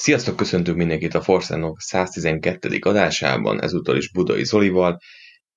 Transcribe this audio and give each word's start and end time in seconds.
Sziasztok, 0.00 0.36
köszöntünk 0.36 0.76
mindenkit 0.76 1.14
a 1.14 1.20
Force 1.20 1.74
112. 1.76 2.78
adásában, 2.80 3.62
ezúttal 3.62 3.96
is 3.96 4.12
Budai 4.12 4.44
Zolival. 4.44 4.98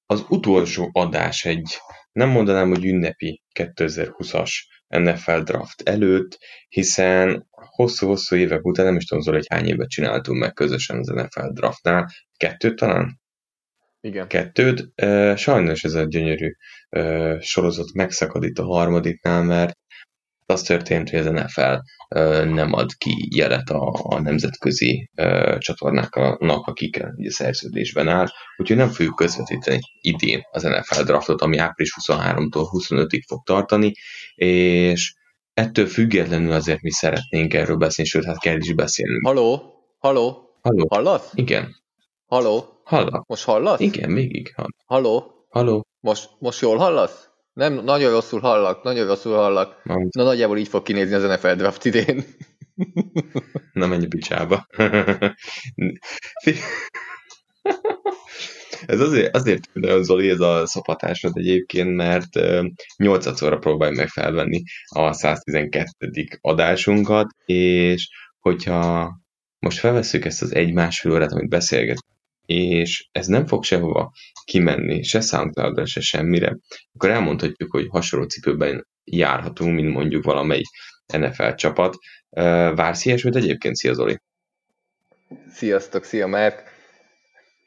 Az 0.05 0.25
utolsó 0.29 0.89
adás 0.93 1.45
egy, 1.45 1.77
nem 2.11 2.29
mondanám, 2.29 2.69
hogy 2.69 2.85
ünnepi 2.85 3.41
2020-as 3.59 4.51
NFL 4.87 5.39
draft 5.39 5.81
előtt, 5.81 6.37
hiszen 6.69 7.47
hosszú-hosszú 7.51 8.35
évek 8.35 8.65
után, 8.65 8.85
nem 8.85 8.95
is 8.95 9.05
tudom, 9.05 9.23
Zoli, 9.23 9.37
hogy 9.37 9.47
hány 9.49 9.67
évet 9.67 9.89
csináltunk 9.89 10.39
meg 10.39 10.53
közösen 10.53 10.97
az 10.97 11.07
NFL 11.07 11.51
draftnál, 11.53 12.09
kettőt 12.37 12.75
talán? 12.75 13.21
Igen. 14.01 14.27
Kettőt. 14.27 14.91
Sajnos 15.37 15.83
ez 15.83 15.93
a 15.93 16.03
gyönyörű 16.03 16.51
sorozat 17.39 17.93
megszakad 17.93 18.43
itt 18.43 18.57
a 18.57 18.65
harmadiknál, 18.65 19.43
mert 19.43 19.77
az 20.45 20.61
történt, 20.61 21.09
hogy 21.09 21.19
az 21.19 21.25
NFL 21.25 21.75
nem 22.43 22.73
ad 22.73 22.93
ki 22.93 23.27
jelet 23.35 23.69
a, 23.69 23.91
a 24.03 24.19
nemzetközi 24.19 25.09
csatornáknak, 25.57 26.67
akikkel 26.67 27.13
ugye 27.17 27.29
szerződésben 27.29 28.07
áll, 28.07 28.27
úgyhogy 28.57 28.77
nem 28.77 28.89
fogjuk 28.89 29.15
közvetíteni 29.15 29.79
idén 30.01 30.41
az 30.51 30.63
NFL 30.63 31.03
draftot, 31.03 31.41
ami 31.41 31.57
április 31.57 31.93
23-tól 32.01 32.65
25-ig 32.71 33.21
fog 33.27 33.43
tartani, 33.43 33.91
és 34.35 35.13
ettől 35.53 35.85
függetlenül 35.85 36.51
azért 36.51 36.81
mi 36.81 36.91
szeretnénk 36.91 37.53
erről 37.53 37.77
beszélni, 37.77 38.09
sőt, 38.09 38.25
hát 38.25 38.39
kell 38.39 38.57
is 38.57 38.73
beszélni. 38.73 39.19
Haló? 39.23 39.73
Haló? 39.97 40.57
Haló? 40.61 40.87
Hallasz? 40.89 41.31
Igen. 41.33 41.75
Haló? 42.25 42.81
Hallak. 42.83 43.25
Most 43.27 43.43
hallasz? 43.43 43.79
Igen, 43.79 44.09
még 44.09 44.53
hall. 44.55 44.67
Haló? 44.85 45.45
Haló? 45.49 45.85
Most, 45.99 46.29
most 46.39 46.61
jól 46.61 46.77
hallasz? 46.77 47.29
Nem, 47.53 47.73
nagyon 47.73 48.11
rosszul 48.11 48.39
hallak, 48.39 48.83
nagyon 48.83 49.07
rosszul 49.07 49.35
hallak. 49.35 49.83
Nem. 49.83 50.07
Na 50.11 50.23
nagyjából 50.23 50.57
így 50.57 50.67
fog 50.67 50.83
kinézni 50.83 51.15
az 51.15 51.23
NFL 51.23 51.53
draft 51.53 51.85
idén. 51.85 52.23
Na 53.73 53.87
menj 53.87 54.05
a 54.05 54.07
picsába. 54.07 54.67
ez 58.85 58.99
azért, 58.99 59.35
azért 59.35 59.73
nagyon 59.73 60.03
Zoli, 60.03 60.29
ez 60.29 60.39
a 60.39 60.65
szapatásod 60.65 61.37
egyébként, 61.37 61.95
mert 61.95 62.29
8-szorra 63.03 63.57
próbálj 63.59 63.95
meg 63.95 64.07
felvenni 64.07 64.63
a 64.85 65.13
112. 65.13 65.87
adásunkat, 66.41 67.27
és 67.45 68.09
hogyha 68.39 69.11
most 69.59 69.79
felveszünk 69.79 70.25
ezt 70.25 70.41
az 70.41 70.55
egy-másfél 70.55 71.11
órát, 71.11 71.31
amit 71.31 71.49
beszélgetünk, 71.49 72.12
és 72.45 73.07
ez 73.11 73.27
nem 73.27 73.45
fog 73.45 73.63
sehova 73.63 74.11
kimenni, 74.45 75.03
se 75.03 75.21
soundcloud 75.21 75.87
se 75.87 76.01
semmire, 76.01 76.57
akkor 76.93 77.09
elmondhatjuk, 77.09 77.71
hogy 77.71 77.87
hasonló 77.89 78.25
cipőben 78.25 78.87
járhatunk, 79.03 79.75
mint 79.75 79.93
mondjuk 79.93 80.23
valamelyik 80.23 80.67
NFL 81.17 81.53
csapat. 81.53 81.95
Vársz 82.75 83.05
ilyesmit 83.05 83.35
egyébként? 83.35 83.75
Szia 83.75 83.93
Zoli! 83.93 84.19
Sziasztok, 85.49 86.03
szia 86.03 86.27
Márk! 86.27 86.71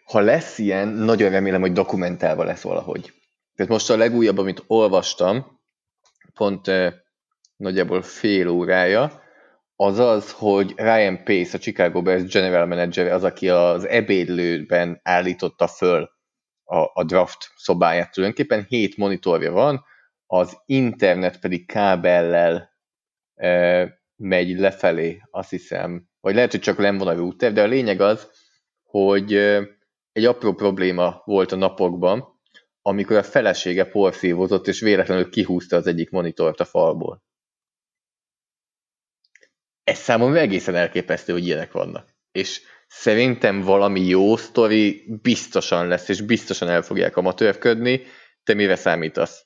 Ha 0.04 0.20
lesz 0.20 0.58
ilyen, 0.58 0.88
nagyon 0.88 1.30
remélem, 1.30 1.60
hogy 1.60 1.72
dokumentálva 1.72 2.44
lesz 2.44 2.62
valahogy. 2.62 3.12
Tehát 3.54 3.72
most 3.72 3.90
a 3.90 3.96
legújabb, 3.96 4.38
amit 4.38 4.64
olvastam, 4.66 5.60
pont 6.34 6.70
nagyjából 7.56 8.02
fél 8.02 8.48
órája, 8.48 9.22
az 9.76 9.98
az, 9.98 10.32
hogy 10.32 10.72
Ryan 10.76 11.24
Pace, 11.24 11.56
a 11.56 11.60
Chicago 11.60 12.02
Bears 12.02 12.24
general 12.24 12.66
manager, 12.66 13.12
az, 13.12 13.24
aki 13.24 13.48
az 13.48 13.84
ebédlőben 13.84 15.00
állította 15.02 15.66
föl 15.66 16.10
a, 16.64 16.76
a 17.00 17.04
draft 17.04 17.52
szobáját. 17.56 18.12
Tulajdonképpen 18.12 18.64
hét 18.68 18.96
monitorja 18.96 19.52
van, 19.52 19.84
az 20.26 20.62
internet 20.66 21.40
pedig 21.40 21.66
kábellel 21.66 22.70
e, 23.34 24.00
megy 24.16 24.58
lefelé, 24.58 25.22
azt 25.30 25.50
hiszem, 25.50 26.08
vagy 26.20 26.34
lehet, 26.34 26.50
hogy 26.50 26.60
csak 26.60 26.78
nem 26.78 26.98
van 26.98 27.08
a 27.08 27.14
router, 27.14 27.52
de 27.52 27.62
a 27.62 27.66
lényeg 27.66 28.00
az, 28.00 28.30
hogy 28.82 29.34
e, 29.34 29.62
egy 30.12 30.24
apró 30.24 30.52
probléma 30.52 31.22
volt 31.24 31.52
a 31.52 31.56
napokban, 31.56 32.34
amikor 32.82 33.16
a 33.16 33.22
felesége 33.22 33.84
porszívozott, 33.84 34.66
és 34.66 34.80
véletlenül 34.80 35.30
kihúzta 35.30 35.76
az 35.76 35.86
egyik 35.86 36.10
monitort 36.10 36.60
a 36.60 36.64
falból 36.64 37.25
ez 39.86 39.98
számomra 39.98 40.38
egészen 40.38 40.74
elképesztő, 40.74 41.32
hogy 41.32 41.46
ilyenek 41.46 41.72
vannak. 41.72 42.14
És 42.32 42.60
szerintem 42.86 43.60
valami 43.60 44.00
jó 44.00 44.36
sztori 44.36 45.04
biztosan 45.22 45.88
lesz, 45.88 46.08
és 46.08 46.20
biztosan 46.20 46.68
el 46.68 46.82
fogják 46.82 47.16
amatőrködni. 47.16 48.02
Te 48.44 48.54
mire 48.54 48.76
számítasz? 48.76 49.44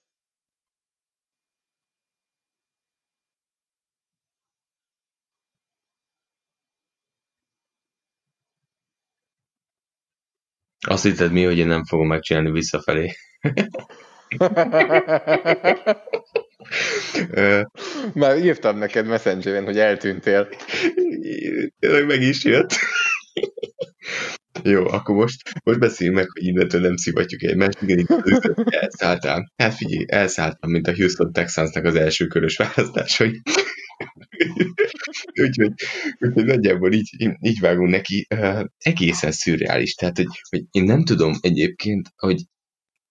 Azt 10.86 11.02
hitted 11.02 11.32
mi, 11.32 11.44
hogy 11.44 11.58
én 11.58 11.66
nem 11.66 11.84
fogom 11.84 12.06
megcsinálni 12.06 12.50
visszafelé. 12.50 13.12
Már 18.14 18.44
írtam 18.44 18.78
neked 18.78 19.06
Messengeren, 19.06 19.64
hogy 19.64 19.78
eltűntél. 19.78 20.48
Tényleg 21.78 22.06
meg 22.06 22.22
is 22.22 22.44
jött. 22.44 22.74
Jó, 24.62 24.86
akkor 24.86 25.14
most, 25.14 25.42
most 25.64 25.78
beszéljünk 25.78 26.18
meg, 26.18 26.28
hogy 26.30 26.44
innentől 26.44 26.80
nem 26.80 26.96
szivatjuk 26.96 27.42
egymást. 27.42 27.82
Igen, 27.82 28.06
elszálltál. 28.64 29.52
Hát 29.56 29.74
figyelj, 29.74 30.04
elszálltam, 30.08 30.70
mint 30.70 30.86
a 30.86 30.94
Houston 30.94 31.32
Texansnak 31.32 31.84
az 31.84 31.94
első 31.94 32.26
körös 32.26 32.56
választásai. 32.56 33.42
úgyhogy, 35.40 35.72
úgyhogy 36.18 36.44
nagyjából 36.44 36.92
így, 36.92 37.10
így 37.40 37.60
vágunk 37.60 37.90
neki. 37.90 38.26
Uh, 38.34 38.64
egészen 38.78 39.32
szürreális. 39.32 39.94
Tehát, 39.94 40.16
hogy, 40.16 40.40
hogy 40.50 40.64
én 40.70 40.84
nem 40.84 41.04
tudom 41.04 41.32
egyébként, 41.40 42.08
hogy, 42.16 42.42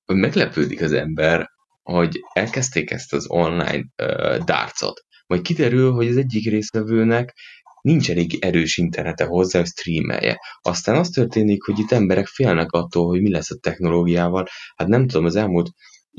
hogy 0.05 0.15
meglepődik 0.15 0.81
az 0.81 0.91
ember, 0.91 1.49
hogy 1.91 2.19
elkezdték 2.33 2.91
ezt 2.91 3.13
az 3.13 3.25
online 3.29 3.83
uh, 4.03 4.37
dárcot, 4.37 5.03
majd 5.27 5.41
kiderül, 5.41 5.91
hogy 5.91 6.07
az 6.07 6.17
egyik 6.17 6.49
résztvevőnek 6.49 7.33
nincs 7.81 8.09
elég 8.09 8.37
erős 8.41 8.77
internete 8.77 9.25
hozzá, 9.25 9.59
hogy 9.59 9.67
streamelje. 9.67 10.39
Aztán 10.61 10.95
az 10.95 11.09
történik, 11.09 11.63
hogy 11.63 11.79
itt 11.79 11.91
emberek 11.91 12.27
félnek 12.27 12.71
attól, 12.71 13.07
hogy 13.07 13.21
mi 13.21 13.31
lesz 13.31 13.51
a 13.51 13.57
technológiával. 13.61 14.47
Hát 14.75 14.87
nem 14.87 15.07
tudom, 15.07 15.25
az 15.25 15.35
elmúlt 15.35 15.69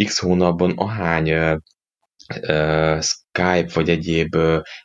x 0.05 0.19
hónapban 0.19 0.71
ahány 0.71 1.33
uh, 1.33 1.57
Skype 3.01 3.71
vagy 3.73 3.89
egyéb 3.89 4.37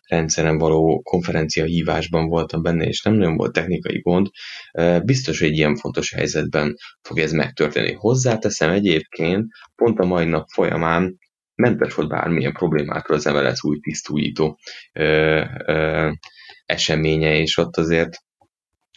rendszeren 0.07 0.57
való 0.57 1.01
konferencia 1.01 1.63
hívásban 1.63 2.27
voltam 2.27 2.61
benne, 2.61 2.85
és 2.85 3.01
nem 3.01 3.13
nagyon 3.13 3.37
volt 3.37 3.53
technikai 3.53 4.01
gond, 4.01 4.27
biztos, 5.03 5.39
hogy 5.39 5.47
egy 5.47 5.57
ilyen 5.57 5.75
fontos 5.75 6.13
helyzetben 6.13 6.75
fog 7.01 7.19
ez 7.19 7.31
megtörténni. 7.31 7.93
Hozzáteszem 7.93 8.69
egyébként, 8.69 9.45
pont 9.75 9.99
a 9.99 10.05
mai 10.05 10.25
nap 10.25 10.47
folyamán 10.49 11.17
mentes 11.55 11.93
volt 11.93 12.09
bármilyen 12.09 12.53
problémákról 12.53 13.17
az 13.17 13.25
MLS 13.25 13.63
új 13.63 13.79
tisztújító 13.79 14.59
eseménye, 16.65 17.37
és 17.37 17.57
ott 17.57 17.77
azért 17.77 18.23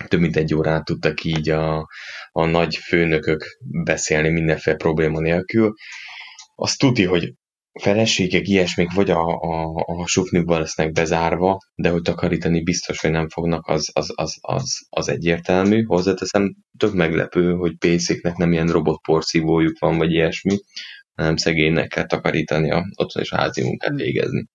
több 0.08 0.20
mint 0.20 0.36
egy 0.36 0.54
órát 0.54 0.84
tudtak 0.84 1.24
így 1.24 1.48
a, 1.50 1.88
a 2.32 2.44
nagy 2.44 2.76
főnökök 2.76 3.58
beszélni 3.84 4.28
mindenféle 4.28 4.76
probléma 4.76 5.20
nélkül. 5.20 5.74
Azt 6.54 6.78
tudni, 6.78 7.04
hogy 7.04 7.32
feleségek, 7.80 8.48
ilyesmik 8.48 8.92
vagy 8.92 9.10
a, 9.10 9.26
a, 9.26 9.72
a 9.74 10.06
suknikban 10.06 10.60
lesznek 10.60 10.92
bezárva, 10.92 11.58
de 11.74 11.88
hogy 11.88 12.02
takarítani 12.02 12.62
biztos, 12.62 13.00
hogy 13.00 13.10
nem 13.10 13.28
fognak, 13.28 13.66
az, 13.66 13.90
az, 13.92 14.12
az, 14.14 14.36
az, 14.40 14.78
az 14.88 15.08
egyértelmű. 15.08 15.82
Hozzáteszem, 15.82 16.54
tök 16.78 16.92
meglepő, 16.92 17.52
hogy 17.52 17.76
PC-knek 17.76 18.36
nem 18.36 18.52
ilyen 18.52 18.68
robotporszívójuk 18.68 19.78
van, 19.78 19.98
vagy 19.98 20.12
ilyesmi, 20.12 20.58
hanem 21.14 21.36
szegénynek 21.36 21.88
kell 21.88 22.06
takarítani 22.06 22.70
a 22.70 22.84
otthon 22.96 23.22
és 23.22 23.32
házi 23.32 23.62
munkát 23.62 23.94
végezni. 23.94 24.46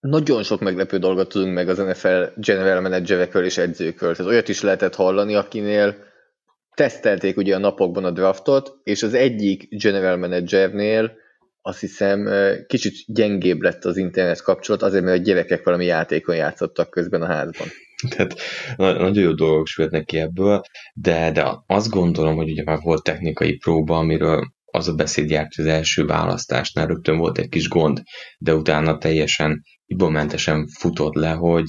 Nagyon 0.00 0.42
sok 0.42 0.60
meglepő 0.60 0.98
dolgot 0.98 1.28
tudunk 1.28 1.54
meg 1.54 1.68
az 1.68 1.78
NFL 1.78 2.22
general 2.36 2.80
managerekről 2.80 3.44
és 3.44 3.58
edzőkről. 3.58 4.16
Tehát 4.16 4.32
olyat 4.32 4.48
is 4.48 4.62
lehetett 4.62 4.94
hallani, 4.94 5.34
akinél 5.34 5.96
tesztelték 6.74 7.36
ugye 7.36 7.54
a 7.54 7.58
napokban 7.58 8.04
a 8.04 8.10
draftot, 8.10 8.72
és 8.82 9.02
az 9.02 9.14
egyik 9.14 9.68
general 9.68 10.16
managernél 10.16 11.24
azt 11.66 11.80
hiszem 11.80 12.28
kicsit 12.66 12.94
gyengébb 13.06 13.60
lett 13.60 13.84
az 13.84 13.96
internet 13.96 14.42
kapcsolat, 14.42 14.82
azért, 14.82 15.04
mert 15.04 15.18
a 15.18 15.22
gyerekek 15.22 15.64
valami 15.64 15.84
játékon 15.84 16.36
játszottak 16.36 16.90
közben 16.90 17.22
a 17.22 17.26
házban. 17.26 17.68
Tehát 18.08 18.34
nagyon 18.76 19.14
jó 19.14 19.32
dolgok 19.32 19.66
sülhetnek 19.66 20.04
ki 20.04 20.18
ebből, 20.18 20.62
de, 20.94 21.30
de 21.30 21.62
azt 21.66 21.90
gondolom, 21.90 22.36
hogy 22.36 22.50
ugye 22.50 22.62
már 22.64 22.78
volt 22.82 23.02
technikai 23.02 23.56
próba, 23.56 23.98
amiről 23.98 24.46
az 24.64 24.88
a 24.88 24.94
beszéd 24.94 25.30
járt 25.30 25.52
az 25.56 25.66
első 25.66 26.04
választásnál, 26.04 26.86
rögtön 26.86 27.16
volt 27.16 27.38
egy 27.38 27.48
kis 27.48 27.68
gond, 27.68 28.02
de 28.38 28.54
utána 28.54 28.98
teljesen 28.98 29.62
ibomentesen 29.86 30.66
futott 30.66 31.14
le, 31.14 31.30
hogy 31.30 31.64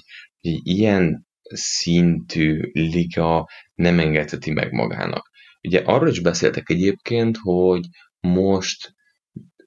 ilyen 0.63 1.27
szintű 1.53 2.69
liga 2.71 3.47
nem 3.73 3.99
engedheti 3.99 4.51
meg 4.51 4.71
magának. 4.71 5.29
Ugye 5.61 5.81
arról 5.85 6.09
is 6.09 6.19
beszéltek 6.19 6.69
egyébként, 6.69 7.37
hogy 7.41 7.85
most 8.19 8.95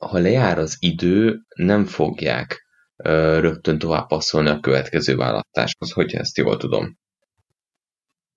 ha 0.00 0.18
lejár 0.18 0.58
az 0.58 0.76
idő, 0.78 1.40
nem 1.54 1.84
fogják 1.84 2.66
rögtön 3.40 3.78
tovább 3.78 4.06
passzolni 4.06 4.48
a 4.48 4.60
következő 4.60 5.16
választáshoz, 5.16 5.92
hogyha 5.92 6.18
ezt 6.18 6.36
jól 6.36 6.56
tudom. 6.56 6.98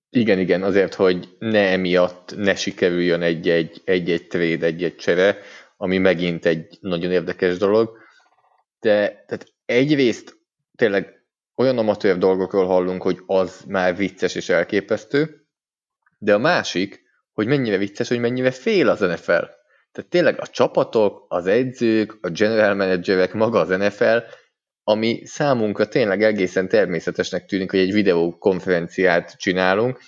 Igen, 0.09 0.39
igen, 0.39 0.63
azért, 0.63 0.93
hogy 0.93 1.35
ne 1.39 1.69
emiatt 1.71 2.35
ne 2.35 2.55
sikerüljön 2.55 3.21
egy-egy, 3.21 3.81
egy-egy 3.85 4.27
trade, 4.27 4.65
egy-egy 4.65 4.95
csere, 4.95 5.37
ami 5.77 5.97
megint 5.97 6.45
egy 6.45 6.77
nagyon 6.81 7.11
érdekes 7.11 7.57
dolog. 7.57 7.97
De 8.79 9.07
tehát 9.07 9.53
egyrészt 9.65 10.37
tényleg 10.75 11.25
olyan 11.55 11.77
amatőr 11.77 12.17
dolgokról 12.17 12.65
hallunk, 12.65 13.01
hogy 13.01 13.19
az 13.25 13.63
már 13.67 13.95
vicces 13.95 14.35
és 14.35 14.49
elképesztő, 14.49 15.47
de 16.17 16.33
a 16.33 16.37
másik, 16.37 17.01
hogy 17.31 17.47
mennyire 17.47 17.77
vicces, 17.77 18.07
hogy 18.07 18.19
mennyire 18.19 18.51
fél 18.51 18.89
az 18.89 18.99
NFL. 18.99 19.43
Tehát 19.93 20.09
tényleg 20.09 20.41
a 20.41 20.47
csapatok, 20.47 21.25
az 21.27 21.47
edzők, 21.47 22.17
a 22.21 22.29
general 22.29 22.75
managerek, 22.75 23.33
maga 23.33 23.59
az 23.59 23.67
NFL, 23.67 24.17
ami 24.83 25.21
számunkra 25.25 25.87
tényleg 25.87 26.23
egészen 26.23 26.67
természetesnek 26.67 27.45
tűnik, 27.45 27.71
hogy 27.71 27.79
egy 27.79 27.93
videókonferenciát 27.93 29.35
csinálunk, 29.37 29.99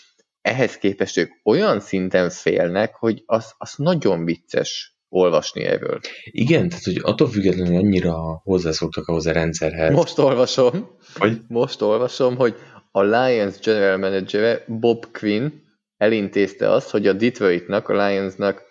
ehhez 0.42 0.78
képest 0.78 1.18
ők 1.18 1.32
olyan 1.44 1.80
szinten 1.80 2.30
félnek, 2.30 2.96
hogy 2.96 3.24
az, 3.26 3.54
az 3.58 3.74
nagyon 3.78 4.26
vicces 4.26 4.96
olvasni 5.10 5.64
erről. 5.64 6.00
Igen, 6.24 6.70
tehát 6.70 6.84
hogy 6.84 7.00
attól 7.02 7.30
függetlenül 7.30 7.78
annyira 7.78 8.42
hozzászoktak 8.44 9.08
ahhoz 9.08 9.26
a 9.26 9.32
rendszerhez. 9.32 9.94
Most 9.94 10.18
olvasom, 10.18 10.98
hogy? 11.16 11.42
most 11.48 11.82
olvasom, 11.82 12.36
hogy 12.36 12.56
a 12.92 13.04
Lions 13.04 13.60
general 13.60 13.98
manager 13.98 14.64
Bob 14.68 15.06
Quinn 15.12 15.50
elintézte 15.98 16.72
azt, 16.72 16.90
hogy 16.90 17.08
a 17.08 17.14
Detroitnak, 17.14 17.90
a 17.90 18.08
Lionsnak 18.08 18.64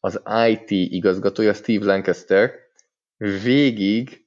az 0.00 0.22
IT 0.48 0.70
igazgatója, 0.70 1.52
Steve 1.52 1.84
Lancaster, 1.84 2.52
végig 3.42 4.24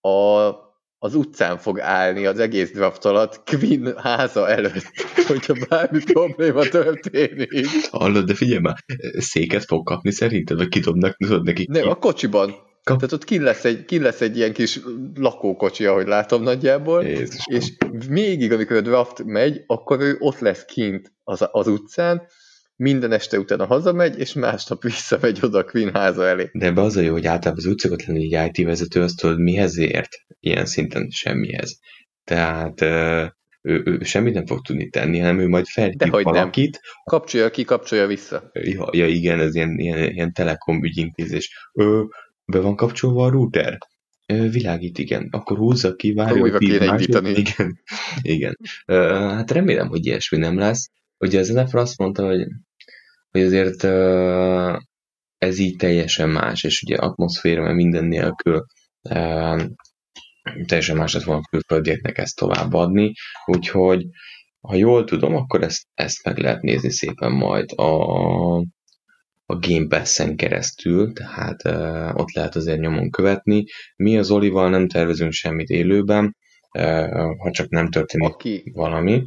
a, 0.00 0.50
az 0.98 1.14
utcán 1.14 1.58
fog 1.58 1.80
állni 1.80 2.26
az 2.26 2.38
egész 2.38 2.72
draft 2.72 3.04
alatt 3.04 3.42
Quinn 3.44 3.96
háza 3.96 4.48
előtt, 4.48 5.04
hogyha 5.28 5.54
bármi 5.68 6.02
probléma 6.02 6.62
történik. 6.62 7.66
Hallod, 7.90 8.24
de 8.24 8.34
figyelj 8.34 8.60
már, 8.60 8.76
széket 9.18 9.64
fog 9.64 9.86
kapni 9.86 10.10
szerinted, 10.10 10.56
vagy 10.56 10.68
kidobnak, 10.68 11.16
tudod 11.16 11.42
neki? 11.42 11.66
Nem, 11.70 11.88
a 11.88 11.94
kocsiban. 11.94 12.54
Kap... 12.84 12.96
Tehát 12.96 13.12
ott 13.12 13.24
ki 13.24 13.38
lesz, 13.38 13.64
egy, 13.64 13.84
ki 13.84 13.98
lesz 13.98 14.20
egy 14.20 14.36
ilyen 14.36 14.52
kis 14.52 14.80
lakókocsi, 15.14 15.84
ahogy 15.86 16.06
látom 16.06 16.42
nagyjából, 16.42 17.04
Jézus. 17.04 17.44
és 17.46 17.72
végig, 18.08 18.52
amikor 18.52 18.76
a 18.76 18.80
draft 18.80 19.24
megy, 19.24 19.64
akkor 19.66 20.00
ő 20.00 20.16
ott 20.18 20.38
lesz 20.38 20.64
kint 20.64 21.12
az, 21.24 21.48
az 21.50 21.66
utcán, 21.66 22.22
minden 22.76 23.12
este 23.12 23.38
utána 23.38 23.66
hazamegy, 23.66 24.18
és 24.18 24.32
másnap 24.32 24.82
visszamegy 24.92 25.38
oda 25.42 25.58
a 25.58 25.64
Queen 25.64 25.92
háza 25.92 26.26
elé. 26.26 26.50
De 26.52 26.66
ebbe 26.66 26.80
az 26.80 26.96
a 26.96 27.00
jó, 27.00 27.12
hogy 27.12 27.26
általában 27.26 27.64
az 27.64 27.70
úgy 27.70 27.78
szokott 27.78 28.04
lenni 28.04 28.34
egy 28.34 28.56
IT 28.56 28.66
vezető, 28.66 29.02
azt 29.02 29.16
tudod, 29.16 29.40
mihez 29.40 29.78
ért? 29.78 30.10
Ilyen 30.40 30.66
szinten 30.66 31.08
semmihez. 31.10 31.78
Tehát 32.24 32.80
ő, 33.62 33.82
ő 33.84 33.98
semmit 34.02 34.34
nem 34.34 34.46
fog 34.46 34.60
tudni 34.60 34.88
tenni, 34.88 35.18
hanem 35.18 35.38
ő 35.38 35.48
majd 35.48 35.66
felhív 35.66 36.10
valakit. 36.10 36.72
Nem. 36.72 36.82
Kapcsolja 37.04 37.50
ki, 37.50 37.64
kapcsolja 37.64 38.06
vissza. 38.06 38.50
Ja, 38.52 38.88
ja 38.92 39.06
igen, 39.06 39.40
ez 39.40 39.54
ilyen, 39.54 39.78
ilyen, 39.78 40.10
ilyen 40.10 40.32
telekom 40.32 40.84
ügyintézés. 40.84 41.70
Ő, 41.72 42.04
be 42.44 42.60
van 42.60 42.76
kapcsolva 42.76 43.24
a 43.24 43.30
router? 43.30 43.78
Világít, 44.26 44.98
igen. 44.98 45.28
Akkor 45.30 45.56
húzza 45.56 45.94
ki, 45.94 46.12
várja, 46.12 46.40
hogy 46.40 46.56
kéne 46.58 46.98
Igen, 47.34 47.80
igen. 48.22 48.56
Hát 48.86 49.50
remélem, 49.50 49.88
hogy 49.88 50.06
ilyesmi 50.06 50.38
nem 50.38 50.58
lesz. 50.58 50.90
Ugye 51.22 51.38
az 51.38 51.48
NFL 51.48 51.78
azt 51.78 51.98
mondta, 51.98 52.26
hogy 52.26 52.46
hogy 53.30 53.42
azért 53.42 53.84
ez 55.38 55.58
így 55.58 55.76
teljesen 55.76 56.28
más, 56.28 56.64
és 56.64 56.82
ugye 56.82 56.96
atmoszféra, 56.96 57.62
mert 57.62 57.74
minden 57.74 58.04
nélkül 58.04 58.64
teljesen 60.66 60.96
más 60.96 61.14
lett 61.14 61.22
volna 61.22 61.42
külföldieknek 61.50 62.18
ezt 62.18 62.36
továbbadni, 62.36 63.12
úgyhogy 63.44 64.06
ha 64.60 64.74
jól 64.74 65.04
tudom, 65.04 65.34
akkor 65.36 65.62
ezt, 65.62 65.86
ezt 65.94 66.24
meg 66.24 66.38
lehet 66.38 66.62
nézni 66.62 66.90
szépen 66.90 67.32
majd 67.32 67.72
a, 67.72 68.06
a 69.46 69.58
Game 69.58 69.86
Pass-en 69.88 70.36
keresztül, 70.36 71.12
tehát 71.12 71.64
uh, 71.64 72.20
ott 72.20 72.32
lehet 72.32 72.54
azért 72.54 72.80
nyomon 72.80 73.10
követni. 73.10 73.64
Mi 73.96 74.18
az 74.18 74.30
Olival 74.30 74.70
nem 74.70 74.88
tervezünk 74.88 75.32
semmit 75.32 75.68
élőben, 75.68 76.36
uh, 76.78 77.36
ha 77.38 77.50
csak 77.50 77.68
nem 77.68 77.88
történik 77.88 78.28
Aki, 78.28 78.70
valami. 78.74 79.22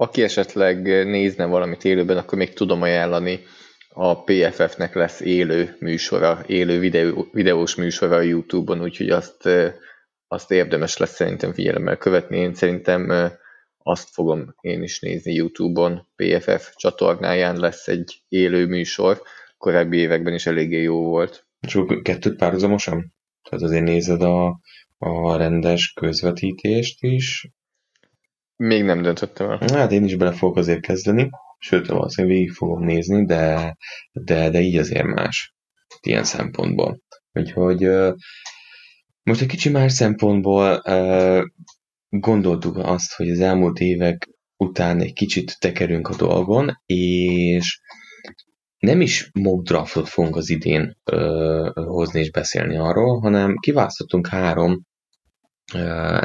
Aki 0.00 0.22
esetleg 0.22 0.82
nézne 1.06 1.44
valamit 1.44 1.84
élőben, 1.84 2.16
akkor 2.16 2.38
még 2.38 2.52
tudom 2.52 2.82
ajánlani, 2.82 3.40
a 3.88 4.22
PFF-nek 4.22 4.94
lesz 4.94 5.20
élő 5.20 5.76
műsora, 5.78 6.44
élő 6.46 6.78
videó, 6.78 7.28
videós 7.32 7.74
műsora 7.74 8.16
a 8.16 8.20
YouTube-on, 8.20 8.82
úgyhogy 8.82 9.10
azt, 9.10 9.48
azt 10.28 10.50
érdemes 10.50 10.96
lesz 10.96 11.14
szerintem 11.14 11.52
figyelemmel 11.52 11.96
követni. 11.96 12.36
Én 12.38 12.54
szerintem 12.54 13.30
azt 13.78 14.08
fogom 14.08 14.54
én 14.60 14.82
is 14.82 15.00
nézni 15.00 15.34
YouTube-on, 15.34 16.08
PFF 16.16 16.72
csatornáján 16.74 17.56
lesz 17.56 17.88
egy 17.88 18.22
élő 18.28 18.66
műsor, 18.66 19.22
korábbi 19.58 19.96
években 19.96 20.34
is 20.34 20.46
eléggé 20.46 20.82
jó 20.82 21.04
volt. 21.04 21.46
Csak 21.60 22.02
kettőt 22.02 22.36
párhuzamosan? 22.36 23.14
Tehát 23.48 23.64
azért 23.64 23.84
nézed 23.84 24.22
a, 24.22 24.60
a 24.98 25.36
rendes 25.36 25.92
közvetítést 25.92 27.02
is, 27.02 27.50
még 28.60 28.84
nem 28.84 29.02
döntöttem 29.02 29.50
el. 29.50 29.58
Hát 29.72 29.92
én 29.92 30.04
is 30.04 30.16
bele 30.16 30.32
fogok 30.32 30.56
azért 30.56 30.80
kezdeni, 30.80 31.30
sőt, 31.58 31.86
valószínűleg 31.86 32.36
végig 32.36 32.52
fogom 32.52 32.84
nézni, 32.84 33.24
de, 33.24 33.76
de, 34.12 34.50
de 34.50 34.60
így 34.60 34.76
azért 34.76 35.06
más 35.06 35.54
ilyen 36.00 36.24
szempontból. 36.24 37.00
Úgyhogy 37.32 37.88
most 39.22 39.40
egy 39.40 39.48
kicsi 39.48 39.68
más 39.68 39.92
szempontból 39.92 40.82
gondoltuk 42.08 42.76
azt, 42.76 43.14
hogy 43.14 43.30
az 43.30 43.40
elmúlt 43.40 43.78
évek 43.78 44.28
után 44.56 45.00
egy 45.00 45.12
kicsit 45.12 45.56
tekerünk 45.58 46.08
a 46.08 46.16
dolgon, 46.16 46.82
és 46.86 47.80
nem 48.78 49.00
is 49.00 49.30
mock 49.32 49.66
draftot 49.66 50.08
fogunk 50.08 50.36
az 50.36 50.50
idén 50.50 50.96
ö, 51.04 51.70
hozni 51.74 52.20
és 52.20 52.30
beszélni 52.30 52.76
arról, 52.76 53.20
hanem 53.20 53.56
kiválasztottunk 53.56 54.26
három 54.26 54.84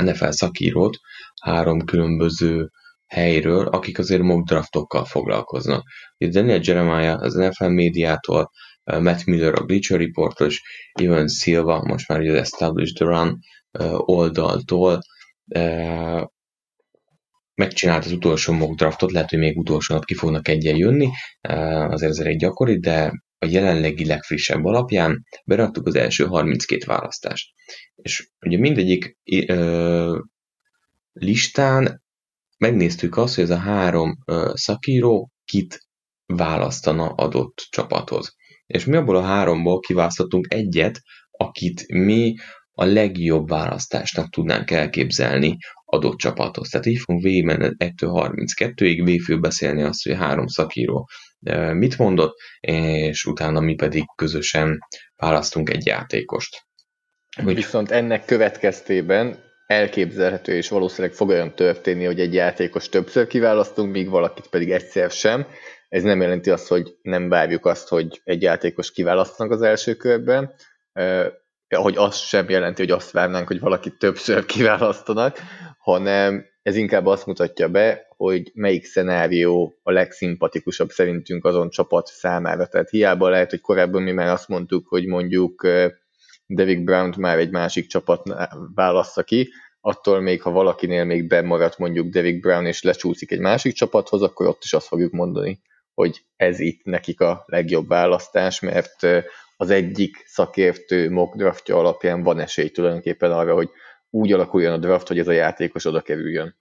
NFL 0.01 0.30
szakírót 0.30 0.98
három 1.46 1.86
különböző 1.86 2.70
helyről, 3.08 3.68
akik 3.68 4.00
azért 4.00 4.22
mock 4.22 4.48
draftokkal 4.48 5.06
foglalkoznak. 5.06 5.84
Itt 6.18 6.32
Daniel 6.32 6.60
Jeremiah 6.64 7.22
az 7.22 7.34
NFL 7.34 7.66
médiától, 7.66 8.52
Matt 8.84 9.25
Miller 9.25 9.54
a 9.54 9.64
Bleacher 9.64 10.00
Reportról, 10.00 10.48
és 10.48 10.62
Ivan 11.02 11.28
Silva, 11.28 11.84
most 11.88 12.08
már 12.08 12.20
az 12.20 12.36
Established 12.36 13.00
Run 13.00 13.40
oldaltól 13.98 15.00
megcsinált 17.56 18.06
az 18.06 18.12
utolsó 18.12 18.54
mock 18.54 18.75
draftot, 18.75 19.12
lehet, 19.12 19.30
hogy 19.30 19.40
még 19.40 19.58
utolsó 19.58 19.94
nap 19.94 20.06
ki 20.06 20.14
fognak 20.14 20.48
egyen 20.48 20.75
jönni, 20.75 21.10
azért 21.88 22.12
ez 22.12 22.20
egy 22.20 22.38
gyakori, 22.38 22.80
de 22.80 23.12
a 23.38 23.46
jelenlegi 23.46 24.06
legfrissebb 24.06 24.66
alapján 24.66 25.24
beraktuk 25.46 25.88
az 25.88 25.96
első 25.96 26.25
32 26.25 26.86
választást. 26.86 27.54
És 27.96 28.30
ugye 28.46 28.58
mindegyik 28.58 29.18
ö, 29.46 30.20
listán 31.19 32.03
megnéztük 32.57 33.17
azt, 33.17 33.36
hogy 33.36 33.43
ez 33.43 33.50
a 33.50 33.57
három 33.57 34.17
szakíró 34.53 35.31
kit 35.45 35.79
választana 36.25 37.07
adott 37.07 37.67
csapathoz. 37.69 38.36
És 38.65 38.86
mi 38.86 38.95
abból 38.95 39.15
a 39.15 39.22
háromból 39.22 39.79
kiválasztottunk 39.79 40.53
egyet, 40.53 41.01
akit 41.31 41.88
mi 41.88 42.34
a 42.72 42.86
legjobb 42.86 43.48
választásnak 43.48 44.29
tudnánk 44.29 44.72
elképzelni 44.72 45.57
adott 45.86 46.17
csapathoz. 46.17 46.69
Tehát 46.69 46.86
így 46.86 47.00
fogunk 47.00 47.24
végigmenni 47.24 47.69
1-32-ig, 47.77 49.01
végül 49.03 49.39
beszélni 49.39 49.81
azt, 49.81 50.03
hogy 50.03 50.15
három 50.15 50.48
szakíró 50.48 51.10
mit 51.74 51.98
mondott, 51.98 52.38
és 52.60 53.25
utána 53.25 53.60
mi 53.60 53.75
pedig 53.75 54.03
közösen 54.15 54.79
választunk 55.15 55.69
egy 55.69 55.86
játékost. 55.86 56.63
Hogy... 57.43 57.55
Viszont 57.55 57.91
ennek 57.91 58.25
következtében 58.25 59.45
elképzelhető, 59.65 60.53
és 60.53 60.69
valószínűleg 60.69 61.15
fog 61.15 61.29
olyan 61.29 61.55
történni, 61.55 62.05
hogy 62.05 62.19
egy 62.19 62.34
játékos 62.34 62.89
többször 62.89 63.27
kiválasztunk, 63.27 63.91
míg 63.91 64.10
valakit 64.10 64.48
pedig 64.48 64.72
egyszer 64.72 65.12
sem. 65.12 65.48
Ez 65.89 66.03
nem 66.03 66.22
jelenti 66.22 66.50
azt, 66.50 66.67
hogy 66.67 66.95
nem 67.01 67.29
várjuk 67.29 67.65
azt, 67.65 67.88
hogy 67.88 68.22
egy 68.24 68.41
játékos 68.41 68.91
kiválasztanak 68.91 69.51
az 69.51 69.62
első 69.62 69.93
körben, 69.93 70.53
hogy 71.75 71.98
az 71.98 72.15
sem 72.17 72.50
jelenti, 72.50 72.81
hogy 72.81 72.91
azt 72.91 73.12
várnánk, 73.12 73.48
hogy 73.48 73.60
valakit 73.60 74.00
többször 74.00 74.45
kiválasztanak, 74.45 75.38
hanem 75.77 76.45
ez 76.62 76.75
inkább 76.75 77.05
azt 77.05 77.25
mutatja 77.25 77.69
be, 77.69 78.07
hogy 78.17 78.51
melyik 78.53 78.86
szenárió 78.86 79.79
a 79.84 79.91
legszimpatikusabb 79.91 80.89
szerintünk 80.89 81.45
azon 81.45 81.69
csapat 81.69 82.07
számára. 82.07 82.67
Tehát 82.67 82.89
hiába 82.89 83.29
lehet, 83.29 83.50
hogy 83.50 83.62
korábban 83.62 84.01
mi 84.01 84.12
már 84.12 84.29
azt 84.29 84.48
mondtuk, 84.48 84.88
hogy 84.88 85.05
mondjuk 85.05 85.67
David 86.48 86.84
brown 86.84 87.14
már 87.18 87.38
egy 87.38 87.52
másik 87.52 87.88
csapat 87.88 88.22
válassza 88.75 89.24
ki, 89.24 89.50
attól 89.82 90.22
még, 90.22 90.42
ha 90.42 90.52
valakinél 90.52 91.04
még 91.04 91.28
bemaradt 91.28 91.78
mondjuk 91.78 92.08
David 92.08 92.40
Brown 92.40 92.66
és 92.66 92.82
lecsúszik 92.82 93.32
egy 93.32 93.40
másik 93.40 93.74
csapathoz, 93.74 94.22
akkor 94.22 94.48
ott 94.48 94.64
is 94.64 94.74
azt 94.74 94.88
fogjuk 94.88 95.12
mondani, 95.12 95.62
hogy 95.94 96.25
ez 96.36 96.60
itt 96.60 96.84
nekik 96.84 97.22
a 97.22 97.44
legjobb 97.46 97.88
választás, 97.88 98.60
mert 98.60 99.08
az 99.58 99.70
egyik 99.70 100.24
szakértő 100.25 101.12
mock 101.12 101.36
draftja 101.36 101.78
alapján 101.78 102.24
van 102.24 102.40
esély 102.40 102.70
tulajdonképpen 102.70 103.32
arra, 103.32 103.54
hogy 103.54 103.70
úgy 104.10 104.32
alakuljon 104.32 104.74
a 104.74 104.78
draft, 104.78 105.08
hogy 105.08 105.20
ez 105.20 105.28
a 105.28 105.32
játékos 105.32 105.86
oda 105.86 106.02
kerüljön. 106.02 106.56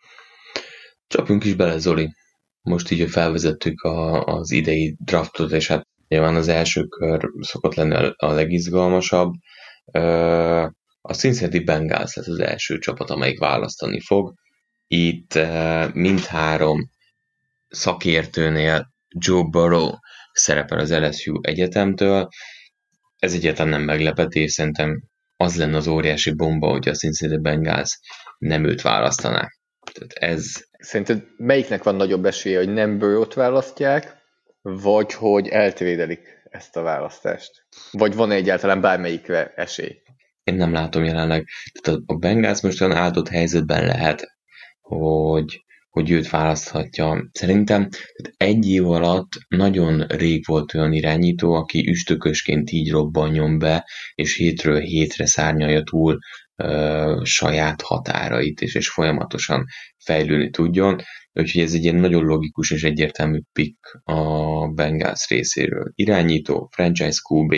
Csapjunk 1.07 1.45
is 1.45 1.55
bele, 1.55 1.79
Zoli. 1.79 2.15
Most 2.63 2.91
így, 2.91 3.01
hogy 3.01 3.11
felvezettük 3.11 3.83
a, 3.83 4.25
az 4.25 4.51
idei 4.51 4.97
draftot, 5.05 5.53
és 5.53 5.69
hát 5.69 5.87
nyilván 6.09 6.35
az 6.35 6.49
első 6.49 6.85
kör 6.85 7.31
szokott 7.41 7.75
lenni 7.75 8.13
a 8.17 8.33
legizgalmasabb. 8.33 9.33
A 11.01 11.13
Cincinnati 11.13 11.65
Bengals 11.65 12.15
lesz 12.15 12.29
az 12.29 12.39
első 12.39 12.79
csapat, 12.79 13.11
amelyik 13.11 13.39
választani 13.39 14.01
fog. 14.01 14.35
Itt 14.87 15.39
mindhárom 15.93 16.91
szakértőnél 17.69 18.93
Joe 19.09 19.43
Burrow 19.43 19.91
szerepel 20.33 20.79
az 20.79 20.93
LSU 20.93 21.35
egyetemtől. 21.43 22.29
Ez 23.19 23.35
egyáltalán 23.35 23.73
nem 23.73 23.83
meglepetés, 23.83 24.53
szerintem 24.53 25.03
az 25.37 25.57
lenne 25.57 25.77
az 25.77 25.87
óriási 25.87 26.35
bomba, 26.35 26.71
hogy 26.71 26.89
a 26.89 26.95
Cincinnati 26.95 27.41
Bengals 27.41 27.99
nem 28.39 28.65
őt 28.65 28.83
választaná. 28.83 29.49
Tehát 29.93 30.13
ez... 30.13 30.53
Szerinted 30.79 31.25
melyiknek 31.37 31.83
van 31.83 31.95
nagyobb 31.95 32.25
esélye, 32.25 32.59
hogy 32.59 32.73
nem 32.73 32.99
Burrow-t 32.99 33.35
választják, 33.35 34.17
vagy 34.63 35.13
hogy 35.13 35.49
eltvédelik 35.49 36.34
ezt 36.55 36.77
a 36.77 36.83
választást? 36.83 37.67
Vagy 37.91 38.15
van 38.15 38.31
-e 38.31 38.35
egyáltalán 38.35 38.81
bármelyikre 38.81 39.53
esély? 39.57 40.03
Én 40.45 40.55
nem 40.55 40.73
látom 40.73 41.05
jelenleg. 41.05 41.49
Tehát 41.83 42.01
a 42.07 42.15
Bengals 42.15 42.61
most 42.61 42.81
olyan 42.81 42.97
áldott 42.97 43.29
helyzetben 43.29 43.87
lehet, 43.87 44.27
hogy 44.81 45.65
hogy 45.91 46.11
őt 46.11 46.31
választhatja. 46.31 47.29
Szerintem 47.33 47.89
egy 48.37 48.69
év 48.69 48.91
alatt 48.91 49.29
nagyon 49.49 50.07
rég 50.07 50.45
volt 50.47 50.75
olyan 50.75 50.93
irányító, 50.93 51.53
aki 51.53 51.89
üstökösként 51.89 52.71
így 52.71 52.91
robbanjon 52.91 53.59
be, 53.59 53.89
és 54.15 54.37
hétről 54.37 54.81
hétre 54.81 55.27
szárnyalja 55.27 55.83
túl 55.83 56.19
saját 57.23 57.83
határait, 57.83 58.61
és, 58.61 58.75
és 58.75 58.89
folyamatosan 58.89 59.65
fejlődni 60.05 60.51
tudjon. 60.51 61.01
Úgyhogy 61.33 61.63
ez 61.63 61.75
egy 61.75 61.83
ilyen 61.83 61.97
nagyon 61.97 62.25
logikus 62.25 62.71
és 62.71 62.83
egyértelmű 62.83 63.41
pick 63.53 64.01
a 64.05 64.67
Bengals 64.69 65.29
részéről. 65.29 65.93
Irányító, 65.95 66.69
franchise 66.73 67.21
QB 67.29 67.55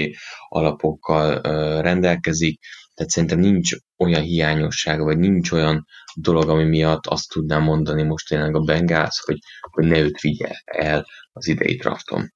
alapokkal 0.48 1.40
rendelkezik, 1.82 2.58
tehát 2.94 3.12
szerintem 3.12 3.38
nincs 3.38 3.70
olyan 3.96 4.22
hiányosság, 4.22 5.00
vagy 5.00 5.18
nincs 5.18 5.52
olyan 5.52 5.86
dolog, 6.14 6.48
ami 6.48 6.64
miatt 6.64 7.06
azt 7.06 7.28
tudnám 7.28 7.62
mondani 7.62 8.02
most 8.02 8.28
tényleg 8.28 8.54
a 8.54 8.60
Bengals, 8.60 9.20
hogy, 9.24 9.38
hogy 9.70 9.86
ne 9.86 9.98
őt 9.98 10.20
vigye 10.20 10.50
el 10.64 11.06
az 11.32 11.48
idei 11.48 11.76
drafton. 11.76 12.32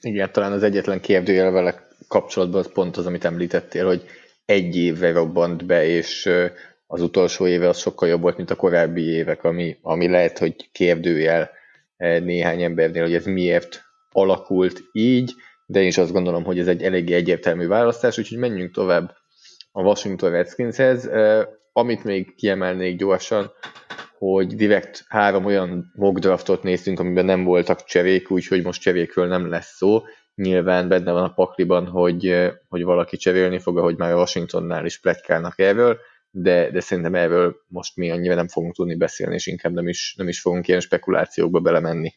Igen, 0.00 0.32
talán 0.32 0.52
az 0.52 0.62
egyetlen 0.62 1.00
kérdőjel 1.00 1.50
vele 1.50 1.88
kapcsolatban 2.08 2.60
az 2.60 2.72
pont 2.72 2.96
az, 2.96 3.06
amit 3.06 3.24
említettél, 3.24 3.86
hogy 3.86 4.04
egy 4.46 4.76
évre 4.76 5.12
robbant 5.12 5.66
be, 5.66 5.86
és 5.86 6.30
az 6.86 7.02
utolsó 7.02 7.46
éve 7.46 7.68
az 7.68 7.78
sokkal 7.78 8.08
jobb 8.08 8.20
volt, 8.20 8.36
mint 8.36 8.50
a 8.50 8.56
korábbi 8.56 9.02
évek, 9.02 9.44
ami, 9.44 9.76
ami 9.82 10.08
lehet, 10.08 10.38
hogy 10.38 10.70
kérdőjel 10.72 11.50
néhány 11.98 12.62
embernél, 12.62 13.02
hogy 13.02 13.14
ez 13.14 13.26
miért 13.26 13.82
alakult 14.10 14.80
így, 14.92 15.32
de 15.66 15.80
én 15.80 15.86
is 15.86 15.98
azt 15.98 16.12
gondolom, 16.12 16.44
hogy 16.44 16.58
ez 16.58 16.66
egy 16.66 16.82
eléggé 16.82 17.14
egyértelmű 17.14 17.66
választás, 17.66 18.18
úgyhogy 18.18 18.38
menjünk 18.38 18.74
tovább 18.74 19.16
a 19.72 19.82
Washington 19.82 20.30
Redskinshez. 20.30 21.10
Amit 21.72 22.04
még 22.04 22.34
kiemelnék 22.34 22.98
gyorsan, 22.98 23.52
hogy 24.18 24.54
direkt 24.54 25.04
három 25.08 25.44
olyan 25.44 25.92
mock 25.94 26.18
draftot 26.18 26.62
néztünk, 26.62 27.00
amiben 27.00 27.24
nem 27.24 27.44
voltak 27.44 27.84
cserék, 27.84 28.30
úgyhogy 28.30 28.62
most 28.62 28.80
cserékről 28.80 29.26
nem 29.26 29.48
lesz 29.48 29.76
szó. 29.76 30.02
Nyilván 30.36 30.88
benne 30.88 31.12
van 31.12 31.22
a 31.22 31.32
pakliban, 31.32 31.86
hogy, 31.86 32.52
hogy 32.68 32.82
valaki 32.82 33.16
cserélni 33.16 33.58
fog, 33.58 33.78
ahogy 33.78 33.96
már 33.96 34.12
a 34.12 34.16
Washingtonnál 34.16 34.84
is 34.84 35.00
pletykálnak 35.00 35.58
erről, 35.58 35.98
de, 36.30 36.70
de 36.70 36.80
szerintem 36.80 37.14
erről 37.14 37.56
most 37.68 37.96
mi 37.96 38.10
annyira 38.10 38.34
nem 38.34 38.48
fogunk 38.48 38.74
tudni 38.74 38.96
beszélni, 38.96 39.34
és 39.34 39.46
inkább 39.46 39.72
nem 39.72 39.88
is, 39.88 40.14
nem 40.16 40.28
is 40.28 40.40
fogunk 40.40 40.68
ilyen 40.68 40.80
spekulációkba 40.80 41.60
belemenni. 41.60 42.14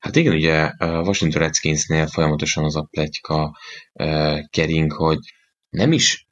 Hát 0.00 0.16
igen, 0.16 0.32
ugye 0.32 0.72
Washington 0.78 1.42
Redskinsnél 1.42 2.06
folyamatosan 2.06 2.64
az 2.64 2.76
a 2.76 2.88
pletyka 2.90 3.56
kering, 4.50 4.92
hogy 4.92 5.18
nem 5.68 5.92
is 5.92 6.28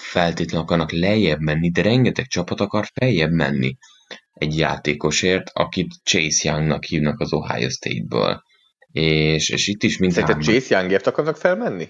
feltétlenül 0.00 0.64
akarnak 0.64 0.92
lejjebb 0.92 1.40
menni, 1.40 1.70
de 1.70 1.82
rengeteg 1.82 2.26
csapat 2.26 2.60
akar 2.60 2.86
feljebb 2.94 3.32
menni 3.32 3.76
egy 4.32 4.58
játékosért, 4.58 5.50
akit 5.52 5.92
Chase 6.04 6.50
Youngnak 6.50 6.84
hívnak 6.84 7.20
az 7.20 7.32
Ohio 7.32 7.68
State-ből. 7.68 8.42
És, 8.92 9.50
és 9.50 9.68
itt 9.68 9.82
is 9.82 9.98
mind 9.98 10.12
Szerinted 10.12 10.42
Chase 10.42 10.78
Youngért 10.78 11.06
akarnak 11.06 11.36
felmenni? 11.36 11.88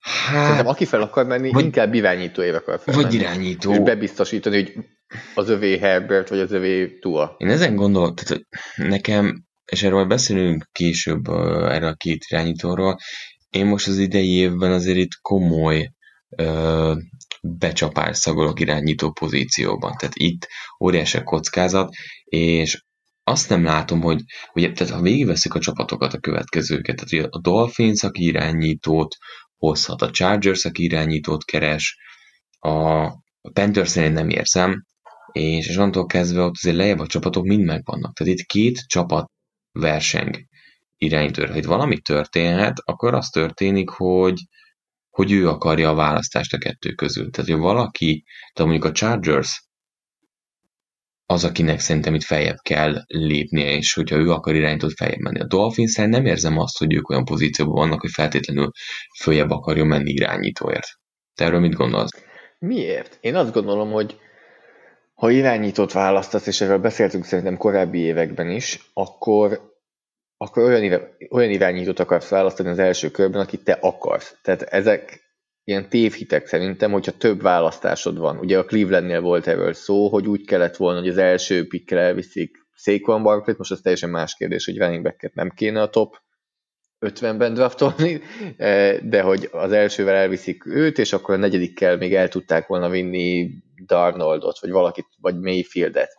Hát, 0.00 0.42
Szerintem 0.42 0.66
aki 0.66 0.84
fel 0.84 1.02
akar 1.02 1.26
menni, 1.26 1.50
vagy, 1.50 1.64
inkább 1.64 1.94
irányítóért 1.94 2.54
akar 2.54 2.80
felmenni. 2.80 3.04
Vagy 3.04 3.14
irányító. 3.14 3.72
És 3.72 3.78
bebiztosítani, 3.78 4.56
hogy 4.56 4.72
az 5.34 5.48
övé 5.48 5.78
Herbert, 5.78 6.28
vagy 6.28 6.38
az 6.38 6.52
övé 6.52 6.98
Tua. 6.98 7.34
Én 7.38 7.48
ezen 7.48 7.74
gondolok, 7.74 8.20
tehát 8.20 8.42
nekem, 8.76 9.44
és 9.64 9.82
erről 9.82 10.04
beszélünk 10.04 10.68
később 10.72 11.28
erről 11.28 11.88
a 11.88 11.94
két 11.94 12.24
irányítóról, 12.28 12.96
én 13.50 13.66
most 13.66 13.86
az 13.88 13.98
idei 13.98 14.30
évben 14.34 14.72
azért 14.72 14.98
itt 14.98 15.18
komoly 15.22 15.90
becsapás 17.42 18.16
szagolok 18.16 18.60
irányító 18.60 19.12
pozícióban. 19.12 19.96
Tehát 19.96 20.14
itt 20.14 20.46
óriási 20.84 21.16
a 21.16 21.22
kockázat, 21.22 21.94
és 22.24 22.86
azt 23.28 23.48
nem 23.48 23.64
látom, 23.64 24.00
hogy, 24.00 24.22
hogy 24.52 24.72
tehát 24.72 24.92
ha 24.92 25.00
végigveszik 25.00 25.54
a 25.54 25.58
csapatokat 25.58 26.14
a 26.14 26.18
következőket, 26.18 27.04
tehát 27.04 27.26
a 27.30 27.40
Dolphins, 27.40 28.02
aki 28.02 28.24
irányítót 28.24 29.16
hozhat, 29.56 30.02
a 30.02 30.10
Chargers, 30.10 30.64
aki 30.64 30.82
irányítót 30.82 31.44
keres, 31.44 31.96
a 32.58 33.08
panthers 33.52 33.94
nem 33.94 34.28
érzem, 34.28 34.84
és, 35.32 35.68
és 35.68 35.76
onnantól 35.76 36.06
kezdve 36.06 36.40
ott 36.40 36.54
azért 36.54 36.76
lejjebb 36.76 36.98
a 36.98 37.06
csapatok 37.06 37.44
mind 37.44 37.64
megvannak. 37.64 38.16
Tehát 38.16 38.32
itt 38.32 38.46
két 38.46 38.86
csapat 38.86 39.30
verseng 39.72 40.36
irányítóra. 40.96 41.50
Ha 41.50 41.56
itt 41.56 41.64
valami 41.64 41.98
történhet, 41.98 42.78
akkor 42.84 43.14
az 43.14 43.28
történik, 43.28 43.88
hogy, 43.88 44.40
hogy 45.10 45.32
ő 45.32 45.48
akarja 45.48 45.90
a 45.90 45.94
választást 45.94 46.52
a 46.52 46.58
kettő 46.58 46.92
közül. 46.92 47.30
Tehát, 47.30 47.50
hogy 47.50 47.60
valaki, 47.60 48.24
tehát 48.52 48.70
mondjuk 48.70 48.84
a 48.84 48.96
Chargers 48.96 49.67
az, 51.30 51.44
akinek 51.44 51.80
szerintem 51.80 52.14
itt 52.14 52.22
feljebb 52.22 52.56
kell 52.62 53.02
lépnie, 53.06 53.70
és 53.76 53.92
hogyha 53.92 54.16
ő 54.16 54.30
akar 54.30 54.54
irányított 54.54 54.96
feljebb 54.96 55.18
menni. 55.18 55.40
A 55.40 55.46
dolphins 55.46 55.96
nem 55.96 56.26
érzem 56.26 56.58
azt, 56.58 56.78
hogy 56.78 56.94
ők 56.94 57.08
olyan 57.08 57.24
pozícióban 57.24 57.74
vannak, 57.74 58.00
hogy 58.00 58.10
feltétlenül 58.10 58.70
följebb 59.20 59.50
akarjon 59.50 59.86
menni 59.86 60.10
irányítóért. 60.10 60.86
Te 61.34 61.44
erről 61.44 61.60
mit 61.60 61.74
gondolsz? 61.74 62.10
Miért? 62.58 63.18
Én 63.20 63.34
azt 63.34 63.52
gondolom, 63.52 63.90
hogy 63.90 64.18
ha 65.14 65.30
irányítót 65.30 65.92
választasz, 65.92 66.46
és 66.46 66.60
erről 66.60 66.78
beszéltünk 66.78 67.24
szerintem 67.24 67.56
korábbi 67.56 67.98
években 67.98 68.50
is, 68.50 68.90
akkor 68.92 69.76
akkor 70.36 70.62
olyan, 70.62 71.02
olyan 71.30 71.50
irányítót 71.50 71.98
akarsz 71.98 72.28
választani 72.28 72.68
az 72.68 72.78
első 72.78 73.10
körben, 73.10 73.40
akit 73.40 73.64
te 73.64 73.72
akarsz. 73.72 74.36
Tehát 74.42 74.62
ezek 74.62 75.27
ilyen 75.68 75.88
tévhitek 75.88 76.46
szerintem, 76.46 76.90
hogyha 76.90 77.12
több 77.12 77.42
választásod 77.42 78.18
van. 78.18 78.38
Ugye 78.38 78.58
a 78.58 78.64
Clevelandnél 78.64 79.20
volt 79.20 79.46
erről 79.46 79.72
szó, 79.72 80.08
hogy 80.08 80.26
úgy 80.26 80.44
kellett 80.44 80.76
volna, 80.76 80.98
hogy 80.98 81.08
az 81.08 81.16
első 81.16 81.66
pickre 81.66 82.00
elviszik 82.00 82.66
Saquon 82.74 83.22
Barkley, 83.22 83.54
most 83.58 83.70
az 83.70 83.80
teljesen 83.80 84.10
más 84.10 84.34
kérdés, 84.34 84.64
hogy 84.64 84.78
running 84.78 85.02
back 85.02 85.34
nem 85.34 85.50
kéne 85.50 85.82
a 85.82 85.88
top 85.88 86.16
50-ben 87.00 87.54
draftolni, 87.54 88.20
de 89.02 89.20
hogy 89.22 89.48
az 89.52 89.72
elsővel 89.72 90.14
elviszik 90.14 90.66
őt, 90.66 90.98
és 90.98 91.12
akkor 91.12 91.34
a 91.34 91.38
negyedikkel 91.38 91.96
még 91.96 92.14
el 92.14 92.28
tudták 92.28 92.66
volna 92.66 92.88
vinni 92.88 93.50
Darnoldot, 93.86 94.60
vagy 94.60 94.70
valakit, 94.70 95.06
vagy 95.20 95.38
Mayfieldet. 95.38 96.16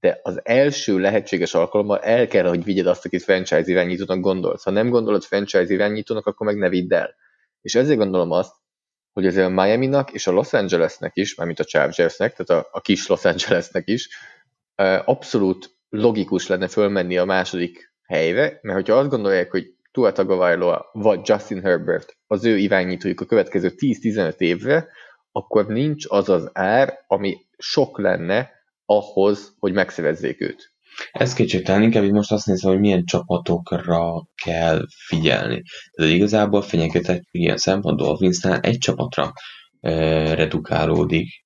De 0.00 0.20
az 0.22 0.40
első 0.44 0.98
lehetséges 0.98 1.54
alkalommal 1.54 1.98
el 1.98 2.26
kell, 2.26 2.48
hogy 2.48 2.64
vigyed 2.64 2.86
azt, 2.86 3.04
akit 3.04 3.22
franchise 3.22 3.64
irányítónak 3.66 4.20
gondolsz. 4.20 4.64
Ha 4.64 4.70
nem 4.70 4.88
gondolod 4.88 5.22
franchise 5.22 5.72
irányítónak, 5.72 6.26
akkor 6.26 6.46
meg 6.46 6.56
ne 6.56 6.68
vidd 6.68 6.94
el. 6.94 7.14
És 7.60 7.74
ezért 7.74 7.98
gondolom 7.98 8.30
azt, 8.30 8.52
hogy 9.16 9.26
azért 9.26 9.46
a 9.46 9.62
Miami-nak 9.62 10.12
és 10.12 10.26
a 10.26 10.32
Los 10.32 10.52
Angelesnek 10.52 11.10
is, 11.14 11.34
mármint 11.34 11.60
a 11.60 11.64
Chargersnek, 11.64 12.34
tehát 12.34 12.64
a, 12.64 12.68
a 12.72 12.80
kis 12.80 13.06
Los 13.06 13.24
Angelesnek 13.24 13.88
is, 13.88 14.08
abszolút 15.04 15.76
logikus 15.88 16.46
lenne 16.46 16.68
fölmenni 16.68 17.16
a 17.16 17.24
második 17.24 17.92
helyre, 18.02 18.58
mert 18.62 18.78
hogyha 18.78 18.94
azt 18.94 19.08
gondolják, 19.08 19.50
hogy 19.50 19.74
Tua 19.92 20.12
Tagovailoa 20.12 20.90
vagy 20.92 21.20
Justin 21.28 21.62
Herbert 21.62 22.16
az 22.26 22.44
ő 22.44 22.56
irányítójuk 22.56 23.20
a 23.20 23.24
következő 23.24 23.72
10-15 23.76 24.38
évre, 24.38 24.88
akkor 25.32 25.66
nincs 25.66 26.04
az 26.08 26.28
az 26.28 26.50
ár, 26.52 27.04
ami 27.06 27.36
sok 27.58 27.98
lenne 27.98 28.50
ahhoz, 28.84 29.54
hogy 29.58 29.72
megszerezzék 29.72 30.40
őt. 30.40 30.74
Ez 31.12 31.32
kétségtelen, 31.32 31.82
inkább 31.82 32.10
most 32.10 32.32
azt 32.32 32.46
nézem, 32.46 32.70
hogy 32.70 32.80
milyen 32.80 33.04
csapatokra 33.04 34.26
kell 34.44 34.86
figyelni. 35.06 35.62
Tehát 35.92 36.12
igazából 36.12 36.62
fenyegetett 36.62 37.22
ilyen 37.30 37.56
szempont 37.56 37.98
Dolphinsnál 37.98 38.60
egy 38.60 38.78
csapatra 38.78 39.32
e, 39.80 40.34
redukálódik 40.34 41.44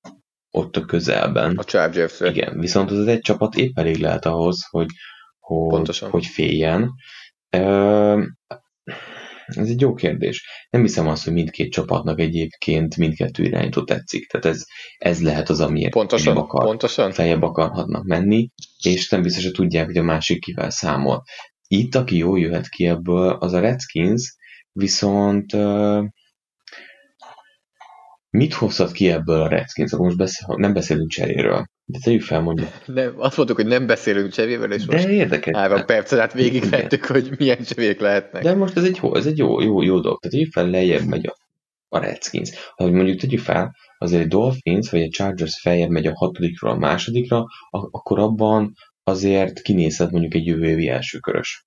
ott 0.51 0.77
a 0.77 0.85
közelben. 0.85 1.57
A 1.57 1.63
chargers 1.63 2.19
Igen, 2.19 2.59
viszont 2.59 2.91
az, 2.91 3.07
egy 3.07 3.21
csapat 3.21 3.55
épp 3.55 3.77
elég 3.77 3.97
lehet 3.97 4.25
ahhoz, 4.25 4.67
hogy, 4.69 4.89
hogy, 5.39 5.97
hogy 5.97 6.25
féljen. 6.25 6.91
E, 7.49 7.59
ez 9.57 9.69
egy 9.69 9.81
jó 9.81 9.93
kérdés. 9.93 10.67
Nem 10.69 10.81
hiszem 10.81 11.07
azt, 11.07 11.23
hogy 11.23 11.33
mindkét 11.33 11.71
csapatnak 11.71 12.19
egyébként 12.19 12.97
mindkettő 12.97 13.43
irányító 13.43 13.83
tetszik. 13.83 14.27
Tehát 14.27 14.45
ez, 14.45 14.63
ez 14.97 15.21
lehet 15.21 15.49
az, 15.49 15.59
amiért 15.59 15.91
pontosan, 15.91 16.37
akar, 16.37 16.65
pontosan. 16.65 17.11
feljebb 17.11 17.41
akarhatnak 17.41 18.03
menni, 18.03 18.49
és 18.83 19.09
nem 19.09 19.21
biztos, 19.21 19.43
hogy 19.43 19.53
tudják, 19.53 19.85
hogy 19.85 19.97
a 19.97 20.03
másik 20.03 20.39
kivel 20.39 20.69
számol. 20.69 21.23
Itt, 21.67 21.95
aki 21.95 22.17
jó 22.17 22.35
jöhet 22.35 22.69
ki 22.69 22.85
ebből, 22.85 23.29
az 23.29 23.53
a 23.53 23.59
Redskins, 23.59 24.35
viszont 24.71 25.53
uh, 25.53 26.05
mit 28.31 28.53
hozhat 28.53 28.91
ki 28.91 29.09
ebből 29.09 29.41
a 29.41 29.47
Redskins? 29.47 29.91
Akkor 29.91 30.05
most 30.05 30.17
beszél, 30.17 30.55
nem 30.57 30.73
beszélünk 30.73 31.09
cseréről. 31.09 31.65
De 31.85 31.99
tegyük 32.03 32.21
fel 32.21 32.41
mondjuk. 32.41 32.69
Nem, 32.85 33.13
azt 33.17 33.37
mondtuk, 33.37 33.57
hogy 33.57 33.67
nem 33.67 33.85
beszélünk 33.87 34.31
cseréről, 34.31 34.73
és 34.73 34.85
De 34.85 34.95
most 34.95 35.07
érdekes. 35.07 35.55
három 35.55 35.85
percet 35.85 36.19
át 36.19 36.33
végigvettük, 36.33 37.05
hogy 37.05 37.31
milyen 37.37 37.63
cserék 37.63 37.99
lehetnek. 37.99 38.43
De 38.43 38.55
most 38.55 38.77
ez 38.77 38.83
egy, 38.83 38.99
ez 39.13 39.25
egy 39.25 39.37
jó, 39.37 39.61
jó, 39.61 39.81
jó 39.81 39.99
dolog. 39.99 40.19
Tehát 40.19 40.35
tegyük 40.35 40.51
fel, 40.51 40.69
lejjebb 40.69 41.05
megy 41.05 41.25
a, 41.25 41.35
a 41.89 41.99
Redskins. 41.99 42.51
Ha 42.75 42.89
mondjuk 42.89 43.19
tegyük 43.19 43.39
fel, 43.39 43.75
azért 43.97 44.21
egy 44.21 44.27
Dolphins 44.27 44.89
vagy 44.89 45.01
egy 45.01 45.09
Chargers 45.09 45.59
feljebb 45.61 45.89
megy 45.89 46.07
a 46.07 46.15
hatodikról 46.15 46.71
a 46.71 46.77
másodikra, 46.77 47.45
akkor 47.69 48.19
abban 48.19 48.73
azért 49.03 49.61
kinézhet 49.61 50.11
mondjuk 50.11 50.33
egy 50.33 50.45
jövő 50.45 50.65
évi 50.67 50.87
elsőkörös. 50.87 51.65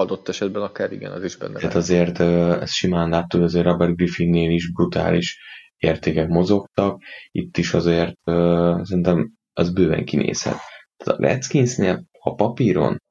Adott 0.00 0.28
esetben 0.28 0.62
akár 0.62 0.92
igen, 0.92 1.12
az 1.12 1.24
is 1.24 1.36
benne 1.36 1.52
Tehát 1.52 1.72
lehet. 1.72 1.76
azért 1.76 2.20
ez 2.62 2.70
simán 2.70 3.08
láttuk, 3.08 3.42
azért 3.42 3.64
Robert 3.64 3.96
Griffinnél 3.96 4.50
is 4.50 4.72
brutális 4.72 5.38
értékek 5.76 6.28
mozogtak, 6.28 7.02
itt 7.30 7.56
is 7.56 7.74
azért 7.74 8.16
uh, 8.24 8.82
szerintem 8.82 9.32
az 9.52 9.72
bőven 9.72 10.04
kinézhet. 10.04 10.56
Tehát 10.96 11.20
a 11.20 11.22
Redskinsnél 11.22 12.04
a 12.20 12.34
papíron 12.34 13.02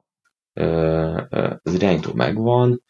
uh, 0.53 1.21
az 1.61 1.73
irányító 1.73 2.13
megvan, 2.13 2.81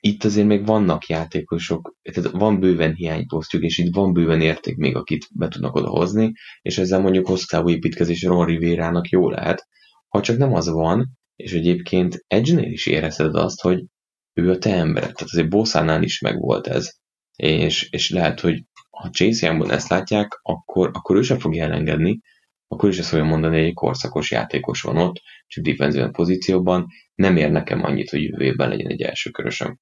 itt 0.00 0.24
azért 0.24 0.46
még 0.46 0.66
vannak 0.66 1.06
játékosok, 1.06 1.94
tehát 2.02 2.30
van 2.30 2.60
bőven 2.60 2.94
hiányposztjuk, 2.94 3.62
és 3.62 3.78
itt 3.78 3.94
van 3.94 4.12
bőven 4.12 4.40
érték 4.40 4.76
még, 4.76 4.96
akit 4.96 5.26
be 5.34 5.48
tudnak 5.48 5.74
odahozni, 5.74 6.32
és 6.62 6.78
ezzel 6.78 7.00
mondjuk 7.00 7.26
hosszú 7.26 7.68
építkezés 7.68 8.22
Ron 8.22 8.46
Rivera-nak 8.46 9.08
jó 9.08 9.30
lehet. 9.30 9.66
Ha 10.08 10.20
csak 10.20 10.36
nem 10.36 10.54
az 10.54 10.68
van, 10.68 11.18
és 11.36 11.52
egyébként 11.52 12.24
Edge-nél 12.26 12.70
is 12.70 12.86
érezted 12.86 13.34
azt, 13.34 13.60
hogy 13.60 13.84
ő 14.32 14.50
a 14.50 14.58
te 14.58 14.74
embered. 14.74 15.12
Tehát 15.12 15.32
azért 15.32 15.48
Boszánál 15.48 16.02
is 16.02 16.20
megvolt 16.20 16.66
ez, 16.66 16.90
és, 17.36 17.90
és 17.90 18.10
lehet, 18.10 18.40
hogy 18.40 18.64
ha 18.90 19.10
Chase 19.10 19.46
Youngban 19.46 19.70
ezt 19.70 19.88
látják, 19.88 20.38
akkor, 20.42 20.90
akkor 20.92 21.16
ő 21.16 21.22
sem 21.22 21.38
fogja 21.38 21.64
elengedni, 21.64 22.20
akkor 22.66 22.88
is 22.88 22.98
ezt 22.98 23.08
fogja 23.08 23.24
mondani, 23.24 23.56
hogy 23.56 23.64
egy 23.64 23.74
korszakos 23.74 24.30
játékos 24.30 24.82
van 24.82 24.96
ott, 24.96 25.20
csak 25.46 25.64
defensív 25.64 26.10
pozícióban, 26.10 26.86
nem 27.14 27.36
ér 27.36 27.50
nekem 27.50 27.84
annyit, 27.84 28.10
hogy 28.10 28.22
jövő 28.22 28.44
évben 28.44 28.68
legyen 28.68 28.90
egy 28.90 29.02
első 29.02 29.30
körösöm. 29.30 29.78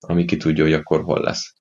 Ami 0.00 0.24
ki 0.24 0.36
tudja, 0.36 0.64
hogy 0.64 0.72
akkor 0.72 1.02
hol 1.02 1.20
lesz. 1.20 1.52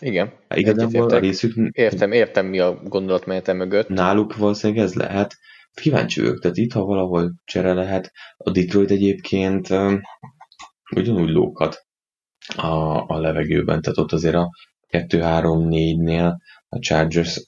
Igen. 0.00 0.32
Hát 0.48 0.58
igazából 0.58 1.10
a 1.10 1.18
részük... 1.18 1.54
Értem, 1.72 2.12
értem 2.12 2.46
mi 2.46 2.58
a 2.58 2.74
gondolatmenetem 2.74 3.56
mögött. 3.56 3.88
Náluk 3.88 4.36
valószínűleg 4.36 4.84
ez 4.84 4.94
lehet. 4.94 5.36
Kíváncsi 5.74 6.20
vagyok, 6.20 6.40
tehát 6.40 6.56
itt, 6.56 6.72
ha 6.72 6.84
valahol 6.84 7.34
csere 7.44 7.72
lehet, 7.72 8.12
a 8.36 8.50
Detroit 8.50 8.90
egyébként 8.90 9.68
ugyanúgy 10.94 11.28
lókat 11.28 11.86
a, 12.56 12.66
a 13.06 13.18
levegőben, 13.18 13.82
tehát 13.82 13.98
ott 13.98 14.12
azért 14.12 14.34
a 14.34 14.50
2-3-4-nél 14.88 16.34
a 16.68 16.78
Chargers, 16.78 17.40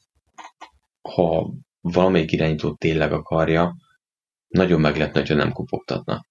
ha 1.02 1.52
valamelyik 1.80 2.32
irányító 2.32 2.74
tényleg 2.74 3.12
akarja, 3.12 3.76
nagyon 4.48 4.80
meg 4.80 4.96
lehetne, 4.96 5.20
hogyha 5.20 5.34
nem 5.34 5.52
kopogtatna. 5.52 6.26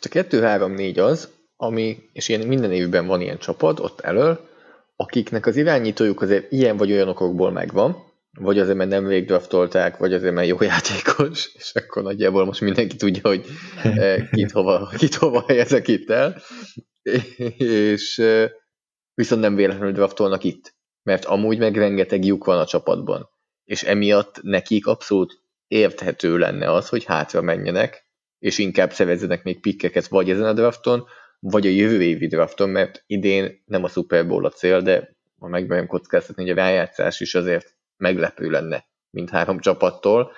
A 0.00 0.08
2-3-4 0.08 1.04
az, 1.04 1.32
ami, 1.56 2.08
és 2.12 2.28
ilyen 2.28 2.46
minden 2.46 2.72
évben 2.72 3.06
van 3.06 3.20
ilyen 3.20 3.38
csapat 3.38 3.80
ott 3.80 4.00
elől, 4.00 4.48
akiknek 4.96 5.46
az 5.46 5.56
irányítójuk 5.56 6.20
azért 6.20 6.52
ilyen 6.52 6.76
vagy 6.76 6.92
olyan 6.92 7.08
okokból 7.08 7.50
megvan, 7.50 8.07
vagy 8.38 8.58
azért, 8.58 8.76
mert 8.76 8.90
nem 8.90 9.06
végdraftolták, 9.06 9.96
vagy 9.96 10.12
azért, 10.12 10.34
mert 10.34 10.48
jó 10.48 10.56
játékos, 10.60 11.50
és 11.58 11.72
akkor 11.74 12.02
nagyjából 12.02 12.44
most 12.44 12.60
mindenki 12.60 12.96
tudja, 12.96 13.22
hogy 13.22 13.46
eh, 13.82 14.28
kit 14.30 14.50
hova, 14.50 14.90
kit 14.96 15.14
hova 15.14 15.44
helyezek 15.46 15.88
itt 15.88 16.10
el, 16.10 16.42
és 17.56 18.18
eh, 18.18 18.50
viszont 19.14 19.40
nem 19.40 19.54
véletlenül 19.54 19.92
draftolnak 19.92 20.44
itt, 20.44 20.74
mert 21.02 21.24
amúgy 21.24 21.58
meg 21.58 21.76
rengeteg 21.76 22.24
lyuk 22.24 22.44
van 22.44 22.58
a 22.58 22.66
csapatban, 22.66 23.28
és 23.64 23.82
emiatt 23.82 24.42
nekik 24.42 24.86
abszolút 24.86 25.42
érthető 25.66 26.38
lenne 26.38 26.72
az, 26.72 26.88
hogy 26.88 27.04
hátra 27.04 27.40
menjenek, 27.40 28.06
és 28.38 28.58
inkább 28.58 28.92
szerezzenek 28.92 29.42
még 29.42 29.60
pikkeket 29.60 30.06
vagy 30.06 30.30
ezen 30.30 30.44
a 30.44 30.52
drafton, 30.52 31.04
vagy 31.40 31.66
a 31.66 31.70
jövő 31.70 32.02
évi 32.02 32.26
drafton, 32.26 32.68
mert 32.68 33.02
idén 33.06 33.62
nem 33.64 33.84
a 33.84 33.88
Super 33.88 34.26
Bowl 34.26 34.44
a 34.44 34.50
cél, 34.50 34.80
de 34.80 35.16
ha 35.38 35.48
megmerem 35.48 35.86
kockáztatni, 35.86 36.42
hogy 36.42 36.52
a 36.52 36.54
rájátszás 36.54 37.20
is 37.20 37.34
azért 37.34 37.76
meglepő 37.98 38.50
lenne 38.50 38.86
mint 39.10 39.30
három 39.30 39.60
csapattól, 39.60 40.32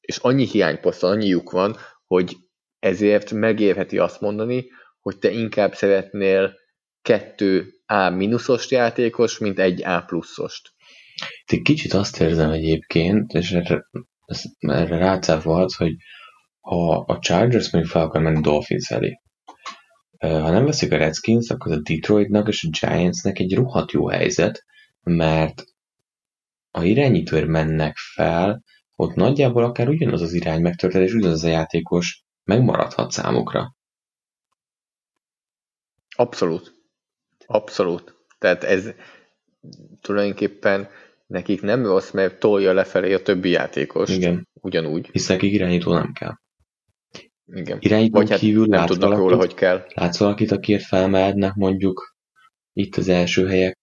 és 0.00 0.16
annyi 0.16 0.46
hiányposzton, 0.46 1.10
annyi 1.10 1.26
lyuk 1.26 1.50
van, 1.50 1.76
hogy 2.06 2.36
ezért 2.78 3.30
megérheti 3.30 3.98
azt 3.98 4.20
mondani, 4.20 4.66
hogy 5.00 5.18
te 5.18 5.30
inkább 5.30 5.74
szeretnél 5.74 6.54
kettő 7.02 7.72
A 7.86 8.08
mínuszos 8.08 8.70
játékos, 8.70 9.38
mint 9.38 9.58
egy 9.58 9.84
A 9.84 10.00
pluszost. 10.00 10.72
Egy 11.44 11.62
kicsit 11.62 11.92
azt 11.92 12.20
érzem 12.20 12.50
egyébként, 12.50 13.32
és 13.32 13.50
erre, 13.50 13.84
erre 14.58 14.98
rácáfolhatsz, 14.98 15.76
hogy 15.76 15.92
ha 16.60 16.98
a 16.98 17.18
Chargers 17.18 17.70
még 17.70 17.84
fel 17.84 18.02
akar 18.02 18.22
menni 18.22 18.40
Dolphins 18.40 18.90
elé, 18.90 19.20
ha 20.18 20.50
nem 20.50 20.64
veszik 20.64 20.92
a 20.92 20.96
Redskins, 20.96 21.50
akkor 21.50 21.72
a 21.72 21.80
Detroitnak 21.80 22.48
és 22.48 22.64
a 22.64 22.68
Giantsnek 22.80 23.38
egy 23.38 23.54
rohadt 23.54 23.92
jó 23.92 24.08
helyzet, 24.08 24.64
mert 25.02 25.64
a 26.76 26.82
irányítóért 26.82 27.46
mennek 27.46 27.96
fel, 27.96 28.62
ott 28.96 29.14
nagyjából 29.14 29.64
akár 29.64 29.88
ugyanaz 29.88 30.22
az 30.22 30.32
irány 30.32 30.60
megtörtént, 30.60 31.04
és 31.04 31.14
ugyanaz 31.14 31.44
a 31.44 31.48
játékos 31.48 32.24
megmaradhat 32.44 33.10
számukra. 33.10 33.76
Abszolút. 36.16 36.74
Abszolút. 37.46 38.16
Tehát 38.38 38.64
ez 38.64 38.92
tulajdonképpen 40.00 40.88
nekik 41.26 41.62
nem 41.62 41.86
rossz, 41.86 42.10
mert 42.10 42.38
tolja 42.38 42.72
lefelé 42.72 43.12
a 43.12 43.22
többi 43.22 43.48
játékos. 43.48 44.10
Igen. 44.10 44.48
Ugyanúgy. 44.52 45.08
Hisz 45.12 45.28
nekik 45.28 45.52
irányító 45.52 45.92
nem 45.92 46.12
kell. 46.12 46.34
Igen. 47.46 47.78
Irányító 47.80 48.18
Vagy 48.18 48.30
hát 48.30 48.38
kívül 48.38 48.66
nem 48.66 48.86
tudnak 48.86 49.08
valakit, 49.08 49.24
róla, 49.24 49.36
hogy 49.36 49.54
kell. 49.54 49.86
Látsz 49.94 50.18
valakit, 50.18 50.50
akiért 50.50 50.84
felmehetnek 50.84 51.54
mondjuk 51.54 52.16
itt 52.72 52.96
az 52.96 53.08
első 53.08 53.46
helyek, 53.46 53.78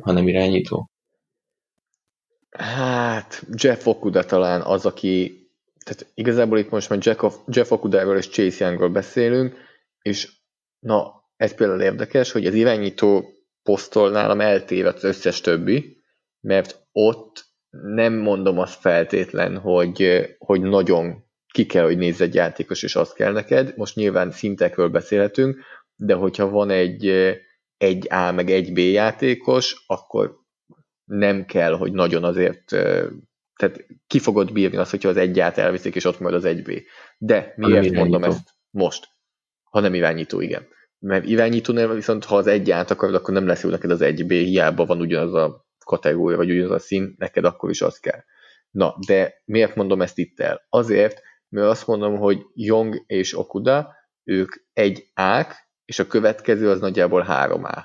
hanem 0.00 0.28
irányító? 0.28 0.90
Hát, 2.58 3.42
Jeff 3.52 3.86
Okuda 3.86 4.24
talán 4.24 4.60
az, 4.60 4.86
aki 4.86 5.44
tehát 5.84 6.12
igazából 6.14 6.58
itt 6.58 6.70
most 6.70 6.88
már 6.88 6.98
Jeff 7.46 7.70
Okudáról 7.70 8.16
és 8.16 8.28
Chase 8.28 8.64
Youngról 8.64 8.88
beszélünk, 8.88 9.56
és 10.02 10.32
na, 10.78 11.24
ez 11.36 11.54
például 11.54 11.80
érdekes, 11.80 12.32
hogy 12.32 12.46
az 12.46 12.54
irányító 12.54 13.24
posztol 13.62 14.10
nálam 14.10 14.40
eltéve 14.40 14.88
az 14.88 15.04
összes 15.04 15.40
többi, 15.40 16.02
mert 16.40 16.86
ott 16.92 17.44
nem 17.70 18.14
mondom 18.14 18.58
azt 18.58 18.80
feltétlen, 18.80 19.58
hogy, 19.58 20.26
hogy 20.38 20.60
nagyon 20.60 21.24
ki 21.52 21.66
kell, 21.66 21.84
hogy 21.84 21.98
nézz 21.98 22.20
egy 22.20 22.34
játékos, 22.34 22.82
és 22.82 22.96
az 22.96 23.12
kell 23.12 23.32
neked. 23.32 23.72
Most 23.76 23.94
nyilván 23.94 24.30
szintekről 24.30 24.88
beszélhetünk, 24.88 25.58
de 25.96 26.14
hogyha 26.14 26.48
van 26.48 26.70
egy 26.70 27.06
egy 27.76 28.06
A 28.10 28.32
meg 28.32 28.50
egy 28.50 28.72
B 28.72 28.78
játékos, 28.78 29.84
akkor 29.86 30.44
nem 31.06 31.44
kell, 31.44 31.72
hogy 31.72 31.92
nagyon 31.92 32.24
azért, 32.24 32.64
tehát 33.56 33.86
ki 34.06 34.18
fogod 34.18 34.52
bírni 34.52 34.76
azt, 34.76 34.90
hogyha 34.90 35.08
az 35.08 35.16
egy 35.16 35.40
át 35.40 35.58
elviszik, 35.58 35.94
és 35.94 36.04
ott 36.04 36.20
marad 36.20 36.36
az 36.36 36.44
egy 36.44 36.62
B. 36.62 36.72
De 37.18 37.52
miért 37.56 37.92
mondom 37.92 38.24
ezt 38.24 38.48
most? 38.70 39.08
Ha 39.70 39.80
nem 39.80 39.94
irányító, 39.94 40.40
igen. 40.40 40.66
Mert 40.98 41.24
irányítónél 41.24 41.94
viszont, 41.94 42.24
ha 42.24 42.36
az 42.36 42.46
egy 42.46 42.70
át 42.70 42.90
akarod, 42.90 43.14
akkor 43.14 43.34
nem 43.34 43.46
lesz 43.46 43.62
jó 43.62 43.70
neked 43.70 43.90
az 43.90 44.00
egy 44.00 44.26
B, 44.26 44.30
hiába 44.30 44.84
van 44.84 45.00
ugyanaz 45.00 45.34
a 45.34 45.66
kategória, 45.84 46.36
vagy 46.36 46.50
ugyanaz 46.50 46.70
a 46.70 46.78
szín, 46.78 47.14
neked 47.18 47.44
akkor 47.44 47.70
is 47.70 47.82
az 47.82 47.98
kell. 47.98 48.20
Na, 48.70 48.94
de 49.06 49.42
miért 49.44 49.74
mondom 49.74 50.02
ezt 50.02 50.18
itt 50.18 50.40
el? 50.40 50.66
Azért, 50.68 51.20
mert 51.48 51.68
azt 51.68 51.86
mondom, 51.86 52.16
hogy 52.16 52.42
Young 52.54 53.04
és 53.06 53.38
Okuda, 53.38 53.94
ők 54.24 54.52
egy 54.72 55.10
ák, 55.14 55.68
és 55.84 55.98
a 55.98 56.06
következő 56.06 56.70
az 56.70 56.80
nagyjából 56.80 57.26
3A. 57.28 57.84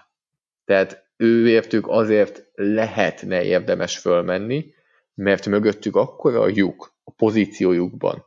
Tehát 0.66 1.01
ő 1.22 1.50
értük 1.50 1.88
azért 1.88 2.44
lehetne 2.54 3.44
érdemes 3.44 3.98
fölmenni, 3.98 4.74
mert 5.14 5.46
mögöttük 5.46 5.96
akkora 5.96 6.42
a 6.42 6.48
lyuk 6.48 6.94
a 7.04 7.12
pozíciójukban, 7.12 8.26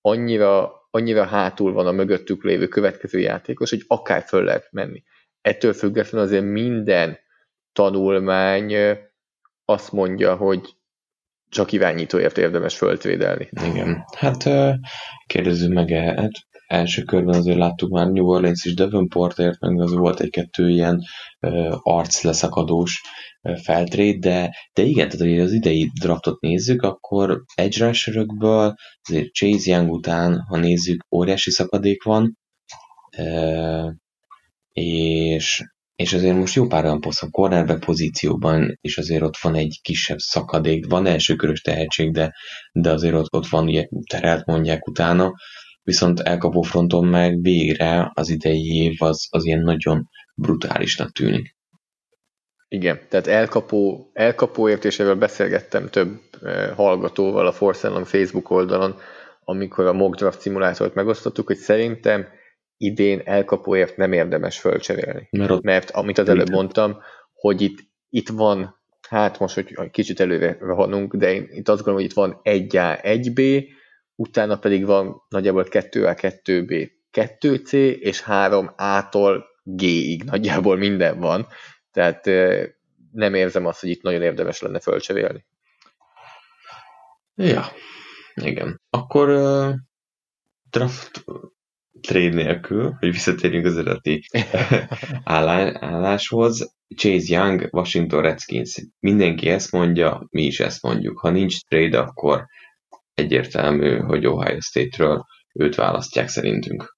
annyira, 0.00 0.72
annyira 0.90 1.24
hátul 1.24 1.72
van 1.72 1.86
a 1.86 1.92
mögöttük 1.92 2.44
lévő 2.44 2.68
következő 2.68 3.18
játékos, 3.18 3.70
hogy 3.70 3.84
akár 3.86 4.22
föl 4.22 4.44
lehet 4.44 4.68
menni. 4.70 5.02
Ettől 5.40 5.72
függetlenül 5.72 6.26
azért 6.26 6.44
minden 6.44 7.18
tanulmány 7.72 8.74
azt 9.64 9.92
mondja, 9.92 10.36
hogy 10.36 10.76
csak 11.48 11.72
irányítóért 11.72 12.38
érdemes 12.38 12.76
föltvédelni. 12.76 13.48
Igen, 13.70 14.04
hát 14.16 14.44
kérdezzük 15.26 15.72
meg, 15.72 15.88
hát 15.90 16.32
első 16.66 17.02
körben 17.02 17.34
azért 17.34 17.58
láttuk 17.58 17.90
már 17.90 18.06
New 18.06 18.26
Orleans 18.26 18.64
is 18.64 18.74
Devonportért, 18.74 19.60
meg 19.60 19.80
az 19.80 19.92
volt 19.92 20.20
egy-kettő 20.20 20.70
ilyen 20.70 21.00
uh, 21.40 21.74
arc 21.82 22.22
leszakadós 22.22 23.00
feltrét, 23.62 24.20
de, 24.20 24.56
de 24.72 24.82
igen, 24.82 25.08
tehát 25.08 25.26
hogy 25.26 25.40
az 25.40 25.52
idei 25.52 25.90
draftot 26.00 26.40
nézzük, 26.40 26.82
akkor 26.82 27.42
edge 27.54 27.86
rusherökből, 27.86 28.74
azért 29.02 29.32
Chase 29.32 29.70
Young 29.70 29.90
után, 29.90 30.40
ha 30.48 30.56
nézzük, 30.56 31.04
óriási 31.10 31.50
szakadék 31.50 32.02
van, 32.02 32.38
uh, 33.18 33.92
és, 34.72 35.62
és 35.96 36.12
azért 36.12 36.36
most 36.36 36.54
jó 36.54 36.66
pár 36.66 36.84
olyan 36.84 37.00
poszt 37.00 37.22
a 37.22 37.30
cornerback 37.30 37.84
pozícióban, 37.84 38.78
és 38.80 38.98
azért 38.98 39.22
ott 39.22 39.36
van 39.36 39.54
egy 39.54 39.78
kisebb 39.82 40.18
szakadék, 40.18 40.86
van 40.86 41.06
elsőkörös 41.06 41.60
tehetség, 41.60 42.12
de, 42.12 42.32
de 42.72 42.90
azért 42.90 43.14
ott, 43.14 43.32
ott 43.34 43.46
van, 43.46 43.66
ugye 43.66 43.86
terelt 44.10 44.46
mondják 44.46 44.86
utána, 44.88 45.32
viszont 45.84 46.20
elkapó 46.20 46.62
fronton 46.62 47.06
meg 47.06 47.40
végre 47.40 48.10
az 48.14 48.28
idei 48.28 48.82
év 48.82 48.94
az, 48.98 49.26
az 49.30 49.44
ilyen 49.44 49.60
nagyon 49.60 50.08
brutálisnak 50.34 51.12
tűnik. 51.12 51.56
Igen, 52.68 53.00
tehát 53.08 53.26
elkapó, 53.26 54.10
elkapóért, 54.12 54.84
és 54.84 54.98
erről 54.98 55.14
beszélgettem 55.14 55.88
több 55.88 56.20
eh, 56.42 56.70
hallgatóval 56.76 57.46
a 57.46 57.52
Force 57.52 58.04
Facebook 58.04 58.50
oldalon, 58.50 58.94
amikor 59.44 59.86
a 59.86 59.92
mock 59.92 60.16
draft 60.16 60.40
szimulátort 60.40 60.94
megosztottuk, 60.94 61.46
hogy 61.46 61.56
szerintem 61.56 62.26
idén 62.76 63.22
elkapóért 63.24 63.96
nem 63.96 64.12
érdemes 64.12 64.58
fölcserélni. 64.58 65.28
Mert, 65.30 65.62
Mert 65.62 65.90
amit 65.90 66.18
az 66.18 66.28
előbb 66.28 66.50
mondtam, 66.50 66.96
hogy 67.32 67.60
itt, 67.60 67.78
itt 68.08 68.28
van, 68.28 68.80
hát 69.08 69.38
most, 69.38 69.54
hogy 69.54 69.90
kicsit 69.90 70.20
előre 70.20 70.56
vanunk, 70.60 71.14
de 71.14 71.32
én 71.32 71.48
itt 71.50 71.68
azt 71.68 71.82
gondolom, 71.84 71.94
hogy 71.94 72.04
itt 72.04 72.12
van 72.12 72.40
1A, 72.42 72.98
1B, 73.02 73.64
utána 74.14 74.56
pedig 74.58 74.84
van 74.84 75.22
nagyjából 75.28 75.66
2A, 75.70 76.38
2B, 76.44 76.90
2C, 77.12 77.72
és 77.98 78.22
3A-tól 78.26 79.42
G-ig 79.62 80.24
nagyjából 80.24 80.76
minden 80.76 81.18
van, 81.18 81.46
tehát 81.92 82.24
nem 83.12 83.34
érzem 83.34 83.66
azt, 83.66 83.80
hogy 83.80 83.90
itt 83.90 84.02
nagyon 84.02 84.22
érdemes 84.22 84.60
lenne 84.60 84.80
fölcserélni. 84.80 85.44
Ja, 87.34 87.64
igen. 88.34 88.80
Akkor 88.90 89.28
uh, 89.28 89.74
draft 90.70 91.24
trade 92.00 92.34
nélkül, 92.34 92.96
hogy 92.98 93.10
visszatérjünk 93.10 93.66
az 93.66 93.78
eredeti 93.78 94.24
álláshoz. 95.24 96.74
Chase 96.96 97.34
Young, 97.34 97.68
Washington 97.70 98.22
Redskins. 98.22 98.82
Mindenki 99.00 99.48
ezt 99.48 99.72
mondja, 99.72 100.26
mi 100.30 100.42
is 100.42 100.60
ezt 100.60 100.82
mondjuk. 100.82 101.18
Ha 101.18 101.30
nincs 101.30 101.64
trade, 101.64 101.98
akkor 101.98 102.46
egyértelmű, 103.14 103.96
hogy 103.98 104.26
Ohio 104.26 104.60
State-ről 104.60 105.24
őt 105.52 105.74
választják 105.74 106.28
szerintünk. 106.28 106.96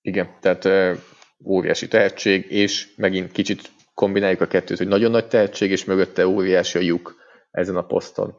Igen, 0.00 0.38
tehát 0.40 0.64
uh, 0.64 0.98
óriási 1.44 1.88
tehetség, 1.88 2.46
és 2.50 2.94
megint 2.96 3.32
kicsit 3.32 3.70
kombináljuk 3.94 4.40
a 4.40 4.46
kettőt, 4.46 4.78
hogy 4.78 4.88
nagyon 4.88 5.10
nagy 5.10 5.26
tehetség, 5.26 5.70
és 5.70 5.84
mögötte 5.84 6.26
óriási 6.26 6.78
a 6.78 6.80
lyuk 6.80 7.14
ezen 7.50 7.76
a 7.76 7.82
poszton. 7.82 8.36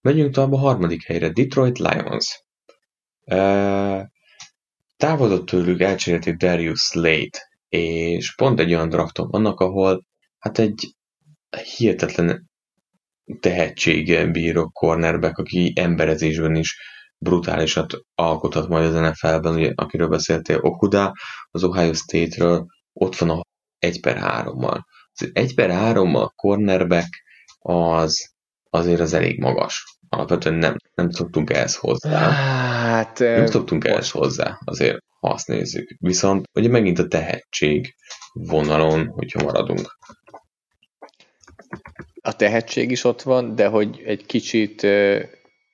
Megyünk 0.00 0.34
tovább 0.34 0.52
a 0.52 0.58
harmadik 0.58 1.04
helyre, 1.04 1.28
Detroit 1.28 1.78
Lions. 1.78 2.44
Távolodott 4.96 5.46
tőlük, 5.46 5.80
elcserélték 5.80 6.36
Darius 6.36 6.80
Slade, 6.80 7.38
és 7.68 8.34
pont 8.34 8.60
egy 8.60 8.74
olyan 8.74 8.88
drafton 8.88 9.28
vannak, 9.30 9.60
ahol 9.60 10.06
hát 10.38 10.58
egy 10.58 10.94
hihetetlen 11.76 12.50
tehetséggel 13.40 14.30
bíró 14.30 14.68
cornerback, 14.68 15.38
aki 15.38 15.72
emberezésben 15.74 16.54
is 16.54 16.76
brutálisat 17.18 18.00
alkothat 18.14 18.68
majd 18.68 18.84
az 18.84 18.94
NFL-ben, 18.94 19.54
ugye, 19.54 19.72
akiről 19.74 20.08
beszéltél, 20.08 20.58
Okuda, 20.60 21.12
az 21.50 21.64
Ohio 21.64 21.92
State-ről, 21.92 22.66
ott 22.92 23.16
van 23.16 23.30
a 23.30 23.40
1 23.78 24.00
per 24.00 24.16
3-mal. 24.20 24.80
Az 25.12 25.30
1 25.32 25.54
per 25.54 25.70
3-mal 25.72 26.28
cornerback 26.34 27.08
az 27.58 28.34
azért 28.70 29.00
az 29.00 29.12
elég 29.12 29.40
magas. 29.40 29.98
Alapvetően 30.08 30.54
nem, 30.54 30.76
nem 30.94 31.10
szoktunk 31.10 31.50
ehhez 31.50 31.76
hozzá. 31.76 32.30
Hát, 32.30 33.18
nem 33.18 33.46
szoktunk 33.46 33.82
most... 33.82 33.94
ehhez 33.94 34.10
hozzá, 34.10 34.58
azért, 34.64 34.98
ha 35.20 35.28
azt 35.28 35.46
nézzük. 35.46 35.96
Viszont 35.98 36.46
ugye 36.52 36.68
megint 36.68 36.98
a 36.98 37.06
tehetség 37.06 37.94
vonalon, 38.32 39.06
hogyha 39.06 39.42
maradunk 39.42 39.96
a 42.26 42.36
tehetség 42.36 42.90
is 42.90 43.04
ott 43.04 43.22
van, 43.22 43.54
de 43.54 43.66
hogy 43.66 44.02
egy 44.06 44.26
kicsit, 44.26 44.86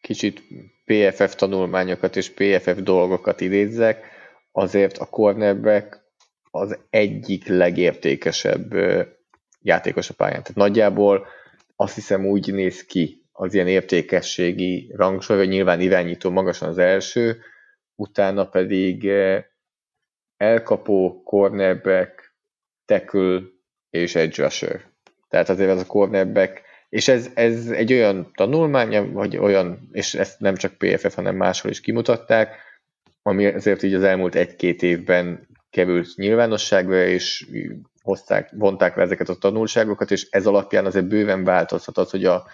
kicsit 0.00 0.42
PFF 0.84 1.34
tanulmányokat 1.34 2.16
és 2.16 2.30
PFF 2.30 2.76
dolgokat 2.76 3.40
idézzek, 3.40 4.06
azért 4.50 4.98
a 4.98 5.04
cornerback 5.04 6.00
az 6.50 6.78
egyik 6.90 7.46
legértékesebb 7.46 8.74
játékos 9.60 10.10
a 10.10 10.14
pályán. 10.14 10.42
Tehát 10.42 10.54
nagyjából 10.54 11.26
azt 11.76 11.94
hiszem 11.94 12.26
úgy 12.26 12.52
néz 12.52 12.84
ki 12.84 13.26
az 13.32 13.54
ilyen 13.54 13.68
értékességi 13.68 14.92
rangsor, 14.96 15.36
hogy 15.36 15.48
nyilván 15.48 15.80
irányító 15.80 16.30
magasan 16.30 16.68
az 16.68 16.78
első, 16.78 17.40
utána 17.94 18.48
pedig 18.48 19.10
elkapó, 20.36 21.22
cornerback, 21.22 22.34
tackle 22.84 23.40
és 23.90 24.14
edge 24.14 24.42
rusher. 24.42 24.91
Tehát 25.32 25.48
azért 25.48 25.70
az 25.70 25.80
a 25.80 25.86
cornerback, 25.86 26.62
és 26.88 27.08
ez, 27.08 27.30
ez 27.34 27.66
egy 27.66 27.92
olyan 27.92 28.30
tanulmány, 28.34 29.12
vagy 29.12 29.36
olyan, 29.36 29.88
és 29.92 30.14
ezt 30.14 30.40
nem 30.40 30.54
csak 30.54 30.72
PFF, 30.72 31.14
hanem 31.14 31.36
máshol 31.36 31.70
is 31.70 31.80
kimutatták, 31.80 32.56
ami 33.22 33.46
azért 33.46 33.82
így 33.82 33.94
az 33.94 34.02
elmúlt 34.02 34.34
egy-két 34.34 34.82
évben 34.82 35.48
került 35.70 36.16
nyilvánosságra, 36.16 37.04
és 37.04 37.46
hozták, 38.02 38.50
vonták 38.54 38.96
le 38.96 39.02
ezeket 39.02 39.28
a 39.28 39.34
tanulságokat, 39.34 40.10
és 40.10 40.26
ez 40.30 40.46
alapján 40.46 40.86
azért 40.86 41.08
bőven 41.08 41.44
változhat 41.44 41.98
az, 41.98 42.10
hogy 42.10 42.24
a 42.24 42.46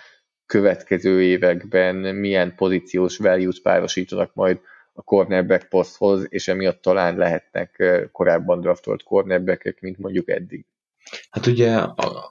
következő 0.47 1.23
években 1.23 1.97
milyen 1.97 2.55
pozíciós 2.55 3.17
value-t 3.17 3.62
párosítanak 3.62 4.35
majd 4.35 4.61
a 4.93 5.03
cornerback 5.03 5.69
poszthoz, 5.69 6.27
és 6.29 6.49
emiatt 6.49 6.83
talán 6.83 7.17
lehetnek 7.17 7.83
korábban 8.12 8.61
draftolt 8.61 9.03
cornerbackek, 9.03 9.81
mint 9.81 9.99
mondjuk 9.99 10.29
eddig. 10.29 10.64
Hát 11.31 11.47
ugye 11.47 11.77
a, 11.77 12.31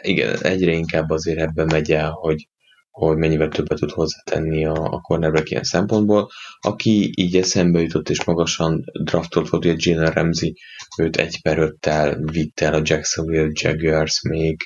igen, 0.00 0.42
egyre 0.42 0.72
inkább 0.72 1.10
azért 1.10 1.38
ebben 1.38 1.66
megy 1.66 1.92
el, 1.92 2.10
hogy, 2.10 2.48
hogy 2.90 3.16
mennyivel 3.16 3.48
többet 3.48 3.78
tud 3.78 3.90
hozzátenni 3.90 4.66
a, 4.66 4.72
a 4.72 5.00
cornerback 5.00 5.50
ilyen 5.50 5.62
szempontból. 5.62 6.30
Aki 6.60 7.12
így 7.14 7.36
eszembe 7.36 7.80
jutott 7.80 8.08
és 8.08 8.24
magasan 8.24 8.84
draftolt 9.02 9.48
volt, 9.48 9.64
ugye 9.64 9.74
Jalen 9.78 10.12
Ramsey, 10.12 10.52
őt 10.98 11.16
egy 11.16 11.42
per 11.42 11.58
öttel 11.58 12.18
vitt 12.32 12.60
el 12.60 12.74
a 12.74 12.82
Jacksonville 12.82 13.50
Jaguars 13.52 14.22
még, 14.22 14.56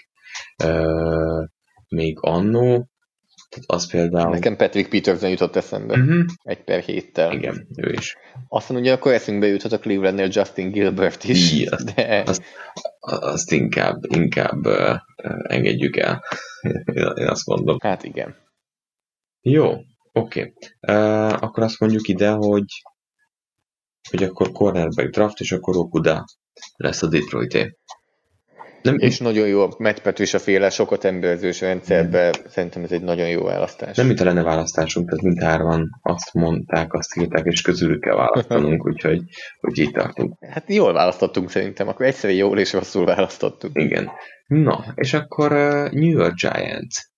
uh, 0.65 1.45
még 1.89 2.19
annó, 2.21 2.90
tehát 3.51 3.65
az 3.67 3.91
például... 3.91 4.31
Nekem 4.31 4.57
Patrick 4.57 4.89
Peterson 4.89 5.31
jutott 5.31 5.57
eszembe, 5.57 5.99
uh-huh. 5.99 6.25
egy 6.43 6.65
per 6.65 6.83
héttel. 6.83 7.33
Igen, 7.33 7.67
ő 7.77 7.93
is. 7.93 8.17
Aztán 8.49 8.77
ugye 8.77 8.93
akkor 8.93 9.13
eszünkbe 9.13 9.47
juthat 9.47 9.73
a 9.73 9.79
Clevelandnél 9.79 10.29
Justin 10.31 10.71
Gilbert 10.71 11.25
is. 11.25 11.53
Igen. 11.53 11.79
De... 11.95 12.23
Azt, 12.27 12.43
azt 13.01 13.53
inkább, 13.53 14.05
inkább 14.09 14.67
uh, 14.67 14.97
engedjük 15.43 15.97
el. 15.97 16.25
Én 17.21 17.27
azt 17.27 17.47
mondom. 17.47 17.77
Hát 17.81 18.05
igen. 18.05 18.37
Jó. 19.41 19.71
Oké. 20.13 20.55
Okay. 20.83 20.97
Uh, 20.97 21.43
akkor 21.43 21.63
azt 21.63 21.81
mondjuk 21.81 22.09
ide, 22.09 22.31
hogy 22.31 22.65
hogy 24.11 24.23
akkor 24.23 24.53
cornerback 24.53 25.11
draft, 25.11 25.41
és 25.41 25.53
akkor 25.53 25.77
Okuda 25.77 26.25
lesz 26.77 27.03
a 27.03 27.09
Detroit-é. 27.09 27.77
Nem, 28.83 28.99
és 28.99 29.19
nagyon 29.19 29.49
jó 29.49 29.63
a 29.63 29.75
Matt 29.79 30.01
Patricia 30.01 30.39
féle 30.39 30.71
sokat 30.71 31.05
emberzős 31.05 31.61
rendszerbe, 31.61 32.23
nem. 32.23 32.33
szerintem 32.49 32.83
ez 32.83 32.93
egy 32.93 33.03
nagyon 33.03 33.29
jó 33.29 33.43
választás. 33.43 33.97
Nem 33.97 34.15
a 34.19 34.25
lenne 34.25 34.43
választásunk, 34.43 35.09
tehát 35.09 35.25
mindhárman 35.25 36.01
azt 36.03 36.35
mondták, 36.35 36.93
azt 36.93 37.17
írták, 37.17 37.45
és 37.45 37.61
közülük 37.61 38.01
kell 38.01 38.15
választanunk, 38.15 38.85
úgyhogy 38.89 39.23
hogy 39.61 39.79
így 39.79 39.91
tartunk. 39.91 40.35
Hát 40.51 40.65
jól 40.69 40.93
választottunk 40.93 41.51
szerintem, 41.51 41.89
akkor 41.89 42.07
egyszerűen 42.07 42.39
jól 42.39 42.59
és 42.59 42.73
rosszul 42.73 43.05
választottunk. 43.05 43.79
Igen. 43.79 44.11
Na, 44.47 44.85
és 44.95 45.13
akkor 45.15 45.53
uh, 45.53 45.91
New 45.91 46.11
York 46.11 46.35
Giants. 46.35 47.09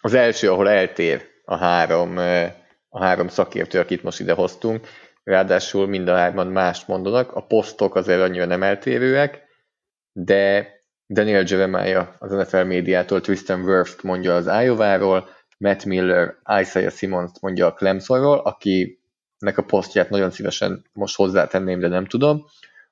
Az 0.00 0.14
első, 0.14 0.50
ahol 0.50 0.68
eltér 0.68 1.22
a 1.44 1.56
három, 1.56 2.16
uh, 2.16 2.44
a 2.88 3.04
három 3.04 3.28
szakértő, 3.28 3.78
akit 3.78 4.02
most 4.02 4.20
ide 4.20 4.32
hoztunk, 4.32 4.88
ráadásul 5.22 5.86
mind 5.86 6.08
a 6.08 6.16
hárman 6.16 6.46
mást 6.46 6.88
mondanak, 6.88 7.32
a 7.32 7.46
posztok 7.46 7.94
azért 7.94 8.20
annyira 8.20 8.44
nem 8.44 8.62
eltérőek, 8.62 9.46
de 10.24 10.68
Daniel 11.08 11.44
Jeremiah 11.46 12.08
az 12.18 12.30
NFL 12.30 12.62
médiától 12.62 13.20
Tristan 13.20 13.60
Wirft 13.60 14.02
mondja 14.02 14.34
az 14.34 14.46
Iowa-ról, 14.46 15.28
Matt 15.58 15.84
Miller 15.84 16.34
Isaiah 16.60 16.92
Simmons 16.92 17.30
mondja 17.40 17.66
a 17.66 17.72
Clemsonról, 17.72 18.38
akinek 18.38 19.58
a 19.58 19.62
posztját 19.62 20.10
nagyon 20.10 20.30
szívesen 20.30 20.84
most 20.92 21.16
hozzátenném, 21.16 21.80
de 21.80 21.88
nem 21.88 22.06
tudom, 22.06 22.44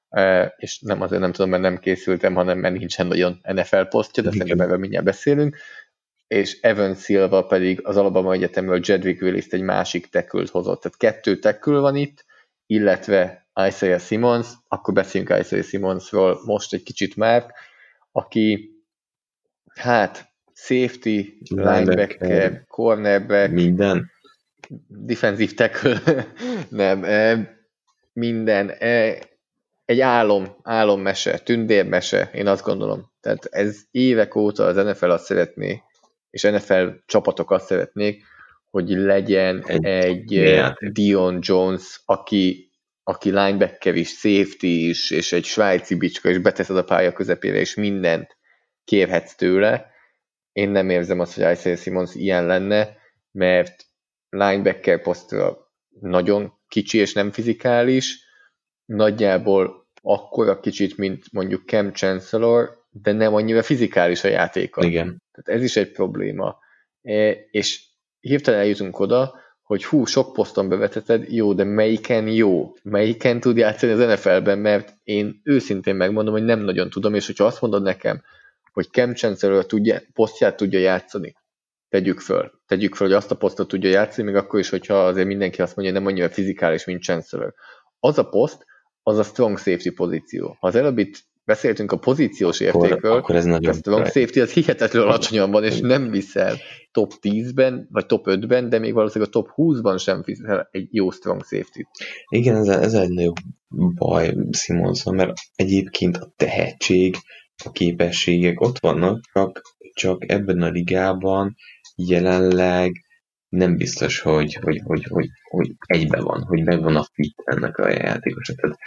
e, 0.09 0.55
és 0.57 0.81
nem 0.81 1.03
azért 1.03 1.21
nem 1.21 1.33
tudom, 1.33 1.51
mert 1.51 1.63
nem 1.63 1.79
készültem, 1.79 2.35
hanem 2.35 2.59
mert 2.59 2.79
nincsen 2.79 3.07
nagyon 3.07 3.41
NFL 3.43 3.83
posztja, 3.83 4.23
de 4.23 4.31
szerintem 4.31 4.61
erről 4.61 4.79
mindjárt 4.79 5.05
beszélünk, 5.05 5.57
és 6.27 6.61
Evan 6.61 6.95
Silva 6.95 7.47
pedig 7.47 7.81
az 7.87 7.97
Alabama 7.97 8.33
Egyetemről 8.33 8.81
Jedrick 8.83 9.23
willis 9.23 9.47
egy 9.47 9.63
másik 9.63 10.07
tekült 10.07 10.51
hozott. 10.51 10.81
Tehát 10.81 10.99
kettő 10.99 11.39
tekül 11.39 11.81
van 11.81 11.97
itt, 11.97 12.25
illetve 12.67 13.46
Isaiah 13.69 14.01
Simmons, 14.01 14.47
akkor 14.69 14.95
beszéljünk 14.95 15.39
Isaiah 15.41 15.65
Simmonsról 15.65 16.41
most 16.45 16.73
egy 16.73 16.83
kicsit 16.83 17.17
már, 17.17 17.53
aki 18.13 18.71
hát 19.75 20.33
safety, 20.55 21.21
linebacker, 21.49 22.65
cornerback, 22.69 23.53
minden, 23.53 24.11
defensive 24.87 25.53
tackle, 25.53 26.27
nem, 26.69 27.05
minden, 28.13 28.71
egy 29.85 30.01
álom, 30.01 30.57
álommese, 30.63 31.39
tündérmese, 31.39 32.31
én 32.35 32.47
azt 32.47 32.65
gondolom. 32.65 33.11
Tehát 33.21 33.45
ez 33.45 33.81
évek 33.91 34.35
óta 34.35 34.65
az 34.65 34.77
NFL 34.77 35.11
azt 35.11 35.25
szeretné, 35.25 35.83
és 36.31 36.43
NFL 36.43 36.87
csapatok 37.07 37.51
azt 37.51 37.67
szeretnék, 37.67 38.25
hogy 38.71 38.89
legyen 38.89 39.65
egy, 39.67 40.37
egy 40.37 40.93
Dion 40.93 41.39
Jones, 41.41 42.01
aki 42.05 42.66
aki 43.09 43.31
linebacker 43.31 43.95
is, 43.95 44.09
safety 44.09 44.89
is, 44.89 45.11
és 45.11 45.33
egy 45.33 45.45
svájci 45.45 45.95
bicska, 45.95 46.29
és 46.29 46.39
beteszed 46.39 46.77
a 46.77 46.85
pálya 46.85 47.13
közepére, 47.13 47.59
és 47.59 47.75
mindent 47.75 48.37
kérhetsz 48.85 49.35
tőle. 49.35 49.91
Én 50.53 50.71
nem 50.71 50.91
érzem 50.91 51.21
azt, 51.21 51.35
hogy 51.35 51.51
Isaiah 51.51 51.79
Simmons 51.79 52.15
ilyen 52.15 52.47
lenne, 52.47 52.97
mert 53.31 53.85
linebacker 54.29 55.03
posztra 55.03 55.71
nagyon 56.01 56.53
kicsi 56.69 56.99
és 56.99 57.13
nem 57.13 57.31
fizikális, 57.31 58.19
nagyjából 58.85 59.89
akkora 60.03 60.61
kicsit, 60.61 60.97
mint 60.97 61.33
mondjuk 61.33 61.69
Cam 61.69 61.93
Chancellor, 61.93 62.85
de 62.91 63.13
nem 63.13 63.35
annyira 63.35 63.63
fizikális 63.63 64.25
a 64.25 64.29
játéka. 64.29 64.85
Igen. 64.85 65.23
Tehát 65.33 65.61
ez 65.61 65.63
is 65.65 65.77
egy 65.77 65.91
probléma. 65.91 66.59
E, 67.03 67.31
és 67.51 67.85
hirtelen 68.21 68.61
eljutunk 68.61 68.99
oda, 68.99 69.41
hogy 69.67 69.85
hú, 69.85 70.05
sok 70.05 70.33
poszton 70.33 70.69
beveteted, 70.69 71.33
jó, 71.33 71.53
de 71.53 71.65
melyiken 71.65 72.29
jó? 72.29 72.73
Melyiken 72.83 73.41
tud 73.41 73.57
játszani 73.57 73.93
az 73.93 73.99
NFL-ben, 73.99 74.59
mert 74.59 74.97
én 75.03 75.41
őszintén 75.45 75.97
megmondom, 75.97 76.33
hogy 76.33 76.45
nem 76.45 76.61
nagyon 76.61 76.91
tudom, 76.91 77.15
és 77.15 77.27
hogyha 77.27 77.45
azt 77.45 77.61
mondod 77.61 77.83
nekem, 77.83 78.23
hogy 78.73 78.89
Cam 78.91 79.15
Chancellor 79.15 79.67
tudja, 79.67 80.01
posztját 80.13 80.57
tudja 80.57 80.79
játszani, 80.79 81.37
tegyük 81.89 82.21
föl, 82.21 82.53
tegyük 82.67 82.95
föl, 82.95 83.07
hogy 83.07 83.17
azt 83.17 83.31
a 83.31 83.37
posztot 83.37 83.69
tudja 83.69 83.91
játszani, 83.91 84.27
még 84.27 84.37
akkor 84.37 84.59
is, 84.59 84.69
hogyha 84.69 85.07
azért 85.07 85.27
mindenki 85.27 85.63
azt 85.63 85.77
mondja, 85.77 85.95
hogy 85.95 86.03
nem 86.03 86.13
annyira 86.13 86.31
fizikális, 86.31 86.85
mint 86.85 87.03
Chancellor. 87.03 87.55
Az 88.01 88.19
a 88.19 88.29
poszt, 88.29 88.65
az 89.03 89.19
a 89.19 89.23
strong 89.23 89.59
safety 89.59 89.91
pozíció. 89.91 90.57
Ha 90.61 90.67
az 90.67 90.75
előbb 90.75 90.99
itt 90.99 91.25
beszéltünk 91.47 91.93
a 91.93 91.97
pozíciós 91.97 92.61
akkor, 92.61 92.87
értékről, 92.87 93.13
akkor 93.13 93.35
ez 93.35 93.45
nagyon 93.45 93.71
a 93.71 93.75
strong 93.75 94.07
safety 94.07 94.41
az 94.41 94.53
hihetetlenül 94.53 95.09
alacsonyan 95.09 95.51
van, 95.51 95.65
és 95.65 95.81
nem 95.81 96.11
viszel 96.11 96.57
top 96.91 97.13
10-ben, 97.23 97.89
vagy 97.91 98.07
top 98.07 98.27
5-ben, 98.29 98.69
de 98.69 98.79
még 98.79 98.93
valószínűleg 98.93 99.35
a 99.35 99.39
top 99.39 99.51
20-ban 99.57 100.03
sem 100.03 100.23
viszel 100.25 100.69
egy 100.71 100.89
jó 100.91 101.11
strong 101.11 101.45
safety 101.45 101.81
Igen, 102.29 102.57
ez, 102.57 102.69
ez 102.69 102.93
egy 102.93 103.09
nagyobb 103.09 103.37
baj 103.95 104.35
Simonson, 104.51 105.15
mert 105.15 105.33
egyébként 105.55 106.17
a 106.17 106.33
tehetség, 106.37 107.17
a 107.65 107.71
képességek 107.73 108.61
ott 108.61 108.79
vannak, 108.79 109.21
csak, 109.33 109.63
csak 109.93 110.31
ebben 110.31 110.63
a 110.63 110.69
ligában 110.69 111.55
jelenleg 111.97 113.05
nem 113.49 113.77
biztos, 113.77 114.21
hogy, 114.21 114.55
hogy, 114.55 114.81
hogy, 114.85 115.05
hogy, 115.05 115.29
hogy 115.51 115.75
egybe 115.87 116.21
van, 116.21 116.43
hogy 116.43 116.65
megvan 116.65 116.97
a 116.97 117.07
fit 117.13 117.43
ennek 117.45 117.79
a 117.79 117.89
játékosnak. 117.89 118.57
Tehát 118.61 118.79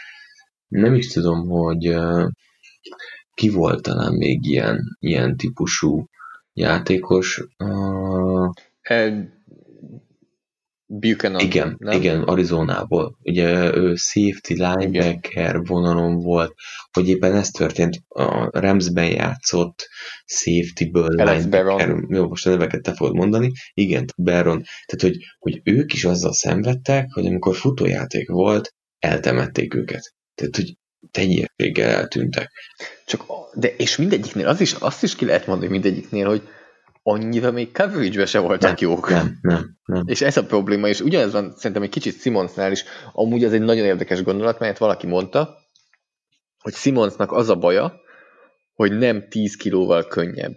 nem 0.68 0.94
is 0.96 1.08
tudom, 1.08 1.48
hogy 1.48 1.96
ki 3.34 3.50
volt 3.50 3.82
talán 3.82 4.14
még 4.14 4.46
ilyen, 4.46 4.98
ilyen 5.00 5.38
típusú 5.38 6.06
játékos. 6.54 7.44
Uh, 7.58 8.50
Buchanan, 10.92 11.40
igen, 11.40 11.76
nem? 11.80 11.98
igen, 12.00 12.22
Arizonából. 12.24 13.18
Ugye 13.24 13.76
ő 13.76 13.96
safety 13.96 14.54
linebacker 14.54 15.66
vonalon 15.66 16.20
volt, 16.20 16.54
hogy 16.92 17.10
éppen 17.10 17.36
ez 17.36 17.50
történt, 17.50 18.04
a 18.08 18.60
Ramsben 18.60 19.12
játszott 19.12 19.88
safety-ből 20.26 21.16
Baron. 21.50 22.08
Jó, 22.10 22.28
most 22.28 22.48
a 22.48 22.50
neveket 22.50 22.82
te 22.82 22.94
fogod 22.94 23.16
mondani. 23.16 23.52
Igen, 23.74 24.06
Baron. 24.18 24.64
Tehát, 24.86 25.02
hogy, 25.02 25.18
hogy 25.40 25.62
ők 25.64 25.94
is 25.94 26.06
azzal 26.06 26.34
szenvedtek, 26.34 27.12
hogy 27.12 27.26
amikor 27.26 27.56
futójáték 27.56 28.30
volt, 28.30 28.74
eltemették 29.00 29.74
őket. 29.74 30.14
Tehát, 30.36 30.56
hogy 30.56 30.78
teljességgel 31.12 31.90
eltűntek. 31.90 32.52
Csak, 33.06 33.24
de 33.54 33.76
és 33.76 33.98
mindegyiknél, 33.98 34.48
az 34.48 34.62
is, 34.62 34.74
azt 34.74 35.04
is 35.04 35.16
ki 35.16 35.26
lehet 35.26 35.48
mondani 35.48 35.72
mindegyiknél, 35.72 36.28
hogy 36.28 36.48
annyira 37.04 37.52
még 37.52 37.72
coverage 37.72 38.26
se 38.26 38.40
voltak 38.40 38.62
nem, 38.62 38.76
jók. 38.90 39.10
Nem, 39.10 39.38
nem, 39.42 39.78
nem. 39.86 40.04
És 40.06 40.22
ez 40.22 40.38
a 40.38 40.46
probléma, 40.46 40.88
és 40.88 41.00
ugyanez 41.00 41.32
van 41.32 41.54
szerintem 41.58 41.82
egy 41.82 41.90
kicsit 41.90 42.22
Simonsnál 42.22 42.72
is, 42.72 42.84
amúgy 43.14 43.44
ez 43.44 43.54
egy 43.54 43.62
nagyon 43.62 43.86
érdekes 43.86 44.24
gondolat, 44.24 44.60
mert 44.60 44.78
valaki 44.78 45.08
mondta, 45.08 45.58
hogy 46.60 46.74
Simonsnak 46.74 47.32
az 47.32 47.50
a 47.50 47.56
baja, 47.56 48.02
hogy 48.74 48.98
nem 48.98 49.28
10 49.30 49.56
kilóval 49.56 50.08
könnyebb 50.08 50.56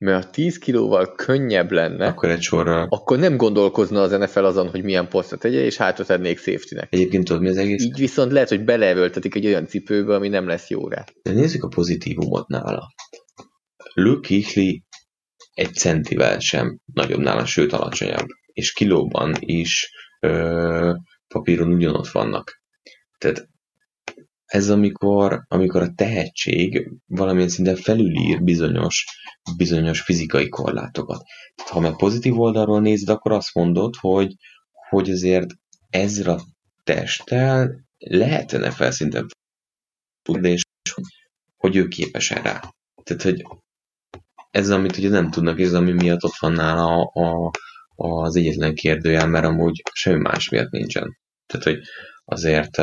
mert 0.00 0.24
ha 0.24 0.30
10 0.30 0.58
kilóval 0.58 1.14
könnyebb 1.14 1.70
lenne, 1.70 2.06
akkor 2.06 2.28
egy 2.28 2.42
sorral. 2.42 2.86
Akkor 2.90 3.18
nem 3.18 3.36
gondolkozna 3.36 4.02
az 4.02 4.10
NFL 4.10 4.44
azon, 4.44 4.68
hogy 4.68 4.82
milyen 4.82 5.08
posztra 5.08 5.36
tegye, 5.36 5.60
és 5.64 5.76
hátra 5.76 6.04
tennék 6.04 6.38
safety-nek. 6.38 6.86
Egyébként 6.90 7.24
tudod, 7.24 7.42
mi 7.42 7.48
az 7.48 7.56
egész? 7.56 7.82
Így 7.82 7.98
viszont 7.98 8.32
lehet, 8.32 8.48
hogy 8.48 8.64
beleerőltetik 8.64 9.34
egy 9.34 9.46
olyan 9.46 9.66
cipőbe, 9.66 10.14
ami 10.14 10.28
nem 10.28 10.46
lesz 10.46 10.68
jó 10.68 10.88
rá. 10.88 11.04
De 11.22 11.32
nézzük 11.32 11.64
a 11.64 11.68
pozitívumot 11.68 12.48
nála. 12.48 12.94
Luke 13.94 14.28
Kuechly 14.28 14.82
egy 15.54 15.74
centivel 15.74 16.38
sem 16.38 16.78
nagyobb 16.94 17.20
nála, 17.20 17.44
sőt 17.44 17.72
alacsonyabb. 17.72 18.26
És 18.52 18.72
kilóban 18.72 19.34
is 19.38 19.90
ö, 20.20 20.92
papíron 21.28 21.72
ugyanott 21.72 22.08
vannak. 22.08 22.62
Tehát 23.18 23.48
ez 24.50 24.70
amikor, 24.70 25.44
amikor 25.48 25.82
a 25.82 25.92
tehetség 25.94 26.90
valamilyen 27.06 27.48
szinten 27.48 27.76
felülír 27.76 28.42
bizonyos, 28.42 29.04
bizonyos 29.56 30.00
fizikai 30.00 30.48
korlátokat. 30.48 31.22
Tehát, 31.54 31.72
ha 31.72 31.80
meg 31.80 31.96
pozitív 31.96 32.40
oldalról 32.40 32.80
nézed, 32.80 33.08
akkor 33.08 33.32
azt 33.32 33.54
mondod, 33.54 33.94
hogy, 33.96 34.34
hogy 34.88 35.10
azért 35.10 35.46
ezzel 35.90 36.30
a 36.30 36.40
testtel 36.84 37.84
lehetne 37.98 38.70
felszinten 38.70 39.26
és 40.42 40.62
hogy 41.56 41.76
ő 41.76 41.88
képes 41.88 42.30
erre. 42.30 42.60
Tehát, 43.02 43.22
hogy 43.22 43.46
ez, 44.50 44.70
amit 44.70 44.96
ugye 44.96 45.08
nem 45.08 45.30
tudnak, 45.30 45.58
és 45.58 45.66
ez, 45.66 45.74
ami 45.74 45.92
miatt 45.92 46.24
ott 46.24 46.36
van 46.38 46.52
nála 46.52 47.02
a, 47.02 47.50
a, 47.94 48.22
az 48.24 48.36
egyetlen 48.36 48.74
kérdőjel, 48.74 49.26
mert 49.26 49.44
amúgy 49.44 49.82
semmi 49.92 50.20
más 50.20 50.48
miatt 50.48 50.70
nincsen. 50.70 51.18
Tehát, 51.46 51.64
hogy 51.64 51.80
azért 52.30 52.76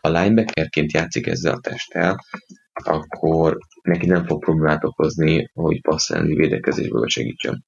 a 0.00 0.08
linebackerként 0.08 0.92
játszik 0.92 1.26
ezzel 1.26 1.54
a 1.54 1.60
testtel, 1.60 2.24
akkor 2.72 3.58
neki 3.82 4.06
nem 4.06 4.26
fog 4.26 4.40
problémát 4.44 4.84
okozni, 4.84 5.50
hogy 5.52 5.80
passzelni 5.80 6.34
védekezésbe 6.34 7.06
segítsen. 7.06 7.64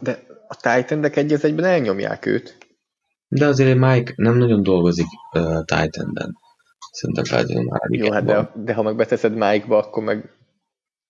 De 0.00 0.22
a 0.48 0.56
titan 0.56 1.04
egy 1.04 1.32
az 1.32 1.44
egyben 1.44 1.64
elnyomják 1.64 2.26
őt. 2.26 2.58
De 3.28 3.46
azért 3.46 3.78
Mike 3.78 4.12
nem 4.16 4.36
nagyon 4.36 4.62
dolgozik 4.62 5.06
uh, 5.34 5.64
Titan-ben. 5.64 6.36
Szerintem 6.92 7.24
feltétlenül 7.24 7.70
már 7.70 7.80
Jó, 7.88 8.12
hát 8.12 8.24
de, 8.24 8.52
de, 8.54 8.74
ha 8.74 8.82
meg 8.82 8.96
beteszed 8.96 9.32
Mike-ba, 9.32 9.78
akkor 9.78 10.02
meg 10.02 10.30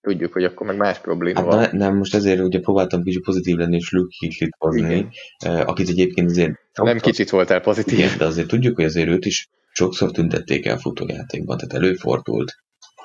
tudjuk, 0.03 0.33
hogy 0.33 0.43
akkor 0.43 0.67
meg 0.67 0.77
más 0.77 0.99
probléma 0.99 1.39
Hát 1.39 1.47
van. 1.47 1.57
na, 1.59 1.69
nem, 1.71 1.97
most 1.97 2.15
ezért 2.15 2.39
ugye 2.39 2.59
próbáltam 2.59 3.03
kicsit 3.03 3.23
pozitív 3.23 3.55
lenni, 3.57 3.75
és 3.75 3.91
Luke 3.91 4.15
Kuechly-t 4.19 4.55
hozni, 4.57 4.79
Igen. 4.79 5.09
eh, 5.37 5.67
akit 5.67 5.89
egyébként 5.89 6.29
azért... 6.29 6.53
Nem 6.73 6.97
kicsit 6.97 7.29
voltál 7.29 7.61
pozitív. 7.61 7.97
Igen, 7.97 8.17
de 8.17 8.25
azért 8.25 8.47
tudjuk, 8.47 8.75
hogy 8.75 8.85
azért 8.85 9.07
őt 9.07 9.25
is 9.25 9.49
sokszor 9.71 10.11
tüntették 10.11 10.65
el 10.65 10.77
futójátékban, 10.77 11.57
tehát 11.57 11.73
előfordult 11.73 12.55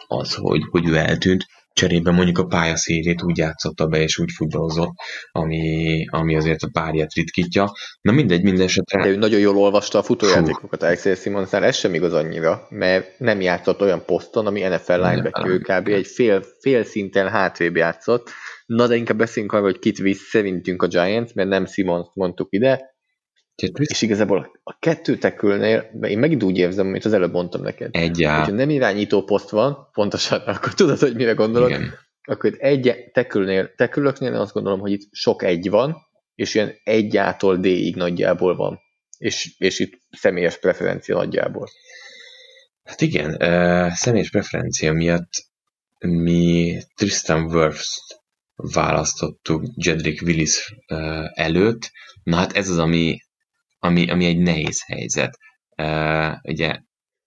az, 0.08 0.34
hogy, 0.34 0.60
hogy 0.70 0.88
ő 0.88 0.96
eltűnt, 0.96 1.44
cserébe 1.78 2.10
mondjuk 2.10 2.38
a 2.38 2.46
pályaszélét 2.46 3.22
úgy 3.22 3.38
játszotta 3.38 3.86
be, 3.86 4.02
és 4.02 4.18
úgy 4.18 4.30
futballozott, 4.36 4.92
ami, 5.32 6.04
ami 6.10 6.36
azért 6.36 6.62
a 6.62 6.68
párját 6.72 7.12
ritkítja. 7.12 7.72
Na 8.00 8.12
mindegy, 8.12 8.42
minden 8.42 8.64
esetre... 8.64 9.02
De 9.02 9.08
ő 9.08 9.16
nagyon 9.16 9.40
jól 9.40 9.56
olvasta 9.56 9.98
a 9.98 10.02
futójátékokat 10.02 10.82
Alexei 10.82 11.14
Simonsnál, 11.14 11.64
ez 11.64 11.76
sem 11.76 11.94
igaz 11.94 12.12
annyira, 12.12 12.66
mert 12.70 13.18
nem 13.18 13.40
játszott 13.40 13.80
olyan 13.80 14.04
poszton, 14.04 14.46
ami 14.46 14.60
NFL 14.60 14.92
linebacker, 14.92 15.58
kb. 15.58 15.88
egy 15.88 16.06
fél, 16.06 16.44
fél 16.60 16.84
szinten 16.84 17.28
hátrébb 17.28 17.76
játszott. 17.76 18.30
Na 18.66 18.86
de 18.86 18.94
inkább 18.94 19.18
beszéljünk 19.18 19.54
arról, 19.54 19.66
hogy 19.66 19.78
kit 19.78 19.98
visz 19.98 20.28
szerintünk 20.28 20.82
a 20.82 20.86
Giants, 20.86 21.34
mert 21.34 21.48
nem 21.48 21.66
Simons 21.66 22.06
mondtuk 22.14 22.48
ide, 22.50 22.96
És 23.62 24.02
igazából 24.02 24.60
a 24.62 24.78
kettő 24.78 25.16
tekülnél, 25.16 25.90
én 26.02 26.18
megint 26.18 26.42
úgy 26.42 26.58
érzem, 26.58 26.86
mint 26.86 27.04
az 27.04 27.12
előbb 27.12 27.32
mondtam 27.32 27.62
neked, 27.62 27.94
Egyá, 27.94 28.38
hogyha 28.38 28.54
nem 28.54 28.70
irányító 28.70 29.22
poszt 29.22 29.50
van, 29.50 29.88
pontosan, 29.92 30.40
akkor 30.54 30.74
tudod, 30.74 30.98
hogy 30.98 31.14
mire 31.14 31.32
gondolok, 31.32 31.68
igen. 31.68 31.94
akkor 32.22 32.50
itt 32.50 32.60
egy 32.60 33.10
tekülnél, 33.12 33.74
tekülöknél 33.74 34.34
azt 34.34 34.52
gondolom, 34.52 34.80
hogy 34.80 34.92
itt 34.92 35.08
sok 35.10 35.42
egy 35.42 35.70
van, 35.70 35.96
és 36.34 36.54
ilyen 36.54 36.74
egyától 36.84 37.56
D-ig 37.56 37.96
nagyjából 37.96 38.56
van. 38.56 38.80
És, 39.18 39.54
és 39.58 39.78
itt 39.78 39.98
személyes 40.10 40.58
preferencia 40.58 41.16
nagyjából. 41.16 41.68
Hát 42.84 43.00
igen, 43.00 43.30
uh, 43.30 43.92
személyes 43.92 44.30
preferencia 44.30 44.92
miatt 44.92 45.30
mi 45.98 46.78
Tristan 46.94 47.44
Wirfs 47.44 48.00
választottuk 48.54 49.62
Jedrick 49.74 50.22
Willis 50.22 50.74
uh, 50.88 51.24
előtt. 51.34 51.90
Na 52.22 52.36
hát 52.36 52.52
ez 52.52 52.68
az, 52.68 52.78
ami, 52.78 53.18
ami, 53.78 54.10
ami 54.10 54.24
egy 54.24 54.38
nehéz 54.38 54.82
helyzet. 54.86 55.38
Uh, 55.76 56.34
ugye 56.42 56.80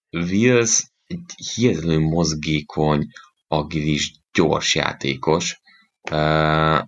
Wills 0.09 0.91
egy 1.07 1.19
hihetetlenül 1.53 2.09
mozgékony, 2.09 3.05
agilis, 3.47 4.11
gyors 4.33 4.75
játékos. 4.75 5.59
Uh, 6.11 6.81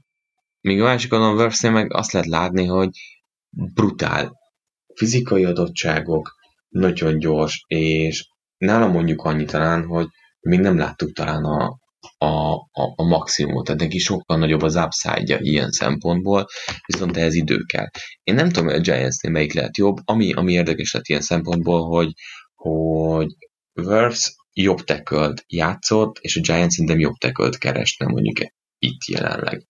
míg 0.62 0.82
a 0.82 0.84
másik 0.84 1.14
oldalon 1.14 1.38
Wirfsnél 1.38 1.72
meg 1.72 1.94
azt 1.94 2.12
lehet 2.12 2.28
látni, 2.28 2.66
hogy 2.66 2.90
brutál 3.50 4.32
fizikai 4.96 5.46
adottságok, 5.46 6.36
nagyon 6.70 7.20
gyors, 7.20 7.64
és 7.68 8.28
nálam 8.58 8.92
mondjuk 8.92 9.22
annyi 9.24 9.46
talán, 9.46 9.86
hogy 9.86 10.08
még 10.40 10.60
nem 10.60 10.78
láttuk 10.78 11.12
talán 11.12 11.44
a, 11.44 11.78
a, 12.24 12.54
a, 12.72 12.94
a 12.96 13.04
maximumot, 13.04 13.66
tehát 13.66 13.82
neki 13.82 13.98
sokkal 13.98 14.38
nagyobb 14.38 14.62
az 14.62 14.76
upside 14.76 15.40
ilyen 15.40 15.72
szempontból, 15.72 16.48
viszont 16.86 17.18
ehhez 17.18 17.34
idő 17.34 17.58
kell. 17.58 17.88
Én 18.24 18.36
nem 18.36 18.48
tudom, 18.50 18.66
hogy 18.66 18.76
a 18.76 18.80
Giantsnél 18.80 19.32
melyik 19.32 19.54
lehet 19.54 19.78
jobb, 19.78 19.98
ami, 20.06 20.34
ami 20.34 20.52
érdekes 20.54 20.94
lett 20.94 21.08
ilyen 21.08 21.22
szempontból, 21.22 21.88
hogy, 21.88 22.12
hogy 22.54 23.28
Wirfs 23.74 24.36
jobb 24.54 24.80
tekölt 24.80 25.44
játszott, 25.48 26.18
és 26.22 26.38
a 26.38 26.42
Giants 26.42 26.74
szerintem 26.74 27.00
jobb 27.00 27.16
tekölt 27.16 27.58
keresne 27.58 28.06
mondjuk 28.06 28.38
itt 28.80 29.06
jelenleg 29.08 29.68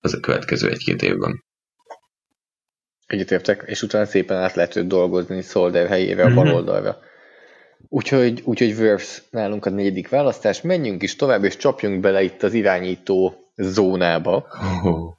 az 0.00 0.14
a 0.14 0.20
következő 0.20 0.70
egy-két 0.70 1.02
évben. 1.02 1.44
Egyetértek, 3.06 3.62
és 3.66 3.82
utána 3.82 4.06
szépen 4.06 4.36
át 4.36 4.54
lehet 4.54 4.86
dolgozni 4.86 5.42
Solder 5.42 5.88
helyére 5.88 6.24
a 6.24 6.34
bal 6.34 6.44
Mhm. 6.44 6.54
oldalra. 6.54 6.98
Úgyhogy, 7.88 8.42
úgyhogy 8.44 8.72
Wirfs 8.72 9.22
nálunk 9.30 9.66
a 9.66 9.70
negyedik 9.70 10.08
választás. 10.08 10.60
Menjünk 10.60 11.02
is 11.02 11.16
tovább, 11.16 11.44
és 11.44 11.56
csapjunk 11.56 12.00
bele 12.00 12.22
itt 12.22 12.42
az 12.42 12.54
irányító 12.54 13.34
zónába. 13.54 14.46
Oh. 14.82 15.14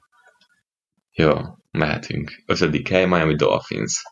Jó, 1.12 1.32
mehetünk. 1.70 2.42
Ötödik 2.46 2.88
hely, 2.88 3.06
Miami 3.06 3.34
Dolphins. 3.34 4.02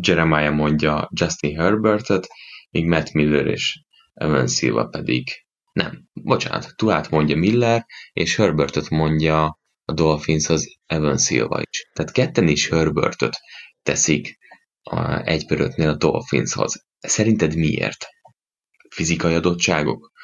Jeremiah 0.00 0.54
mondja 0.54 1.10
Justin 1.12 1.56
Herbertet, 1.56 2.26
míg 2.70 2.86
Matt 2.86 3.12
Miller 3.12 3.46
és 3.46 3.80
Evan 4.14 4.46
Silva 4.46 4.86
pedig 4.86 5.28
nem, 5.72 6.08
bocsánat, 6.12 6.72
Tuát 6.76 7.10
mondja 7.10 7.36
Miller, 7.36 7.86
és 8.12 8.36
Herbertet 8.36 8.88
mondja 8.88 9.58
a 9.84 9.92
Dolphinshoz 9.92 10.66
Evan 10.86 11.18
Silva 11.18 11.62
is. 11.70 11.90
Tehát 11.92 12.12
ketten 12.12 12.48
is 12.48 12.68
Herbertet 12.68 13.38
teszik 13.82 14.38
a 14.90 15.26
egy 15.26 15.46
per 15.46 15.60
ötnél 15.60 15.88
a 15.88 15.96
Dolphinshoz. 15.96 16.84
Szerinted 16.98 17.56
miért? 17.56 18.06
Fizikai 18.88 19.34
adottságok? 19.34 20.14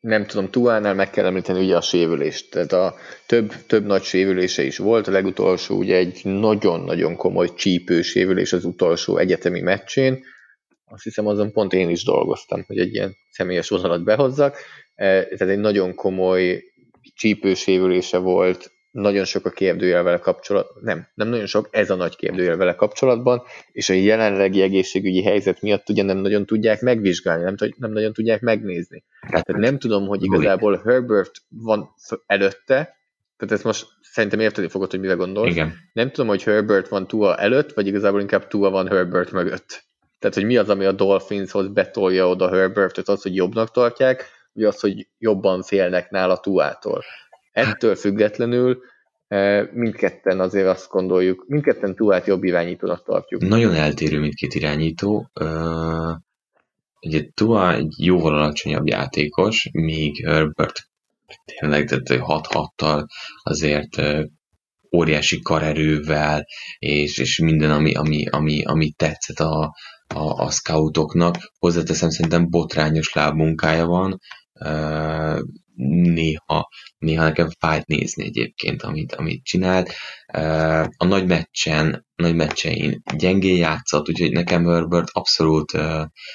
nem 0.00 0.26
tudom, 0.26 0.50
Tuánál 0.50 0.94
meg 0.94 1.10
kell 1.10 1.24
említeni 1.24 1.64
ugye 1.64 1.76
a 1.76 1.80
sérülést. 1.80 2.50
Tehát 2.50 2.72
a 2.72 2.94
több, 3.26 3.52
több 3.66 3.86
nagy 3.86 4.02
sérülése 4.02 4.62
is 4.62 4.78
volt. 4.78 5.06
A 5.06 5.10
legutolsó 5.10 5.76
ugye 5.76 5.96
egy 5.96 6.20
nagyon-nagyon 6.24 7.16
komoly 7.16 7.54
csípő 7.54 8.02
sérülés 8.02 8.52
az 8.52 8.64
utolsó 8.64 9.16
egyetemi 9.16 9.60
meccsén. 9.60 10.24
Azt 10.84 11.02
hiszem 11.02 11.26
azon 11.26 11.52
pont 11.52 11.72
én 11.72 11.90
is 11.90 12.04
dolgoztam, 12.04 12.64
hogy 12.66 12.78
egy 12.78 12.94
ilyen 12.94 13.16
személyes 13.30 13.68
vonalat 13.68 14.04
behozzak. 14.04 14.56
Eh, 14.94 15.24
Tehát 15.24 15.54
egy 15.54 15.58
nagyon 15.58 15.94
komoly 15.94 16.62
csípő 17.14 17.54
sérülése 17.54 18.18
volt, 18.18 18.70
nagyon 18.90 19.24
sok 19.24 19.46
a 19.46 19.50
kérdőjel 19.50 20.02
vele 20.02 20.18
kapcsolatban, 20.18 20.82
nem, 20.82 21.06
nem 21.14 21.28
nagyon 21.28 21.46
sok, 21.46 21.68
ez 21.70 21.90
a 21.90 21.94
nagy 21.94 22.16
kérdőjel 22.16 22.56
vele 22.56 22.74
kapcsolatban, 22.74 23.42
és 23.72 23.88
a 23.88 23.92
jelenlegi 23.94 24.62
egészségügyi 24.62 25.22
helyzet 25.22 25.62
miatt 25.62 25.88
ugye 25.88 26.02
nem 26.02 26.16
nagyon 26.18 26.46
tudják 26.46 26.80
megvizsgálni, 26.80 27.42
nem, 27.42 27.54
nem 27.76 27.92
nagyon 27.92 28.12
tudják 28.12 28.40
megnézni. 28.40 29.04
Tehát 29.20 29.46
nem 29.46 29.78
tudom, 29.78 30.06
hogy 30.06 30.24
igazából 30.24 30.82
Herbert 30.84 31.32
van 31.48 31.94
előtte, 32.26 32.96
tehát 33.36 33.54
ezt 33.54 33.64
most 33.64 33.86
szerintem 34.00 34.40
érteni 34.40 34.68
fogod, 34.68 34.90
hogy 34.90 35.00
mire 35.00 35.14
gondolsz. 35.14 35.50
Igen. 35.50 35.74
Nem 35.92 36.10
tudom, 36.10 36.28
hogy 36.28 36.42
Herbert 36.42 36.88
van 36.88 37.06
Tua 37.06 37.36
előtt, 37.36 37.72
vagy 37.72 37.86
igazából 37.86 38.20
inkább 38.20 38.46
Tua 38.46 38.70
van 38.70 38.88
Herbert 38.88 39.32
mögött. 39.32 39.86
Tehát, 40.18 40.36
hogy 40.36 40.44
mi 40.44 40.56
az, 40.56 40.68
ami 40.68 40.84
a 40.84 40.92
Dolphinshoz 40.92 41.68
betolja 41.68 42.28
oda 42.28 42.48
Herbertet, 42.48 43.08
az, 43.08 43.22
hogy 43.22 43.34
jobbnak 43.34 43.70
tartják, 43.70 44.24
vagy 44.52 44.64
az, 44.64 44.80
hogy 44.80 45.08
jobban 45.18 45.62
félnek 45.62 46.10
nála 46.10 46.38
Tuától. 46.38 47.02
Ettől 47.58 47.94
függetlenül 47.94 48.78
eh, 49.28 49.66
mindketten 49.72 50.40
azért 50.40 50.66
azt 50.66 50.88
gondoljuk, 50.88 51.44
mindketten 51.46 51.94
Tuát 51.94 52.26
jobb 52.26 52.44
irányítónak 52.44 53.04
tartjuk. 53.04 53.40
Nagyon 53.40 53.74
eltérő 53.74 54.18
mindkét 54.18 54.54
irányító. 54.54 55.30
Ugye 57.00 57.22
Tua 57.34 57.74
egy 57.74 57.94
jóval 57.96 58.34
alacsonyabb 58.34 58.86
játékos, 58.86 59.68
míg 59.72 60.26
Herbert 60.26 60.88
tényleg 61.44 61.86
tehát 61.86 62.08
6-6-tal 62.08 63.06
azért 63.42 64.02
óriási 64.96 65.42
karerővel, 65.42 66.46
és, 66.78 67.18
és 67.18 67.38
minden, 67.38 67.70
ami, 67.70 67.94
ami, 67.94 68.26
ami, 68.26 68.64
ami 68.64 68.90
tetszett 68.90 69.38
a, 69.38 69.74
a, 70.14 70.44
a 70.44 70.50
scoutoknak. 70.50 71.36
Hozzáteszem, 71.58 72.10
szerintem 72.10 72.50
botrányos 72.50 73.12
lábmunkája 73.12 73.86
van, 73.86 74.18
néha, 76.02 76.68
néha 76.98 77.22
nekem 77.22 77.48
fájt 77.58 77.86
nézni 77.86 78.24
egyébként, 78.24 78.82
amit, 78.82 79.14
amit 79.14 79.44
csinál. 79.44 79.86
Uh, 80.36 80.86
a 80.96 81.04
nagy 81.04 81.26
meccsen, 81.26 82.06
nagy 82.14 82.34
meccsein 82.34 83.02
gyengén 83.16 83.56
játszott, 83.56 84.08
úgyhogy 84.08 84.32
nekem 84.32 84.64
Herbert 84.64 85.08
abszolút 85.12 85.72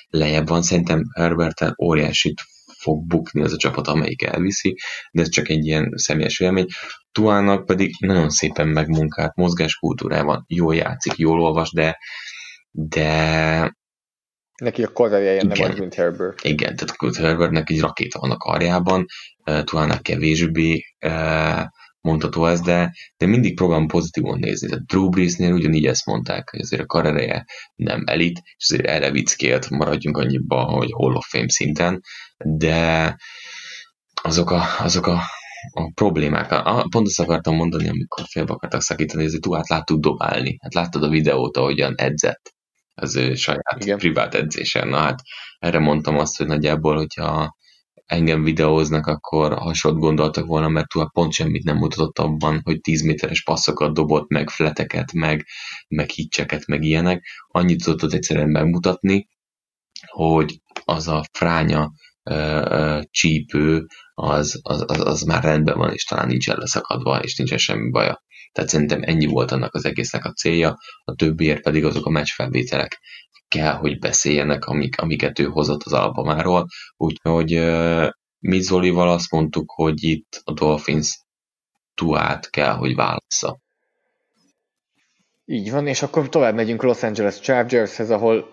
lejjebb 0.08 0.48
van. 0.48 0.62
Szerintem 0.62 1.04
Herberten 1.14 1.76
óriásit 1.84 2.42
fog 2.78 3.08
bukni 3.08 3.42
az 3.42 3.54
a 3.54 3.58
csapat, 3.58 3.88
amelyik 3.88 4.24
elviszi, 4.24 4.76
de 5.12 5.22
ez 5.22 5.30
csak 5.30 5.50
egy 5.50 5.66
ilyen 5.66 5.94
személyes 5.96 6.38
vélemény. 6.38 6.68
Tuának 7.12 7.66
pedig 7.66 7.96
nagyon 8.00 8.30
szépen 8.30 8.68
megmunkált 8.68 9.36
mozgáskultúrában, 9.36 10.46
jól 10.48 10.76
játszik, 10.76 11.18
jól 11.18 11.42
olvas, 11.42 11.72
de 11.72 11.98
de 12.72 13.78
Neki 14.62 14.84
a 14.84 14.92
karrierje 14.92 15.44
nem 15.44 15.70
az, 15.72 15.78
mint 15.78 15.94
Herbert. 15.94 16.44
igen, 16.44 16.76
tehát 16.76 17.16
Herbertnek 17.16 17.70
egy 17.70 17.80
rakéta 17.80 18.20
van 18.20 18.32
a 18.32 18.38
karjában, 18.38 19.06
uh, 19.46 19.64
Tuának 19.64 20.04
kevésbé 20.04 20.84
uh, 21.06 21.64
mondható 22.02 22.46
ez, 22.46 22.62
de, 22.62 22.94
de 23.18 23.26
mindig 23.26 23.56
próbálom 23.56 23.88
pozitívan 23.88 24.40
nézni. 24.40 24.68
Tehát 24.68 24.86
Drew 24.86 25.10
Breesnél 25.10 25.54
ugyanígy 25.54 25.86
ezt 25.86 26.06
mondták, 26.06 26.50
hogy 26.50 26.60
azért 26.60 26.82
a 26.82 26.86
karriereje 26.86 27.46
nem 27.76 28.04
elit, 28.06 28.42
és 28.58 28.70
azért 28.70 28.88
erre 28.88 29.12
vickélt, 29.12 29.70
maradjunk 29.70 30.18
annyiba, 30.18 30.64
hogy 30.64 30.92
Hall 30.92 31.16
of 31.16 31.28
Fame 31.30 31.50
szinten, 31.50 32.02
de 32.38 33.16
azok 34.24 34.52
a, 34.52 34.64
azok 34.80 35.08
a, 35.08 35.22
a 35.74 35.92
problémák, 35.94 36.52
a, 36.52 36.86
pont 36.90 37.08
azt 37.08 37.20
akartam 37.20 37.56
mondani, 37.56 37.88
amikor 37.88 38.24
félbe 38.30 38.54
akartak 38.54 38.82
szakítani, 38.82 39.24
hogy 39.24 39.40
Tuát 39.40 39.70
láttuk 39.70 40.00
dobálni. 40.00 40.58
Hát 40.62 40.74
láttad 40.74 41.04
a 41.04 41.10
videót, 41.10 41.58
ahogyan 41.58 41.94
edzett 41.98 42.54
az 42.96 43.16
ő 43.16 43.36
saját. 43.36 43.78
Igen. 43.80 43.98
privát 43.98 44.36
edzésen. 44.36 44.88
Na 44.88 44.98
hát 44.98 45.22
erre 45.60 45.80
mondtam 45.80 46.18
azt, 46.18 46.38
hogy 46.38 46.48
nagyjából, 46.48 46.96
hogyha 46.96 47.56
engem 48.06 48.44
videóznak, 48.44 49.08
akkor 49.08 49.58
hasonlót 49.58 50.02
gondoltak 50.02 50.46
volna, 50.46 50.68
mert 50.68 50.88
Tua 50.88 51.10
pont 51.14 51.34
semmit 51.34 51.64
nem 51.64 51.78
mutatott 51.78 52.20
abban, 52.20 52.62
hogy 52.64 52.82
10 52.82 53.02
méteres 53.02 53.44
passzokat 53.44 53.94
dobott, 53.94 54.30
meg 54.30 54.50
fleteket, 54.50 55.12
meg, 55.14 55.46
meg 55.88 56.10
hitcheket, 56.10 56.66
meg 56.66 56.84
ilyenek. 56.84 57.26
Annyit 57.48 57.84
tudott 57.84 58.14
egyszerűen 58.14 58.50
megmutatni, 58.50 59.28
hogy 60.08 60.62
az 60.84 61.08
a 61.08 61.24
fránya 61.32 61.92
csípő, 63.10 63.86
az, 64.14 64.60
az, 64.62 64.84
az, 64.88 65.00
az 65.00 65.22
már 65.22 65.44
rendben 65.44 65.78
van, 65.78 65.94
és 65.94 66.04
talán 66.04 66.28
nincs 66.28 66.48
leszakadva, 66.48 67.20
és 67.20 67.38
nincsen 67.38 67.58
semmi 67.58 67.90
baja. 67.90 68.24
Tehát 68.54 68.70
szerintem 68.70 69.02
ennyi 69.04 69.26
volt 69.26 69.52
annak 69.52 69.74
az 69.74 69.86
egésznek 69.86 70.26
a 70.26 70.32
célja, 70.32 70.78
a 71.04 71.16
többiért 71.16 71.62
pedig 71.62 71.86
azok 71.86 72.06
a 72.06 72.10
meccsfelvételek 72.10 73.00
kell, 73.48 73.74
hogy 73.74 74.00
beszéljenek, 74.00 74.66
amik, 74.66 75.02
amiket 75.02 75.40
ő 75.40 75.44
hozott 75.44 75.84
az 75.84 75.94
albumáról. 75.94 76.68
Úgyhogy 76.98 77.52
mi 78.40 78.60
Zolival 78.60 79.10
azt 79.10 79.32
mondtuk, 79.32 79.72
hogy 79.72 80.04
itt 80.04 80.42
a 80.44 80.54
Dolphins 80.54 81.20
tuát 81.96 82.50
kell, 82.50 82.74
hogy 82.74 82.96
válassza. 82.96 83.60
Így 85.46 85.72
van, 85.72 85.88
és 85.88 86.02
akkor 86.02 86.30
tovább 86.30 86.56
megyünk 86.56 86.84
Los 86.84 87.04
Angeles 87.04 87.40
Chargershez, 87.40 88.10
ahol 88.10 88.46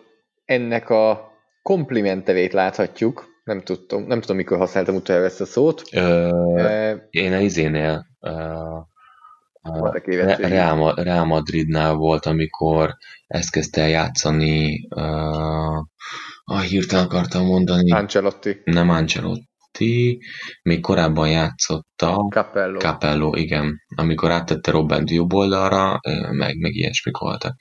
ennek 0.44 0.90
a 0.90 1.32
komplimentevét 1.62 2.53
láthatjuk. 2.53 3.28
Nem, 3.44 3.62
tudtam, 3.62 4.03
nem 4.03 4.20
tudom, 4.20 4.36
mikor 4.36 4.59
használtam 4.59 4.94
utána 4.94 5.24
ezt 5.24 5.40
a 5.40 5.44
szót. 5.44 5.82
Ö, 5.92 6.28
e, 6.57 7.07
én 7.11 7.32
a 7.32 7.38
izénél 7.38 8.07
Real, 9.62 10.94
Real 10.94 11.24
Madridnál 11.24 11.94
volt, 11.94 12.26
amikor 12.26 12.96
ezt 13.26 13.50
kezdte 13.50 13.88
játszani, 13.88 14.86
uh, 14.96 15.76
ah, 16.44 16.62
hirtelen 16.68 17.04
akartam 17.04 17.44
mondani. 17.44 17.90
Ancelotti. 17.90 18.61
Nem 18.64 18.88
Ancelotti, 18.88 20.18
még 20.62 20.80
korábban 20.80 21.28
játszotta. 21.28 22.26
Capello. 22.30 22.78
Capello, 22.78 23.36
igen. 23.36 23.82
Amikor 23.96 24.30
áttette 24.30 24.70
Robben 24.70 25.04
jobb 25.06 25.32
oldalra, 25.32 26.00
meg, 26.30 26.58
meg 26.58 26.74
ilyesmik 26.74 27.16
voltak 27.16 27.56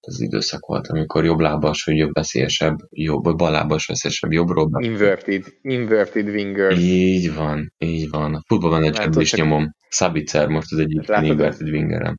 az 0.00 0.20
időszak 0.20 0.66
volt, 0.66 0.86
amikor 0.86 1.24
jobb 1.24 1.38
lábas, 1.38 1.84
vagy 1.84 1.96
jobb 1.96 2.12
veszélyesebb, 2.12 2.76
jobb, 2.90 3.24
vagy 3.24 3.34
ballábas 3.34 3.86
veszélyesebb, 3.86 4.32
jobbról. 4.32 4.70
Inverted, 4.82 5.44
inverted 5.62 6.28
winger. 6.28 6.72
Így 6.78 7.34
van, 7.34 7.72
így 7.78 8.10
van. 8.10 8.44
A 8.48 8.78
egy 8.80 9.16
is 9.16 9.32
nyomom. 9.32 9.74
Szabicer 9.88 10.48
most 10.48 10.72
az 10.72 10.78
egyik 10.78 11.06
Látod, 11.06 11.26
inverted 11.26 11.68
wingerem. 11.68 12.16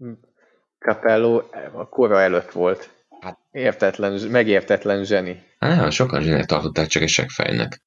Capello 0.80 1.41
a 1.73 1.89
kora 1.89 2.21
előtt 2.21 2.51
volt. 2.51 2.89
Hát, 3.19 3.38
értetlen, 3.51 4.21
megértetlen 4.30 5.03
zseni. 5.03 5.43
Hát 5.59 5.75
nagyon 5.75 5.91
sokan 5.91 6.21
zseninek 6.21 6.45
tartották 6.45 6.88
csak 6.88 7.03
egy 7.03 7.25
fejnek. 7.28 7.82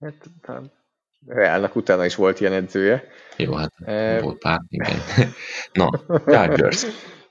Hát, 0.00 0.14
hát 0.42 0.62
Reálnak 1.26 1.76
utána 1.76 2.04
is 2.04 2.14
volt 2.14 2.40
ilyen 2.40 2.52
edzője. 2.52 3.04
Jó, 3.36 3.54
hát 3.54 3.72
e... 3.84 4.20
volt 4.20 4.38
pár, 4.38 4.60
igen. 4.68 4.96
Na, 5.72 5.90
Chargers. 6.26 6.86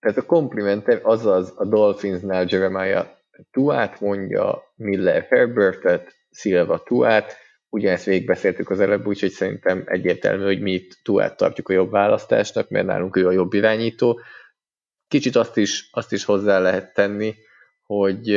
Tehát 0.00 0.16
a 0.18 0.26
komplimente 0.26 1.00
azaz 1.02 1.52
a 1.56 1.64
Dolphinsnál 1.64 2.46
Jeremiah 2.48 3.06
Tuát 3.50 4.00
mondja, 4.00 4.72
Miller 4.74 5.22
Herbertet, 5.22 6.14
Silva 6.30 6.82
Tuát, 6.82 7.36
ugyanezt 7.68 8.04
végigbeszéltük 8.04 8.70
az 8.70 8.80
előbb, 8.80 9.06
úgyhogy 9.06 9.30
szerintem 9.30 9.82
egyértelmű, 9.86 10.44
hogy 10.44 10.60
mi 10.60 10.72
itt 10.72 10.98
Tuát 11.02 11.36
tartjuk 11.36 11.68
a 11.68 11.72
jobb 11.72 11.90
választásnak, 11.90 12.68
mert 12.68 12.86
nálunk 12.86 13.16
ő 13.16 13.26
a 13.26 13.32
jobb 13.32 13.52
irányító. 13.52 14.20
Kicsit 15.08 15.36
azt 15.36 15.56
is, 15.56 15.88
azt 15.92 16.12
is 16.12 16.24
hozzá 16.24 16.58
lehet 16.58 16.94
tenni, 16.94 17.34
hogy 17.82 18.30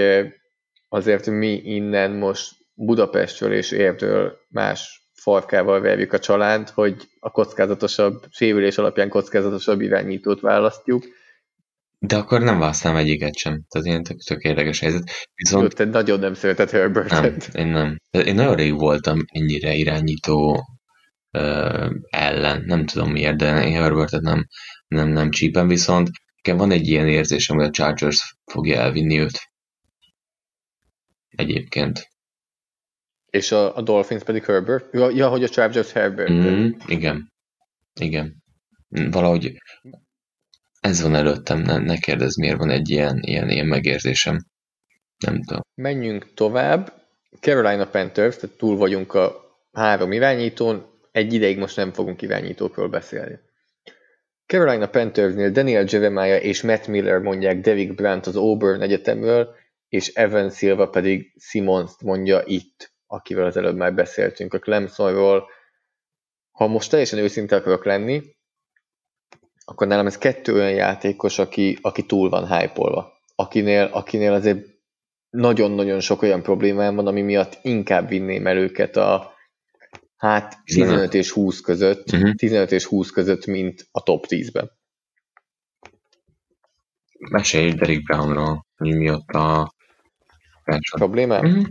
azért 0.89 1.25
mi 1.25 1.61
innen 1.63 2.11
most 2.11 2.55
Budapestről 2.73 3.53
és 3.53 3.71
Érdől 3.71 4.37
más 4.49 5.09
farkával 5.13 5.81
verjük 5.81 6.13
a 6.13 6.19
csalánt, 6.19 6.69
hogy 6.69 7.09
a 7.19 7.31
kockázatosabb, 7.31 8.23
sérülés 8.29 8.77
alapján 8.77 9.09
kockázatosabb 9.09 9.81
irányítót 9.81 10.39
választjuk, 10.39 11.03
de 12.03 12.17
akkor 12.17 12.41
nem 12.41 12.59
választám 12.59 12.95
egyiket 12.95 13.35
sem. 13.35 13.63
Tehát 13.69 13.87
ilyen 13.87 14.03
tök, 14.03 14.17
tök 14.17 14.43
érdekes 14.43 14.79
helyzet. 14.79 15.11
Viszont... 15.35 15.75
Te 15.75 15.85
nagyon 15.85 16.19
nem 16.19 16.33
szereted 16.33 16.69
Herbertet. 16.69 17.53
Nem, 17.53 17.65
én 17.65 17.71
nem. 17.71 17.97
Én 18.25 18.35
nagyon 18.35 18.55
rég 18.55 18.73
voltam 18.73 19.19
ennyire 19.25 19.73
irányító 19.73 20.63
uh, 21.31 21.91
ellen. 22.09 22.63
Nem 22.65 22.85
tudom 22.85 23.11
miért, 23.11 23.37
de 23.37 23.65
én 23.65 23.73
Herbertet 23.73 24.21
nem, 24.21 24.45
nem, 24.87 25.09
nem 25.09 25.29
csípem, 25.29 25.67
viszont 25.67 26.09
nekem 26.35 26.57
van 26.57 26.71
egy 26.71 26.87
ilyen 26.87 27.07
érzésem, 27.07 27.57
hogy 27.57 27.65
a 27.65 27.71
Chargers 27.71 28.35
fogja 28.51 28.79
elvinni 28.79 29.19
őt. 29.19 29.39
Egyébként. 31.29 32.07
És 33.25 33.51
a, 33.51 33.75
a 33.75 33.81
Dolphins 33.81 34.23
pedig 34.23 34.45
Herbert? 34.45 34.93
Ja, 34.93 35.09
ja 35.09 35.29
hogy 35.29 35.43
a 35.43 35.49
Chargers 35.49 35.91
Herbert. 35.91 36.31
Mm, 36.31 36.69
igen. 36.85 37.31
Igen. 37.99 38.43
Valahogy 38.87 39.57
ez 40.81 41.01
van 41.01 41.15
előttem, 41.15 41.59
ne, 41.59 41.77
ne 41.77 41.97
kérdezz, 41.97 42.37
miért 42.37 42.57
van 42.57 42.69
egy 42.69 42.89
ilyen, 42.89 43.19
ilyen, 43.21 43.49
ilyen 43.49 43.65
megérzésem. 43.65 44.45
Nem 45.17 45.43
tudom. 45.43 45.61
Menjünk 45.75 46.33
tovább. 46.33 46.93
Carolina 47.39 47.89
Panthers, 47.89 48.35
tehát 48.35 48.57
túl 48.57 48.77
vagyunk 48.77 49.13
a 49.13 49.41
három 49.71 50.11
irányítón, 50.11 50.85
egy 51.11 51.33
ideig 51.33 51.57
most 51.57 51.75
nem 51.75 51.93
fogunk 51.93 52.21
irányítókról 52.21 52.89
beszélni. 52.89 53.39
Carolina 54.45 54.87
Panthersnél 54.89 55.51
Daniel 55.51 55.85
Jeremiah 55.87 56.43
és 56.43 56.61
Matt 56.61 56.87
Miller 56.87 57.19
mondják 57.19 57.59
Derek 57.59 57.93
Brandt 57.93 58.27
az 58.27 58.35
Auburn 58.35 58.81
Egyetemről, 58.81 59.55
és 59.87 60.07
Evan 60.07 60.49
Silva 60.49 60.89
pedig 60.89 61.33
simons 61.39 61.91
mondja 62.03 62.41
itt, 62.45 62.93
akivel 63.07 63.45
az 63.45 63.57
előbb 63.57 63.75
már 63.75 63.93
beszéltünk 63.93 64.53
a 64.53 64.59
Clemsonról. 64.59 65.49
Ha 66.51 66.67
most 66.67 66.89
teljesen 66.89 67.19
őszinte 67.19 67.55
akarok 67.55 67.85
lenni, 67.85 68.21
akkor 69.71 69.87
nálam 69.87 70.05
ez 70.05 70.17
kettő 70.17 70.53
olyan 70.53 70.71
játékos, 70.71 71.39
aki, 71.39 71.77
aki 71.81 72.05
túl 72.05 72.29
van 72.29 72.47
hype 72.47 73.05
akinél, 73.35 73.89
akinél 73.91 74.33
azért 74.33 74.65
nagyon-nagyon 75.29 75.99
sok 75.99 76.21
olyan 76.21 76.41
problémám 76.41 76.95
van, 76.95 77.07
ami 77.07 77.21
miatt 77.21 77.59
inkább 77.61 78.07
vinném 78.07 78.47
el 78.47 78.57
őket 78.57 78.95
a 78.95 79.33
hát 80.17 80.57
15 80.63 81.13
és 81.13 81.31
20 81.31 81.61
között, 81.61 82.05
uh-huh. 82.05 82.21
Mhm. 82.21 82.35
15 82.35 82.71
és 82.71 82.85
20 82.85 83.09
között, 83.09 83.45
mint 83.45 83.87
a 83.91 84.03
top 84.03 84.25
10-ben. 84.27 84.71
Mesélj 87.29 87.71
Derek 87.71 88.03
Brownról, 88.03 88.65
mi 88.77 88.93
miatt 88.95 89.29
a 89.29 89.73
problémám? 90.97 91.45
Uh-huh. 91.45 91.65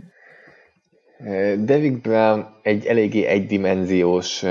Derek 1.65 2.01
Brown 2.01 2.59
egy 2.61 2.85
eléggé 2.85 3.23
egydimenziós 3.25 4.43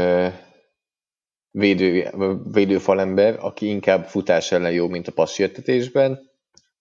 védő, 1.50 2.10
védőfalember, 2.52 3.36
aki 3.40 3.66
inkább 3.66 4.06
futás 4.06 4.52
ellen 4.52 4.72
jó, 4.72 4.88
mint 4.88 5.08
a 5.08 5.12
passzsértetésben. 5.12 6.30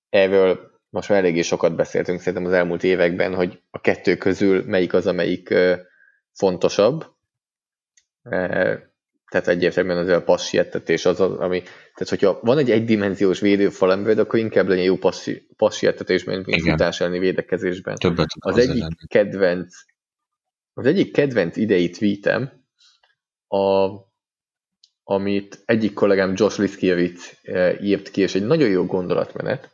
Erről 0.09 0.71
most 0.89 1.09
már 1.09 1.17
eléggé 1.17 1.41
sokat 1.41 1.75
beszéltünk 1.75 2.19
szerintem 2.19 2.45
az 2.45 2.53
elmúlt 2.53 2.83
években, 2.83 3.35
hogy 3.35 3.61
a 3.69 3.81
kettő 3.81 4.17
közül 4.17 4.63
melyik 4.65 4.93
az, 4.93 5.07
amelyik 5.07 5.53
fontosabb. 6.31 7.05
Tehát 9.29 9.47
egyértelműen 9.47 9.97
az 9.97 10.07
a 10.07 10.23
passzsietetés 10.23 11.05
az, 11.05 11.19
az, 11.19 11.37
ami... 11.37 11.59
Tehát, 11.59 12.09
hogyha 12.09 12.39
van 12.41 12.57
egy 12.57 12.71
egydimenziós 12.71 13.39
védőfalember, 13.39 14.19
akkor 14.19 14.39
inkább 14.39 14.67
legyen 14.67 14.83
jó 14.83 14.97
passzsietetésben, 15.57 16.35
mint 16.35 16.47
Igen. 16.47 16.77
futás 16.77 17.01
elleni 17.01 17.19
védekezésben. 17.19 17.95
Többet 17.95 18.27
az 18.39 18.57
egyik 18.57 18.81
lenni. 18.81 19.07
kedvenc 19.07 19.75
az 20.73 20.85
egyik 20.85 21.11
kedvenc 21.13 21.57
idei 21.57 21.89
tweetem 21.89 22.65
a 23.47 23.89
amit 25.11 25.59
egyik 25.65 25.93
kollégám 25.93 26.33
Josh 26.35 26.59
Liskiewicz 26.59 27.37
eh, 27.41 27.83
írt 27.83 28.09
ki, 28.09 28.21
és 28.21 28.35
egy 28.35 28.45
nagyon 28.45 28.69
jó 28.69 28.85
gondolatmenet, 28.85 29.69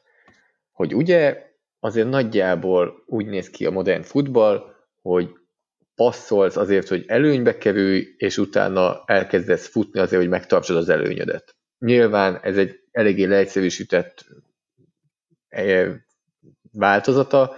hogy 0.72 0.96
ugye 0.96 1.44
azért 1.80 2.10
nagyjából 2.10 3.04
úgy 3.06 3.26
néz 3.26 3.50
ki 3.50 3.66
a 3.66 3.72
modern 3.72 4.02
futball, 4.02 4.76
hogy 5.02 5.30
passzolsz 5.96 6.56
azért, 6.56 6.88
hogy 6.88 7.04
előnybe 7.08 7.58
kerülj, 7.58 8.14
és 8.18 8.38
utána 8.38 9.04
elkezdesz 9.06 9.68
futni 9.68 10.00
azért, 10.00 10.22
hogy 10.22 10.30
megtartsad 10.30 10.76
az 10.76 10.90
előnyödet. 10.90 11.56
Nyilván 11.80 12.40
ez 12.42 12.58
egy 12.58 12.80
eléggé 12.92 13.24
leegyszerűsített 13.24 14.26
eh, 15.48 15.94
változata, 16.72 17.56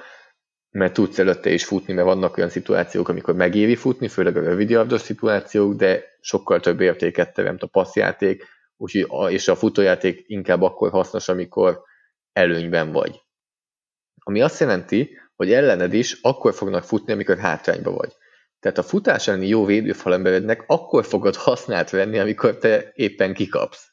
mert 0.77 0.93
tudsz 0.93 1.19
előtte 1.19 1.49
is 1.49 1.65
futni, 1.65 1.93
mert 1.93 2.07
vannak 2.07 2.37
olyan 2.37 2.49
szituációk, 2.49 3.09
amikor 3.09 3.35
megéri 3.35 3.75
futni, 3.75 4.07
főleg 4.07 4.37
a 4.37 4.41
rövidjardos 4.41 5.01
szituációk, 5.01 5.75
de 5.75 6.03
sokkal 6.19 6.59
több 6.59 6.81
értéket 6.81 7.33
teremt 7.33 7.63
a 7.63 7.67
passzjáték, 7.67 8.43
úgyhogy 8.77 9.31
és 9.31 9.47
a 9.47 9.55
futójáték 9.55 10.23
inkább 10.27 10.61
akkor 10.61 10.91
hasznos, 10.91 11.29
amikor 11.29 11.81
előnyben 12.33 12.91
vagy. 12.91 13.21
Ami 14.23 14.41
azt 14.41 14.59
jelenti, 14.59 15.17
hogy 15.35 15.51
ellened 15.53 15.93
is 15.93 16.17
akkor 16.21 16.53
fognak 16.53 16.83
futni, 16.83 17.13
amikor 17.13 17.37
hátrányba 17.37 17.91
vagy. 17.91 18.13
Tehát 18.59 18.77
a 18.77 18.83
futás 18.83 19.27
elleni 19.27 19.47
jó 19.47 19.65
védőfalemberednek 19.65 20.63
akkor 20.67 21.05
fogod 21.05 21.35
használt 21.35 21.89
venni, 21.89 22.19
amikor 22.19 22.57
te 22.57 22.91
éppen 22.93 23.33
kikapsz. 23.33 23.91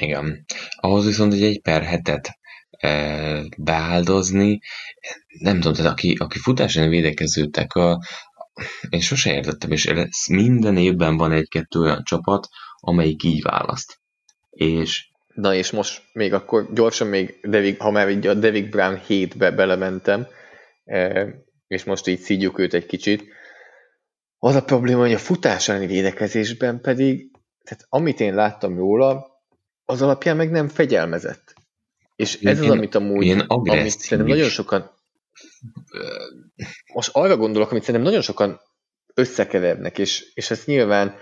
Igen. 0.00 0.44
Ahhoz 0.76 1.06
viszont 1.06 1.32
egy 1.32 1.42
egy 1.42 1.60
per 1.60 1.82
hetet 1.82 2.38
beáldozni. 3.56 4.60
Nem 5.38 5.54
tudom, 5.54 5.72
tehát 5.72 5.92
aki, 5.92 6.16
aki 6.18 6.38
futáson 6.38 6.88
védekezőtek, 6.88 7.74
a, 7.74 8.02
én 8.88 9.00
sose 9.00 9.34
értettem, 9.34 9.70
és 9.70 9.92
minden 10.30 10.76
évben 10.76 11.16
van 11.16 11.32
egy-kettő 11.32 11.80
olyan 11.80 12.02
csapat, 12.04 12.48
amelyik 12.80 13.22
így 13.22 13.42
választ. 13.42 14.00
És 14.50 15.08
Na 15.38 15.54
és 15.54 15.70
most 15.70 16.02
még 16.12 16.32
akkor 16.32 16.72
gyorsan 16.72 17.06
még, 17.06 17.38
Devig, 17.42 17.80
ha 17.80 17.90
már 17.90 18.10
így 18.10 18.26
a 18.26 18.34
Devig 18.34 18.70
Brown 18.70 19.00
7-be 19.08 19.50
belementem, 19.50 20.26
és 21.66 21.84
most 21.84 22.06
így 22.06 22.20
szígyük 22.20 22.58
őt 22.58 22.74
egy 22.74 22.86
kicsit. 22.86 23.24
Az 24.38 24.54
a 24.54 24.64
probléma, 24.64 25.00
hogy 25.00 25.12
a 25.12 25.18
futás 25.18 25.68
elleni 25.68 25.86
védekezésben 25.86 26.80
pedig, 26.80 27.30
tehát 27.64 27.86
amit 27.88 28.20
én 28.20 28.34
láttam 28.34 28.76
róla, 28.76 29.26
az 29.84 30.02
alapján 30.02 30.36
meg 30.36 30.50
nem 30.50 30.68
fegyelmezett. 30.68 31.47
És 32.18 32.38
ez 32.42 32.60
én, 32.60 32.70
az, 32.70 32.76
amit 32.76 32.94
amúgy, 32.94 33.44
amit 33.46 33.90
szerintem 33.90 34.26
nagyon 34.26 34.48
sokan 34.48 34.90
most 36.94 37.10
arra 37.12 37.36
gondolok, 37.36 37.70
amit 37.70 37.82
szerintem 37.82 38.04
nagyon 38.04 38.22
sokan 38.22 38.60
összekevernek, 39.14 39.98
és, 39.98 40.24
és 40.34 40.50
ez 40.50 40.62
nyilván, 40.64 41.14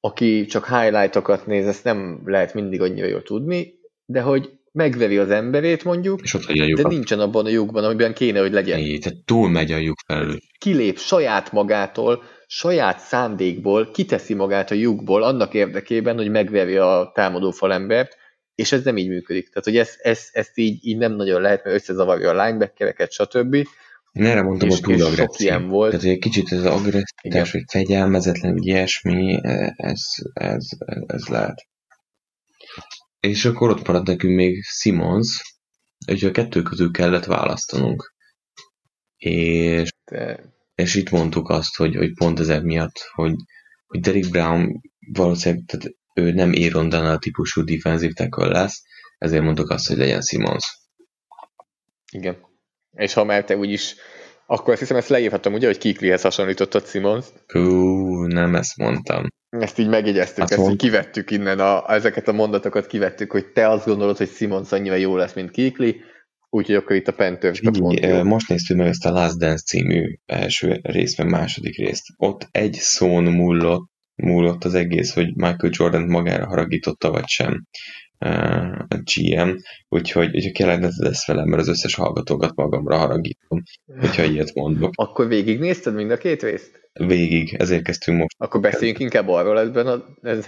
aki 0.00 0.46
csak 0.46 0.66
highlightokat 0.66 1.46
néz, 1.46 1.66
ezt 1.66 1.84
nem 1.84 2.20
lehet 2.24 2.54
mindig 2.54 2.80
annyira 2.80 3.06
jól 3.06 3.22
tudni, 3.22 3.74
de 4.04 4.20
hogy 4.20 4.50
megveri 4.72 5.18
az 5.18 5.30
emberét 5.30 5.84
mondjuk, 5.84 6.20
és 6.22 6.34
ott 6.34 6.46
de 6.52 6.88
nincsen 6.88 7.20
abban 7.20 7.46
a 7.46 7.48
lyukban, 7.48 7.84
amiben 7.84 8.14
kéne, 8.14 8.40
hogy 8.40 8.52
legyen. 8.52 8.78
É, 8.78 8.98
tehát 8.98 9.18
túl 9.24 9.48
megy 9.48 9.72
a 9.72 9.76
lyuk 9.76 9.98
felül. 10.06 10.38
Kilép 10.58 10.98
saját 10.98 11.52
magától, 11.52 12.22
saját 12.46 12.98
szándékból, 12.98 13.90
kiteszi 13.90 14.34
magát 14.34 14.70
a 14.70 14.74
lyukból 14.74 15.22
annak 15.22 15.54
érdekében, 15.54 16.16
hogy 16.16 16.30
megverje 16.30 16.86
a 16.86 17.12
támadó 17.14 17.50
falembert, 17.50 18.16
és 18.60 18.72
ez 18.72 18.84
nem 18.84 18.96
így 18.96 19.08
működik. 19.08 19.48
Tehát, 19.48 19.64
hogy 19.64 19.76
ezt, 19.76 20.00
ezt, 20.00 20.36
ezt 20.36 20.58
így, 20.58 20.86
így 20.86 20.96
nem 20.96 21.12
nagyon 21.12 21.40
lehet, 21.40 21.64
mert 21.64 21.76
összezavarja 21.76 22.30
a 22.30 22.44
linebackereket, 22.44 23.12
stb. 23.12 23.54
Én 24.12 24.24
erre 24.24 24.42
mondtam, 24.42 24.68
hogy 24.68 24.80
túl 24.80 25.02
agresszió. 25.02 25.58
Volt. 25.58 25.90
Tehát, 25.90 26.04
hogy 26.04 26.14
egy 26.14 26.20
kicsit 26.20 26.52
ez 26.52 26.58
az 26.58 26.64
agresszivitás, 26.64 27.52
vagy 27.52 27.62
fegyelmezetlen, 27.70 28.52
vagy 28.52 28.66
ilyesmi, 28.66 29.40
ez, 29.42 29.74
ez, 29.76 30.04
ez, 30.34 30.68
ez 31.06 31.26
lehet. 31.26 31.66
És 33.20 33.44
akkor 33.44 33.70
ott 33.70 33.86
maradt 33.86 34.06
nekünk 34.06 34.34
még 34.34 34.62
Simons, 34.62 35.58
hogy 36.06 36.24
a 36.24 36.30
kettő 36.30 36.62
közül 36.62 36.90
kellett 36.90 37.24
választanunk. 37.24 38.14
És, 39.16 39.90
De... 40.10 40.40
és 40.74 40.94
itt 40.94 41.10
mondtuk 41.10 41.48
azt, 41.48 41.76
hogy, 41.76 41.96
hogy 41.96 42.12
pont 42.12 42.40
ezek 42.40 42.62
miatt, 42.62 43.10
hogy, 43.12 43.34
hogy 43.86 44.00
Derek 44.00 44.28
Brown 44.30 44.80
valószínűleg 45.12 45.64
tehát 45.66 45.94
ő 46.14 46.32
nem 46.32 46.52
Aaron 46.54 46.88
Donald 46.88 47.18
típusú 47.18 47.62
defensive 47.62 48.12
tackle 48.12 48.46
lesz, 48.46 48.82
ezért 49.18 49.42
mondtuk 49.42 49.70
azt, 49.70 49.88
hogy 49.88 49.96
legyen 49.96 50.22
Simons. 50.22 50.78
Igen. 52.12 52.36
És 52.92 53.12
ha 53.12 53.24
már 53.24 53.44
te 53.44 53.56
úgyis 53.56 53.94
akkor 54.50 54.72
azt 54.72 54.80
hiszem, 54.80 54.96
ezt 54.96 55.08
leírhatom, 55.08 55.52
ugye, 55.52 55.66
hogy 55.66 55.78
Kiklihez 55.78 56.22
hasonlítottad 56.22 56.86
Simons. 56.86 57.26
Hú, 57.46 58.24
nem 58.26 58.54
ezt 58.54 58.76
mondtam. 58.76 59.26
Ezt 59.48 59.78
így 59.78 59.88
megjegyeztük, 59.88 60.38
hát 60.38 60.50
ezt 60.50 60.60
mond... 60.60 60.72
így 60.72 60.78
kivettük 60.78 61.30
innen, 61.30 61.58
a, 61.58 61.92
ezeket 61.92 62.28
a 62.28 62.32
mondatokat 62.32 62.86
kivettük, 62.86 63.30
hogy 63.30 63.46
te 63.46 63.68
azt 63.68 63.86
gondolod, 63.86 64.16
hogy 64.16 64.28
Simons 64.28 64.72
annyira 64.72 64.94
jó 64.94 65.16
lesz, 65.16 65.34
mint 65.34 65.50
Kikli, 65.50 66.00
úgyhogy 66.48 66.74
akkor 66.74 66.96
itt 66.96 67.08
a 67.08 67.12
Panthers 67.12 67.60
Most 68.22 68.48
néztük 68.48 68.76
meg 68.76 68.86
ezt 68.86 69.06
a 69.06 69.10
Last 69.10 69.38
Dance 69.38 69.64
című 69.64 70.18
első 70.26 70.80
részben, 70.82 71.26
második 71.26 71.76
részt. 71.76 72.04
Ott 72.16 72.48
egy 72.50 72.74
szón 72.74 73.24
múlott, 73.24 73.89
múlott 74.22 74.64
az 74.64 74.74
egész, 74.74 75.14
hogy 75.14 75.26
Michael 75.34 75.70
Jordan 75.70 76.02
magára 76.02 76.46
haragította, 76.46 77.10
vagy 77.10 77.26
sem 77.26 77.64
a 78.88 79.02
GM, 79.14 79.50
úgyhogy 79.88 80.30
hogyha 80.30 80.52
kellene 80.52 80.88
ezt 80.98 81.26
velem, 81.26 81.48
mert 81.48 81.62
az 81.62 81.68
összes 81.68 81.94
hallgatókat 81.94 82.54
magamra 82.54 82.96
haragítom, 82.96 83.62
hogyha 84.00 84.22
ilyet 84.22 84.54
mondok. 84.54 84.92
Akkor 84.94 85.28
végignézted 85.28 85.94
mind 85.94 86.10
a 86.10 86.16
két 86.16 86.42
részt? 86.42 86.80
Végig, 86.92 87.54
ezért 87.58 87.82
kezdtünk 87.82 88.18
most. 88.18 88.34
Akkor 88.38 88.60
beszéljünk 88.60 88.98
inkább 88.98 89.28
arról 89.28 89.60
ebben 89.60 89.86
a, 89.86 90.04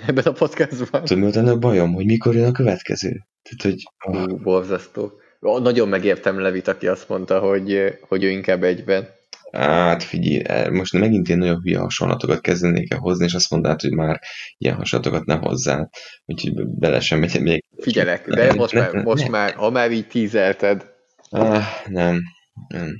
ebben 0.06 0.24
a 0.24 0.32
podcastban. 0.32 1.04
Tudod, 1.04 1.42
mi 1.42 1.48
a 1.48 1.58
bajom, 1.58 1.94
hogy 1.94 2.04
mikor 2.04 2.34
jön 2.34 2.46
a 2.46 2.52
következő? 2.52 3.26
Tehát, 3.42 3.62
hogy... 3.62 3.82
Oh. 4.04 4.42
borzasztó. 4.42 5.12
Nagyon 5.40 5.88
megértem 5.88 6.40
Levit, 6.40 6.68
aki 6.68 6.86
azt 6.86 7.08
mondta, 7.08 7.38
hogy, 7.38 7.98
hogy 8.00 8.24
ő 8.24 8.28
inkább 8.28 8.62
egyben. 8.62 9.08
Hát 9.52 10.02
figyelj, 10.02 10.42
eh, 10.44 10.70
most 10.70 10.92
megint 10.92 11.28
én 11.28 11.38
nagyon 11.38 11.60
hülye 11.62 11.78
hasonlatokat 11.78 12.40
kezdenék 12.40 12.92
el 12.92 12.98
hozni, 12.98 13.24
és 13.24 13.34
azt 13.34 13.50
mondanád, 13.50 13.80
hogy 13.80 13.92
már 13.92 14.20
ilyen 14.58 14.74
hasonlatokat 14.74 15.24
ne 15.24 15.34
hozzá, 15.34 15.88
úgyhogy 16.24 16.66
bele 16.66 17.00
sem 17.00 17.18
megy 17.18 17.40
még. 17.40 17.64
Figyelek, 17.76 18.28
de 18.28 18.46
nem, 18.46 18.56
most, 18.56 18.72
nem, 18.72 18.90
már, 18.92 19.04
most 19.04 19.22
nem. 19.22 19.30
már, 19.30 19.52
ha 19.52 19.70
már 19.70 19.90
így 19.90 20.06
tízelted. 20.06 20.86
Ah, 21.30 21.64
nem, 21.86 22.20
nem. 22.68 22.90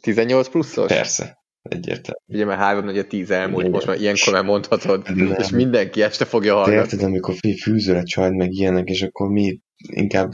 18 0.00 0.48
pluszos? 0.48 0.86
Persze, 0.86 1.38
egyértelmű. 1.62 2.20
Ugye 2.26 2.44
már 2.44 2.58
három 2.58 2.84
nagy 2.84 2.98
a 2.98 3.06
tíz 3.06 3.30
elmúlt, 3.30 3.60
Igen. 3.60 3.70
most 3.70 3.86
már 3.86 4.00
ilyenkor 4.00 4.32
már 4.32 4.44
mondhatod, 4.44 5.14
nem. 5.14 5.34
és 5.38 5.50
mindenki 5.50 6.02
este 6.02 6.24
fogja 6.24 6.54
hallgatni. 6.54 6.76
Te 6.76 6.82
érted, 6.82 7.02
amikor 7.02 7.34
fűzőre 7.62 7.98
egy 7.98 8.04
csajt 8.04 8.34
meg 8.34 8.52
ilyenek, 8.52 8.88
és 8.88 9.02
akkor 9.02 9.28
mi 9.28 9.60
inkább 9.76 10.30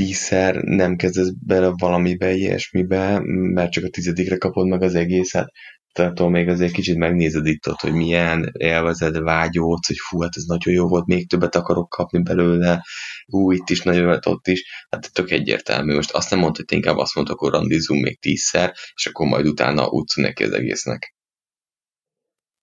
tízszer 0.00 0.54
nem 0.54 0.96
kezdesz 0.96 1.32
bele 1.46 1.72
valamibe, 1.76 2.32
ilyesmibe, 2.32 3.20
mert 3.26 3.70
csak 3.70 3.84
a 3.84 3.88
tizedikre 3.88 4.36
kapod 4.36 4.66
meg 4.66 4.82
az 4.82 4.94
egészet. 4.94 5.52
Tehát 5.92 6.28
még 6.28 6.48
azért 6.48 6.72
kicsit 6.72 6.96
megnézed 6.96 7.46
itt 7.46 7.68
ott, 7.68 7.80
hogy 7.80 7.92
milyen 7.92 8.50
élvezed, 8.58 9.18
vágyódsz, 9.18 9.86
hogy 9.86 9.96
fú, 9.98 10.20
hát 10.20 10.36
ez 10.36 10.42
nagyon 10.42 10.74
jó 10.74 10.88
volt, 10.88 11.06
még 11.06 11.28
többet 11.28 11.54
akarok 11.54 11.88
kapni 11.88 12.22
belőle, 12.22 12.84
ú, 13.26 13.52
itt 13.52 13.70
is 13.70 13.80
nagyon 13.82 14.04
volt, 14.04 14.26
ott 14.26 14.46
is. 14.46 14.86
Hát 14.90 15.12
tök 15.12 15.30
egyértelmű. 15.30 15.94
Most 15.94 16.10
azt 16.10 16.30
nem 16.30 16.38
mondta, 16.38 16.62
hogy 16.66 16.76
inkább 16.76 16.96
azt 16.96 17.14
mondta, 17.14 17.32
akkor 17.32 17.52
randizunk 17.52 18.02
még 18.02 18.20
tízszer, 18.20 18.72
és 18.94 19.06
akkor 19.06 19.26
majd 19.26 19.46
utána 19.46 19.86
útsz 19.86 20.16
neki 20.16 20.44
az 20.44 20.52
egésznek. 20.52 21.14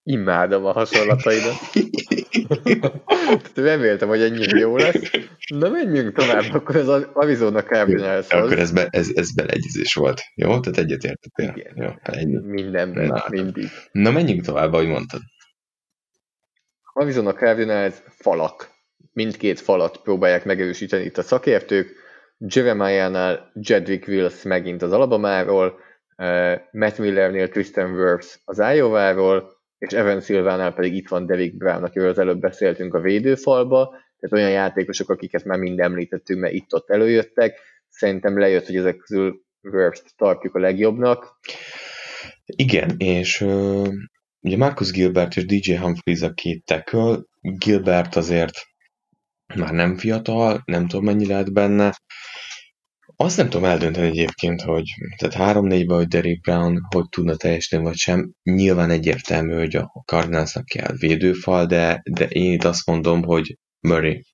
Imádom 0.10 0.66
a 0.66 0.72
hasonlataidat. 0.72 1.56
Reméltem, 3.56 4.08
hogy 4.08 4.22
ennyi 4.22 4.60
jó 4.60 4.78
lesz. 4.78 5.12
Na 5.54 5.70
menjünk 5.70 6.14
tovább, 6.14 6.44
akkor 6.54 6.76
az 6.76 6.88
Arizona 7.14 7.64
Cardinals. 7.64 8.30
Akkor 8.30 8.60
ez, 8.60 8.72
be, 8.72 8.88
ez, 8.90 9.10
ez 9.16 9.34
beleegyezés 9.34 9.94
volt, 9.94 10.22
jó? 10.36 10.60
Tehát 10.60 10.78
egyetértettél. 10.78 11.74
Jó, 11.76 11.90
ennyi. 12.02 12.38
Mindenben, 12.44 13.08
Na, 13.08 13.26
mindig. 13.30 13.68
Na 13.92 14.12
menjünk 14.12 14.42
tovább, 14.42 14.74
ahogy 14.74 14.88
mondtad. 14.88 15.22
Arizona 16.94 17.34
Cardinals 17.34 17.96
falak. 18.08 18.70
Mindkét 19.14 19.60
falat 19.60 19.98
próbálják 19.98 20.46
megerősíteni 20.46 21.04
itt 21.04 21.18
a 21.18 21.24
szakértők. 21.24 21.96
Jeremiah-nál 22.38 23.52
Jedrick 23.54 24.08
Wills 24.08 24.44
megint 24.44 24.82
az 24.82 24.92
Alabamáról, 24.92 25.80
eh, 26.16 26.62
Matt 26.72 26.98
Millernél 26.98 27.50
Tristan 27.50 27.92
Wirfs 27.92 28.40
az 28.46 28.60
Iowa-ról, 28.60 29.57
és 29.78 29.94
Evan 29.94 30.22
Silvánál 30.22 30.74
pedig 30.74 30.94
itt 30.94 31.08
van 31.08 31.26
Derek 31.26 31.58
Brown, 31.58 31.84
akiről 31.84 32.10
az 32.10 32.20
előbb 32.20 32.40
beszéltünk 32.40 32.94
a 32.94 33.00
védőfalba, 33.00 33.90
tehát 34.20 34.36
olyan 34.36 34.50
játékosok, 34.50 35.10
akiket 35.10 35.44
már 35.44 35.60
mind 35.60 35.80
említettünk, 35.80 36.40
mert 36.40 36.54
itt-ott 36.54 36.90
előjöttek. 36.90 37.60
Szerintem 37.90 38.40
lejött, 38.40 38.66
hogy 38.66 38.76
ezek 38.76 38.98
közül 38.98 39.42
Worst 39.62 40.14
tartjuk 40.16 40.56
a 40.56 40.60
legjobbnak. 40.60 41.40
Igen, 42.46 42.96
és 42.98 43.42
uh, 43.42 43.88
ugye 44.40 44.58
Marcus 44.58 44.92
Gilbert 44.92 45.36
és 45.36 45.46
DJ 45.46 45.74
Humphries 45.76 46.22
a 46.22 46.34
két 46.34 46.66
tackle. 46.66 47.20
Gilbert 47.42 48.16
azért 48.16 48.54
már 49.56 49.74
nem 49.74 49.98
fiatal, 49.98 50.62
nem 50.66 50.88
tudom 50.88 51.06
mennyi 51.06 51.28
lehet 51.28 51.54
benne, 51.54 51.94
azt 53.20 53.38
nem 53.38 53.50
tudom 53.50 53.68
eldönteni 53.68 54.08
egyébként, 54.08 54.62
hogy 54.62 54.84
tehát 55.18 55.58
3-4-ben, 55.58 55.98
hogy 55.98 56.08
Derek 56.08 56.42
Brown 56.42 56.80
hogy 56.94 57.10
tudna 57.10 57.36
teljesíteni, 57.36 57.84
vagy 57.84 57.96
sem. 57.96 58.32
Nyilván 58.44 58.90
egyértelmű, 58.90 59.54
hogy 59.54 59.76
a 59.76 60.04
Cardinalsnak 60.06 60.66
kell 60.66 60.94
védőfal, 60.98 61.66
de, 61.66 62.02
de 62.12 62.26
én 62.26 62.52
itt 62.52 62.64
azt 62.64 62.86
mondom, 62.86 63.24
hogy 63.24 63.58
Murray, 63.80 64.26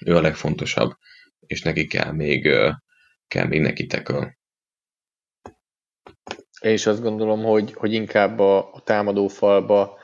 ő 0.00 0.16
a 0.16 0.20
legfontosabb, 0.20 0.90
és 1.46 1.62
neki 1.62 1.86
kell 1.86 2.12
még, 2.12 2.48
kell 3.28 3.46
még 3.46 3.60
neki 3.60 3.86
tackle. 3.86 4.36
Én 6.60 6.72
is 6.72 6.86
azt 6.86 7.02
gondolom, 7.02 7.42
hogy, 7.42 7.72
hogy 7.72 7.92
inkább 7.92 8.38
a, 8.38 8.72
a 8.72 8.80
támadó 8.84 9.28
falba, 9.28 9.98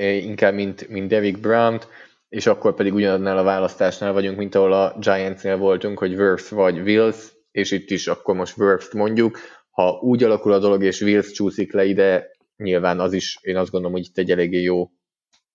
inkább 0.00 0.54
mint, 0.54 0.88
mint 0.88 1.08
Derek 1.08 1.38
Brown-t, 1.38 1.88
és 2.28 2.46
akkor 2.46 2.74
pedig 2.74 2.94
ugyanannál 2.94 3.38
a 3.38 3.42
választásnál 3.42 4.12
vagyunk, 4.12 4.36
mint 4.38 4.54
ahol 4.54 4.72
a 4.72 4.96
Giantsnél 4.98 5.56
voltunk, 5.56 5.98
hogy 5.98 6.14
Wirfs 6.14 6.48
vagy 6.48 6.78
Wills, 6.78 7.16
és 7.50 7.70
itt 7.70 7.90
is 7.90 8.06
akkor 8.06 8.34
most 8.34 8.56
Wirfs 8.56 8.92
mondjuk. 8.92 9.38
Ha 9.70 9.90
úgy 9.90 10.22
alakul 10.22 10.52
a 10.52 10.58
dolog, 10.58 10.82
és 10.82 11.00
Wills 11.00 11.30
csúszik 11.30 11.72
le 11.72 11.84
ide, 11.84 12.30
nyilván 12.56 13.00
az 13.00 13.12
is, 13.12 13.38
én 13.40 13.56
azt 13.56 13.70
gondolom, 13.70 13.96
hogy 13.96 14.06
itt 14.06 14.18
egy 14.18 14.30
eléggé 14.30 14.62
jó, 14.62 14.90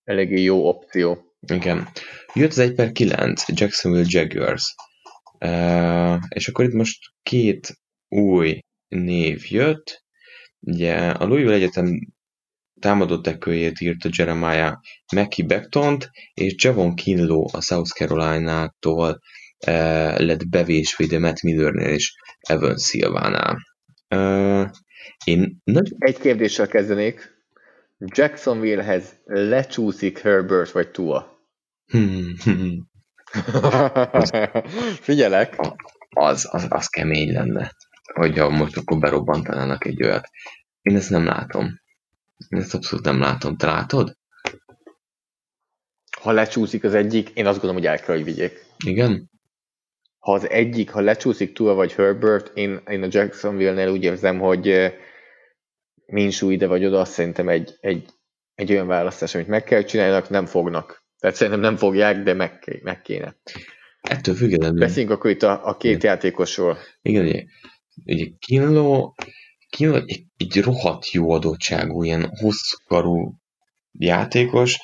eléggé 0.04 0.42
jó 0.42 0.68
opció. 0.68 1.34
Igen. 1.40 1.88
Jött 2.34 2.50
az 2.50 2.58
1 2.58 2.74
per 2.74 2.92
9, 2.92 3.44
Jacksonville 3.46 4.06
Jaguars. 4.08 4.74
Uh, 5.40 6.18
és 6.28 6.48
akkor 6.48 6.64
itt 6.64 6.72
most 6.72 6.98
két 7.22 7.78
új 8.08 8.58
név 8.88 9.44
jött. 9.48 10.04
Ugye 10.60 10.94
a 10.96 11.26
Louisville 11.26 11.54
Egyetem 11.54 12.13
támadó 12.84 13.20
tekőjét 13.20 13.80
írta 13.80 14.08
Jeremiah 14.16 14.74
Mackie 15.14 15.46
Bechtont, 15.46 16.10
és 16.34 16.54
Javon 16.56 16.94
Kinlo 16.94 17.46
a 17.52 17.60
South 17.60 17.90
Carolina-tól 17.90 19.20
uh, 19.66 20.18
lett 20.18 20.48
bevésvédő 20.48 21.18
Matt 21.18 21.42
Millernél 21.42 21.88
és 21.88 22.14
Evan 22.40 22.78
Silvánál. 22.78 23.58
Uh, 24.14 24.70
én 25.24 25.60
nagy... 25.64 25.94
Egy 25.98 26.18
kérdéssel 26.18 26.66
kezdenék. 26.66 27.32
Jacksonvillehez 27.98 29.16
lecsúszik 29.24 30.18
Herbert 30.18 30.70
vagy 30.70 30.90
Tua? 30.90 31.38
Figyelek. 35.06 35.56
Az, 36.10 36.48
az, 36.50 36.66
az 36.68 36.86
kemény 36.86 37.32
lenne. 37.32 37.72
hogyha 38.14 38.48
most 38.48 38.76
akkor 38.76 38.98
berobbantanának 38.98 39.84
egy 39.84 40.02
olyat. 40.02 40.28
Én 40.82 40.96
ezt 40.96 41.10
nem 41.10 41.24
látom. 41.24 41.82
Ezt 42.48 42.74
abszolút 42.74 43.04
nem 43.04 43.20
látom. 43.20 43.56
Te 43.56 43.66
látod? 43.66 44.16
Ha 46.20 46.32
lecsúszik 46.32 46.84
az 46.84 46.94
egyik, 46.94 47.28
én 47.28 47.46
azt 47.46 47.60
gondolom, 47.60 47.82
hogy 47.82 47.86
el 47.86 47.98
kell, 47.98 48.14
hogy 48.14 48.24
vigyék. 48.24 48.64
Igen? 48.84 49.30
Ha 50.18 50.32
az 50.32 50.48
egyik, 50.48 50.90
ha 50.90 51.00
lecsúszik 51.00 51.52
túl 51.52 51.74
vagy 51.74 51.92
Herbert, 51.92 52.56
én, 52.56 52.80
én 52.86 53.02
a 53.02 53.08
Jacksonville-nél 53.10 53.88
úgy 53.88 54.02
érzem, 54.02 54.38
hogy 54.38 54.68
eh, 54.68 54.94
Minsú 56.06 56.50
ide 56.50 56.66
vagy 56.66 56.84
oda, 56.84 57.00
azt 57.00 57.12
szerintem 57.12 57.48
egy, 57.48 57.76
egy, 57.80 58.08
egy 58.54 58.70
olyan 58.70 58.86
választás, 58.86 59.34
amit 59.34 59.46
meg 59.46 59.64
kell 59.64 59.82
csinálni, 59.82 60.26
nem 60.28 60.46
fognak. 60.46 61.04
Tehát 61.18 61.36
szerintem 61.36 61.62
nem 61.62 61.76
fogják, 61.76 62.22
de 62.22 62.32
meg, 62.32 62.80
meg 62.82 63.02
kéne. 63.02 63.36
Ettől 64.00 64.34
függetlenül. 64.34 64.78
Beszéljünk 64.78 65.14
akkor 65.14 65.30
itt 65.30 65.42
a, 65.42 65.66
a 65.66 65.76
két 65.76 65.96
Igen. 65.96 66.10
játékosról. 66.10 66.78
Igen, 67.02 67.26
ugye, 67.26 67.44
ugye 68.04 68.26
Kinlo, 68.38 69.12
Kinlo 69.74 69.96
egy, 69.96 70.24
egy 70.36 70.60
rohadt 70.60 71.10
jó 71.10 71.30
adottságú, 71.30 72.02
ilyen 72.02 72.30
hosszúkarú 72.40 73.34
játékos, 73.92 74.78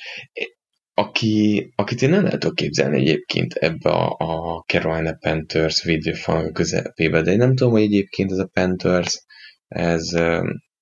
aki, 0.95 1.73
akit 1.77 2.03
én 2.03 2.11
nem 2.11 2.23
lehet 2.23 2.55
képzelni 2.55 3.01
egyébként 3.01 3.55
ebbe 3.55 3.91
a, 3.91 4.17
a 4.19 4.65
Carolina 4.67 5.13
Panthers 5.21 5.83
védőfal 5.83 6.53
közepébe, 6.53 7.23
de 7.23 7.31
én 7.31 7.37
nem 7.37 7.55
tudom, 7.55 7.73
hogy 7.73 7.83
egyébként 7.83 8.31
ez 8.31 8.39
a 8.39 8.51
Panthers, 8.53 9.25
ez, 9.69 10.13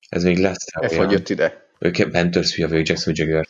ez 0.08 0.24
még 0.24 0.38
lesz 0.38 0.64
Ez 0.70 0.96
hogy 0.96 1.10
jött 1.10 1.28
ide? 1.28 1.66
Ők 1.78 2.10
Panthers 2.10 2.54
fia 2.54 2.68
vagyok, 2.68 2.86
Jackson 2.86 3.14
Jaguars. 3.16 3.48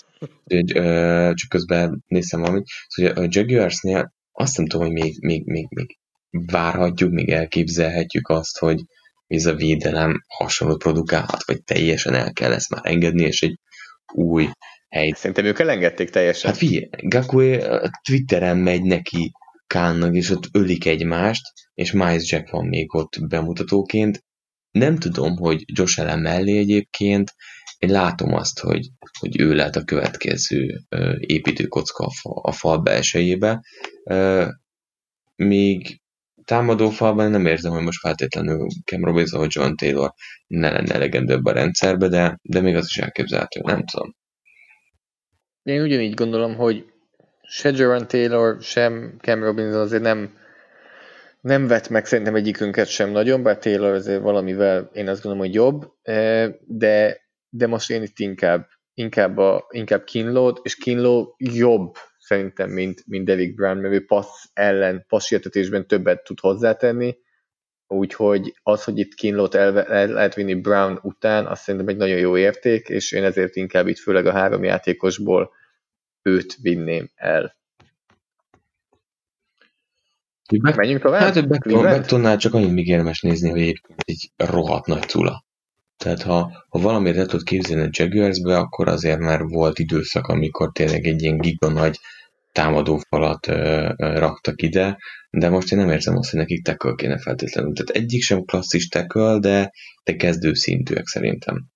Csak 1.34 1.48
közben 1.48 2.04
néztem 2.06 2.40
valamit. 2.40 2.66
Szóval 2.86 3.12
a 3.12 3.26
Jaguarsnél 3.30 4.12
azt 4.32 4.56
nem 4.56 4.66
tudom, 4.66 4.86
hogy 4.86 4.94
még, 5.02 5.22
még, 5.22 5.46
még, 5.46 5.66
még 5.70 5.98
várhatjuk, 6.30 7.11
még 7.11 7.28
elképzelhetjük 7.28 8.28
azt, 8.28 8.59
hogy 8.59 8.80
ez 9.28 9.46
a 9.46 9.54
védelem 9.54 10.24
hasonlót 10.26 10.82
produkálhat, 10.82 11.44
vagy 11.44 11.62
teljesen 11.62 12.14
el 12.14 12.32
kell 12.32 12.52
ezt 12.52 12.70
már 12.70 12.80
engedni, 12.84 13.22
és 13.22 13.42
egy 13.42 13.58
új 14.12 14.48
hely. 14.88 15.12
Szerintem 15.16 15.44
ők 15.44 15.58
elengedték 15.58 16.10
teljesen. 16.10 16.50
Hát 16.50 16.58
figyelj, 16.58 16.88
Gakue 17.02 17.80
Twitteren 18.08 18.56
megy 18.56 18.82
neki 18.82 19.32
Kánnak, 19.66 20.14
és 20.14 20.30
ott 20.30 20.48
ölik 20.52 20.86
egymást, 20.86 21.42
és 21.74 21.92
Miles 21.92 22.30
Jack 22.30 22.50
van 22.50 22.66
még 22.66 22.94
ott 22.94 23.16
bemutatóként. 23.28 24.24
Nem 24.70 24.98
tudom, 24.98 25.36
hogy 25.36 25.62
Josh 25.66 26.00
Allen 26.00 26.18
mellé 26.18 26.58
egyébként, 26.58 27.34
én 27.78 27.90
látom 27.90 28.34
azt, 28.34 28.58
hogy, 28.58 28.88
hogy 29.18 29.40
ő 29.40 29.54
lehet 29.54 29.76
a 29.76 29.84
következő 29.84 30.80
építőkocka 31.18 32.04
a 32.04 32.10
fal, 32.10 32.40
a 32.42 32.52
fal 32.52 32.78
belsejébe. 32.78 33.64
Még 35.36 36.00
támadó 36.49 36.88
falban 36.88 37.30
nem 37.30 37.46
érzem, 37.46 37.72
hogy 37.72 37.82
most 37.82 38.01
feltétlenül 38.01 38.66
Cam 38.84 39.05
Robinson 39.05 39.40
vagy 39.40 39.55
John 39.55 39.74
Taylor 39.74 40.12
ne 40.46 40.70
lenne 40.70 40.94
elegendőbb 40.94 41.44
a 41.44 41.53
rendszerbe, 41.53 42.09
de, 42.09 42.38
de 42.42 42.61
még 42.61 42.76
az 42.76 42.86
is 42.86 42.99
elképzelhető, 42.99 43.61
nem 43.64 43.84
tudom. 43.84 44.14
Én 45.62 45.82
ugyanígy 45.82 46.14
gondolom, 46.14 46.57
hogy 46.57 46.84
se 47.42 47.70
Jaron 47.74 48.07
Taylor, 48.09 48.62
sem 48.62 49.16
Cam 49.20 49.42
Robinson 49.42 49.80
azért 49.80 50.03
nem, 50.03 50.36
nem 51.40 51.66
vett 51.66 51.88
meg 51.88 52.07
szerintem 52.07 52.34
egyikünket 52.34 52.88
sem 52.88 53.11
nagyon, 53.11 53.42
bár 53.42 53.59
Taylor 53.59 53.92
azért 53.92 54.22
valamivel 54.22 54.90
én 54.92 55.09
azt 55.09 55.22
gondolom, 55.22 55.46
hogy 55.46 55.55
jobb, 55.55 55.92
de, 56.66 57.20
de 57.49 57.66
most 57.66 57.90
én 57.90 58.03
itt 58.03 58.18
inkább, 58.18 58.66
inkább, 58.94 59.38
a, 59.38 59.66
inkább 59.70 60.05
Kinlót, 60.05 60.61
és 60.62 60.76
Kinló 60.76 61.34
jobb 61.38 61.96
szerintem, 62.28 62.70
mint, 62.70 63.02
mint 63.06 63.24
Derek 63.24 63.54
Brown, 63.54 63.76
mert 63.76 63.94
ő 63.94 64.04
passz 64.04 64.44
ellen, 64.52 65.04
passzsértetésben 65.08 65.86
többet 65.86 66.24
tud 66.24 66.40
hozzátenni, 66.40 67.16
úgyhogy 67.86 68.54
az, 68.62 68.84
hogy 68.84 68.98
itt 68.98 69.14
Kinlót 69.14 69.54
el, 69.54 69.82
el 69.82 70.06
lehet 70.06 70.34
vinni 70.34 70.54
Brown 70.54 70.98
után, 71.02 71.46
azt 71.46 71.62
szerintem 71.62 71.88
egy 71.88 71.96
nagyon 71.96 72.18
jó 72.18 72.36
érték, 72.36 72.88
és 72.88 73.12
én 73.12 73.24
ezért 73.24 73.56
inkább 73.56 73.86
itt 73.86 73.98
főleg 73.98 74.26
a 74.26 74.32
három 74.32 74.64
játékosból 74.64 75.50
őt 76.22 76.56
vinném 76.62 77.10
el. 77.14 77.56
Be, 80.62 80.74
Menjünk 80.76 81.02
tovább? 81.02 81.20
Hát 81.20 81.48
Bektonnál 81.68 82.36
csak 82.36 82.54
annyit 82.54 82.72
még 82.72 82.88
érdemes 82.88 83.20
nézni, 83.20 83.50
hogy 83.50 83.60
egyébként 83.60 84.00
egy 84.04 84.30
rohadt 84.36 84.86
nagy 84.86 85.02
cula. 85.02 85.44
Tehát 85.96 86.22
ha, 86.22 86.66
ha 86.68 86.78
valamit 86.78 87.16
el 87.16 87.26
tudod 87.26 87.46
képzelni 87.46 87.82
a 87.82 87.90
Jaguarsbe, 87.90 88.56
akkor 88.56 88.88
azért 88.88 89.18
már 89.18 89.42
volt 89.42 89.78
időszak, 89.78 90.26
amikor 90.26 90.72
tényleg 90.72 91.06
egy 91.06 91.22
ilyen 91.22 91.38
giga 91.38 91.68
nagy 91.68 91.98
támadófalat 92.59 93.48
ö, 93.48 93.92
ö, 93.96 94.18
raktak 94.18 94.62
ide, 94.62 94.96
de 95.30 95.48
most 95.48 95.72
én 95.72 95.78
nem 95.78 95.90
érzem 95.90 96.16
azt, 96.16 96.30
hogy 96.30 96.38
nekik 96.38 96.64
tackle 96.64 96.94
kéne 96.96 97.18
feltétlenül. 97.18 97.72
Tehát 97.72 98.02
egyik 98.02 98.22
sem 98.22 98.44
klasszis 98.44 98.88
tackle, 98.88 99.38
de, 99.38 99.70
de 100.04 100.16
kezdő 100.16 100.54
szintűek 100.54 101.06
szerintem. 101.06 101.66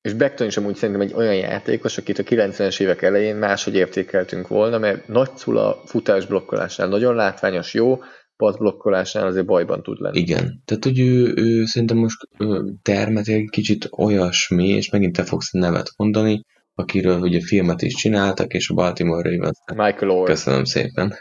És 0.00 0.12
Beckton 0.12 0.46
is 0.46 0.56
amúgy 0.56 0.74
szerintem 0.74 1.06
egy 1.06 1.12
olyan 1.14 1.34
játékos, 1.34 1.98
akit 1.98 2.18
a 2.18 2.22
90-es 2.22 2.80
évek 2.80 3.02
elején 3.02 3.36
máshogy 3.36 3.74
értékeltünk 3.74 4.48
volna, 4.48 4.78
mert 4.78 5.08
nagy 5.08 5.30
cula 5.34 5.82
futás 5.84 6.26
blokkolásnál 6.26 6.88
nagyon 6.88 7.14
látványos, 7.14 7.74
jó, 7.74 7.98
blokkolásnál 8.36 9.26
azért 9.26 9.46
bajban 9.46 9.82
tud 9.82 10.00
lenni. 10.00 10.18
Igen, 10.18 10.62
tehát 10.64 10.84
hogy 10.84 10.98
ő, 10.98 11.32
ő 11.36 11.64
szerintem 11.64 11.96
most 11.96 12.28
termet 12.82 13.28
egy 13.28 13.48
kicsit 13.50 13.88
olyasmi, 13.90 14.68
és 14.68 14.90
megint 14.90 15.16
te 15.16 15.24
fogsz 15.24 15.50
nevet 15.50 15.92
mondani, 15.96 16.44
akiről 16.74 17.20
ugye 17.20 17.40
filmet 17.40 17.82
is 17.82 17.94
csináltak, 17.94 18.52
és 18.52 18.68
a 18.68 18.74
Baltimore 18.74 19.30
Ravens. 19.30 19.58
Michael 19.74 20.10
Orr. 20.10 20.26
Köszönöm 20.26 20.64
szépen. 20.64 21.14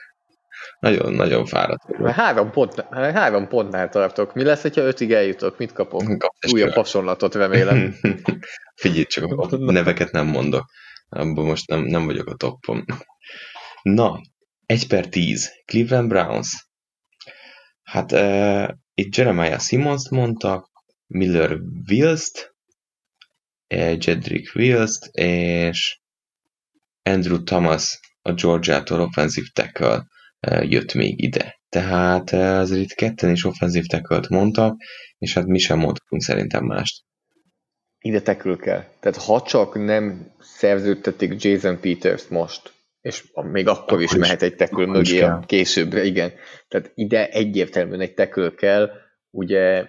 Nagyon-nagyon 0.79 1.45
fáradt 1.45 1.83
vagyok. 1.87 2.09
Három, 2.09 2.51
pont, 2.51 2.85
három 2.89 3.47
pontnál 3.47 3.89
tartok. 3.89 4.33
Mi 4.33 4.43
lesz, 4.43 4.61
ha 4.61 4.81
ötig 4.81 5.11
eljutok? 5.11 5.57
Mit 5.57 5.73
kapok? 5.73 6.03
Újabb 6.51 6.73
hasonlatot 6.73 7.35
remélem. 7.35 7.95
Figyelj 8.81 9.03
csak, 9.03 9.31
a 9.31 9.57
neveket 9.57 10.11
nem 10.11 10.27
mondok. 10.27 10.65
Abban 11.09 11.45
most 11.45 11.67
nem, 11.67 11.81
nem 11.81 12.05
vagyok 12.05 12.27
a 12.27 12.35
toppon. 12.35 12.85
Na, 13.81 14.21
1 14.65 14.87
per 14.87 15.07
10. 15.07 15.51
Cleveland 15.65 16.07
Browns. 16.07 16.67
Hát 17.83 18.11
uh, 18.11 18.67
itt 18.93 19.15
Jeremiah 19.15 19.59
Simmons 19.59 20.09
mondtak, 20.09 20.69
Miller 21.07 21.59
Wills-t, 21.89 22.50
Jedrick 23.71 24.55
Wills-t, 24.55 25.05
és 25.11 25.99
Andrew 27.03 27.43
Thomas 27.43 27.99
a 28.21 28.33
Georgia-tól 28.33 29.01
offensive 29.01 29.47
tackle 29.53 30.05
jött 30.61 30.93
még 30.93 31.23
ide. 31.23 31.59
Tehát 31.69 32.31
azért 32.33 32.81
itt 32.81 32.93
ketten 32.93 33.31
is 33.31 33.43
offenzív 33.43 33.85
tackle 33.85 34.21
mondtak, 34.29 34.75
és 35.17 35.33
hát 35.33 35.45
mi 35.45 35.57
sem 35.57 35.77
mondhatunk 35.77 36.21
szerintem 36.21 36.65
mást. 36.65 37.03
Ide 37.99 38.21
tekül 38.21 38.57
kell. 38.57 38.83
Tehát 38.99 39.17
ha 39.23 39.41
csak 39.41 39.85
nem 39.85 40.31
szerződtetik 40.39 41.43
Jason 41.43 41.79
Peters 41.79 42.27
most, 42.27 42.73
és 43.01 43.23
még 43.51 43.67
akkor, 43.67 43.81
akkor 43.81 44.01
is, 44.01 44.11
is 44.11 44.17
mehet 44.17 44.41
egy 44.41 44.55
tekül 44.55 44.85
mögé 44.85 45.21
a 45.21 45.43
későbbre, 45.45 46.03
igen. 46.03 46.31
Tehát 46.67 46.91
ide 46.95 47.29
egyértelműen 47.29 48.01
egy 48.01 48.13
tekül 48.13 48.55
kell, 48.55 48.89
ugye 49.29 49.87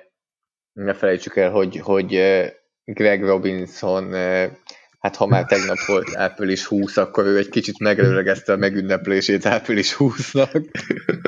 ne 0.72 0.94
felejtsük 0.94 1.36
el, 1.36 1.50
hogy, 1.50 1.76
hogy 1.76 2.12
Greg 2.94 3.24
Robinson 3.24 4.12
hát 5.02 5.16
ha 5.16 5.26
már 5.26 5.44
tegnap 5.44 5.78
volt 5.86 6.16
április 6.16 6.64
20, 6.64 6.96
akkor 6.96 7.24
ő 7.24 7.36
egy 7.36 7.48
kicsit 7.48 7.78
megrőlegezte 7.78 8.52
a 8.52 8.56
megünneplését 8.56 9.46
április 9.46 9.96
20-nak, 9.98 10.64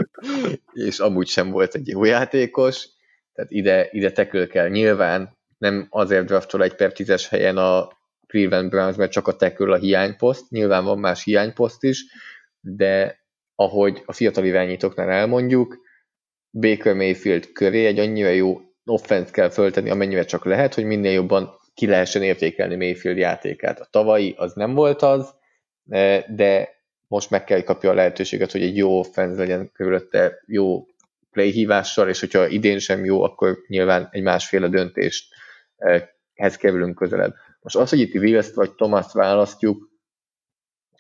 és 0.88 0.98
amúgy 0.98 1.26
sem 1.26 1.50
volt 1.50 1.74
egy 1.74 1.88
jó 1.88 2.04
játékos, 2.04 2.88
tehát 3.32 3.50
ide, 3.50 3.88
ide 3.90 4.12
tekül 4.12 4.48
kell. 4.48 4.68
Nyilván. 4.68 5.36
Nem 5.58 5.86
azért 5.90 6.26
draftol 6.26 6.62
egy 6.62 6.74
per 6.74 6.92
10-es 6.94 7.26
helyen 7.28 7.56
a 7.56 7.88
Cleveland 8.26 8.70
Browns, 8.70 8.96
mert 8.96 9.10
csak 9.10 9.28
a 9.28 9.36
tekül 9.36 9.72
a 9.72 9.76
hiányposzt, 9.76 10.50
nyilván 10.50 10.84
van 10.84 10.98
más 10.98 11.24
hiányposzt 11.24 11.82
is, 11.82 12.04
de 12.60 13.18
ahogy 13.54 14.02
a 14.06 14.12
fiatal 14.12 14.44
irányítóknál 14.44 15.10
elmondjuk, 15.10 15.78
Baker 16.50 16.94
Mayfield 16.94 17.52
köré 17.52 17.86
egy 17.86 17.98
annyira 17.98 18.28
jó 18.28 18.60
offense 18.84 19.30
kell 19.30 19.50
föltenni, 19.50 19.90
amennyire 19.90 20.24
csak 20.24 20.44
lehet, 20.44 20.74
hogy 20.74 20.84
minél 20.84 21.12
jobban 21.12 21.60
ki 21.74 21.86
lehessen 21.86 22.22
értékelni 22.22 22.76
Mayfield 22.76 23.18
játékát. 23.18 23.80
A 23.80 23.88
tavalyi 23.90 24.34
az 24.36 24.52
nem 24.52 24.74
volt 24.74 25.02
az, 25.02 25.34
de 26.28 26.68
most 27.08 27.30
meg 27.30 27.44
kell 27.44 27.62
kapja 27.62 27.90
a 27.90 27.94
lehetőséget, 27.94 28.52
hogy 28.52 28.62
egy 28.62 28.76
jó 28.76 28.98
offense 28.98 29.38
legyen 29.38 29.70
körülötte 29.72 30.42
jó 30.46 30.86
playhívással, 31.30 32.08
és 32.08 32.20
hogyha 32.20 32.46
idén 32.46 32.78
sem 32.78 33.04
jó, 33.04 33.22
akkor 33.22 33.58
nyilván 33.66 34.08
egy 34.10 34.22
másféle 34.22 34.68
döntést 34.68 35.34
hez 36.34 36.56
kerülünk 36.56 36.94
közelebb. 36.94 37.34
Most 37.60 37.76
az, 37.76 37.90
hogy 37.90 38.00
itt 38.00 38.14
wills 38.14 38.52
vagy 38.54 38.72
Thomas 38.72 39.12
választjuk, 39.12 39.92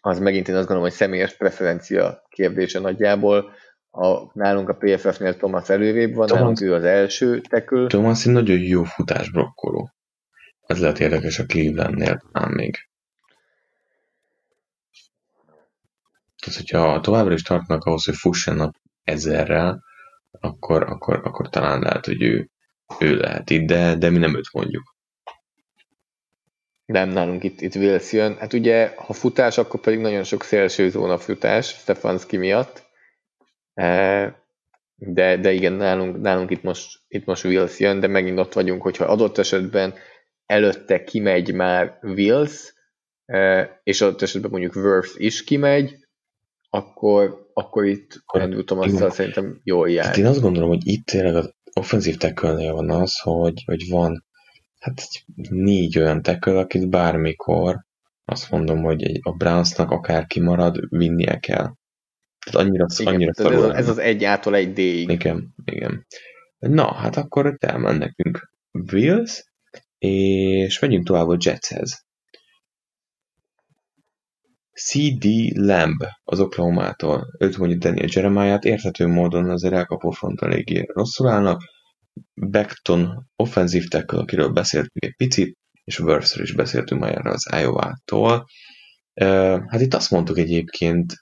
az 0.00 0.18
megint 0.18 0.48
én 0.48 0.54
azt 0.54 0.66
gondolom, 0.66 0.90
hogy 0.90 0.98
személyes 0.98 1.36
preferencia 1.36 2.22
kérdése 2.28 2.80
nagyjából. 2.80 3.52
A, 3.96 4.30
nálunk 4.32 4.68
a 4.68 4.74
PFF-nél 4.74 5.36
Thomas 5.36 5.68
előrébb 5.68 6.14
van, 6.14 6.26
Thomas, 6.26 6.40
nálunk 6.40 6.60
ő 6.60 6.74
az 6.74 6.84
első 6.84 7.40
tekül. 7.40 7.88
Thomas 7.88 8.26
egy 8.26 8.32
nagyon 8.32 8.58
jó 8.58 8.82
futásbrokkoló. 8.82 9.90
Ez 10.66 10.80
lehet 10.80 11.00
érdekes 11.00 11.38
a 11.38 11.44
Clevelandnél, 11.44 12.22
ám 12.32 12.50
még. 12.50 12.88
Tehát, 16.38 16.58
hogyha 16.58 17.00
továbbra 17.00 17.32
is 17.32 17.42
tartnak 17.42 17.84
ahhoz, 17.84 18.04
hogy 18.04 18.14
fussanak 18.16 18.76
ezerrel, 19.04 19.82
akkor, 20.40 20.82
akkor, 20.82 21.20
akkor 21.24 21.48
talán 21.48 21.80
lehet, 21.80 22.06
hogy 22.06 22.22
ő, 22.22 22.50
ő 22.98 23.16
lehet 23.16 23.50
itt, 23.50 23.66
de, 23.66 23.94
de 23.94 24.10
mi 24.10 24.18
nem 24.18 24.36
őt 24.36 24.52
mondjuk. 24.52 24.94
Nem, 26.86 27.08
nálunk 27.08 27.44
itt, 27.44 27.60
itt 27.60 27.74
Wills 27.74 28.12
jön. 28.12 28.36
Hát 28.36 28.52
ugye, 28.52 28.94
ha 28.96 29.12
futás, 29.12 29.58
akkor 29.58 29.80
pedig 29.80 29.98
nagyon 29.98 30.24
sok 30.24 30.42
szélső 30.42 30.90
zóna 30.90 31.18
futás 31.18 31.66
Stefanski 31.68 32.36
miatt. 32.36 32.84
De, 34.96 35.36
de 35.36 35.52
igen, 35.52 35.72
nálunk, 35.72 36.20
nálunk 36.20 36.50
itt, 36.50 36.62
most, 36.62 36.98
itt 37.08 37.24
most 37.24 37.44
Wills 37.44 37.78
jön, 37.78 38.00
de 38.00 38.06
megint 38.06 38.38
ott 38.38 38.52
vagyunk, 38.52 38.82
hogyha 38.82 39.04
adott 39.04 39.38
esetben 39.38 39.94
előtte 40.46 41.04
kimegy 41.04 41.54
már 41.54 41.98
Wills, 42.02 42.74
és 43.82 44.00
adott 44.00 44.22
esetben 44.22 44.50
mondjuk 44.50 44.74
Worth 44.74 45.12
is 45.16 45.44
kimegy, 45.44 45.96
akkor, 46.70 47.50
akkor 47.52 47.84
itt 47.84 48.22
Andrew 48.26 48.64
thomas 48.64 49.12
szerintem 49.12 49.60
jól 49.64 49.90
jár. 49.90 50.04
Hát 50.04 50.16
én 50.16 50.26
azt 50.26 50.40
gondolom, 50.40 50.68
hogy 50.68 50.86
itt 50.86 51.06
tényleg 51.06 51.34
az 51.34 51.54
offenzív 51.72 52.16
tackle 52.16 52.72
van 52.72 52.90
az, 52.90 53.18
hogy, 53.18 53.62
hogy 53.66 53.88
van 53.88 54.24
hát 54.78 55.02
négy 55.50 55.98
olyan 55.98 56.22
tackle, 56.22 56.58
akit 56.58 56.88
bármikor 56.88 57.84
azt 58.24 58.50
mondom, 58.50 58.82
hogy 58.82 59.20
a 59.22 59.32
Brownsnak 59.32 59.90
akár 59.90 60.26
kimarad, 60.26 60.78
vinnie 60.88 61.38
kell. 61.38 61.72
Tehát 62.44 62.66
annyira, 62.66 62.86
igen, 62.98 63.14
annyira 63.14 63.32
tehát 63.32 63.52
ez, 63.52 63.62
az, 63.62 63.70
ez 63.74 63.88
az 63.88 63.98
egy 63.98 64.24
ától 64.24 64.54
egy 64.54 64.72
D-ig. 64.72 65.10
Igen, 65.10 65.54
igen. 65.64 66.06
Na, 66.58 66.94
hát 66.94 67.16
akkor 67.16 67.56
elmen 67.58 67.96
nekünk 67.96 68.50
Wills, 68.92 69.44
és 69.98 70.78
megyünk 70.78 71.06
tovább 71.06 71.28
a 71.28 71.36
Jetshez. 71.40 72.04
C.D. 74.74 75.24
Lamb 75.56 76.04
az 76.24 76.40
Oklahoma-tól. 76.40 77.26
Őt 77.38 77.56
mondjuk 77.56 77.80
Daniel 77.80 78.08
Jeremiah-t 78.10 78.64
érthető 78.64 79.06
módon 79.06 79.50
azért 79.50 79.74
elkapó 79.74 80.10
front 80.10 80.40
eléggé 80.40 80.84
rosszul 80.86 81.28
állnak. 81.28 81.62
Beckton 82.34 83.30
offenzív 83.36 83.88
tackle, 83.88 84.18
akiről 84.18 84.48
beszéltünk 84.48 85.04
egy 85.04 85.14
picit, 85.16 85.58
és 85.84 85.98
Worthről 85.98 86.44
is 86.44 86.52
beszéltünk 86.52 87.00
már 87.00 87.14
erre 87.14 87.30
az 87.30 87.48
Iowa-tól. 87.60 88.46
Hát 89.66 89.80
itt 89.80 89.94
azt 89.94 90.10
mondtuk 90.10 90.38
egyébként 90.38 91.14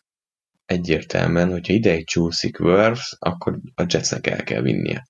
egyértelműen, 0.73 1.51
hogyha 1.51 1.73
egy 1.73 2.05
csúszik 2.05 2.61
Worth, 2.61 3.03
akkor 3.19 3.61
a 3.75 3.85
Jetsnek 3.89 4.27
el 4.27 4.43
kell 4.43 4.63
vinnie. 4.63 5.07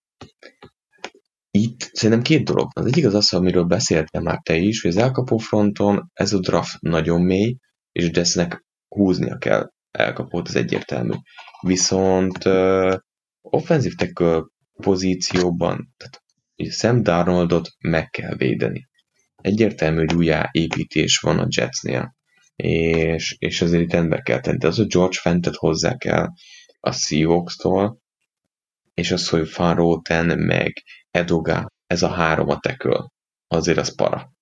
Itt 1.50 1.90
szerintem 1.92 2.22
két 2.22 2.44
dolog 2.44 2.70
Az 2.74 2.86
egyik 2.86 3.06
az 3.06 3.14
az, 3.14 3.32
amiről 3.32 3.64
beszéltem 3.64 4.22
már 4.22 4.40
te 4.42 4.56
is, 4.56 4.80
hogy 4.80 4.90
az 4.90 4.96
elkapó 4.96 5.36
fronton 5.36 6.10
ez 6.12 6.32
a 6.32 6.40
draft 6.40 6.80
nagyon 6.80 7.22
mély, 7.22 7.56
és 7.92 8.10
Jetsnek 8.12 8.64
húznia 8.88 9.38
kell 9.38 9.70
elkapót, 9.90 10.48
az 10.48 10.56
egyértelmű. 10.56 11.14
Viszont 11.60 12.44
uh, 12.44 12.96
offenzív 13.40 13.94
pozícióban, 14.82 15.94
tehát 15.96 16.22
Sam 16.70 17.02
Darnoldot 17.02 17.68
meg 17.78 18.08
kell 18.08 18.34
védeni. 18.36 18.88
Egyértelmű, 19.36 19.98
hogy 19.98 20.14
újjáépítés 20.14 21.18
van 21.18 21.38
a 21.38 21.46
Jetsnél, 21.56 22.14
és, 22.56 23.36
és 23.38 23.62
azért 23.62 23.82
itt 23.82 23.92
rendbe 23.92 24.20
kell 24.20 24.40
tenni. 24.40 24.64
Az, 24.64 24.76
hogy 24.76 24.86
George 24.86 25.18
Fentet 25.20 25.54
hozzá 25.54 25.96
kell 25.96 26.28
a 26.80 26.92
Seahawks-tól, 26.92 27.98
és 28.94 29.10
az, 29.10 29.28
hogy 29.28 29.48
Farroten 29.48 30.38
meg 30.38 30.72
Edoga, 31.10 31.72
ez 31.86 32.02
a 32.02 32.08
három 32.08 32.48
a 32.48 32.58
tekül, 32.58 33.12
azért 33.46 33.78
az 33.78 33.94
para. 33.94 34.32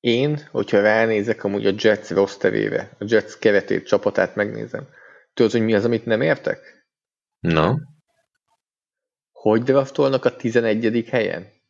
Én, 0.00 0.48
hogyha 0.50 0.80
ránézek 0.80 1.44
amúgy 1.44 1.66
a 1.66 1.74
Jets 1.76 2.08
rosterére, 2.08 2.96
a 2.98 3.04
Jets 3.08 3.38
keretét, 3.38 3.86
csapatát 3.86 4.34
megnézem, 4.34 4.88
tudod, 5.34 5.52
hogy 5.52 5.62
mi 5.62 5.74
az, 5.74 5.84
amit 5.84 6.04
nem 6.04 6.20
értek? 6.20 6.86
Na? 7.38 7.78
Hogy 9.32 9.62
draftolnak 9.62 10.24
a 10.24 10.36
11. 10.36 11.08
helyen? 11.08 11.61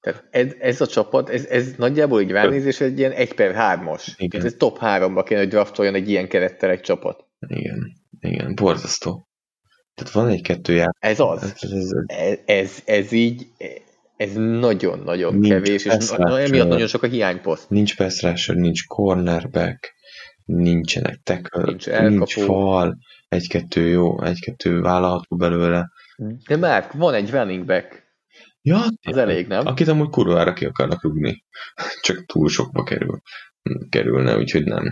Tehát 0.00 0.24
ez, 0.30 0.52
ez 0.60 0.80
a 0.80 0.86
csapat, 0.86 1.28
ez, 1.28 1.44
ez 1.44 1.74
nagyjából 1.76 2.20
egy 2.20 2.30
ránézés 2.30 2.80
egy 2.80 2.98
ilyen 2.98 3.12
1 3.12 3.34
per 3.34 3.54
3-as. 3.58 4.06
Igen. 4.16 4.44
ez 4.44 4.54
top 4.58 4.78
3-ba 4.80 5.22
kéne, 5.26 5.40
hogy 5.40 5.48
draftoljon 5.48 5.94
egy 5.94 6.08
ilyen 6.08 6.28
kerettel 6.28 6.70
egy 6.70 6.80
csapat. 6.80 7.24
Igen, 7.46 7.92
igen, 8.20 8.54
borzasztó. 8.54 9.28
Tehát 9.94 10.12
van 10.12 10.28
egy-kettő 10.28 10.72
jár. 10.72 10.94
Ez 10.98 11.20
az. 11.20 11.42
Ez, 11.42 11.70
ez, 11.70 11.90
ez, 12.06 12.38
ez, 12.44 12.82
ez 12.84 13.12
így, 13.12 13.46
ez 14.16 14.32
nagyon-nagyon 14.34 15.40
kevés, 15.40 15.84
és 15.84 16.10
emiatt 16.18 16.68
nagyon 16.68 16.86
sok 16.86 17.02
a 17.02 17.06
hiányposzt. 17.06 17.70
Nincs 17.70 17.96
pass 17.96 18.22
rusher, 18.22 18.56
nincs 18.56 18.86
cornerback, 18.86 19.94
nincsenek 20.44 21.20
tackle, 21.22 21.64
nincs, 21.64 21.86
nincs 21.86 22.34
fal, 22.34 22.98
egy-kettő 23.28 23.86
jó, 23.86 24.22
egy-kettő 24.22 24.80
vállalható 24.80 25.36
belőle. 25.36 25.90
De 26.48 26.56
már 26.56 26.90
van 26.94 27.14
egy 27.14 27.30
running 27.30 27.64
back. 27.64 27.97
Ja, 28.68 28.84
az 29.02 29.16
elég, 29.16 29.46
nem? 29.46 29.66
Akit 29.66 29.88
amúgy 29.88 30.08
kurvára 30.08 30.52
ki 30.52 30.64
akarnak 30.64 31.02
rúgni. 31.02 31.44
Csak 32.06 32.26
túl 32.26 32.48
sokba 32.48 32.82
kerül, 32.82 33.20
kerülne, 33.88 34.36
úgyhogy 34.36 34.64
nem. 34.64 34.88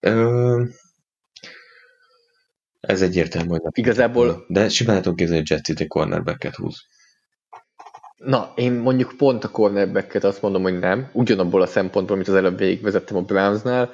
Ö, 0.00 0.64
ez 2.80 3.02
egyértelmű, 3.02 3.48
hogy 3.48 3.60
nem. 3.60 3.70
Igazából... 3.74 4.44
De 4.48 4.68
simán 4.68 4.96
tudom 4.96 5.16
képzelni, 5.16 5.44
hogy 5.48 5.50
Jets 5.50 5.80
egy 5.80 5.88
cornerbacket 5.88 6.54
húz. 6.54 6.76
Na, 8.16 8.52
én 8.56 8.72
mondjuk 8.72 9.14
pont 9.16 9.44
a 9.44 9.50
cornerbacket 9.50 10.24
azt 10.24 10.42
mondom, 10.42 10.62
hogy 10.62 10.78
nem. 10.78 11.10
Ugyanabból 11.12 11.62
a 11.62 11.66
szempontból, 11.66 12.14
amit 12.14 12.28
az 12.28 12.34
előbb 12.34 12.58
végigvezettem 12.58 13.16
a 13.16 13.22
Brownsnál, 13.22 13.90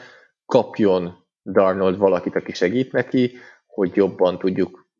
kapjon 0.47 1.27
Darnold 1.43 1.99
valakit, 1.99 2.35
aki 2.35 2.53
segít 2.53 2.93
neki, 2.93 3.33
hogy 3.67 3.97
jobban 3.97 4.39
tudjuk 4.39 4.91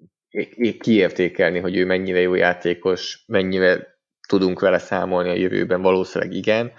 kiértékelni, 0.79 1.59
hogy 1.59 1.77
ő 1.77 1.87
mennyire 1.87 2.21
jó 2.21 2.35
játékos, 2.35 3.25
mennyire 3.27 3.92
tudunk 4.33 4.61
vele 4.61 4.79
számolni 4.79 5.29
a 5.29 5.35
jövőben, 5.35 5.83
valószínűleg 5.83 6.35
igen, 6.35 6.73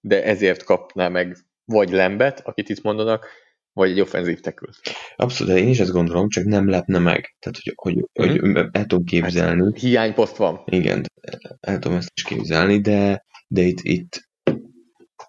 de 0.00 0.24
ezért 0.24 0.62
kapná 0.62 1.08
meg 1.08 1.36
vagy 1.64 1.90
Lembet, 1.90 2.40
akit 2.40 2.68
itt 2.68 2.82
mondanak, 2.82 3.26
vagy 3.72 3.90
egy 3.90 4.00
offenzív 4.00 4.40
tekült. 4.40 4.76
Abszolút, 5.16 5.56
én 5.56 5.68
is 5.68 5.78
ezt 5.78 5.90
gondolom, 5.90 6.28
csak 6.28 6.44
nem 6.44 6.68
lepne 6.68 6.98
meg. 6.98 7.36
Tehát, 7.38 7.58
hogy, 7.62 7.74
hogy, 7.74 8.24
mm-hmm. 8.24 8.40
hogy 8.40 8.50
mhm. 8.50 8.68
el 8.72 8.86
tudom 8.86 9.04
képzelni. 9.04 9.62
Hát, 9.62 9.78
hiányposzt 9.78 10.36
van. 10.36 10.62
Igen, 10.64 11.02
el 11.60 11.78
tudom 11.78 11.96
ezt 11.96 12.10
is 12.14 12.22
képzelni, 12.22 12.80
de, 12.80 13.24
de 13.46 13.60
itt, 13.60 13.80
itt 13.80 14.28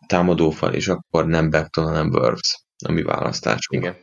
támadófal, 0.08 0.74
és 0.74 0.88
akkor 0.88 1.26
nem 1.26 1.50
Beckton, 1.50 1.86
hanem 1.86 2.10
Burks 2.10 2.66
a 2.86 2.92
mi 2.92 3.02
választásunk. 3.02 3.84
Igen. 3.84 3.96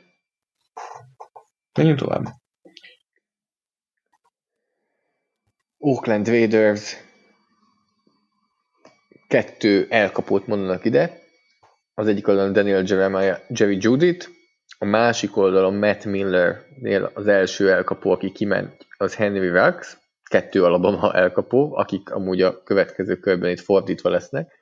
Menjünk 1.79 1.99
tovább. 1.99 2.25
Oakland 5.79 6.29
Raiders 6.29 7.09
kettő 9.31 9.87
elkapót 9.89 10.47
mondanak 10.47 10.85
ide. 10.85 11.18
Az 11.95 12.07
egyik 12.07 12.28
oldalon 12.28 12.53
Daniel 12.53 12.83
Jeremiah, 12.87 13.39
Jerry 13.49 13.76
Judith, 13.81 14.28
a 14.78 14.85
másik 14.85 15.37
oldalon 15.37 15.74
Matt 15.74 16.05
Millernél 16.05 17.11
az 17.14 17.26
első 17.26 17.70
elkapó, 17.70 18.11
aki 18.11 18.33
kiment, 18.33 18.87
az 18.97 19.14
Henry 19.14 19.49
Rux, 19.49 19.97
kettő 20.31 20.64
Alabama 20.64 21.14
elkapó, 21.14 21.76
akik 21.76 22.11
amúgy 22.11 22.43
a 22.43 22.62
következő 22.62 23.16
körben 23.16 23.51
itt 23.51 23.61
fordítva 23.61 24.11
lesznek, 24.11 24.53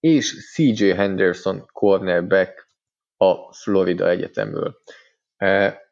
és 0.00 0.50
CJ 0.52 0.88
Henderson 0.88 1.66
cornerback 1.72 2.68
a 3.16 3.54
Florida 3.54 4.08
Egyetemről. 4.08 4.76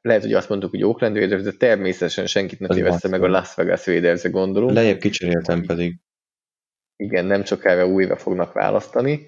Lehet, 0.01 0.23
hogy 0.23 0.33
azt 0.33 0.49
mondtuk, 0.49 0.71
hogy 0.71 0.85
Oakland 0.85 1.17
Raiders, 1.17 1.43
de 1.43 1.53
természetesen 1.53 2.27
senkit 2.27 2.61
ne 2.61 2.67
téveszte 2.67 3.09
meg 3.09 3.23
a 3.23 3.29
Las 3.29 3.55
Vegas 3.55 3.87
raiders 3.87 4.31
gondolunk. 4.31 4.73
Lejjebb 4.73 4.99
kicseréltem 4.99 5.63
pedig. 5.63 6.01
Igen, 7.01 7.25
nem 7.25 7.43
erre 7.63 7.87
újra 7.87 8.17
fognak 8.17 8.53
választani. 8.53 9.27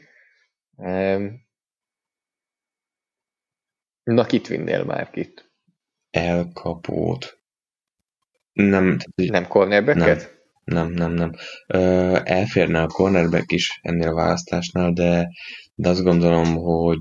Na, 4.03 4.25
kit 4.27 4.47
vinnél 4.47 4.85
már 4.85 5.11
kit? 5.11 5.51
Elkapót. 6.11 7.41
Nem. 8.53 8.97
Nem 9.15 9.47
cornerbacket? 9.47 10.41
Nem, 10.65 10.91
nem, 10.91 11.13
nem. 11.13 11.13
nem. 11.13 11.33
elférne 12.25 12.83
a 12.83 12.87
cornerback 12.87 13.53
is 13.53 13.79
ennél 13.83 14.09
a 14.09 14.15
választásnál, 14.15 14.93
de, 14.93 15.29
de 15.75 15.89
azt 15.89 16.03
gondolom, 16.03 16.55
hogy 16.55 16.99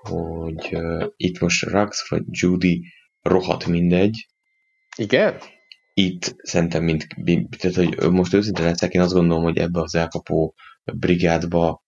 hogy 0.00 0.74
uh, 0.74 1.06
itt 1.16 1.38
most 1.38 1.64
Rux 1.64 2.08
vagy 2.08 2.22
Judy 2.30 2.92
rohadt 3.22 3.66
mindegy. 3.66 4.28
Igen? 4.96 5.38
Itt 6.00 6.36
szerintem 6.42 6.84
mind, 6.84 7.06
tehát 7.58 7.76
hogy 7.76 8.10
most 8.10 8.34
őszintén 8.34 8.64
leszek, 8.64 8.92
én 8.92 9.00
azt 9.00 9.12
gondolom, 9.12 9.42
hogy 9.42 9.58
ebbe 9.58 9.80
az 9.80 9.94
elkapó 9.94 10.54
brigádba 10.84 11.82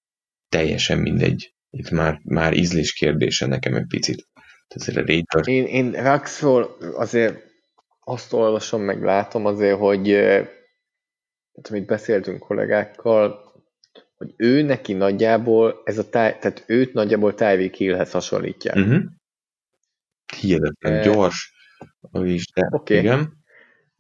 teljesen 0.49 0.99
mindegy. 0.99 1.55
Itt 1.71 1.91
már, 1.91 2.21
már 2.25 2.57
ízlés 2.57 2.93
kérdése 2.93 3.47
nekem 3.47 3.75
egy 3.75 3.87
picit. 3.87 4.29
Tehát 4.69 5.03
a 5.03 5.07
Raider... 5.07 5.49
Én, 5.49 5.67
én 5.67 6.13
Ruxról 6.13 6.77
azért 6.95 7.43
azt 8.01 8.33
olvasom, 8.33 8.83
meg 8.83 9.03
látom 9.03 9.47
azért, 9.47 9.79
hogy 9.79 10.03
tehát, 10.03 11.69
amit 11.69 11.87
beszéltünk 11.87 12.39
kollégákkal, 12.39 13.53
hogy 14.17 14.35
ő 14.37 14.63
neki 14.63 14.93
nagyjából, 14.93 15.81
ez 15.85 15.99
a 15.99 16.09
táj, 16.09 16.39
tehát 16.39 16.65
őt 16.67 16.93
nagyjából 16.93 17.35
Tyreek 17.35 17.75
Hillhez 17.75 18.11
hasonlítják. 18.11 18.77
Uh-huh. 18.77 19.03
Hihetetlen 20.41 20.99
uh, 20.99 21.05
gyors, 21.05 21.53
is, 22.13 22.53
de 22.53 22.69
okay. 22.71 22.99
igen. 22.99 23.39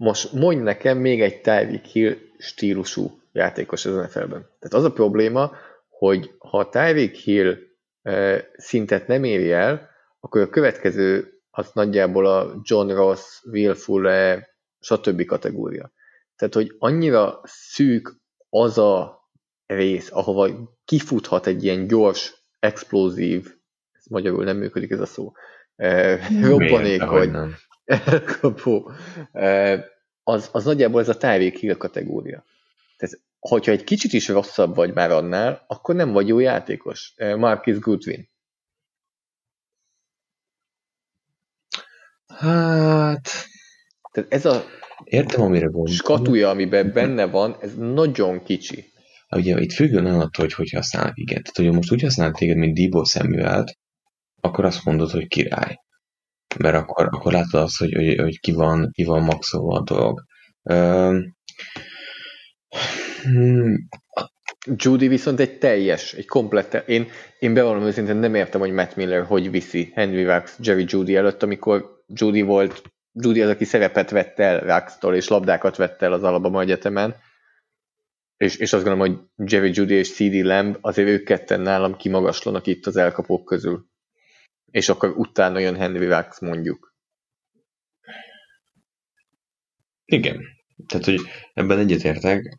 Most 0.00 0.32
mondj 0.32 0.62
nekem 0.62 0.98
még 0.98 1.22
egy 1.22 1.40
Tyreek 1.40 1.84
Hill 1.84 2.16
stílusú 2.38 3.20
játékos 3.32 3.84
az 3.84 3.94
NFL-ben. 3.94 4.48
Tehát 4.58 4.74
az 4.74 4.84
a 4.84 4.92
probléma, 4.92 5.52
hogy 5.88 6.34
ha 6.38 6.58
a 6.58 6.68
Tyreek 6.68 7.14
Hill 7.14 7.56
e, 8.02 8.44
szintet 8.56 9.06
nem 9.06 9.24
éri 9.24 9.52
el, 9.52 9.88
akkor 10.20 10.40
a 10.40 10.48
következő 10.48 11.40
az 11.50 11.70
nagyjából 11.72 12.26
a 12.26 12.60
John 12.62 12.90
Ross, 12.90 13.42
Will 13.44 13.74
Fuller, 13.74 14.48
stb. 14.80 15.24
kategória. 15.24 15.92
Tehát, 16.36 16.54
hogy 16.54 16.74
annyira 16.78 17.40
szűk 17.44 18.16
az 18.48 18.78
a 18.78 19.24
rész, 19.66 20.10
ahova 20.12 20.48
kifuthat 20.84 21.46
egy 21.46 21.64
ilyen 21.64 21.86
gyors, 21.86 22.34
explozív, 22.58 23.54
ez 23.92 24.04
magyarul 24.10 24.44
nem 24.44 24.56
működik 24.56 24.90
ez 24.90 25.00
a 25.00 25.06
szó, 25.06 25.32
eh, 25.76 26.26
robbanékony, 26.42 27.34
elkapó, 27.34 27.54
eh, 29.32 29.84
az, 30.22 30.48
az 30.52 30.64
nagyjából 30.64 31.00
ez 31.00 31.08
a 31.08 31.16
Tyreek 31.16 31.56
Hill 31.56 31.76
kategória. 31.76 32.44
Tehát, 32.96 33.20
hogyha 33.38 33.72
egy 33.72 33.84
kicsit 33.84 34.12
is 34.12 34.28
rosszabb 34.28 34.74
vagy 34.74 34.94
már 34.94 35.10
annál, 35.10 35.64
akkor 35.66 35.94
nem 35.94 36.12
vagy 36.12 36.28
jó 36.28 36.38
játékos. 36.38 37.14
Marcus 37.36 37.78
Goodwin. 37.78 38.28
Hát... 42.26 43.30
Tehát 44.12 44.32
ez 44.32 44.44
a 44.44 44.64
Értem, 45.04 45.42
amire 45.42 45.66
gondolsz. 45.66 45.94
Skatúja, 45.94 46.50
amiben 46.50 46.92
benne 46.92 47.26
van, 47.26 47.56
ez 47.60 47.74
nagyon 47.74 48.42
kicsi. 48.42 48.92
Ugye 49.28 49.60
itt 49.60 49.72
függően 49.72 50.06
attól, 50.06 50.30
hogy 50.30 50.52
hogy 50.52 50.70
használnak 50.70 51.18
igen. 51.18 51.42
Tehát, 51.42 51.56
hogy 51.56 51.76
most 51.76 51.92
úgy 51.92 52.02
használnak 52.02 52.36
téged, 52.36 52.56
mint 52.56 52.78
Debo 52.78 53.04
Samuelt, 53.04 53.78
akkor 54.40 54.64
azt 54.64 54.84
mondod, 54.84 55.10
hogy 55.10 55.26
király. 55.26 55.80
Mert 56.58 56.76
akkor, 56.76 57.08
akkor 57.10 57.32
látod 57.32 57.60
azt, 57.60 57.76
hogy, 57.76 57.92
hogy, 57.92 58.18
hogy 58.18 58.40
ki, 58.40 58.52
van, 58.52 58.90
ki 58.92 59.04
van 59.04 59.22
maxolva 59.22 59.78
a 59.78 59.82
dolog. 59.82 60.24
Hmm, 63.22 63.88
Judy 64.66 65.08
viszont 65.08 65.40
egy 65.40 65.58
teljes, 65.58 66.12
egy 66.12 66.26
komplett, 66.26 66.88
én, 66.88 67.08
én 67.38 67.54
bevallom 67.54 67.82
őszintén 67.82 68.16
nem 68.16 68.34
értem, 68.34 68.60
hogy 68.60 68.72
Matt 68.72 68.96
Miller 68.96 69.24
hogy 69.24 69.50
viszi 69.50 69.92
Henry 69.94 70.24
Wax 70.24 70.58
Jerry 70.60 70.84
Judy 70.88 71.16
előtt, 71.16 71.42
amikor 71.42 72.02
Judy 72.06 72.42
volt 72.42 72.82
Judy 73.12 73.42
az, 73.42 73.48
aki 73.48 73.64
szerepet 73.64 74.10
vett 74.10 74.38
el 74.38 74.60
Raxtól, 74.60 75.14
és 75.14 75.28
labdákat 75.28 75.76
vett 75.76 76.02
el 76.02 76.12
az 76.12 76.22
Alabama 76.22 76.60
Egyetemen, 76.60 77.14
és, 78.36 78.56
és 78.56 78.72
azt 78.72 78.84
gondolom, 78.84 79.12
hogy 79.12 79.48
Jerry 79.52 79.70
Judy 79.74 79.94
és 79.94 80.14
CD 80.14 80.44
Lamb, 80.44 80.78
azért 80.80 81.08
ők 81.08 81.24
ketten 81.24 81.60
nálam 81.60 81.96
kimagaslanak 81.96 82.66
itt 82.66 82.86
az 82.86 82.96
elkapók 82.96 83.44
közül. 83.44 83.89
És 84.70 84.88
akkor 84.88 85.10
utána 85.16 85.58
jön 85.58 85.76
Henry 85.76 86.06
Rax 86.06 86.40
mondjuk. 86.40 86.94
Igen. 90.04 90.40
Tehát, 90.86 91.04
hogy 91.04 91.20
ebben 91.54 91.78
egyetértek, 91.78 92.58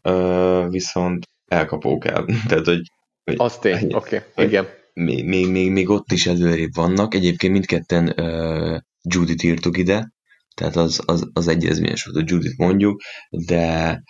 viszont 0.70 1.26
elkapók 1.45 2.05
el. 2.05 2.26
Tehát, 2.47 2.66
hogy, 2.66 2.91
hogy 3.24 3.36
az 3.38 3.57
tény, 3.57 3.93
oké, 3.93 4.18
okay. 4.18 4.45
igen. 4.45 4.68
Még, 4.93 5.26
még, 5.26 5.47
még, 5.47 5.72
még 5.72 5.89
ott 5.89 6.12
is 6.12 6.28
előrébb 6.28 6.74
vannak. 6.74 7.14
Egyébként 7.14 7.53
mindketten 7.53 8.14
uh, 8.18 8.80
Judit 9.01 9.43
írtuk 9.43 9.78
ide, 9.78 10.12
tehát 10.55 10.76
az, 10.76 11.01
az, 11.05 11.30
az 11.34 11.47
egyezményes 11.47 12.03
volt, 12.03 12.18
a 12.18 12.34
Judit 12.34 12.57
mondjuk, 12.57 13.01
de 13.30 14.03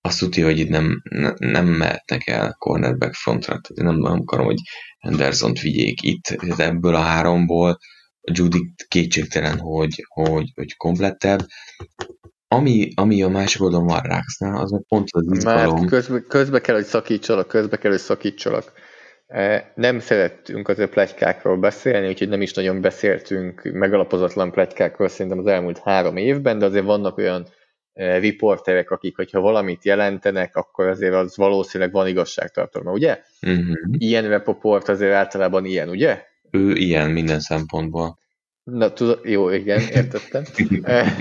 azt 0.00 0.18
tudja, 0.18 0.44
hogy 0.44 0.58
itt 0.58 0.68
nem, 0.68 1.02
nem 1.36 1.66
mehetnek 1.66 2.26
el 2.26 2.56
cornerback 2.58 3.14
frontra, 3.14 3.60
tehát 3.60 3.92
nem, 3.92 3.96
nem 3.96 4.20
akarom, 4.20 4.46
hogy 4.46 4.60
Henderson-t 4.98 5.60
vigyék 5.60 6.02
itt, 6.02 6.26
ebből 6.56 6.94
a 6.94 7.00
háromból 7.00 7.78
a 8.20 8.32
Judit 8.34 8.86
kétségtelen, 8.88 9.58
hogy, 9.58 10.04
hogy, 10.08 10.52
hogy 10.54 10.76
komplettebb, 10.76 11.46
ami, 12.48 12.88
ami 12.94 13.22
a 13.22 13.28
másik 13.28 13.62
oldalon 13.62 13.86
van 13.86 14.02
Raxnál, 14.02 14.60
az 14.60 14.70
meg 14.70 14.82
pont 14.88 15.08
az 15.10 15.26
izgalom. 15.32 15.74
Mert 15.74 15.88
közbe, 15.88 16.20
közbe 16.20 16.60
kell, 16.60 16.74
hogy 16.74 16.84
szakítsalak, 16.84 17.48
közbe 17.48 17.76
kell, 17.76 17.90
hogy 17.90 18.00
szakítsalak. 18.00 18.72
E, 19.26 19.72
nem 19.74 20.00
szerettünk 20.00 20.68
azért 20.68 20.90
plegykákról 20.90 21.56
beszélni, 21.56 22.08
úgyhogy 22.08 22.28
nem 22.28 22.42
is 22.42 22.52
nagyon 22.52 22.80
beszéltünk 22.80 23.62
megalapozatlan 23.72 24.50
plegykákról 24.50 25.08
szerintem 25.08 25.38
az 25.38 25.46
elmúlt 25.46 25.78
három 25.78 26.16
évben, 26.16 26.58
de 26.58 26.64
azért 26.64 26.84
vannak 26.84 27.16
olyan 27.16 27.46
riporterek, 27.98 28.90
akik, 28.90 29.16
hogyha 29.16 29.40
valamit 29.40 29.84
jelentenek, 29.84 30.56
akkor 30.56 30.86
azért 30.86 31.14
az 31.14 31.36
valószínűleg 31.36 31.92
van 31.92 32.06
igazságtartalma, 32.06 32.92
ugye? 32.92 33.20
Uh-huh. 33.42 33.76
Ilyen 33.92 34.28
repoport 34.28 34.88
azért 34.88 35.12
általában 35.12 35.64
ilyen, 35.64 35.88
ugye? 35.88 36.22
Ő 36.50 36.72
ilyen 36.72 37.10
minden 37.10 37.40
szempontból. 37.40 38.18
Na, 38.62 38.92
tudod, 38.92 39.20
jó, 39.24 39.50
igen, 39.50 39.80
értettem. 39.80 40.42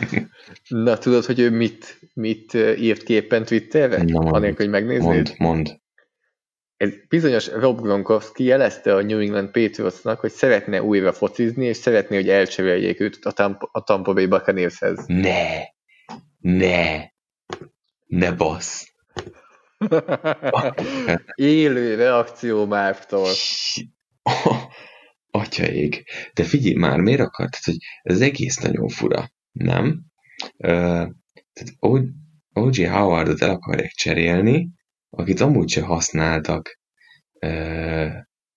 Na, 0.68 0.98
tudod, 0.98 1.26
hogy 1.26 1.40
ő 1.40 1.50
mit, 1.50 2.00
mit 2.14 2.54
írt 2.54 3.04
ki 3.04 3.14
éppen 3.14 3.46
Twitterre? 3.46 4.04
Na, 4.04 4.20
Anélkül, 4.20 4.66
hogy 4.66 4.70
megnéznéd? 4.70 5.14
Mond, 5.14 5.36
mond 5.38 5.80
egy 6.78 7.02
bizonyos 7.10 7.48
Rob 7.48 7.82
Gronkowski 7.82 8.44
jelezte 8.44 8.96
a 8.96 9.02
New 9.02 9.20
England 9.20 9.50
Patriotsnak, 9.52 10.20
hogy 10.20 10.32
szeretne 10.32 10.84
újra 10.84 11.14
focizni, 11.14 11.66
és 11.66 11.78
szeretné, 11.78 12.16
hogy 12.16 12.30
elcseréljék 12.30 13.00
őt 13.00 13.26
a 13.26 13.32
Tampa, 13.32 13.70
a 13.72 13.84
Tampa 13.84 14.14
Bay 14.14 14.26
Buccaneershez. 14.26 15.06
Ne! 15.08 15.76
Ne! 16.38 17.06
Ne 18.06 18.32
bassz! 18.32 18.86
Élő 21.36 21.96
reakció 21.96 22.66
Mártól. 22.66 23.30
Atyaég. 25.32 26.06
De 26.34 26.44
figyelj 26.44 26.76
már, 26.76 27.00
miért 27.00 27.20
akart? 27.20 27.52
Tehát, 27.52 27.66
hogy 27.66 27.78
ez 28.02 28.22
egész 28.22 28.58
nagyon 28.58 28.88
fura, 28.88 29.32
nem? 29.52 30.06
Uh, 30.58 31.08
O.J. 32.54 32.84
Howardot 32.86 33.42
el 33.42 33.50
akarják 33.50 33.92
cserélni, 33.92 34.70
akit 35.10 35.40
amúgy 35.40 35.70
se 35.70 35.82
használtak 35.82 36.80
ö, 37.40 38.08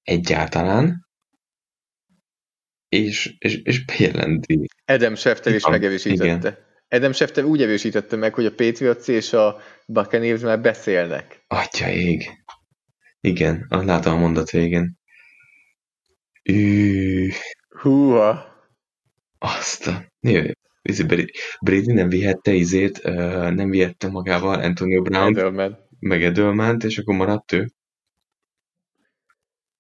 egyáltalán, 0.03 1.09
és, 2.89 3.35
és, 3.39 3.57
és 3.63 3.85
bejelenti. 3.85 4.67
Adam 4.85 5.15
Schefter 5.15 5.55
is 5.55 5.67
megerősítette. 5.67 6.70
Adam 6.93 7.13
Schefter 7.13 7.45
úgy 7.45 7.63
erősítette 7.63 8.17
meg, 8.17 8.35
hogy 8.35 8.47
a 8.47 8.55
Patriots 8.55 9.09
és 9.09 9.33
a 9.33 9.61
Buccaneers 9.87 10.41
már 10.41 10.61
beszélnek. 10.61 11.45
Atya 11.47 11.89
ég. 11.89 12.31
Igen, 13.21 13.67
látom 13.69 14.15
a 14.15 14.19
mondat 14.19 14.51
végén. 14.51 14.99
Ű... 16.43 17.29
Húha. 17.81 18.49
Azt 19.39 19.87
a... 19.87 20.05
Jö, 20.21 20.51
Brady 21.61 21.93
nem 21.93 22.09
vihette 22.09 22.53
izét, 22.53 23.03
nem 23.55 23.71
vihette 23.71 24.09
magával 24.09 24.61
Antonio 24.61 25.03
Brown. 25.03 25.37
Edelman 25.37 25.89
meg 25.99 26.23
Edelmant, 26.23 26.85
és 26.85 26.99
akkor 26.99 27.15
maradt 27.15 27.53
ő. 27.53 27.71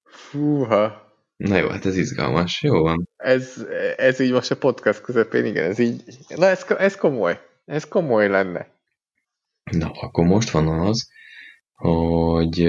Fúha. 0.05 1.10
Na 1.41 1.57
jó, 1.57 1.68
hát 1.68 1.86
ez 1.86 1.97
izgalmas. 1.97 2.62
Jó 2.62 2.82
van. 2.82 3.09
Ez, 3.16 3.66
ez 3.97 4.20
így 4.20 4.32
most 4.32 4.51
a 4.51 4.57
podcast 4.57 5.01
közepén, 5.01 5.45
igen, 5.45 5.64
ez 5.64 5.78
így, 5.78 6.03
na 6.36 6.47
ez, 6.47 6.64
ez 6.78 6.97
komoly. 6.97 7.41
Ez 7.64 7.88
komoly 7.88 8.28
lenne. 8.28 8.66
Na, 9.70 9.91
akkor 9.91 10.24
most 10.24 10.51
van 10.51 10.68
az, 10.68 11.09
hogy 11.72 12.66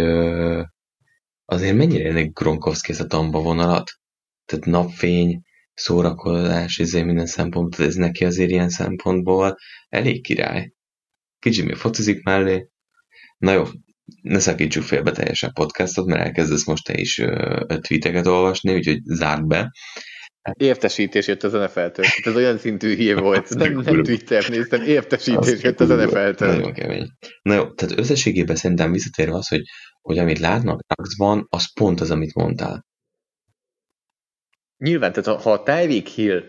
azért 1.46 1.76
mennyire 1.76 2.10
ennek 2.10 2.32
Gronkowski 2.34 2.92
ez 2.92 3.00
a 3.00 3.08
tamba 3.08 3.42
vonalat? 3.42 3.92
Tehát 4.46 4.66
napfény, 4.66 5.42
szórakozás, 5.74 6.80
ezért 6.80 7.06
minden 7.06 7.26
szempontból, 7.26 7.86
ez 7.86 7.96
neki 7.96 8.26
azért 8.26 8.50
ilyen 8.50 8.70
szempontból 8.70 9.58
elég 9.90 10.24
király. 10.24 10.72
Kicsi 11.40 11.64
még 11.64 11.76
focizik 11.76 12.24
mellé, 12.24 12.70
Na 13.38 13.52
jó, 13.52 13.64
ne 14.22 14.40
szakítsuk 14.40 14.84
félbe 14.84 15.12
teljesen 15.12 15.52
podcastot, 15.54 16.06
mert 16.06 16.26
elkezdesz 16.26 16.66
most 16.66 16.84
te 16.84 16.94
is 16.94 17.22
tweeteket 17.82 18.28
olvasni, 18.28 18.74
úgyhogy 18.74 19.00
zárd 19.04 19.48
be. 19.48 19.72
Értesítés 20.58 21.28
jött 21.28 21.44
az 21.44 21.52
NFL-től. 21.52 22.06
Ez 22.24 22.36
olyan 22.36 22.58
szintű 22.58 22.96
hír 22.96 23.20
volt. 23.20 23.50
Nem, 23.56 23.74
nem 23.74 24.04
Twitter 24.04 24.50
néztem, 24.50 24.82
értesítés 24.82 25.62
jött 25.62 25.80
az 25.80 25.90
NFL-től. 25.90 26.54
Nagyon 26.56 26.74
kemény. 26.74 27.08
Na 27.42 27.54
jó, 27.54 27.74
tehát 27.74 28.00
összességében 28.00 28.56
szerintem 28.56 28.92
visszatérve 28.92 29.36
az, 29.36 29.48
hogy, 29.48 29.62
hogy 30.02 30.18
amit 30.18 30.40
látnak 30.40 30.82
Raxban, 30.96 31.48
az 31.50 31.74
pont 31.74 32.02
az, 32.02 32.12
amit 32.12 32.34
mondtál. 32.34 32.86
Nyilván, 34.78 35.12
tehát 35.14 35.42
ha 35.42 35.52
a 35.52 35.64
Tyreek 35.64 36.08
Hill 36.08 36.44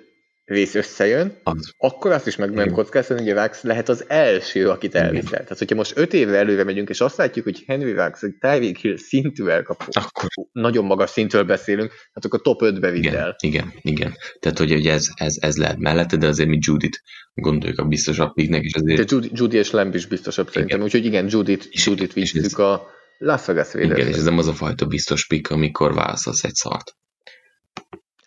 rész 0.45 0.75
összejön, 0.75 1.41
az. 1.43 1.73
akkor 1.77 2.11
azt 2.11 2.27
is 2.27 2.37
meg 2.37 2.51
nem 2.51 2.71
kockáztatni, 2.71 3.23
hogy 3.23 3.33
a 3.33 3.41
Vax 3.41 3.63
lehet 3.63 3.89
az 3.89 4.05
első, 4.09 4.69
akit 4.69 4.95
elviszel. 4.95 5.43
Tehát, 5.43 5.59
hogyha 5.59 5.75
most 5.75 5.97
öt 5.97 6.13
évre 6.13 6.37
előre 6.37 6.65
megyünk, 6.65 6.89
és 6.89 7.01
azt 7.01 7.17
látjuk, 7.17 7.45
hogy 7.45 7.63
Henry 7.67 7.95
Vax 7.95 8.23
egy 8.23 8.35
Tyreek 8.41 8.77
Hill 8.77 8.97
szintű 8.97 9.47
elkapó, 9.47 9.85
akkor 9.91 10.29
nagyon 10.53 10.85
magas 10.85 11.11
szintről 11.11 11.45
beszélünk, 11.45 11.93
hát 12.13 12.25
akkor 12.25 12.41
top 12.41 12.61
5-be 12.65 12.91
vidd 12.91 13.03
igen, 13.03 13.17
el. 13.17 13.37
Igen, 13.43 13.73
igen. 13.81 14.17
Tehát, 14.41 14.59
hogy, 14.59 14.73
hogy 14.73 14.87
ez, 14.87 15.09
ez, 15.15 15.37
ez 15.41 15.57
lehet 15.57 15.79
mellette, 15.79 16.17
de 16.17 16.27
azért 16.27 16.49
mi 16.49 16.59
Judit 16.61 17.03
gondoljuk 17.35 17.79
a 17.79 17.85
biztosabb 17.85 18.33
piknek, 18.33 18.63
és 18.63 18.75
azért... 18.75 18.99
De 18.99 19.05
Judy, 19.09 19.31
Judy 19.33 19.57
és 19.57 19.71
Lamb 19.71 19.95
is 19.95 20.07
biztosabb 20.07 20.47
igen. 20.47 20.55
szerintem, 20.55 20.87
úgyhogy 20.87 21.05
igen, 21.05 21.27
Judit, 21.29 21.69
Judit 21.71 22.13
visszük 22.13 22.59
a 22.59 22.87
Las 23.19 23.45
Vegas 23.45 23.75
Igen, 23.75 24.07
és 24.09 24.17
ez 24.17 24.25
nem 24.25 24.39
az 24.39 24.47
a 24.47 24.53
fajta 24.53 24.87
biztos 24.87 25.27
pik, 25.27 25.51
amikor 25.51 25.95
választasz 25.95 26.45
egy 26.45 26.55
szart. 26.55 26.97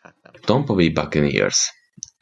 Hát 0.01 0.15
nem. 0.21 0.33
Tampa 0.41 0.73
Bay 0.73 0.89
Buccaneers 0.89 1.73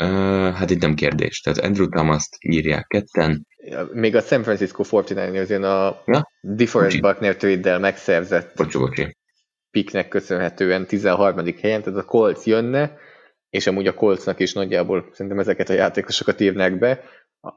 Uh, 0.04 0.54
hát 0.54 0.70
itt 0.70 0.82
nem 0.82 0.94
kérdés. 0.94 1.41
Tehát 1.41 1.60
Andrew 1.60 1.88
Thomas-t 1.89 2.36
írják 2.39 2.88
ketten. 2.88 3.48
még 3.91 4.16
a 4.16 4.22
San 4.22 4.44
Francisco 4.44 4.84
49ers 4.89 5.64
a 5.64 6.04
Ja? 6.06 6.32
DeForest. 6.41 7.02
Buckner 7.02 7.36
trade 7.36 7.78
megszerzett 7.78 8.56
Bocsi, 8.56 8.78
bocsi. 8.78 9.18
picknek 9.72 10.08
köszönhetően 10.08 10.86
13. 10.86 11.46
helyen, 11.62 11.82
tehát 11.82 12.00
a 12.00 12.04
Colts 12.06 12.46
jönne, 12.46 12.98
és 13.50 13.68
amúgy 13.68 13.88
a 13.88 13.94
Coltsnak 13.94 14.39
is 14.39 14.54
nagyjából 14.54 15.10
szerintem 15.12 15.39
ezeket 15.39 15.70
a 15.70 15.74
játékosokat 15.74 16.39
írnák 16.39 16.78
be. 16.78 17.04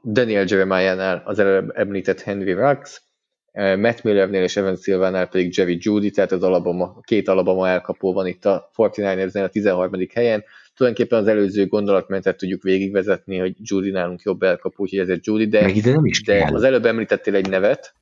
Daniel 0.03 0.45
Jeremiah-nál 0.47 1.21
az 1.25 1.39
előbb 1.39 1.69
említett 1.75 2.21
Henry 2.21 2.53
Rux, 2.53 3.01
Matt 3.53 4.03
Millernél 4.03 4.43
és 4.43 4.57
Evan 4.57 4.75
Silvánál 4.75 5.27
pedig 5.27 5.57
Jerry 5.57 5.77
Judy, 5.79 6.11
tehát 6.11 6.31
az 6.31 6.43
Alabama, 6.43 6.99
két 7.01 7.27
Alabama 7.27 7.67
elkapó 7.67 8.13
van 8.13 8.27
itt 8.27 8.45
a 8.45 8.69
49ersnél 8.75 9.43
a 9.43 9.49
13. 9.49 9.91
helyen. 10.13 10.43
Tulajdonképpen 10.77 11.19
az 11.19 11.27
előző 11.27 11.67
gondolatmenetet 11.67 12.37
tudjuk 12.37 12.61
végigvezetni, 12.63 13.37
hogy 13.37 13.55
Judy 13.59 13.89
nálunk 13.91 14.21
jobb 14.21 14.41
elkapó, 14.43 14.83
úgyhogy 14.83 14.99
ezért 14.99 15.25
Judy, 15.25 15.47
de, 15.47 15.67
ide 15.67 15.91
nem 15.91 16.05
is 16.05 16.23
de 16.23 16.37
kell. 16.37 16.53
az 16.53 16.63
előbb 16.63 16.85
említettél 16.85 17.35
egy 17.35 17.49
nevet, 17.49 17.93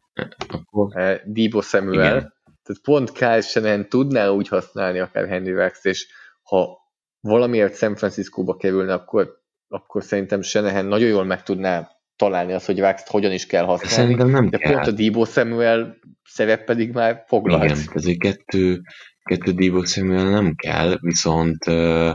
Akkor 0.47 0.97
eh, 0.97 1.19
Debo 1.25 1.61
Samuel, 1.61 1.93
Igen. 1.93 2.33
tehát 2.63 2.81
pont 2.83 3.11
Kyle 3.11 3.41
Shanahan 3.41 3.89
tudná 3.89 4.29
úgy 4.29 4.47
használni 4.47 4.99
akár 4.99 5.27
Henry 5.27 5.51
Rux, 5.51 5.85
és 5.85 6.07
ha 6.43 6.77
valamiért 7.21 7.77
San 7.77 7.95
Franciscóba 7.95 8.55
kerülne, 8.55 8.93
akkor, 8.93 9.41
akkor 9.67 10.03
szerintem 10.03 10.41
Shanahan 10.41 10.85
nagyon 10.85 11.07
jól 11.09 11.23
meg 11.23 11.43
tudná 11.43 11.89
találni 12.15 12.53
azt, 12.53 12.65
hogy 12.65 12.79
Rux-t 12.79 13.07
hogyan 13.07 13.31
is 13.31 13.45
kell 13.45 13.63
használni. 13.63 13.95
szerintem 13.95 14.29
nem 14.29 14.49
de 14.49 14.57
kell. 14.57 14.73
pont 14.73 14.87
a 14.87 14.91
Debo 14.91 15.25
Samuel 15.25 15.97
szerep 16.23 16.65
pedig 16.65 16.91
már 16.91 17.23
foglalt. 17.27 17.63
Igen, 17.63 17.77
ezért 17.93 18.17
kettő, 18.17 18.81
kettő 19.29 19.51
Debo 19.51 19.85
Samuel 19.85 20.29
nem 20.29 20.55
kell, 20.55 20.97
viszont 21.01 21.67
uh, 21.67 22.13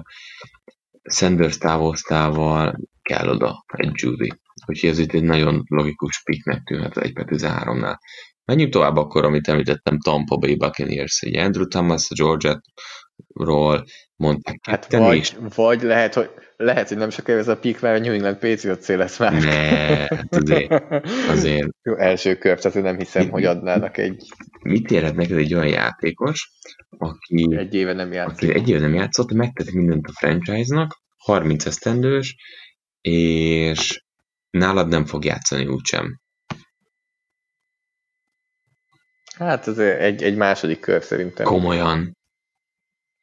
Sanders 1.02 1.58
távoztával 1.58 2.78
kell 3.02 3.28
oda 3.28 3.64
egy 3.66 3.90
Judy. 3.92 4.32
Úgyhogy 4.66 4.90
ez 4.90 4.98
itt 4.98 5.12
egy 5.12 5.22
nagyon 5.22 5.62
logikus 5.66 6.22
picknek 6.22 6.62
tűnhet 6.62 6.96
az 6.96 7.02
1 7.02 7.12
13-nál. 7.14 7.96
Menjünk 8.44 8.72
tovább 8.72 8.96
akkor, 8.96 9.24
amit 9.24 9.48
említettem, 9.48 9.98
Tampa 9.98 10.36
Bay 10.36 10.56
Buccaneers, 10.56 11.20
egy 11.20 11.36
Andrew 11.36 11.66
Thomas, 11.66 12.10
a 12.10 12.14
Georgia-ról 13.26 13.84
mondták 14.16 14.58
Hát 14.62 14.80
ketten 14.80 15.00
vagy, 15.00 15.16
is. 15.16 15.36
vagy 15.54 15.82
lehet, 15.82 16.14
hogy, 16.14 16.30
lehet, 16.56 16.88
hogy 16.88 16.96
nem 16.96 17.10
sokára 17.10 17.38
ez 17.38 17.48
a 17.48 17.58
pick 17.58 17.80
már 17.80 17.94
a 17.94 17.98
New 17.98 18.12
England 18.12 18.38
patriots 18.38 18.86
lesz 18.86 19.18
már. 19.18 19.32
Ne, 19.32 19.50
hát 20.16 20.34
azért, 20.34 20.84
azért 21.34 21.68
Jó, 21.82 21.96
első 21.96 22.36
kör, 22.36 22.58
tehát 22.58 22.82
nem 22.82 22.98
hiszem, 22.98 23.30
hogy 23.30 23.44
adnának 23.44 23.96
egy, 23.96 24.28
mit 24.62 24.90
érhet 24.90 25.14
neked 25.14 25.36
egy 25.36 25.54
olyan 25.54 25.68
játékos, 25.68 26.50
aki 26.88 27.56
egy 27.56 27.74
éve 27.74 27.92
nem 27.92 28.06
aki 28.06 28.16
játszik. 28.16 28.54
egy 28.54 28.68
éve 28.68 28.80
nem 28.80 28.94
játszott, 28.94 29.32
megtett 29.32 29.70
mindent 29.70 30.06
a 30.06 30.12
franchise-nak, 30.12 30.98
30 31.16 31.66
esztendős, 31.66 32.36
és 33.00 34.04
nálad 34.50 34.88
nem 34.88 35.04
fog 35.04 35.24
játszani 35.24 35.66
úgysem. 35.66 36.20
Hát 39.38 39.66
ez 39.66 39.78
egy, 39.78 40.22
egy 40.22 40.36
második 40.36 40.80
kör 40.80 41.02
szerintem. 41.02 41.46
Komolyan. 41.46 42.18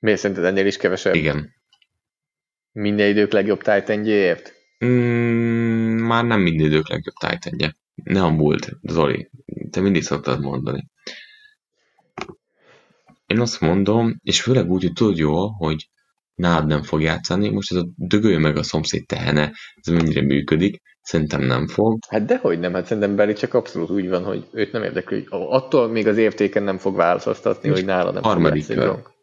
Miért 0.07 0.21
szerinted 0.21 0.45
ennél 0.45 0.65
is 0.65 0.77
kevesebb? 0.77 1.15
Igen. 1.15 1.53
Minden 2.71 3.07
idők 3.09 3.31
legjobb 3.31 3.61
titanjéért? 3.61 4.53
Mm, 4.85 5.97
már 5.99 6.25
nem 6.25 6.39
minden 6.39 6.65
idők 6.65 6.89
legjobb 6.89 7.13
titan 7.15 7.75
Ne 8.03 8.23
a 8.23 8.29
múlt, 8.29 8.69
Zoli. 8.81 9.29
Te 9.71 9.81
mindig 9.81 10.03
szoktad 10.03 10.41
mondani. 10.41 10.87
Én 13.25 13.39
azt 13.39 13.61
mondom, 13.61 14.19
és 14.23 14.41
főleg 14.41 14.69
úgy, 14.69 14.81
hogy 14.81 14.93
tudod 14.93 15.17
jól, 15.17 15.49
hogy 15.49 15.89
nálad 16.35 16.67
nem 16.67 16.83
fog 16.83 17.01
játszani, 17.01 17.49
most 17.49 17.71
ez 17.71 17.77
a 17.77 17.87
dögölj 17.95 18.37
meg 18.37 18.57
a 18.57 18.63
szomszéd 18.63 19.05
tehene, 19.05 19.51
ez 19.75 19.93
mennyire 19.93 20.21
működik, 20.21 20.81
szerintem 21.01 21.41
nem 21.41 21.67
fog. 21.67 21.99
Hát 22.09 22.25
dehogy 22.25 22.59
nem, 22.59 22.73
hát 22.73 22.85
szerintem 22.85 23.15
Beli 23.15 23.33
csak 23.33 23.53
abszolút 23.53 23.89
úgy 23.89 24.09
van, 24.09 24.23
hogy 24.23 24.47
őt 24.51 24.71
nem 24.71 24.83
érdekli, 24.83 25.25
hogy 25.29 25.45
attól 25.49 25.87
még 25.87 26.07
az 26.07 26.17
értéken 26.17 26.63
nem 26.63 26.77
fog 26.77 26.95
változtatni, 26.95 27.69
hogy 27.69 27.85
nála 27.85 28.11
nem 28.11 28.23
Harmadik 28.23 28.63
fog 28.63 28.75
játszani. 28.75 29.15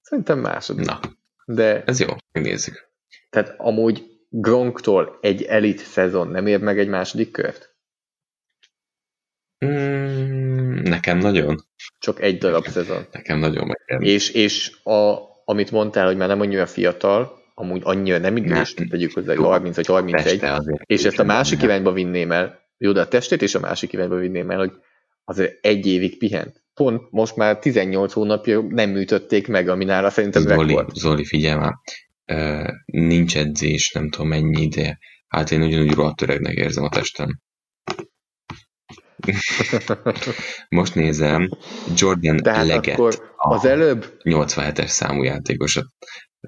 Szerintem 0.00 0.38
második. 0.38 0.86
Na, 0.86 1.00
De 1.44 1.82
ez 1.84 2.00
jó, 2.00 2.08
megnézzük. 2.32 2.88
tehát 3.30 3.54
amúgy 3.58 4.16
Gronktól 4.30 5.18
egy 5.20 5.42
elit 5.42 5.78
szezon 5.78 6.28
nem 6.28 6.46
ér 6.46 6.60
meg 6.60 6.78
egy 6.78 6.88
második 6.88 7.30
kört? 7.30 7.76
Mm, 9.66 10.82
nekem 10.82 11.18
nagyon. 11.18 11.56
Csak 11.98 12.20
egy 12.22 12.38
darab 12.38 12.66
szezon. 12.66 13.06
Nekem 13.12 13.38
nagyon 13.38 13.66
meg. 13.66 14.02
És, 14.02 14.30
és 14.30 14.82
a, 14.82 15.18
amit 15.44 15.70
mondtál, 15.70 16.06
hogy 16.06 16.16
már 16.16 16.28
nem 16.28 16.40
annyira 16.40 16.66
fiatal, 16.66 17.42
amúgy 17.54 17.80
annyira 17.84 18.18
nem 18.18 18.36
idős, 18.36 18.74
Nem. 18.74 18.88
tegyük 18.88 19.12
hozzá, 19.12 19.28
hogy 19.28 19.36
Jó. 19.44 19.44
30 19.48 19.76
vagy 19.76 19.86
31, 19.86 20.22
Teste 20.24 20.52
azért. 20.52 20.82
és 20.86 21.04
ezt 21.04 21.18
a 21.18 21.24
másik 21.24 21.62
irányba 21.62 21.92
vinném 21.92 22.32
el, 22.32 22.60
jó, 22.78 22.92
de 22.92 23.00
a 23.00 23.08
testét 23.08 23.42
és 23.42 23.54
a 23.54 23.60
másik 23.60 23.92
irányba 23.92 24.16
vinném 24.16 24.50
el, 24.50 24.58
hogy 24.58 24.72
azért 25.24 25.64
egy 25.64 25.86
évig 25.86 26.18
pihent. 26.18 26.62
Pont 26.78 27.10
most 27.10 27.36
már 27.36 27.58
18 27.58 28.12
hónapja 28.12 28.60
nem 28.60 28.90
műtötték 28.90 29.48
meg, 29.48 29.68
ami 29.68 29.84
nála 29.84 30.10
szerintem 30.10 30.42
Zoli, 30.42 30.74
rekord. 30.74 30.94
Zoli, 30.94 31.24
figyelj 31.24 31.58
már. 31.58 31.74
Uh, 32.32 32.68
nincs 32.86 33.36
edzés, 33.36 33.92
nem 33.92 34.10
tudom 34.10 34.28
mennyi 34.28 34.62
ide. 34.62 34.98
Hát 35.28 35.50
én 35.50 35.62
ugyanúgy 35.62 35.94
rohadt 35.94 36.22
öregnek 36.22 36.54
érzem 36.54 36.84
a 36.84 36.88
testem. 36.88 37.40
Most 40.68 40.94
nézem, 40.94 41.48
Jordan 41.96 42.36
Tehát 42.36 42.66
Leggett, 42.66 42.98
akkor 42.98 43.32
az 43.36 43.64
előbb, 43.64 44.18
87-es 44.22 44.86
számú 44.86 45.22
játékos 45.22 45.76
a 45.76 45.82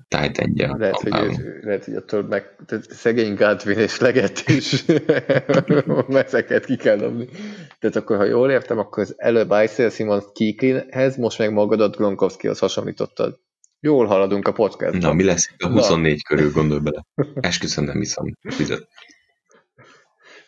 titan 0.08 0.76
lehet, 0.78 0.96
hogy, 0.96 1.22
ő- 1.22 1.60
lehet, 1.62 1.84
hogy 1.84 1.94
attól 1.94 2.22
meg 2.22 2.56
tehát 2.66 2.90
szegény 2.92 3.34
Godwin 3.34 3.78
és 3.78 3.98
Leget 3.98 4.42
is 4.46 4.84
mezeket 6.08 6.64
ki 6.64 6.76
kell 6.76 6.96
dobni. 6.96 7.28
Tehát 7.78 7.96
akkor, 7.96 8.16
ha 8.16 8.24
jól 8.24 8.50
értem, 8.50 8.78
akkor 8.78 9.02
az 9.02 9.14
előbb 9.16 9.52
Isaiah 9.64 9.92
Simmons 9.92 10.24
Kiklinhez, 10.32 11.16
most 11.16 11.38
meg 11.38 11.52
magadat 11.52 11.96
Gronkowskihoz 11.96 12.58
hasonlítottad. 12.58 13.38
Jól 13.80 14.06
haladunk 14.06 14.48
a 14.48 14.52
podcastban. 14.52 15.00
Na, 15.00 15.12
mi 15.12 15.24
lesz 15.24 15.50
itt 15.52 15.62
a 15.62 15.68
Na. 15.68 15.74
24 15.74 16.24
körül, 16.24 16.50
gondolj 16.52 16.80
bele. 16.80 17.04
Esküszöm, 17.34 17.84
nem 17.84 17.98
hiszem. 17.98 18.36
Fizet. 18.48 18.88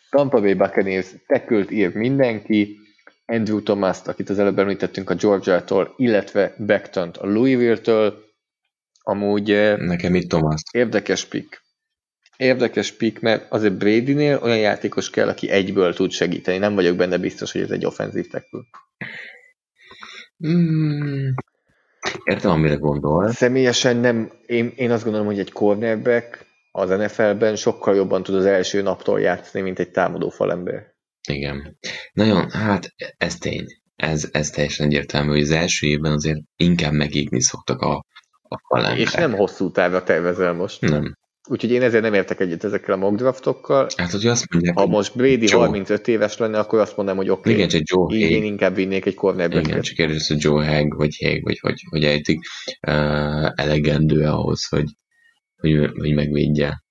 Tampa 0.09 0.39
Bay 0.41 0.53
Buccaneers 0.53 1.07
tekült 1.27 1.71
ír 1.71 1.95
mindenki, 1.95 2.77
Andrew 3.25 3.61
thomas 3.61 3.97
akit 4.05 4.29
az 4.29 4.39
előbb 4.39 4.59
említettünk 4.59 5.09
a 5.09 5.15
Georgia-tól, 5.15 5.93
illetve 5.97 6.55
beckton 6.57 7.09
a 7.19 7.27
Louisville-től. 7.27 8.22
Amúgy 9.05 9.47
Nekem 9.77 10.15
itt 10.15 10.29
Thomas. 10.29 10.61
érdekes 10.71 11.25
pick. 11.25 11.61
Érdekes 12.37 12.91
pick, 12.91 13.19
mert 13.19 13.51
azért 13.51 13.77
Brady-nél 13.77 14.39
olyan 14.43 14.57
játékos 14.57 15.09
kell, 15.09 15.27
aki 15.27 15.49
egyből 15.49 15.93
tud 15.93 16.11
segíteni. 16.11 16.57
Nem 16.57 16.75
vagyok 16.75 16.95
benne 16.95 17.17
biztos, 17.17 17.51
hogy 17.51 17.61
ez 17.61 17.71
egy 17.71 17.85
offenzív 17.85 18.27
tackle. 18.27 18.59
Mm, 20.47 21.29
értem, 22.23 22.51
amire 22.51 22.75
gondol. 22.75 23.31
Személyesen 23.31 23.97
nem, 23.97 24.31
én, 24.45 24.73
én 24.75 24.91
azt 24.91 25.03
gondolom, 25.03 25.27
hogy 25.27 25.39
egy 25.39 25.51
cornerback 25.51 26.45
az 26.71 26.89
NFL-ben 26.89 27.55
sokkal 27.55 27.95
jobban 27.95 28.23
tud 28.23 28.35
az 28.35 28.45
első 28.45 28.81
naptól 28.81 29.19
játszani, 29.19 29.63
mint 29.63 29.79
egy 29.79 29.91
támadó 29.91 30.29
falember. 30.29 30.93
Igen. 31.27 31.77
Nagyon, 32.13 32.49
hát 32.49 32.93
ez 33.17 33.37
tény. 33.37 33.65
Ez, 33.95 34.29
ez 34.31 34.49
teljesen 34.49 34.85
egyértelmű, 34.85 35.29
hogy 35.29 35.41
az 35.41 35.51
első 35.51 35.87
évben 35.87 36.11
azért 36.11 36.39
inkább 36.55 36.93
megégni 36.93 37.41
szoktak 37.41 37.81
a, 37.81 38.05
a 38.53 38.61
falemberek. 38.67 38.99
És 38.99 39.13
nem 39.13 39.33
hosszú 39.33 39.71
távra 39.71 40.03
tervezel 40.03 40.53
most. 40.53 40.81
Nem. 40.81 41.17
Úgyhogy 41.49 41.71
én 41.71 41.81
ezért 41.81 42.03
nem 42.03 42.13
értek 42.13 42.39
egyet 42.39 42.63
ezekkel 42.63 42.93
a 42.93 42.97
mock 42.97 43.15
draftokkal. 43.15 43.87
Hát, 43.97 44.11
hogy 44.11 44.25
azt 44.25 44.53
mondják, 44.53 44.77
Ha 44.77 44.85
most 44.85 45.15
Brady 45.15 45.45
Joe. 45.47 45.59
35 45.59 46.07
éves 46.07 46.37
lenne, 46.37 46.59
akkor 46.59 46.79
azt 46.79 46.95
mondanám, 46.95 47.21
hogy 47.21 47.29
oké, 47.29 47.51
igen, 47.51 47.65
okay, 47.65 47.81
csak 47.81 47.89
Joe 47.89 48.15
így 48.15 48.21
én 48.21 48.29
Haig, 48.29 48.43
inkább 48.43 48.75
vinnék 48.75 49.05
egy 49.05 49.07
igen, 49.07 49.15
cornerback 49.15 49.79
csak 49.79 49.95
kérdés, 49.95 50.27
hogy 50.27 50.43
Joe 50.43 50.65
Haig, 50.65 50.95
vagy 50.95 51.17
Haig, 51.23 51.43
vagy 51.43 51.59
hogy, 51.59 51.81
hogy 51.89 52.03
ejtik, 52.03 52.39
uh, 52.87 53.51
elegendő 53.55 54.21
ahhoz, 54.25 54.67
hogy, 54.67 54.85
hogy, 55.55 55.89
hogy 55.93 56.13
megvédje. 56.13 56.83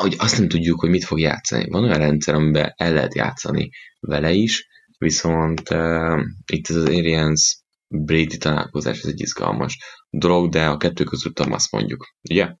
Hogy 0.00 0.14
azt 0.18 0.38
nem 0.38 0.48
tudjuk, 0.48 0.80
hogy 0.80 0.90
mit 0.90 1.04
fog 1.04 1.18
játszani. 1.18 1.66
Van 1.70 1.84
olyan 1.84 1.98
rendszer, 1.98 2.34
amiben 2.34 2.72
el 2.76 2.92
lehet 2.92 3.14
játszani 3.14 3.70
vele 4.00 4.30
is, 4.30 4.66
viszont 4.98 5.70
uh, 5.70 6.20
itt 6.52 6.68
ez 6.68 6.76
az 6.76 6.84
Arians 6.84 7.58
Brady 7.88 8.36
találkozás, 8.36 9.00
ez 9.00 9.08
egy 9.08 9.20
izgalmas 9.20 9.78
dolog, 10.18 10.48
de 10.48 10.66
a 10.66 10.76
kettő 10.76 11.04
között 11.04 11.38
azt 11.38 11.72
mondjuk, 11.72 12.06
ugye? 12.30 12.54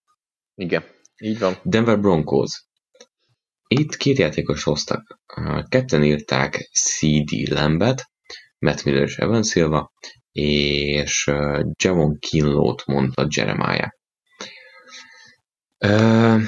Igen, 0.54 0.84
így 1.16 1.38
van. 1.38 1.56
Denver 1.62 2.00
Broncos. 2.00 2.64
Itt 3.66 3.96
két 3.96 4.18
játékos 4.18 4.62
hoztak. 4.62 5.20
Ketten 5.68 6.04
írták 6.04 6.68
CD 6.72 7.48
Lambet, 7.48 8.10
Matt 8.58 8.84
Miller 8.84 9.02
és 9.02 9.16
Evan 9.16 9.42
Silva, 9.42 9.92
és 10.32 11.30
Javon 11.82 12.18
Kinlót 12.18 12.86
mondta 12.86 13.26
Jeremiah. 13.28 13.90
Uh, 15.78 16.42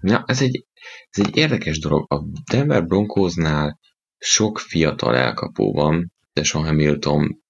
na, 0.00 0.24
ez 0.26 0.42
egy, 0.42 0.66
ez 1.10 1.26
egy 1.26 1.36
érdekes 1.36 1.78
dolog. 1.78 2.12
A 2.12 2.24
Denver 2.50 2.86
Broncosnál 2.86 3.78
sok 4.18 4.58
fiatal 4.58 5.16
elkapó 5.16 5.72
van, 5.72 6.12
Sean 6.42 6.64
Hamilton, 6.64 7.42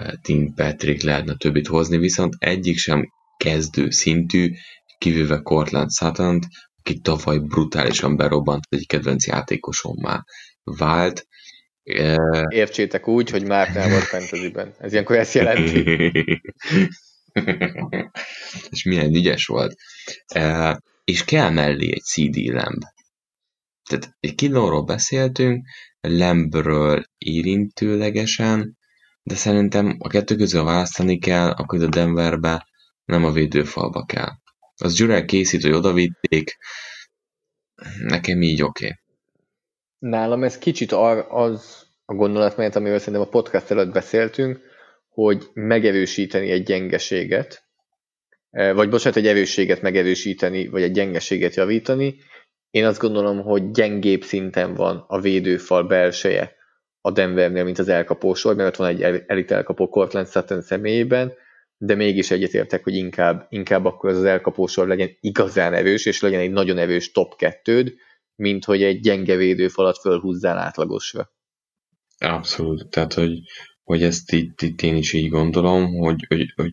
uh, 0.00 0.12
Tim 0.22 0.54
Patrick 0.54 1.02
lehetne 1.02 1.34
többit 1.34 1.66
hozni, 1.66 1.98
viszont 1.98 2.34
egyik 2.38 2.78
sem 2.78 3.08
kezdő 3.36 3.90
szintű, 3.90 4.50
kivéve 4.98 5.40
Cortland 5.42 5.90
sutton 5.90 6.38
aki 6.90 7.00
tavaly 7.00 7.38
brutálisan 7.38 8.16
berobbant, 8.16 8.64
egy 8.68 8.86
kedvenc 8.86 9.26
játékosommá 9.26 10.24
vált. 10.62 11.26
Értsétek 12.48 13.08
úgy, 13.08 13.30
hogy 13.30 13.46
már 13.46 13.72
nem 13.74 13.90
volt 13.90 14.02
fantasyben. 14.02 14.74
Ez 14.78 14.92
ilyenkor 14.92 15.16
ezt 15.16 15.34
jelenti. 15.34 16.00
és 18.70 18.82
milyen 18.82 19.14
ügyes 19.14 19.46
volt. 19.46 19.74
És 21.04 21.24
kell 21.24 21.50
mellé 21.50 21.92
egy 21.92 22.02
CD 22.02 22.36
lemb. 22.36 22.82
Tehát 23.88 24.16
egy 24.20 24.34
kilóról 24.34 24.84
beszéltünk, 24.84 25.66
Lembről 26.00 27.04
érintőlegesen, 27.18 28.78
de 29.22 29.34
szerintem 29.34 29.96
a 29.98 30.08
kettő 30.08 30.34
közül 30.34 30.64
választani 30.64 31.18
kell, 31.18 31.50
akkor 31.50 31.82
a 31.82 31.88
Denverbe, 31.88 32.66
nem 33.04 33.24
a 33.24 33.32
védőfalba 33.32 34.04
kell. 34.04 34.30
Az 34.76 34.98
Jurek 34.98 35.24
készít, 35.24 35.62
hogy 35.62 35.72
odavitték, 35.72 36.56
nekem 37.98 38.42
így 38.42 38.62
oké. 38.62 38.84
Okay. 38.84 38.96
Nálam 39.98 40.44
ez 40.44 40.58
kicsit 40.58 40.92
az 40.92 41.86
a 42.04 42.14
gondolatmenet, 42.14 42.76
amiről 42.76 42.98
szerintem 42.98 43.22
a 43.22 43.28
podcast 43.28 43.70
előtt 43.70 43.92
beszéltünk, 43.92 44.60
hogy 45.08 45.48
megerősíteni 45.52 46.50
egy 46.50 46.62
gyengeséget, 46.62 47.64
eh, 48.50 48.74
vagy 48.74 48.88
bocsánat, 48.88 49.18
egy 49.18 49.26
erősséget 49.26 49.82
megerősíteni, 49.82 50.68
vagy 50.68 50.82
egy 50.82 50.92
gyengeséget 50.92 51.54
javítani. 51.54 52.16
Én 52.70 52.84
azt 52.84 53.00
gondolom, 53.00 53.42
hogy 53.42 53.70
gyengébb 53.70 54.22
szinten 54.22 54.74
van 54.74 55.04
a 55.08 55.20
védőfal 55.20 55.86
belseje 55.86 56.58
a 57.00 57.10
Denvernél, 57.10 57.64
mint 57.64 57.78
az 57.78 57.88
elkapósor, 57.88 58.54
mert 58.54 58.68
ott 58.68 58.76
van 58.76 58.88
egy 58.88 59.24
elit 59.26 59.50
elkapó 59.50 59.88
Cortland 59.88 60.28
Sutton 60.28 60.62
személyében, 60.62 61.32
de 61.76 61.94
mégis 61.94 62.30
egyetértek, 62.30 62.84
hogy 62.84 62.94
inkább, 62.94 63.46
inkább 63.48 63.84
akkor 63.84 64.10
az, 64.10 64.16
az 64.16 64.24
elkapósor 64.24 64.88
legyen 64.88 65.16
igazán 65.20 65.74
erős, 65.74 66.06
és 66.06 66.20
legyen 66.20 66.40
egy 66.40 66.50
nagyon 66.50 66.78
erős 66.78 67.10
top 67.10 67.36
kettőd, 67.36 67.94
mint 68.34 68.64
hogy 68.64 68.82
egy 68.82 69.00
gyenge 69.00 69.36
védőfalat 69.36 69.98
fölhúzzál 69.98 70.58
átlagosra. 70.58 71.30
Abszolút, 72.18 72.90
tehát 72.90 73.12
hogy, 73.12 73.38
hogy 73.82 74.02
ezt 74.02 74.32
itt, 74.32 74.62
itt 74.62 74.82
én 74.82 74.96
is 74.96 75.12
így 75.12 75.28
gondolom, 75.28 75.94
hogy, 75.94 76.24
hogy, 76.28 76.52
hogy 76.56 76.72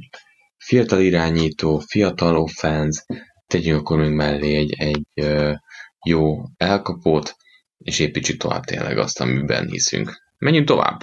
fiatal 0.57 1.01
irányító, 1.01 1.79
fiatal 1.79 2.37
offense, 2.37 3.03
tegyünk 3.47 3.79
akkor 3.79 3.97
még 3.97 4.11
mellé 4.11 4.55
egy, 4.55 4.73
egy 4.77 5.25
jó 6.08 6.43
elkapót, 6.58 7.36
és 7.78 7.99
építsük 7.99 8.38
tovább 8.38 8.64
tényleg 8.64 8.97
azt, 8.97 9.20
amiben 9.20 9.68
hiszünk. 9.68 10.18
Menjünk 10.38 10.68
tovább. 10.68 11.01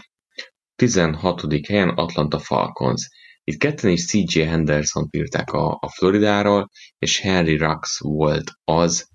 16. 0.77 1.67
helyen 1.67 1.89
Atlanta 1.89 2.39
Falcons. 2.39 3.09
Itt 3.45 3.59
ketten 3.59 3.91
is 3.91 4.07
CJ 4.07 4.41
Henderson 4.41 5.09
írták 5.11 5.53
a, 5.53 5.79
a 5.81 5.89
Floridáról, 5.89 6.69
és 6.99 7.21
Henry 7.21 7.57
Rux 7.57 8.01
volt 8.01 8.51
az, 8.65 9.09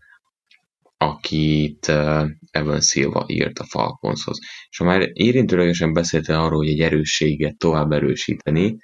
akit 0.98 1.88
uh, 1.88 2.28
Evan 2.52 2.82
Silva 2.82 3.26
írt 3.28 3.60
a 3.60 3.66
Falconshoz. 3.66 4.40
És 4.70 4.78
ha 4.78 4.84
már 4.84 5.10
érintőlegesen 5.14 5.94
beszélte 5.94 6.40
arról, 6.40 6.58
hogy 6.58 6.70
egy 6.70 6.82
erősséget 6.82 7.58
tovább 7.58 7.92
erősíteni, 7.92 8.78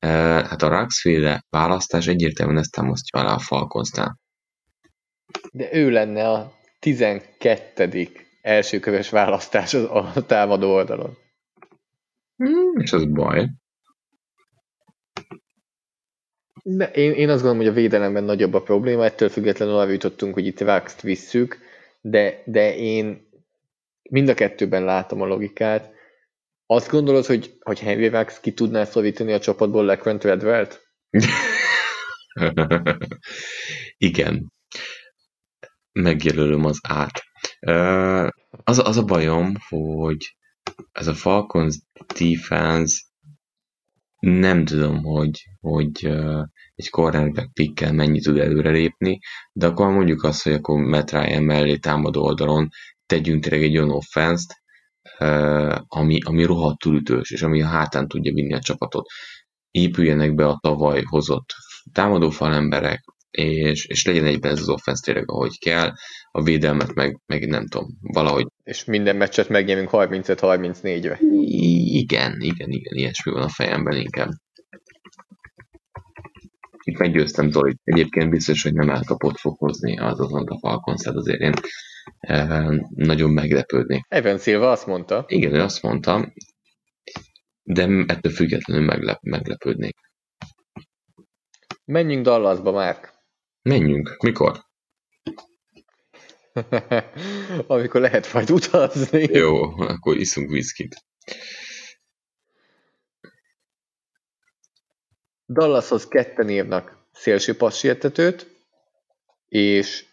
hát 0.00 0.62
a 0.62 0.68
Rux-féle 0.68 1.44
választás 1.50 2.06
egyértelműen 2.06 2.58
ezt 2.58 2.70
támasztja 2.70 3.20
alá 3.20 3.34
a 3.34 3.38
Falconsnál. 3.38 4.18
De 5.52 5.74
ő 5.74 5.90
lenne 5.90 6.30
a 6.30 6.52
12. 6.78 8.08
elsőköves 8.42 9.10
választás 9.10 9.74
a 9.74 10.26
támadó 10.26 10.72
oldalon. 10.72 11.16
Hmm, 12.36 12.80
és 12.80 12.92
az 12.92 13.04
baj. 13.04 13.48
De 16.62 16.90
én, 16.90 17.12
én 17.12 17.28
azt 17.28 17.42
gondolom, 17.42 17.56
hogy 17.56 17.66
a 17.66 17.80
védelemben 17.80 18.24
nagyobb 18.24 18.54
a 18.54 18.62
probléma, 18.62 19.04
ettől 19.04 19.28
függetlenül 19.28 19.74
arra 19.74 19.90
jutottunk, 19.90 20.34
hogy 20.34 20.46
itt 20.46 20.58
Vaxt 20.58 21.00
visszük, 21.00 21.58
de, 22.00 22.42
de 22.44 22.76
én 22.76 23.28
mind 24.10 24.28
a 24.28 24.34
kettőben 24.34 24.84
látom 24.84 25.20
a 25.20 25.26
logikát. 25.26 25.92
Azt 26.66 26.90
gondolod, 26.90 27.26
hogy, 27.26 27.56
hogy 27.60 27.80
Henry 27.80 28.08
Vax 28.08 28.40
ki 28.40 28.52
tudná 28.52 28.84
szorítani 28.84 29.32
a 29.32 29.40
csapatból 29.40 29.84
Lequent 29.84 30.24
Redwell-t? 30.24 30.88
Igen. 33.98 34.52
Megjelölöm 36.02 36.64
az 36.64 36.78
át. 36.82 37.22
Az, 38.64 38.78
az 38.78 38.96
a 38.96 39.04
bajom, 39.04 39.54
hogy 39.68 40.36
ez 40.92 41.06
a 41.06 41.14
Falcons 41.14 41.78
defense 42.18 43.02
nem 44.18 44.64
tudom, 44.64 45.02
hogy, 45.02 45.44
hogy 45.60 46.04
egy 46.74 46.90
cornerback 46.90 47.52
pickkel 47.52 47.92
mennyi 47.92 48.20
tud 48.20 48.38
előrelépni, 48.38 49.18
de 49.52 49.66
akkor 49.66 49.92
mondjuk 49.92 50.22
azt, 50.22 50.42
hogy 50.42 50.52
akkor 50.52 50.80
Matt 50.80 51.10
Ryan 51.10 51.42
mellé 51.42 51.76
támadó 51.76 52.22
oldalon 52.22 52.68
tegyünk 53.06 53.42
tényleg 53.42 53.62
egy 53.62 53.76
olyan 53.76 53.90
offense 53.90 54.44
uh, 55.18 55.76
ami, 55.86 56.18
ami 56.24 56.44
rohadtul 56.44 56.96
ütős, 56.96 57.30
és 57.30 57.42
ami 57.42 57.62
a 57.62 57.66
hátán 57.66 58.08
tudja 58.08 58.32
vinni 58.32 58.54
a 58.54 58.60
csapatot. 58.60 59.06
Épüljenek 59.70 60.34
be 60.34 60.46
a 60.46 60.58
tavaly 60.62 61.02
hozott 61.02 61.54
támadó 61.92 62.30
falemberek, 62.30 63.04
és, 63.30 63.84
és 63.86 64.04
legyen 64.06 64.24
egyben 64.24 64.52
ez 64.52 64.60
az 64.60 64.68
offense 64.68 65.02
tényleg, 65.04 65.30
ahogy 65.30 65.58
kell, 65.58 65.92
a 66.30 66.42
védelmet 66.42 66.94
meg, 66.94 67.20
meg 67.26 67.48
nem 67.48 67.66
tudom, 67.66 67.98
valahogy. 68.00 68.46
És 68.64 68.84
minden 68.84 69.16
meccset 69.16 69.48
megnyerünk 69.48 69.88
35-34-re. 69.92 71.18
Igen, 72.00 72.40
igen, 72.40 72.70
igen, 72.70 72.94
ilyesmi 72.94 73.32
van 73.32 73.42
a 73.42 73.48
fejemben 73.48 73.96
inkább. 73.96 74.30
Itt 76.84 76.98
meggyőztem 76.98 77.50
Zoli. 77.50 77.74
Egyébként 77.84 78.30
biztos, 78.30 78.62
hogy 78.62 78.72
nem 78.72 78.90
elkapott 78.90 79.38
fog 79.38 79.58
hozni 79.58 79.98
az 79.98 80.20
azon 80.20 80.46
a 80.46 80.58
Falcons, 80.58 81.06
azért 81.06 81.40
én 81.40 81.52
e, 82.18 82.68
nagyon 82.94 83.30
meglepődnék. 83.30 84.04
Evan 84.08 84.38
Silva 84.38 84.70
azt 84.70 84.86
mondta. 84.86 85.24
Igen, 85.28 85.54
ő 85.54 85.60
azt 85.60 85.82
mondta, 85.82 86.32
de 87.62 87.82
ettől 88.06 88.32
függetlenül 88.32 88.84
meglep, 88.84 89.18
meglepődnék. 89.22 89.96
Menjünk 91.84 92.24
Dallasba, 92.24 92.72
Márk. 92.72 93.17
Menjünk. 93.62 94.16
Mikor? 94.22 94.66
Amikor 97.66 98.00
lehet 98.00 98.32
majd 98.32 98.50
utazni. 98.50 99.22
Jó, 99.32 99.80
akkor 99.80 100.16
iszunk 100.16 100.50
viszkit. 100.50 100.96
Dallashoz 105.46 106.08
ketten 106.08 106.48
írnak 106.48 106.96
szélső 107.12 107.56
passértetőt, 107.56 108.46
és 109.48 110.06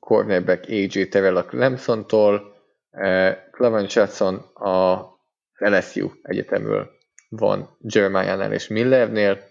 cornerback 0.00 0.68
AJ 0.68 1.08
Terrell 1.08 1.36
a 1.36 1.44
Clemson-tól, 1.44 2.56
eh, 2.90 3.38
Clement 3.50 3.92
Jackson 3.92 4.34
a 4.54 5.08
LSU 5.54 6.10
egyetemről 6.22 6.90
van 7.28 7.76
Jeremiah-nál 7.80 8.52
és 8.52 8.68
Millernél. 8.68 9.42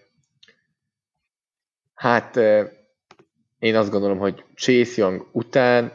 Hát 1.94 2.36
eh, 2.36 2.68
én 3.64 3.76
azt 3.76 3.90
gondolom, 3.90 4.18
hogy 4.18 4.44
Chase 4.54 5.02
Young 5.02 5.26
után 5.32 5.92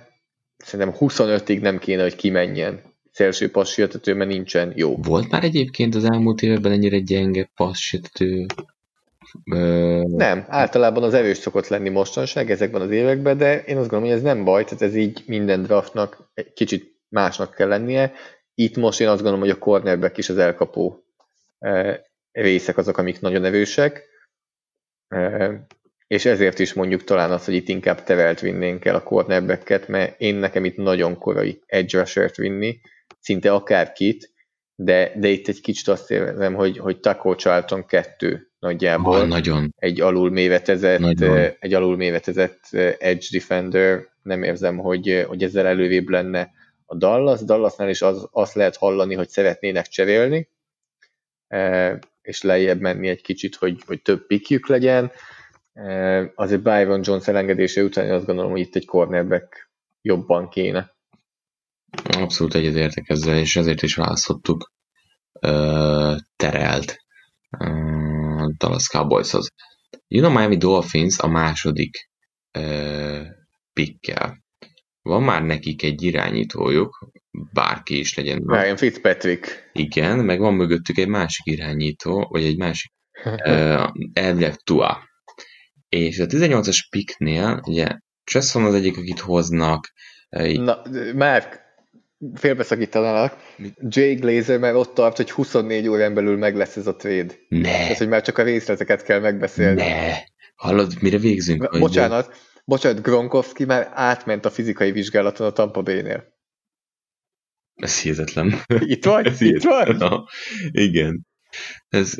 szerintem 0.57 0.95
25-ig 0.99 1.61
nem 1.61 1.77
kéne, 1.77 2.01
hogy 2.01 2.15
kimenjen 2.15 2.81
szélső 3.11 3.51
passértető, 3.51 4.13
mert 4.13 4.29
nincsen 4.29 4.73
jó. 4.75 4.97
Volt 4.97 5.29
már 5.29 5.43
egyébként 5.43 5.95
az 5.95 6.03
elmúlt 6.03 6.41
években 6.41 6.71
ennyire 6.71 6.99
gyenge 6.99 7.51
passértető? 7.55 8.45
Ö... 9.51 10.01
Nem, 10.07 10.45
általában 10.47 11.03
az 11.03 11.13
erős 11.13 11.37
szokott 11.37 11.67
lenni 11.67 11.89
mostanság 11.89 12.51
ezekben 12.51 12.81
az 12.81 12.91
években, 12.91 13.37
de 13.37 13.63
én 13.63 13.77
azt 13.77 13.89
gondolom, 13.89 14.03
hogy 14.03 14.17
ez 14.17 14.35
nem 14.35 14.43
baj, 14.43 14.63
tehát 14.63 14.81
ez 14.81 14.95
így 14.95 15.23
minden 15.25 15.61
draftnak 15.61 16.29
egy 16.33 16.53
kicsit 16.53 16.95
másnak 17.09 17.53
kell 17.53 17.67
lennie. 17.67 18.13
Itt 18.55 18.75
most 18.75 19.01
én 19.01 19.07
azt 19.07 19.21
gondolom, 19.21 19.39
hogy 19.39 19.49
a 19.49 19.57
cornerback 19.57 20.17
is 20.17 20.29
az 20.29 20.37
elkapó 20.37 21.03
részek 22.31 22.77
azok, 22.77 22.97
amik 22.97 23.21
nagyon 23.21 23.45
erősek 23.45 24.07
és 26.09 26.25
ezért 26.25 26.59
is 26.59 26.73
mondjuk 26.73 27.03
talán 27.03 27.31
az, 27.31 27.45
hogy 27.45 27.53
itt 27.53 27.67
inkább 27.67 28.03
tevelt 28.03 28.39
vinnénk 28.39 28.85
el 28.85 28.95
a 28.95 29.03
cornerbacket, 29.03 29.87
mert 29.87 30.19
én 30.19 30.35
nekem 30.35 30.65
itt 30.65 30.75
nagyon 30.75 31.17
korai 31.17 31.61
edge 31.65 31.99
rusher 31.99 32.31
vinni, 32.35 32.79
szinte 33.19 33.53
akárkit, 33.53 34.31
de, 34.75 35.11
de 35.15 35.27
itt 35.27 35.47
egy 35.47 35.61
kicsit 35.61 35.87
azt 35.87 36.11
érzem, 36.11 36.53
hogy, 36.53 36.77
hogy 36.77 36.99
Taco 36.99 37.35
Charlton 37.35 37.85
2 37.85 38.51
nagyjából. 38.59 39.17
Van, 39.17 39.27
nagyon. 39.27 39.73
Egy 39.77 40.01
alul 40.01 40.29
mévetezett, 40.29 40.99
nagyon. 40.99 41.49
egy 41.59 41.73
alul 41.73 41.95
mévetezett 41.95 42.59
edge 42.99 43.25
defender, 43.31 44.07
nem 44.21 44.43
érzem, 44.43 44.77
hogy, 44.77 45.25
hogy 45.27 45.43
ezzel 45.43 45.67
elővébb 45.67 46.07
lenne 46.07 46.51
a 46.85 46.95
Dallas. 46.95 47.43
Dallasnál 47.43 47.89
is 47.89 48.01
az, 48.01 48.27
azt 48.31 48.53
lehet 48.53 48.75
hallani, 48.75 49.15
hogy 49.15 49.29
szeretnének 49.29 49.87
cserélni, 49.87 50.49
és 52.21 52.41
lejjebb 52.41 52.79
menni 52.79 53.07
egy 53.07 53.21
kicsit, 53.21 53.55
hogy, 53.55 53.81
hogy 53.85 54.01
több 54.01 54.27
pikjük 54.27 54.67
legyen 54.67 55.11
azért 56.35 56.61
Byron 56.61 57.01
Jones 57.03 57.27
elengedése 57.27 57.83
után 57.83 58.11
azt 58.11 58.25
gondolom, 58.25 58.51
hogy 58.51 58.59
itt 58.59 58.75
egy 58.75 58.85
cornerback 58.85 59.69
jobban 60.01 60.49
kéne. 60.49 60.95
Abszolút 62.19 62.53
egyetértek 62.53 63.09
ezzel, 63.09 63.37
és 63.37 63.55
ezért 63.55 63.81
is 63.81 63.95
választottuk 63.95 64.71
uh, 65.33 66.17
terelt 66.35 66.97
uh, 67.59 68.47
Dallas 68.57 68.87
Cowboyshoz. 68.87 69.49
Jön 70.07 70.23
a 70.23 70.29
Miami 70.29 70.57
Dolphins 70.57 71.19
a 71.19 71.27
második 71.27 72.09
uh. 72.57 73.27
Van 75.01 75.23
már 75.23 75.43
nekik 75.43 75.83
egy 75.83 76.01
irányítójuk, 76.03 77.11
bárki 77.53 77.99
is 77.99 78.15
legyen. 78.15 78.43
Ryan 78.45 78.77
Fitzpatrick. 78.77 79.69
Igen, 79.73 80.19
meg 80.19 80.39
van 80.39 80.53
mögöttük 80.53 80.97
egy 80.97 81.07
másik 81.07 81.45
irányító, 81.45 82.27
vagy 82.29 82.43
egy 82.43 82.57
másik 82.57 82.91
uh, 83.25 83.87
elvileg 84.13 84.55
Tua. 84.55 85.08
És 85.89 86.19
a 86.19 86.25
18-as 86.25 86.85
piknél, 86.89 87.61
ugye 87.65 87.87
Chesson 88.23 88.65
az 88.65 88.73
egyik, 88.73 88.97
akit 88.97 89.19
hoznak. 89.19 89.93
Na, 90.53 90.81
Márk, 91.13 91.61
félbeszakítanának. 92.33 93.37
Jay 93.87 94.15
Glazer 94.15 94.59
már 94.59 94.75
ott 94.75 94.93
tart, 94.93 95.17
hogy 95.17 95.31
24 95.31 95.87
órán 95.87 96.13
belül 96.13 96.37
meg 96.37 96.55
lesz 96.55 96.75
ez 96.75 96.87
a 96.87 96.95
trade. 96.95 97.33
Ne. 97.47 97.89
Ez, 97.89 97.97
hogy 97.97 98.07
már 98.07 98.21
csak 98.21 98.37
a 98.37 98.43
részleteket 98.43 99.03
kell 99.03 99.19
megbeszélni. 99.19 99.81
Ne. 99.81 100.17
Hallod, 100.55 101.01
mire 101.01 101.17
végzünk? 101.17 101.79
Bocsánat, 101.79 102.25
hogy... 102.25 102.35
bocsánat, 102.65 103.01
Gronkowski 103.01 103.65
már 103.65 103.89
átment 103.93 104.45
a 104.45 104.49
fizikai 104.49 104.91
vizsgálaton 104.91 105.47
a 105.47 105.51
Tampa 105.51 105.81
Bay-nél. 105.81 106.37
Ez 107.75 108.01
hihetetlen. 108.01 108.61
Itt 108.79 109.05
vagy? 109.05 109.25
ez 109.31 109.41
Itt 109.41 109.63
vagy? 109.63 109.97
Na, 109.97 110.25
igen. 110.71 111.27
Ez, 111.87 112.15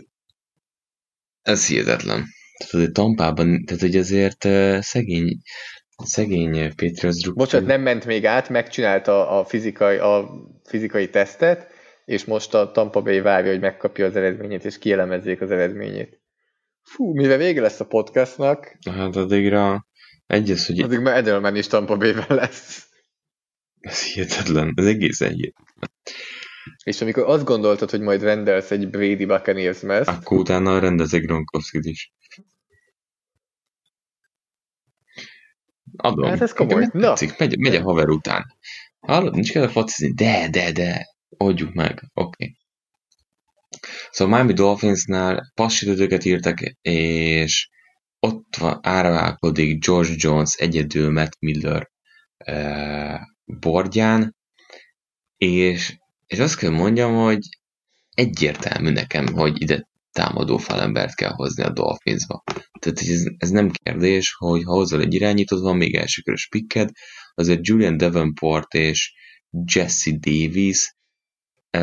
ez 1.42 1.68
hihetetlen. 1.68 2.26
Tehát 2.60 2.74
azért 2.74 2.94
Tampában, 2.94 3.66
tehát 3.66 3.82
hogy 3.82 3.96
azért 3.96 4.48
szegény, 4.84 5.42
szegény 6.04 6.76
Patriots 6.76 7.22
druk. 7.22 7.36
Bocsánat, 7.36 7.68
nem 7.68 7.82
ment 7.82 8.06
még 8.06 8.26
át, 8.26 8.50
megcsinálta 8.50 9.30
a 9.40 9.46
fizikai, 9.46 9.98
a 9.98 10.30
fizikai 10.64 11.10
tesztet, 11.10 11.68
és 12.06 12.26
most 12.26 12.54
a 12.54 12.72
Tampa 12.72 13.02
Bay 13.02 13.22
várja, 13.22 13.52
hogy 13.52 13.60
megkapja 13.60 14.06
az 14.06 14.16
eredményét, 14.16 14.66
és 14.66 14.78
kielemezzék 14.78 15.42
az 15.42 15.52
eredményét. 15.52 16.22
Fú, 16.84 17.14
mivel 17.14 17.38
vége 17.38 17.62
lesz 17.62 17.80
a 17.80 17.86
podcastnak... 17.86 18.78
Hát 18.92 19.16
addigra 19.16 19.88
egyes, 20.28 20.68
hogy... 20.68 20.80
Addig 20.80 21.00
már 21.00 21.18
Edelman 21.18 21.56
is 21.56 21.68
Tampa 21.68 21.98
bay 21.98 22.14
lesz. 22.28 22.88
Ez 23.80 24.04
hihetetlen, 24.04 24.74
ez 24.76 24.86
egészen 24.86 25.32
hihetetlen. 25.32 25.92
És 26.84 27.02
amikor 27.02 27.24
azt 27.24 27.44
gondoltad, 27.44 27.90
hogy 27.90 28.02
majd 28.02 28.22
rendelsz 28.22 28.72
egy 28.72 28.90
Brady 28.90 29.26
Buccaneers 29.26 29.80
meszt... 29.80 30.10
Akkor 30.10 30.38
utána 30.38 30.80
rendezek 30.80 31.22
Gronkowski-t 31.22 31.86
is. 31.86 32.14
Adom. 35.96 36.30
Hát 36.30 36.42
ez 36.42 36.54
komoly. 36.54 36.88
Na. 36.92 37.08
Tetszik, 37.08 37.38
megy, 37.38 37.58
megy 37.58 37.76
a 37.76 37.82
haver 37.82 38.10
után. 38.10 38.46
Hallod, 39.00 39.34
nincs 39.34 39.52
kell 39.52 39.64
a 39.64 39.70
focizni. 39.70 40.14
De, 40.14 40.48
de, 40.50 40.72
de. 40.72 41.08
Oldjuk 41.30 41.74
meg. 41.74 42.04
Oké. 42.14 42.44
Okay. 42.44 42.58
Szóval 44.12 44.36
Miami 44.36 44.54
Dolphinsnál 44.54 45.52
passítőket 45.54 46.26
írtak, 46.26 46.60
és 46.82 47.70
ott 48.20 48.56
van, 48.58 48.80
áraválkodik 48.82 49.86
George 49.86 50.14
Jones 50.16 50.56
egyedül 50.56 51.12
Matt 51.12 51.40
Miller 51.40 51.90
uh, 52.46 53.20
bordján, 53.46 54.36
és, 55.38 55.98
és 56.30 56.40
azt 56.40 56.58
kell 56.58 56.70
mondjam, 56.70 57.16
hogy 57.16 57.40
egyértelmű 58.14 58.90
nekem, 58.90 59.28
hogy 59.28 59.62
ide 59.62 59.88
támadó 60.12 60.58
falembert 60.58 61.16
kell 61.16 61.32
hozni 61.32 61.64
a 61.64 61.70
Dolphinsba. 61.70 62.44
Tehát 62.80 63.00
ez, 63.00 63.24
ez 63.38 63.50
nem 63.50 63.70
kérdés, 63.72 64.34
hogy 64.38 64.64
ha 64.64 64.72
hozol 64.72 65.02
egy 65.02 65.14
irányítót, 65.14 65.60
van 65.60 65.78
még 65.78 65.96
elsőkörös 65.96 66.48
pikked, 66.48 66.90
azért 67.34 67.68
Julian 67.68 67.98
Davenport 67.98 68.74
és 68.74 69.14
Jesse 69.74 70.12
Davis 70.20 70.96
e, 71.70 71.82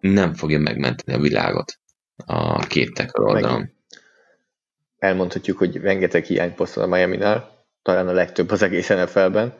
nem 0.00 0.34
fogja 0.34 0.58
megmenteni 0.58 1.18
a 1.18 1.20
világot 1.20 1.78
a 2.16 2.66
két 2.66 2.94
tekar 2.94 3.24
oldalon. 3.24 3.72
Elmondhatjuk, 4.98 5.58
hogy 5.58 5.76
rengeteg 5.76 6.24
hiányposzt 6.24 6.76
a 6.76 6.86
Miami-nál, 6.86 7.66
talán 7.82 8.08
a 8.08 8.12
legtöbb 8.12 8.50
az 8.50 8.62
egész 8.62 8.88
NFL-ben, 8.88 9.54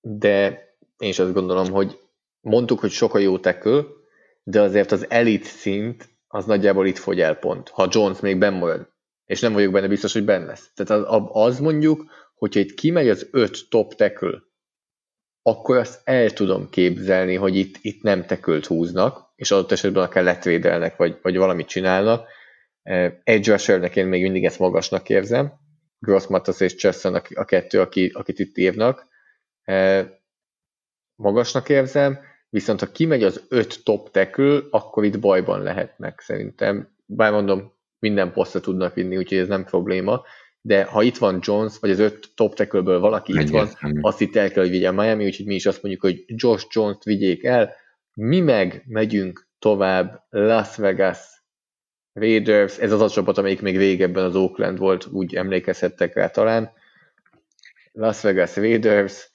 de 0.00 0.64
én 0.98 1.08
is 1.08 1.18
azt 1.18 1.32
gondolom, 1.32 1.70
hogy 1.70 1.98
mondtuk, 2.40 2.80
hogy 2.80 2.90
sok 2.90 3.14
a 3.14 3.18
jó 3.18 3.38
tekül, 3.38 4.02
de 4.42 4.60
azért 4.60 4.92
az 4.92 5.10
elit 5.10 5.44
szint 5.44 6.08
az 6.26 6.44
nagyjából 6.44 6.86
itt 6.86 6.98
fogy 6.98 7.20
el 7.20 7.34
pont, 7.34 7.68
ha 7.68 7.88
Jones 7.90 8.20
még 8.20 8.38
benn 8.38 8.58
marad. 8.58 8.92
És 9.24 9.40
nem 9.40 9.52
vagyok 9.52 9.72
benne 9.72 9.88
biztos, 9.88 10.12
hogy 10.12 10.24
benne 10.24 10.44
lesz. 10.44 10.70
Tehát 10.74 11.04
az, 11.04 11.22
az 11.32 11.58
mondjuk, 11.58 12.04
hogyha 12.34 12.60
itt 12.60 12.74
kimegy 12.74 13.08
az 13.08 13.28
öt 13.30 13.68
top 13.68 13.94
tackle, 13.94 14.42
akkor 15.42 15.76
azt 15.76 16.00
el 16.04 16.30
tudom 16.30 16.68
képzelni, 16.70 17.34
hogy 17.34 17.56
itt, 17.56 17.76
itt 17.80 18.02
nem 18.02 18.26
tekölt 18.26 18.66
húznak, 18.66 19.32
és 19.36 19.50
adott 19.50 19.72
esetben 19.72 20.02
akár 20.02 20.24
letvédelnek, 20.24 20.96
vagy, 20.96 21.18
vagy 21.22 21.36
valamit 21.36 21.66
csinálnak. 21.66 22.28
Edge 23.24 23.50
rushernek 23.50 23.96
én 23.96 24.06
még 24.06 24.22
mindig 24.22 24.44
ezt 24.44 24.58
magasnak 24.58 25.08
érzem. 25.08 25.52
Gross 25.98 26.26
Matos 26.26 26.60
és 26.60 26.74
Chesson 26.74 27.14
a, 27.14 27.22
a 27.34 27.44
kettő, 27.44 27.80
aki, 27.80 28.10
akit 28.14 28.38
itt 28.38 28.56
írnak. 28.56 29.06
Magasnak 31.16 31.68
érzem 31.68 32.18
viszont 32.54 32.80
ha 32.80 32.86
kimegy 32.86 33.22
az 33.22 33.44
öt 33.48 33.84
top 33.84 34.10
tackle, 34.10 34.60
akkor 34.70 35.04
itt 35.04 35.20
bajban 35.20 35.62
lehetnek 35.62 36.20
szerintem. 36.20 36.88
Bár 37.06 37.32
mondom, 37.32 37.72
minden 37.98 38.32
posztra 38.32 38.60
tudnak 38.60 38.94
vinni, 38.94 39.16
úgyhogy 39.16 39.38
ez 39.38 39.48
nem 39.48 39.64
probléma, 39.64 40.22
de 40.60 40.84
ha 40.84 41.02
itt 41.02 41.16
van 41.16 41.38
Jones, 41.42 41.78
vagy 41.78 41.90
az 41.90 41.98
öt 41.98 42.30
top 42.34 42.54
tackle 42.54 42.80
valaki 42.80 43.40
itt 43.40 43.48
van, 43.48 43.68
azt 44.00 44.20
itt 44.20 44.36
el 44.36 44.50
kell, 44.50 44.62
hogy 44.62 44.72
vigyen 44.72 44.94
Miami, 44.94 45.24
úgyhogy 45.24 45.46
mi 45.46 45.54
is 45.54 45.66
azt 45.66 45.82
mondjuk, 45.82 46.04
hogy 46.04 46.24
Josh 46.26 46.66
Jones-t 46.70 47.04
vigyék 47.04 47.44
el, 47.44 47.74
mi 48.14 48.40
meg 48.40 48.84
megyünk 48.86 49.48
tovább 49.58 50.24
Las 50.30 50.76
Vegas 50.76 51.18
Raiders, 52.12 52.78
ez 52.78 52.92
az 52.92 53.00
a 53.00 53.08
csapat, 53.08 53.38
amelyik 53.38 53.60
még 53.60 53.76
régebben 53.76 54.24
az 54.24 54.36
Oakland 54.36 54.78
volt, 54.78 55.06
úgy 55.06 55.34
emlékezhettek 55.34 56.14
rá 56.14 56.28
talán. 56.28 56.72
Las 57.92 58.20
Vegas 58.20 58.56
Raiders, 58.56 59.30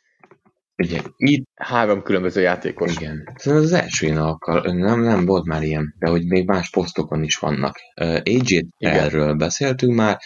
Ugye, 0.80 1.02
itt... 1.18 1.48
Három 1.56 2.02
különböző 2.02 2.42
játékos. 2.42 2.96
Igen. 2.96 3.34
Szerintem 3.36 3.68
az 3.68 3.74
első 3.74 4.06
ilyen 4.06 4.18
alkal, 4.18 4.74
nem, 4.74 5.02
nem 5.02 5.26
volt 5.26 5.46
már 5.46 5.64
ilyen, 5.64 5.96
de 6.00 6.10
hogy 6.10 6.26
még 6.26 6.46
más 6.46 6.70
posztokon 6.70 7.24
is 7.24 7.36
vannak. 7.36 7.76
Uh, 8.02 8.20
AJ 8.26 8.68
erről 8.78 9.34
beszéltünk 9.34 9.96
már, 9.96 10.18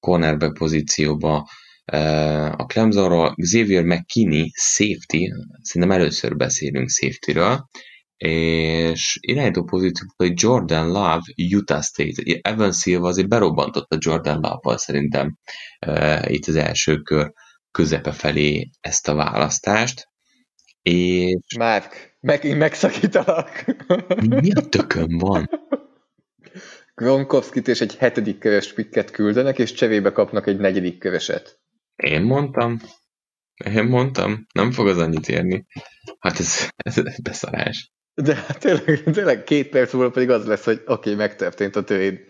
cornerback 0.00 0.58
pozícióba, 0.58 1.48
uh, 1.92 2.60
a 2.60 2.64
Clemsonról, 2.66 3.34
Xavier 3.34 3.84
McKinney, 3.84 4.50
safety, 4.54 5.32
szerintem 5.62 5.98
először 5.98 6.36
beszélünk 6.36 6.88
safety-ről, 6.88 7.68
és 8.16 9.18
irányító 9.20 9.64
pozícióban 9.64 10.32
Jordan 10.34 10.86
Love, 10.86 11.22
Utah 11.54 11.82
State. 11.82 12.22
Evan 12.42 12.72
Silva 12.72 13.08
azért 13.08 13.28
berobbantotta 13.28 13.96
Jordan 13.98 14.34
Love-val 14.34 14.78
szerintem 14.78 15.36
uh, 15.86 16.30
itt 16.32 16.46
az 16.46 16.56
első 16.56 16.96
kör 16.96 17.32
közepe 17.70 18.12
felé 18.12 18.70
ezt 18.80 19.08
a 19.08 19.14
választást, 19.14 20.08
és... 20.82 21.56
Márk, 21.58 22.16
megint 22.20 22.58
megszakítalak. 22.58 23.64
Mi 24.26 24.52
a 24.52 24.68
tökön 24.68 25.18
van? 25.18 25.50
Gronkowski-t 26.94 27.68
és 27.68 27.80
egy 27.80 27.96
hetedik 27.96 28.38
köves 28.38 28.72
pikket 28.72 29.10
küldenek, 29.10 29.58
és 29.58 29.72
cserébe 29.72 30.12
kapnak 30.12 30.46
egy 30.46 30.58
negyedik 30.58 30.98
köveset. 30.98 31.58
Én 31.96 32.22
mondtam. 32.22 32.80
Én 33.64 33.84
mondtam. 33.84 34.46
Nem 34.52 34.72
fog 34.72 34.88
az 34.88 34.98
annyit 34.98 35.28
érni. 35.28 35.66
Hát 36.18 36.38
ez, 36.38 36.68
ez 36.76 37.20
beszarás. 37.22 37.92
De 38.14 38.34
hát 38.34 38.58
tényleg, 38.58 39.02
tényleg 39.12 39.44
két 39.44 39.68
perc 39.68 39.92
múlva 39.92 40.10
pedig 40.10 40.30
az 40.30 40.46
lesz, 40.46 40.64
hogy 40.64 40.76
oké, 40.76 40.92
okay, 40.92 41.14
megtörtént 41.14 41.76
a 41.76 41.84
trade. 41.84 42.20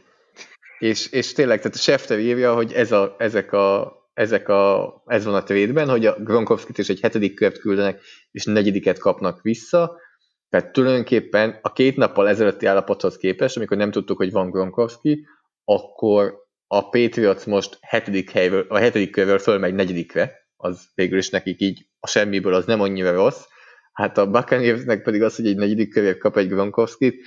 És, 0.78 1.06
és 1.06 1.32
tényleg, 1.32 1.58
tehát 1.58 1.74
a 1.74 1.78
Schefter 1.78 2.18
írja, 2.18 2.54
hogy 2.54 2.72
ez 2.72 2.92
a, 2.92 3.16
ezek 3.18 3.52
a 3.52 3.99
ezek 4.12 4.48
a, 4.48 4.94
ez 5.06 5.24
van 5.24 5.34
a 5.34 5.42
trade 5.42 5.84
hogy 5.84 6.06
a 6.06 6.16
Gronkowski-t 6.18 6.78
is 6.78 6.88
egy 6.88 7.00
hetedik 7.00 7.34
kört 7.34 7.58
küldenek, 7.58 8.00
és 8.30 8.44
negyediket 8.44 8.98
kapnak 8.98 9.42
vissza, 9.42 10.00
tehát 10.48 10.72
tulajdonképpen 10.72 11.58
a 11.62 11.72
két 11.72 11.96
nappal 11.96 12.28
ezelőtti 12.28 12.66
állapothoz 12.66 13.16
képest, 13.16 13.56
amikor 13.56 13.76
nem 13.76 13.90
tudtuk, 13.90 14.16
hogy 14.16 14.32
van 14.32 14.50
Gronkowski, 14.50 15.26
akkor 15.64 16.34
a 16.66 16.88
Patriots 16.88 17.44
most 17.44 17.78
hetedik 17.80 18.30
helyről, 18.30 18.66
a 18.68 18.78
hetedik 18.78 19.10
körről 19.10 19.38
fölmegy 19.38 19.74
negyedikre, 19.74 20.48
az 20.56 20.88
végül 20.94 21.18
is 21.18 21.30
nekik 21.30 21.60
így 21.60 21.86
a 22.00 22.06
semmiből 22.06 22.54
az 22.54 22.64
nem 22.64 22.80
annyira 22.80 23.12
rossz, 23.12 23.44
hát 23.92 24.18
a 24.18 24.30
Buccaneersnek 24.30 25.02
pedig 25.02 25.22
az, 25.22 25.36
hogy 25.36 25.46
egy 25.46 25.56
negyedik 25.56 25.92
körért 25.92 26.18
kap 26.18 26.36
egy 26.36 26.48
Gronkowski-t, 26.48 27.24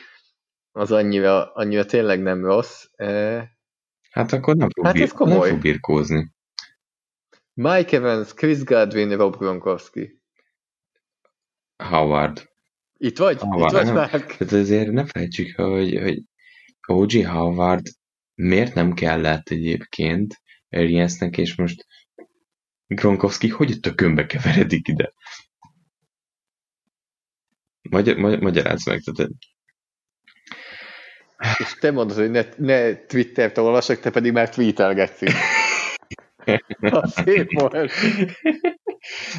az 0.71 0.91
annyira, 0.91 1.51
annyira 1.53 1.85
tényleg 1.85 2.21
nem 2.21 2.45
rossz. 2.45 2.85
Hát 4.11 4.31
akkor 4.31 4.55
nem 4.55 4.69
fog, 4.69 4.85
hát 4.85 4.99
ez 4.99 5.11
komoly. 5.11 5.37
nem 5.37 5.49
fog 5.49 5.61
birkózni. 5.61 6.32
Mike 7.53 7.97
Evans, 7.97 8.33
Chris 8.33 8.63
Godwin, 8.63 9.17
Rob 9.17 9.37
Gronkowski. 9.37 10.21
Howard. 11.83 12.51
Itt 12.97 13.17
vagy? 13.17 13.39
Howard, 13.39 13.63
Itt 13.63 13.71
vagy 13.71 13.85
nem, 13.85 13.95
már? 13.95 14.09
Tehát 14.09 14.53
azért 14.53 14.91
ne 14.91 15.05
felejtsük, 15.05 15.55
hogy, 15.55 15.99
hogy 16.01 16.21
O.G. 16.87 17.25
Howard 17.25 17.85
miért 18.35 18.73
nem 18.73 18.93
kellett 18.93 19.49
egyébként 19.49 20.41
Ariansnek, 20.69 21.37
és 21.37 21.55
most 21.55 21.85
Gronkowski 22.87 23.47
hogy 23.47 23.71
a 23.71 23.79
tökönbe 23.79 24.25
keveredik 24.25 24.87
ide? 24.87 25.13
Magyar, 27.89 28.17
magy- 28.17 28.41
magyarázz 28.41 28.87
meg, 28.87 29.01
tehát 29.01 29.31
és 31.57 31.73
te 31.79 31.91
mondod, 31.91 32.17
hogy 32.17 32.31
ne, 32.31 32.43
ne 32.57 32.95
Twittert 32.95 33.57
olvasok, 33.57 33.99
te 33.99 34.09
pedig 34.09 34.31
már 34.31 34.49
tweetelgetsz. 34.49 35.21
Na, 36.79 37.07
szép 37.07 37.51
volt. 37.59 37.91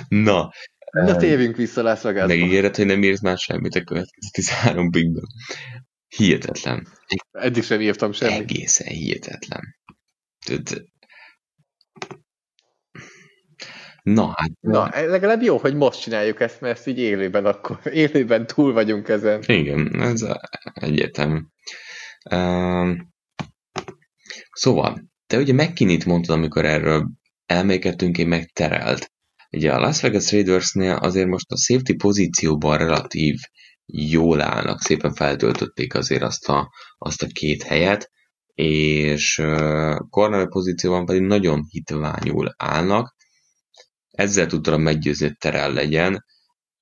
Na, 0.08 0.50
Na, 0.90 1.16
térjünk 1.16 1.56
vissza 1.56 1.82
Las 1.82 2.02
Vegasba. 2.02 2.26
megígéred, 2.26 2.76
hogy 2.76 2.86
nem 2.86 3.02
írsz 3.02 3.20
már 3.22 3.38
semmit 3.38 3.74
a 3.74 3.82
következő 3.84 4.28
13 4.32 4.90
pickben. 4.90 5.24
Hihetetlen. 6.16 6.88
Eddig 7.30 7.62
sem 7.62 7.80
írtam 7.80 8.12
semmit. 8.12 8.50
Egészen 8.50 8.86
hihetetlen. 8.86 9.76
Tudod, 10.46 10.84
Na, 14.02 14.26
hát 14.36 14.50
Na, 14.60 14.88
legalább 14.92 15.42
jó, 15.42 15.56
hogy 15.56 15.74
most 15.74 16.00
csináljuk 16.00 16.40
ezt, 16.40 16.60
mert 16.60 16.76
ezt 16.78 16.86
így 16.86 16.98
élőben 16.98 17.44
akkor, 17.46 17.80
élőben 17.92 18.46
túl 18.46 18.72
vagyunk 18.72 19.08
ezen. 19.08 19.42
igen, 19.46 20.00
ez 20.00 20.22
a- 20.22 20.40
egyértelmű. 20.74 21.38
Um, 22.30 23.12
szóval, 24.52 25.04
te 25.34 25.40
ugye 25.40 25.52
McKinney-t 25.52 26.04
mondtad, 26.04 26.36
amikor 26.36 26.64
erről 26.64 27.10
elmékedtünk, 27.46 28.18
én 28.18 28.28
meg 28.28 28.50
terelt. 28.52 29.12
Ugye 29.50 29.72
a 29.72 29.80
Las 29.80 30.00
Vegas 30.00 30.32
Raidersnél 30.32 30.92
azért 30.92 31.26
most 31.26 31.50
a 31.50 31.56
safety 31.56 31.92
pozícióban 31.92 32.78
relatív 32.78 33.34
jól 33.86 34.40
állnak, 34.40 34.80
szépen 34.80 35.14
feltöltötték 35.14 35.94
azért 35.94 36.22
azt 36.22 36.48
a, 36.48 36.70
azt 36.98 37.22
a 37.22 37.26
két 37.26 37.62
helyet, 37.62 38.10
és 38.54 39.42
corner 40.10 40.48
pozícióban 40.48 41.04
pedig 41.04 41.22
nagyon 41.22 41.64
hitványul 41.68 42.54
állnak. 42.56 43.14
Ezzel 44.10 44.46
tudtam 44.46 44.82
meggyőzni, 44.82 45.26
hogy 45.26 45.36
terel 45.36 45.72
legyen. 45.72 46.24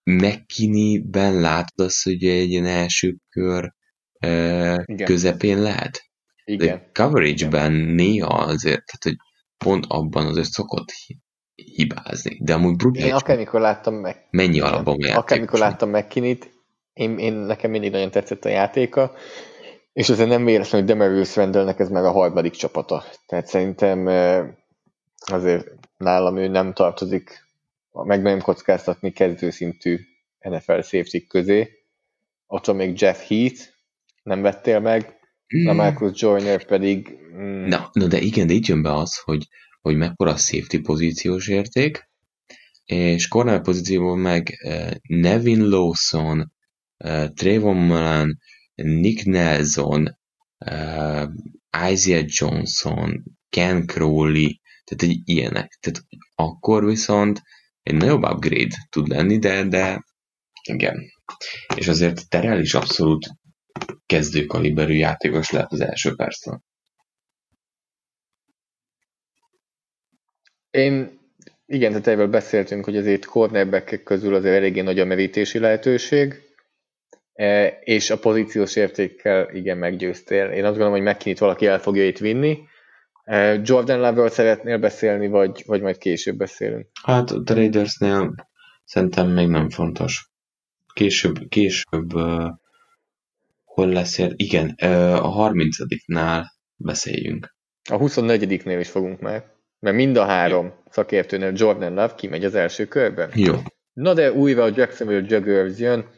McKinney-ben 0.02 1.40
látod 1.40 1.86
azt, 1.86 2.02
hogy 2.02 2.24
egy 2.24 2.50
ilyen 2.50 2.66
első 2.66 3.16
kör 3.28 3.72
Igen. 4.18 5.04
közepén 5.04 5.62
lehet? 5.62 6.11
Igen. 6.52 6.76
De 6.76 6.90
coverage-ben 6.92 7.72
néha 7.72 8.34
azért, 8.34 8.84
tehát 8.84 9.02
hogy 9.02 9.16
pont 9.58 9.84
abban 9.88 10.26
azért 10.26 10.50
szokott 10.50 10.90
hi- 10.90 11.20
hibázni. 11.54 12.38
De 12.42 12.54
amúgy 12.54 12.70
Én 12.70 12.76
brutális, 12.76 13.12
akármikor 13.12 13.60
láttam 13.60 13.94
meg, 13.94 14.26
mennyi 14.30 14.60
alapban 14.60 14.96
játék. 14.98 15.16
akármikor 15.16 15.58
láttam 15.58 15.90
McKinney-t, 15.90 16.50
én, 16.92 17.18
én, 17.18 17.32
nekem 17.32 17.70
mindig 17.70 17.90
nagyon 17.90 18.10
tetszett 18.10 18.44
a 18.44 18.48
játéka, 18.48 19.12
és 19.92 20.08
azért 20.08 20.28
nem 20.28 20.44
véletlen, 20.44 20.80
hogy 20.80 20.90
Demarius 20.90 21.36
Randallnek 21.36 21.78
ez 21.78 21.88
már 21.88 22.04
a 22.04 22.10
harmadik 22.10 22.52
csapata. 22.52 23.04
Tehát 23.26 23.46
szerintem 23.46 24.06
azért 25.26 25.66
nálam 25.96 26.36
ő 26.36 26.48
nem 26.48 26.72
tartozik, 26.72 27.46
meg 27.92 28.22
nem 28.22 28.40
kockáztatni 28.40 29.10
kezdőszintű 29.12 30.00
NFL 30.38 30.80
safety 30.80 31.26
közé. 31.28 31.70
Ott 32.46 32.66
van 32.66 32.76
még 32.76 33.00
Jeff 33.00 33.28
Heath, 33.28 33.60
nem 34.22 34.42
vettél 34.42 34.80
meg, 34.80 35.20
Mm. 35.56 35.66
Lamarcus 35.66 36.20
Joyner 36.20 36.64
pedig 36.64 37.18
mm, 37.34 37.66
Na, 37.66 37.90
na, 37.92 38.06
de 38.06 38.20
igen, 38.20 38.46
de 38.46 38.52
itt 38.52 38.66
jön 38.66 38.82
be 38.82 38.94
az, 38.94 39.16
hogy, 39.16 39.48
hogy 39.80 39.96
mekkora 39.96 40.30
a 40.30 40.36
safety 40.36 40.78
pozíciós 40.78 41.48
érték, 41.48 42.10
és 42.84 43.28
corner 43.28 43.60
pozícióban 43.60 44.18
meg 44.18 44.58
uh, 44.64 44.90
Nevin 45.02 45.68
Lawson, 45.68 46.52
uh, 47.04 47.32
Trayvon 47.34 47.76
Mullen, 47.76 48.38
Nick 48.74 49.24
Nelson, 49.24 50.18
uh, 50.58 51.28
Isaiah 51.90 52.24
Johnson, 52.26 53.22
Ken 53.48 53.86
Crowley, 53.86 54.48
tehát 54.84 55.14
egy 55.14 55.20
ilyenek. 55.24 55.78
Tehát 55.80 56.04
akkor 56.34 56.84
viszont 56.84 57.42
egy 57.82 57.94
nagyobb 57.94 58.24
upgrade 58.24 58.76
tud 58.90 59.08
lenni, 59.08 59.38
de, 59.38 59.64
de 59.64 60.04
igen. 60.68 61.12
És 61.76 61.88
azért 61.88 62.28
Terrell 62.28 62.60
is 62.60 62.74
abszolút 62.74 63.30
kezdőkaliberű 64.12 64.94
játékos 64.94 65.50
lehet 65.50 65.72
az 65.72 65.80
első 65.80 66.14
perctől. 66.14 66.60
Én, 70.70 71.20
igen, 71.66 71.90
tehát 71.90 72.06
erről 72.06 72.28
beszéltünk, 72.28 72.84
hogy 72.84 72.96
azért 72.96 73.24
cornerback 73.24 74.02
közül 74.04 74.34
azért 74.34 74.54
eléggé 74.54 74.80
nagy 74.80 74.98
a 74.98 75.04
merítési 75.04 75.58
lehetőség, 75.58 76.42
e, 77.32 77.66
és 77.66 78.10
a 78.10 78.18
pozíciós 78.18 78.76
értékkel 78.76 79.54
igen 79.54 79.78
meggyőztél. 79.78 80.44
Én 80.44 80.64
azt 80.64 80.76
gondolom, 80.78 80.92
hogy 80.92 81.12
McKinney-t 81.12 81.38
valaki 81.38 81.66
el 81.66 81.78
fogja 81.78 82.06
itt 82.06 82.18
vinni. 82.18 82.58
E, 83.24 83.60
Jordan 83.62 84.00
Love-ról 84.00 84.28
szeretnél 84.28 84.78
beszélni, 84.78 85.28
vagy, 85.28 85.62
vagy 85.66 85.80
majd 85.80 85.98
később 85.98 86.36
beszélünk? 86.36 86.86
Hát 87.02 87.30
a 87.30 87.42
Raidersnél 87.44 88.34
szerintem 88.84 89.28
még 89.30 89.48
nem 89.48 89.70
fontos. 89.70 90.30
Később, 90.94 91.48
később 91.48 92.14
uh, 92.14 92.60
hol 93.74 93.88
lesz 93.88 94.18
ér? 94.18 94.32
Igen, 94.36 94.68
a 95.16 95.50
30-nál 95.50 96.44
beszéljünk. 96.76 97.54
A 97.90 97.98
24-nél 97.98 98.76
is 98.80 98.88
fogunk 98.88 99.20
már, 99.20 99.44
mert 99.78 99.96
mind 99.96 100.16
a 100.16 100.24
három 100.24 100.72
szakértőnél 100.90 101.52
Jordan 101.54 101.94
Love 101.94 102.14
kimegy 102.16 102.44
az 102.44 102.54
első 102.54 102.86
körben. 102.86 103.30
Jó. 103.34 103.54
Na 103.92 104.14
de 104.14 104.32
újra 104.32 104.62
a 104.62 104.72
Jacksonville 104.74 105.26
Jaguars 105.28 105.78
jön 105.78 106.08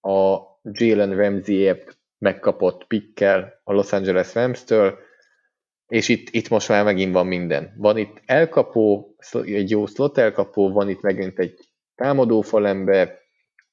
a 0.00 0.38
Jalen 0.62 1.16
Ramsey-ért 1.16 1.98
megkapott 2.18 2.86
pickkel 2.86 3.60
a 3.64 3.72
Los 3.72 3.92
Angeles 3.92 4.34
Rams-től, 4.34 4.98
és 5.86 6.08
itt, 6.08 6.28
itt 6.30 6.48
most 6.48 6.68
már 6.68 6.84
megint 6.84 7.12
van 7.12 7.26
minden. 7.26 7.74
Van 7.76 7.96
itt 7.96 8.22
elkapó, 8.26 9.16
egy 9.44 9.70
jó 9.70 9.86
slot 9.86 10.18
elkapó, 10.18 10.72
van 10.72 10.88
itt 10.88 11.00
megint 11.00 11.38
egy 11.38 11.54
támadó 11.94 12.40
falember, 12.40 13.18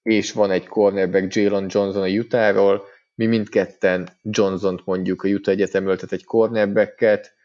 és 0.02 0.32
van 0.32 0.52
egy 0.52 0.68
cornerback 0.68 1.36
Jalen 1.36 1.68
Johnson 1.70 2.02
a 2.02 2.08
Utahról, 2.08 2.84
mi 3.16 3.26
mindketten 3.26 4.10
Johnson-t 4.22 4.86
mondjuk 4.86 5.24
a 5.24 5.28
Utah 5.28 5.54
Egyetemről, 5.54 5.96
tehát 5.96 6.12
egy 6.12 6.24
cornerbacket, 6.24 7.36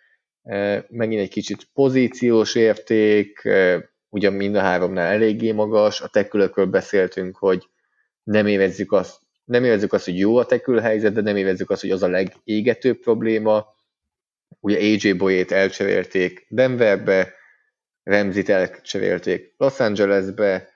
Eh, 0.42 0.84
megint 0.88 1.20
egy 1.20 1.28
kicsit 1.28 1.68
pozíciós 1.72 2.54
érték, 2.54 3.44
eh, 3.44 3.82
ugyan 4.08 4.32
mind 4.32 4.54
a 4.54 4.60
háromnál 4.60 5.12
eléggé 5.12 5.52
magas, 5.52 6.00
a 6.00 6.08
tekülökről 6.08 6.66
beszéltünk, 6.66 7.36
hogy 7.36 7.68
nem 8.22 8.46
érezzük 8.46 8.92
azt, 8.92 9.18
nem 9.44 9.64
érezzük 9.64 9.92
azt, 9.92 10.04
hogy 10.04 10.18
jó 10.18 10.36
a 10.36 10.46
tekül 10.46 10.80
helyzet, 10.80 11.12
de 11.12 11.20
nem 11.20 11.36
érezzük 11.36 11.70
azt, 11.70 11.80
hogy 11.80 11.90
az 11.90 12.02
a 12.02 12.08
legégetőbb 12.08 12.98
probléma. 12.98 13.66
Ugye 14.60 14.78
AJ 14.78 15.12
Boyét 15.12 15.52
elcserélték 15.52 16.46
Denverbe, 16.48 17.34
Remzit 18.02 18.48
elcserélték 18.48 19.54
Los 19.56 19.80
Angelesbe, 19.80 20.68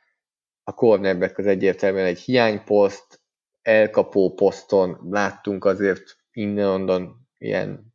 a 0.62 0.75
cornerback 0.75 1.39
az 1.39 1.47
egyértelműen 1.47 2.07
egy 2.07 2.21
hiányposzt, 2.21 3.21
elkapó 3.65 4.35
poszton 4.35 4.99
láttunk 5.11 5.65
azért 5.65 6.16
innen-onnan 6.32 7.28
ilyen 7.39 7.95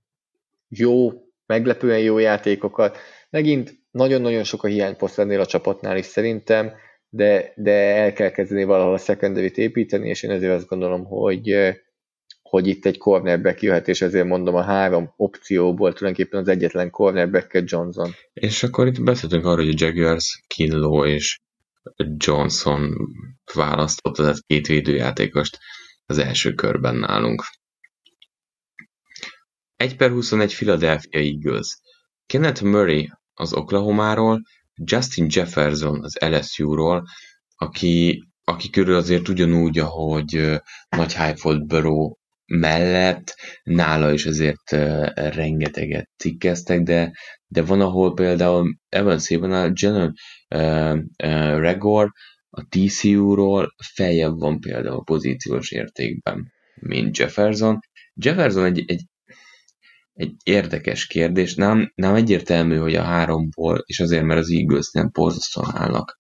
jó, 0.68 1.12
meglepően 1.46 2.00
jó 2.00 2.18
játékokat. 2.18 2.98
Megint 3.30 3.74
nagyon-nagyon 3.92 4.44
sok 4.44 4.64
a 4.64 4.68
hiányposzt 4.68 5.20
ennél 5.20 5.40
a 5.40 5.46
csapatnál 5.46 5.98
is 5.98 6.06
szerintem, 6.06 6.72
de, 7.10 7.54
de 7.56 7.96
el 7.96 8.14
kell 8.14 8.30
kezdeni 8.30 8.64
valahol 8.64 8.94
a 8.94 8.98
secondary 8.98 9.52
építeni, 9.56 10.10
és 10.10 10.24
én 10.24 10.32
ezért 10.32 10.54
azt 10.54 10.68
gondolom, 10.68 11.06
hogy, 11.06 11.76
hogy 12.42 12.68
itt 12.68 12.86
egy 12.86 12.98
cornerback 12.98 13.62
jöhet, 13.62 13.88
és 13.88 14.02
ezért 14.02 14.28
mondom 14.28 14.56
a 14.56 14.62
három 14.62 15.14
opcióból 15.16 15.94
tulajdonképpen 15.94 16.40
az 16.40 16.48
egyetlen 16.48 16.90
cornerback 16.90 17.64
Johnson. 17.66 18.10
És 18.34 18.64
akkor 18.64 18.88
itt 18.88 19.04
beszéltünk 19.04 19.46
arról, 19.46 19.66
hogy 19.66 19.82
a 19.82 19.86
Jaguars, 19.86 20.44
Kinlo 20.48 21.06
és 21.06 21.40
Johnson 21.96 22.96
választott, 23.54 24.16
tehát 24.16 24.46
két 24.46 24.68
védőjátékost 24.68 25.58
az 26.06 26.18
első 26.18 26.54
körben 26.54 26.96
nálunk. 26.96 27.44
1 29.76 29.96
per 29.96 30.10
21 30.10 30.56
Philadelphia 30.56 31.20
Eagles. 31.20 31.80
Kenneth 32.26 32.64
Murray 32.64 33.12
az 33.34 33.54
Oklahomáról, 33.54 34.42
Justin 34.74 35.28
Jefferson 35.30 36.04
az 36.04 36.18
LSU-ról, 36.20 37.08
aki, 37.56 38.24
aki 38.44 38.70
körül 38.70 38.96
azért 38.96 39.28
ugyanúgy, 39.28 39.80
ahogy 39.80 40.60
nagy 40.90 41.16
hype 41.16 41.38
volt 41.42 41.68
Burrow 41.68 42.14
mellett, 42.50 43.36
nála 43.64 44.14
is 44.14 44.26
azért 44.26 44.72
rengeteget 45.14 46.10
cikkeztek, 46.18 46.82
de, 46.82 47.12
de 47.48 47.62
van, 47.62 47.82
ahol 47.82 48.14
például 48.14 48.78
Evanszében 48.90 49.52
a 49.52 49.70
General 49.70 50.14
uh, 50.56 50.98
uh, 51.24 51.60
Regor 51.60 52.12
a 52.50 52.66
TCU-ról 52.70 53.76
feljebb 53.94 54.40
van 54.40 54.60
például 54.60 54.96
a 54.96 55.02
pozíciós 55.02 55.72
értékben, 55.72 56.52
mint 56.76 57.18
Jefferson. 57.18 57.80
Jefferson 58.14 58.66
egy, 58.66 58.84
egy 58.88 59.06
egy 60.20 60.36
érdekes 60.44 61.08
kérdés. 61.08 61.56
Nem, 61.56 61.92
nem 61.96 62.16
egyértelmű, 62.16 62.78
hogy 62.78 62.96
a 62.96 63.04
háromból, 63.04 63.84
és 63.86 64.00
azért, 64.00 64.24
mert 64.24 64.40
az 64.40 64.52
Eagles 64.52 64.92
nem 64.92 65.10
borzasztóan 65.12 65.76
állnak 65.76 66.18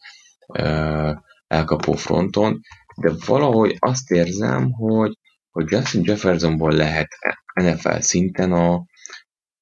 ö, 0.53 1.11
elkapó 1.47 1.93
fronton, 1.93 2.59
de 3.01 3.11
valahogy 3.25 3.75
azt 3.79 4.11
érzem, 4.11 4.71
hogy, 4.71 5.17
hogy 5.51 5.65
Justin 5.69 6.01
Jeffersonból 6.05 6.71
lehet 6.71 7.07
NFL 7.53 7.99
szinten 7.99 8.51
a, 8.51 8.73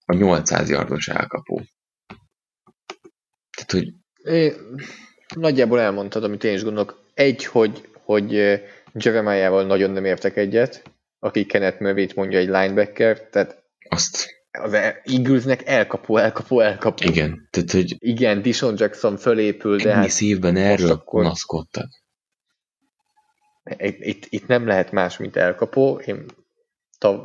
a 0.05 0.13
800 0.13 0.69
yardos 0.69 1.07
elkapó. 1.07 1.61
Tehát, 3.57 3.71
hogy 3.71 3.93
Én, 4.33 4.53
nagyjából 5.35 5.79
elmondtad, 5.79 6.23
amit 6.23 6.43
én 6.43 6.53
is 6.53 6.63
gondolok. 6.63 7.03
Egy, 7.13 7.45
hogy, 7.45 7.89
hogy 7.93 8.31
Jeremiah-val 8.93 9.65
nagyon 9.65 9.91
nem 9.91 10.05
értek 10.05 10.37
egyet, 10.37 10.83
aki 11.19 11.45
Kenneth 11.45 11.81
Murray-t 11.81 12.15
mondja 12.15 12.39
egy 12.39 12.47
linebacker, 12.47 13.29
tehát 13.29 13.63
azt 13.89 14.35
az 14.51 14.73
Eaglesnek 14.73 15.65
elkapó, 15.65 16.17
elkapó, 16.17 16.59
elkapó. 16.59 17.07
Igen, 17.07 17.47
tehát 17.49 17.71
hogy 17.71 17.95
Igen, 17.97 18.41
Dishon 18.41 18.73
Jackson 18.77 19.17
fölépül, 19.17 19.77
de 19.77 19.93
hát 19.93 20.19
évben 20.19 20.55
erről 20.55 20.91
akkor- 20.91 21.21
panaszkodtak. 21.21 21.89
Itt, 23.77 24.25
itt, 24.29 24.47
nem 24.47 24.67
lehet 24.67 24.91
más, 24.91 25.17
mint 25.17 25.35
elkapó. 25.35 25.99
Én 26.05 26.25
tav, 26.97 27.19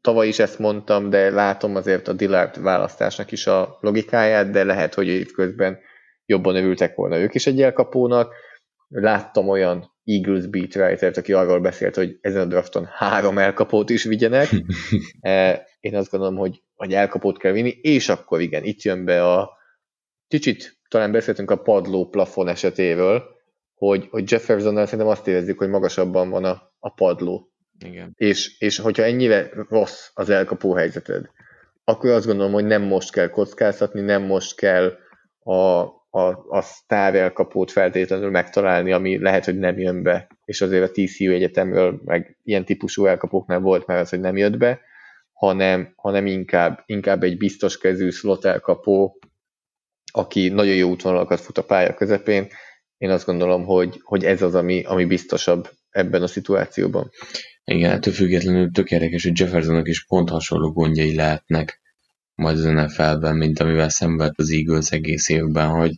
tavaly 0.00 0.28
is 0.28 0.38
ezt 0.38 0.58
mondtam, 0.58 1.10
de 1.10 1.30
látom 1.30 1.76
azért 1.76 2.08
a 2.08 2.12
Dillard 2.12 2.62
választásnak 2.62 3.32
is 3.32 3.46
a 3.46 3.78
logikáját, 3.80 4.50
de 4.50 4.64
lehet, 4.64 4.94
hogy 4.94 5.08
itt 5.08 5.32
közben 5.32 5.78
jobban 6.26 6.56
örültek 6.56 6.94
volna 6.94 7.18
ők 7.18 7.34
is 7.34 7.46
egy 7.46 7.62
elkapónak. 7.62 8.34
Láttam 8.88 9.48
olyan 9.48 9.92
Eagles 10.04 10.46
beat 10.46 10.76
writer 10.76 11.12
aki 11.16 11.32
arról 11.32 11.60
beszélt, 11.60 11.94
hogy 11.94 12.18
ezen 12.20 12.40
a 12.40 12.44
drafton 12.44 12.88
három 12.92 13.38
elkapót 13.38 13.90
is 13.90 14.04
vigyenek. 14.04 14.48
Eh, 15.20 15.60
Én 15.80 15.96
azt 15.96 16.10
gondolom, 16.10 16.36
hogy, 16.36 16.62
hogy 16.74 16.94
elkapót 16.94 17.38
kell 17.38 17.52
vinni, 17.52 17.78
és 17.82 18.08
akkor 18.08 18.40
igen, 18.40 18.64
itt 18.64 18.82
jön 18.82 19.04
be 19.04 19.32
a 19.32 19.50
kicsit, 20.28 20.78
talán 20.88 21.12
beszéltünk 21.12 21.50
a 21.50 21.62
padló 21.62 22.08
plafon 22.08 22.48
esetéről, 22.48 23.33
hogy, 23.74 24.06
hogy 24.10 24.30
Jeffersonnal 24.30 24.84
szerintem 24.84 25.08
azt 25.08 25.28
érezzük, 25.28 25.58
hogy 25.58 25.68
magasabban 25.68 26.30
van 26.30 26.44
a, 26.44 26.72
a 26.78 26.92
padló. 26.92 27.52
Igen. 27.84 28.12
És, 28.16 28.58
és 28.58 28.78
hogyha 28.78 29.02
ennyire 29.02 29.50
rossz 29.68 30.10
az 30.14 30.30
elkapó 30.30 30.74
helyzeted, 30.74 31.26
akkor 31.84 32.10
azt 32.10 32.26
gondolom, 32.26 32.52
hogy 32.52 32.64
nem 32.64 32.82
most 32.82 33.12
kell 33.12 33.28
kockáztatni, 33.28 34.00
nem 34.00 34.22
most 34.22 34.56
kell 34.56 34.92
a, 35.38 35.82
a, 36.10 36.44
a 36.48 36.60
sztár 36.60 37.14
elkapót 37.14 37.70
feltétlenül 37.70 38.30
megtalálni, 38.30 38.92
ami 38.92 39.18
lehet, 39.18 39.44
hogy 39.44 39.58
nem 39.58 39.78
jön 39.78 40.02
be, 40.02 40.28
és 40.44 40.60
azért 40.60 40.88
a 40.88 40.92
TCU 40.92 41.30
egyetemről, 41.30 42.00
meg 42.04 42.38
ilyen 42.42 42.64
típusú 42.64 43.06
elkapóknál 43.06 43.60
volt 43.60 43.86
már 43.86 43.98
az, 43.98 44.08
hogy 44.10 44.20
nem 44.20 44.36
jött 44.36 44.56
be, 44.56 44.80
hanem, 45.32 45.92
hanem 45.96 46.26
inkább, 46.26 46.82
inkább 46.86 47.22
egy 47.22 47.36
biztos 47.36 47.78
kezű 47.78 48.10
slot 48.10 48.44
elkapó, 48.44 49.18
aki 50.12 50.48
nagyon 50.48 50.74
jó 50.74 50.88
útvonalakat 50.88 51.40
fut 51.40 51.58
a 51.58 51.64
pálya 51.64 51.94
közepén. 51.94 52.48
Én 52.98 53.10
azt 53.10 53.26
gondolom, 53.26 53.64
hogy, 53.64 54.00
hogy 54.02 54.24
ez 54.24 54.42
az, 54.42 54.54
ami, 54.54 54.82
ami 54.82 55.04
biztosabb 55.04 55.70
ebben 55.90 56.22
a 56.22 56.26
szituációban. 56.26 57.10
Igen, 57.64 57.90
ettől 57.90 58.14
függetlenül 58.14 58.70
tök 58.70 58.90
érdekes, 58.90 59.22
hogy 59.22 59.38
Jeffersonnak 59.38 59.88
is 59.88 60.04
pont 60.06 60.28
hasonló 60.28 60.72
gondjai 60.72 61.14
lehetnek 61.14 61.80
majd 62.34 62.56
az 62.56 62.64
NFL-ben, 62.64 63.36
mint 63.36 63.58
amivel 63.58 63.88
szenvedt 63.88 64.38
az 64.38 64.50
Eagles 64.50 64.90
egész 64.90 65.28
évben, 65.28 65.68
hogy, 65.68 65.92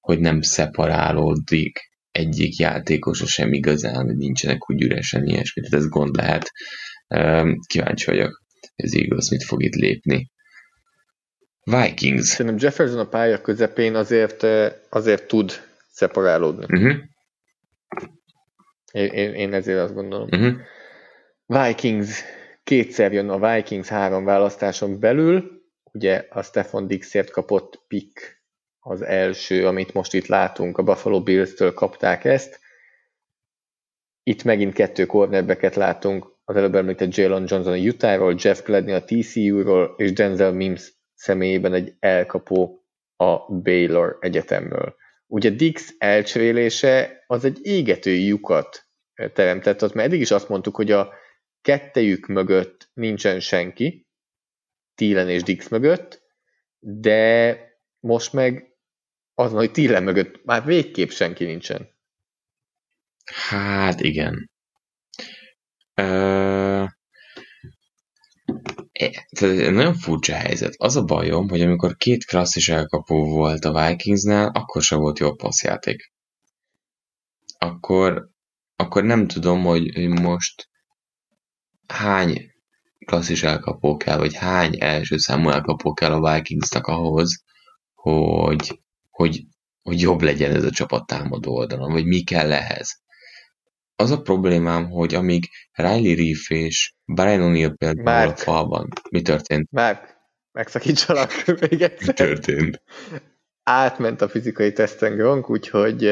hogy 0.00 0.18
nem 0.18 0.40
szeparálódik 0.40 1.88
egyik 2.10 2.56
játékosa 2.56 3.26
sem 3.26 3.52
igazán, 3.52 4.04
hogy 4.04 4.16
nincsenek 4.16 4.70
úgy 4.70 4.82
üresen 4.82 5.26
ilyesmi, 5.26 5.62
tehát 5.62 5.76
ez 5.84 5.88
gond 5.88 6.16
lehet. 6.16 6.50
Kíváncsi 7.66 8.04
vagyok, 8.04 8.42
hogy 8.76 8.84
az 8.84 8.94
Eagles 8.94 9.30
mit 9.30 9.44
fog 9.44 9.62
itt 9.62 9.74
lépni. 9.74 10.30
Vikings. 11.62 12.26
Szerintem 12.26 12.56
Jefferson 12.60 12.98
a 12.98 13.08
pálya 13.08 13.40
közepén 13.40 13.94
azért, 13.94 14.46
azért 14.88 15.26
tud 15.26 15.52
szeparálódni. 15.98 16.64
Uh-huh, 16.64 16.96
Én, 18.92 19.06
én, 19.06 19.34
én 19.34 19.52
ezért 19.52 19.78
azt 19.78 19.94
gondolom. 19.94 20.28
uh-huh. 20.32 20.54
Vikings, 21.46 22.22
kétszer 22.64 23.12
jön 23.12 23.28
a 23.28 23.54
Vikings 23.54 23.88
három 23.88 24.24
választáson 24.24 25.00
belül, 25.00 25.62
ugye 25.92 26.26
a 26.30 26.42
Stefan 26.42 26.86
Dixért 26.86 27.30
kapott 27.30 27.84
pick 27.88 28.42
az 28.78 29.02
első, 29.02 29.66
amit 29.66 29.94
most 29.94 30.14
itt 30.14 30.26
látunk, 30.26 30.78
a 30.78 30.82
Buffalo 30.82 31.22
Bills-től 31.22 31.74
kapták 31.74 32.24
ezt. 32.24 32.60
Itt 34.22 34.44
megint 34.44 34.74
kettő 34.74 35.06
cornerbacket 35.06 35.74
látunk, 35.74 36.36
az 36.44 36.56
előbb 36.56 36.74
említett 36.74 37.14
Jalen 37.14 37.44
Johnson 37.46 37.72
a 37.72 37.76
Utah-ról, 37.76 38.34
Jeff 38.38 38.62
Gladney 38.62 38.94
a 38.94 39.04
TCU-ról, 39.04 39.94
és 39.96 40.12
Denzel 40.12 40.52
Mims 40.52 40.92
személyében 41.14 41.72
egy 41.72 41.96
elkapó 41.98 42.84
a 43.16 43.52
Baylor 43.52 44.18
egyetemről. 44.20 44.96
Ugye 45.30 45.50
Dix 45.50 45.94
elcserélése 45.98 47.24
az 47.26 47.44
egy 47.44 47.58
égető 47.62 48.14
lyukat 48.14 48.88
teremtett, 49.32 49.82
az 49.82 49.92
mert 49.92 50.08
eddig 50.08 50.20
is 50.20 50.30
azt 50.30 50.48
mondtuk, 50.48 50.76
hogy 50.76 50.90
a 50.90 51.14
kettejük 51.60 52.26
mögött 52.26 52.90
nincsen 52.94 53.40
senki, 53.40 54.06
Thielen 54.94 55.28
és 55.28 55.42
Dix 55.42 55.68
mögött, 55.68 56.22
de 56.78 57.58
most 58.00 58.32
meg 58.32 58.76
az, 59.34 59.52
hogy 59.52 59.70
Thielen 59.70 60.02
mögött 60.02 60.44
már 60.44 60.64
végképp 60.64 61.08
senki 61.08 61.44
nincsen. 61.44 61.88
Hát 63.24 64.00
igen. 64.00 64.50
Ö... 65.94 66.67
e- 68.98 69.26
tehát 69.30 69.58
egy 69.58 69.72
Nagyon 69.72 69.94
furcsa 69.94 70.34
helyzet. 70.34 70.74
Az 70.76 70.96
a 70.96 71.04
bajom, 71.04 71.48
hogy 71.48 71.60
amikor 71.60 71.96
két 71.96 72.24
klasszis 72.24 72.68
elkapó 72.68 73.24
volt 73.24 73.64
a 73.64 73.86
Vikingsnál, 73.86 74.48
akkor 74.48 74.82
sem 74.82 74.98
volt 74.98 75.18
jó 75.18 75.34
passzjáték. 75.34 76.12
Akkor, 77.58 78.28
akkor 78.76 79.04
nem 79.04 79.26
tudom, 79.26 79.62
hogy 79.62 80.08
most 80.08 80.68
hány 81.86 82.52
klasszis 83.06 83.42
elkapó 83.42 83.96
kell, 83.96 84.18
vagy 84.18 84.34
hány 84.34 84.76
első 84.78 85.16
számú 85.16 85.48
elkapó 85.48 85.92
kell 85.92 86.12
a 86.12 86.34
Vikingsnak 86.34 86.86
ahhoz, 86.86 87.42
hogy, 87.94 88.80
hogy, 89.10 89.46
hogy 89.82 90.00
jobb 90.00 90.20
legyen 90.20 90.54
ez 90.54 90.64
a 90.64 90.70
csapat 90.70 91.06
támadó 91.06 91.54
oldalon, 91.54 91.92
vagy 91.92 92.04
mi 92.04 92.22
kell 92.22 92.52
ehhez. 92.52 93.00
Az 94.00 94.10
a 94.10 94.20
problémám, 94.20 94.90
hogy 94.90 95.14
amíg 95.14 95.48
Riley 95.72 96.14
Reef 96.14 96.50
és 96.50 96.92
Brian 97.04 97.40
O'Neill 97.52 97.74
például 97.76 98.24
Mark. 98.24 98.38
a 98.38 98.42
falban, 98.42 98.88
mi 99.10 99.22
történt? 99.22 99.68
Már 99.70 100.00
megszakítsalak 100.52 101.30
még 101.46 101.70
Mi 101.78 101.82
egyszer. 101.82 102.14
történt? 102.14 102.82
Átment 103.62 104.20
a 104.20 104.28
fizikai 104.28 104.72
teszten 104.72 105.16
Gronk, 105.16 105.50
úgyhogy, 105.50 106.10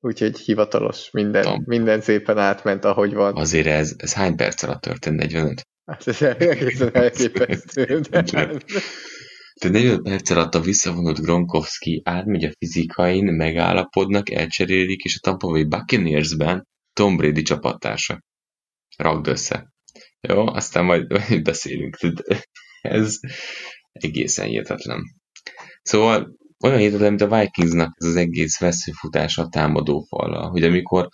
úgyhogy 0.00 0.38
hivatalos, 0.38 1.10
minden, 1.10 1.42
Tudom. 1.42 1.62
minden 1.66 2.00
szépen 2.00 2.38
átment, 2.38 2.84
ahogy 2.84 3.14
van. 3.14 3.34
Azért 3.36 3.66
ez, 3.66 3.94
ez 3.96 4.12
hány 4.14 4.36
perc 4.36 4.62
alatt 4.62 4.80
történt? 4.80 5.16
45? 5.16 5.62
Hát 5.86 6.06
ez 6.06 6.22
egészen 6.22 6.90
elképesztő. 6.94 8.00
De 8.00 8.16
hát- 8.38 8.64
Tehát 9.60 9.76
45 9.76 10.02
perc 10.02 10.30
alatt 10.30 10.54
a 10.54 10.60
visszavonult 10.60 11.20
Gronkowski 11.20 12.02
átmegy 12.04 12.44
a 12.44 12.50
fizikain, 12.58 13.24
megállapodnak, 13.24 14.30
elcserélik, 14.30 15.02
és 15.02 15.16
a 15.16 15.20
Tampa 15.22 15.48
Bay 15.48 15.64
Buccaneersben 15.64 16.66
Tom 16.94 17.16
Brady 17.16 17.42
csapattársa. 17.42 18.22
Rakd 18.96 19.26
össze. 19.26 19.72
Jó, 20.20 20.46
aztán 20.46 20.84
majd 20.84 21.06
beszélünk. 21.42 21.96
Ez 22.80 23.18
egészen 23.92 24.46
hihetetlen. 24.46 25.02
Szóval 25.82 26.36
olyan 26.64 26.78
hihetetlen, 26.78 27.08
mint 27.08 27.32
a 27.32 27.38
Vikingsnak 27.38 27.92
ez 27.96 28.06
az 28.06 28.16
egész 28.16 28.58
veszőfutás 28.58 29.38
a 29.38 29.48
támadó 29.48 30.00
fallal, 30.00 30.50
hogy 30.50 30.62
amikor 30.62 31.08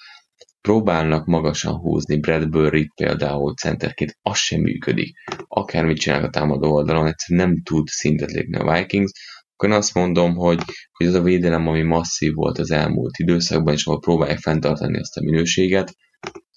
próbálnak 0.61 1.27
magasan 1.27 1.75
húzni 1.75 2.21
Bradbury 2.21 2.91
például 2.95 3.55
centerként, 3.55 4.19
az 4.23 4.39
sem 4.39 4.61
működik. 4.61 5.17
Akármit 5.49 5.99
csinál 5.99 6.25
a 6.25 6.31
támadó 6.31 6.73
oldalon, 6.73 7.07
egyszerűen 7.07 7.49
nem 7.49 7.63
tud 7.63 7.87
szintet 7.87 8.31
lépni 8.31 8.57
a 8.57 8.73
Vikings, 8.73 9.13
akkor 9.61 9.73
én 9.73 9.81
azt 9.81 9.95
mondom, 9.95 10.35
hogy, 10.35 10.61
hogy 10.93 11.07
az 11.07 11.15
a 11.15 11.23
védelem, 11.23 11.67
ami 11.67 11.83
masszív 11.83 12.35
volt 12.35 12.59
az 12.59 12.71
elmúlt 12.71 13.19
időszakban, 13.19 13.75
és 13.75 13.85
ahol 13.85 14.01
próbálják 14.01 14.39
fenntartani 14.39 14.99
azt 14.99 15.17
a 15.17 15.23
minőséget, 15.23 15.95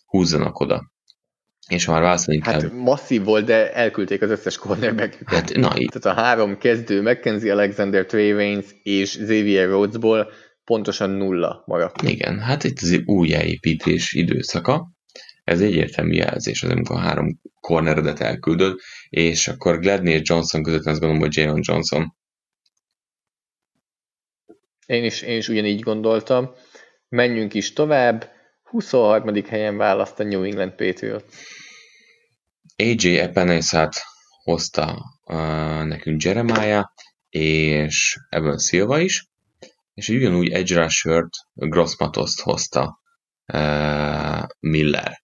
húzzanak 0.05 0.59
oda. 0.59 0.91
És 1.67 1.85
ha 1.85 1.91
már 1.91 2.01
válaszolni 2.01 2.41
kell, 2.41 2.53
Hát 2.53 2.73
masszív 2.73 3.23
volt, 3.23 3.45
de 3.45 3.73
elküldték 3.73 4.21
az 4.21 4.29
összes 4.29 4.57
cornerback 4.57 5.29
hát 5.29 5.53
na, 5.53 5.67
Tehát 5.67 6.05
a 6.05 6.13
három 6.13 6.57
kezdő, 6.57 7.01
Mackenzie 7.01 7.53
Alexander, 7.53 8.05
Trey 8.05 8.33
Waynes 8.33 8.65
és 8.83 9.17
Xavier 9.17 9.67
Rhodesból 9.67 10.31
pontosan 10.63 11.09
nulla 11.09 11.63
maradt. 11.65 12.01
igen, 12.01 12.39
hát 12.39 12.63
itt 12.63 12.79
az 12.81 13.01
újjáépítés 13.05 14.13
időszaka, 14.13 14.91
ez 15.43 15.61
egy 15.61 15.75
értelmű 15.75 16.13
jelzés, 16.13 16.63
az 16.63 16.69
amikor 16.69 16.95
a 16.95 16.99
három 16.99 17.39
corneredet 17.59 18.19
elküldöd, 18.19 18.79
és 19.09 19.47
akkor 19.47 19.79
Gladney 19.79 20.13
és 20.13 20.21
Johnson 20.23 20.63
között 20.63 20.85
azt 20.85 20.99
gondolom, 20.99 21.19
hogy 21.19 21.37
Jalen 21.37 21.61
Johnson. 21.61 22.21
Én 24.85 25.03
is, 25.03 25.21
én 25.21 25.37
is 25.37 25.47
ugyanígy 25.47 25.79
gondoltam. 25.79 26.51
Menjünk 27.09 27.53
is 27.53 27.73
tovább. 27.73 28.31
23. 28.63 29.43
helyen 29.47 29.77
választ 29.77 30.19
a 30.19 30.23
New 30.23 30.43
England 30.43 30.71
Patriot. 30.71 31.25
AJ 32.75 33.19
Epenezat 33.19 33.95
hozta 34.43 35.03
uh, 35.25 35.83
nekünk 35.83 36.21
Jeremiah, 36.21 36.85
és 37.29 38.17
Evan 38.29 38.59
Silva 38.59 38.99
is, 38.99 39.29
és 39.93 40.09
ugyanúgy 40.09 40.49
Edge 40.49 40.81
Rushert, 40.81 41.29
Grossmatoszt 41.53 42.41
hozta 42.41 42.99
uh, 43.53 44.43
Miller. 44.59 45.21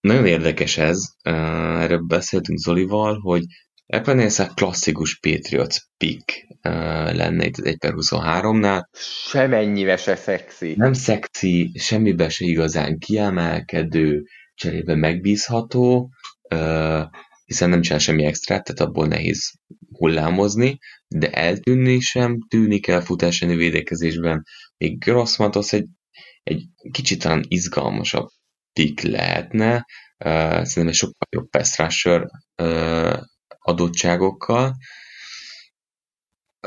Nagyon 0.00 0.26
érdekes 0.26 0.78
ez, 0.78 0.98
uh, 1.24 1.82
erről 1.82 1.98
beszéltünk 2.06 2.58
Zolival, 2.58 3.18
hogy 3.20 3.44
Epenezat 3.94 4.54
klasszikus 4.54 5.18
Patriots 5.18 5.76
pick 5.96 6.46
uh, 6.50 6.72
lenne 7.14 7.44
itt 7.44 7.56
az 7.56 7.64
1 7.64 7.78
per 7.78 7.92
23-nál, 7.96 8.84
Semennyire 9.28 9.96
se 9.96 10.16
szexi. 10.16 10.74
nem 10.76 10.92
szexi, 10.92 11.72
semmibe 11.78 12.28
se 12.28 12.44
igazán 12.44 12.98
kiemelkedő, 12.98 14.22
cserébe 14.54 14.94
megbízható, 14.94 16.10
ö, 16.48 17.02
hiszen 17.44 17.68
nem 17.68 17.80
csinál 17.80 17.98
semmi 17.98 18.24
extrát, 18.24 18.64
tehát 18.64 18.80
abból 18.80 19.06
nehéz 19.06 19.52
hullámozni, 19.98 20.78
de 21.08 21.30
eltűnni 21.30 22.00
sem 22.00 22.38
tűnik 22.48 22.86
el 22.86 23.00
futás 23.00 23.38
védekezésben. 23.38 24.42
Még 24.76 24.98
Grossmatos 24.98 25.72
egy, 25.72 25.86
egy 26.42 26.64
kicsit 26.90 27.22
talán 27.22 27.44
izgalmasabb 27.48 28.28
pick 28.72 29.00
lehetne, 29.00 29.86
uh, 30.24 30.62
szerintem 30.62 30.86
egy 30.86 30.94
sokkal 30.94 31.28
jobb 31.30 31.48
pass 31.50 31.78
rusher 31.78 32.26
uh, 32.62 33.18
adottságokkal. 33.64 34.72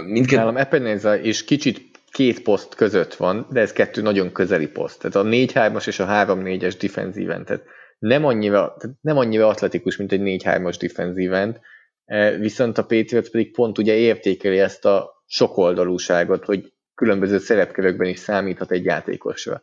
Mindkét... 0.05 0.37
Nálam 0.37 0.57
Epeneza 0.57 1.19
és 1.19 1.43
kicsit 1.43 1.99
két 2.11 2.41
poszt 2.41 2.75
között 2.75 3.13
van, 3.13 3.47
de 3.51 3.59
ez 3.59 3.73
kettő 3.73 4.01
nagyon 4.01 4.31
közeli 4.31 4.67
poszt. 4.67 4.99
Tehát 4.99 5.15
a 5.15 5.29
4-3-as 5.29 5.87
és 5.87 5.99
a 5.99 6.05
3-4-es 6.05 6.75
defenzíven. 6.79 7.45
Tehát 7.45 7.63
nem 7.99 8.25
annyira, 8.25 8.75
tehát 8.79 8.97
nem 9.01 9.17
annyira 9.17 9.47
atletikus, 9.47 9.97
mint 9.97 10.11
egy 10.11 10.21
4-3-as 10.23 10.75
defenzíven, 10.79 11.59
e, 12.05 12.37
viszont 12.37 12.77
a 12.77 12.85
Patriots 12.85 13.29
pedig 13.29 13.51
pont 13.51 13.77
ugye 13.77 13.93
értékeli 13.93 14.59
ezt 14.59 14.85
a 14.85 15.23
sokoldalúságot, 15.25 16.45
hogy 16.45 16.73
különböző 16.95 17.37
szerepkörökben 17.37 18.07
is 18.07 18.19
számíthat 18.19 18.71
egy 18.71 18.85
játékosra. 18.85 19.61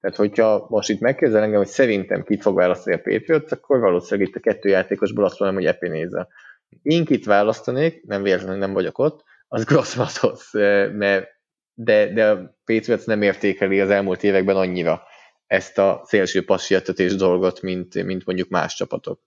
Tehát, 0.00 0.16
hogyha 0.16 0.66
most 0.68 0.90
itt 0.90 1.00
megkérdezel 1.00 1.42
engem, 1.42 1.58
hogy 1.58 1.68
szerintem 1.68 2.22
kit 2.22 2.42
fog 2.42 2.56
választani 2.56 2.96
a 2.96 3.00
Patriots, 3.00 3.52
akkor 3.52 3.80
valószínűleg 3.80 4.28
itt 4.28 4.36
a 4.36 4.40
kettő 4.40 4.68
játékosból 4.68 5.24
azt 5.24 5.38
mondom, 5.38 5.58
hogy 5.58 5.66
Epinéza. 5.66 6.28
Én 6.82 7.04
kit 7.04 7.24
választanék, 7.24 8.02
nem 8.02 8.22
véletlenül 8.22 8.58
nem 8.58 8.72
vagyok 8.72 8.98
ott, 8.98 9.24
az 9.48 9.64
Grossmatos, 9.64 10.50
mert 10.92 11.28
de, 11.74 12.12
de 12.12 12.30
a 12.30 12.58
Patriots 12.64 13.04
nem 13.04 13.22
értékeli 13.22 13.80
az 13.80 13.90
elmúlt 13.90 14.22
években 14.22 14.56
annyira 14.56 15.02
ezt 15.46 15.78
a 15.78 16.02
szélső 16.04 16.44
passietetés 16.44 17.14
dolgot, 17.14 17.60
mint, 17.60 18.04
mint 18.04 18.24
mondjuk 18.24 18.48
más 18.48 18.74
csapatok. 18.74 19.20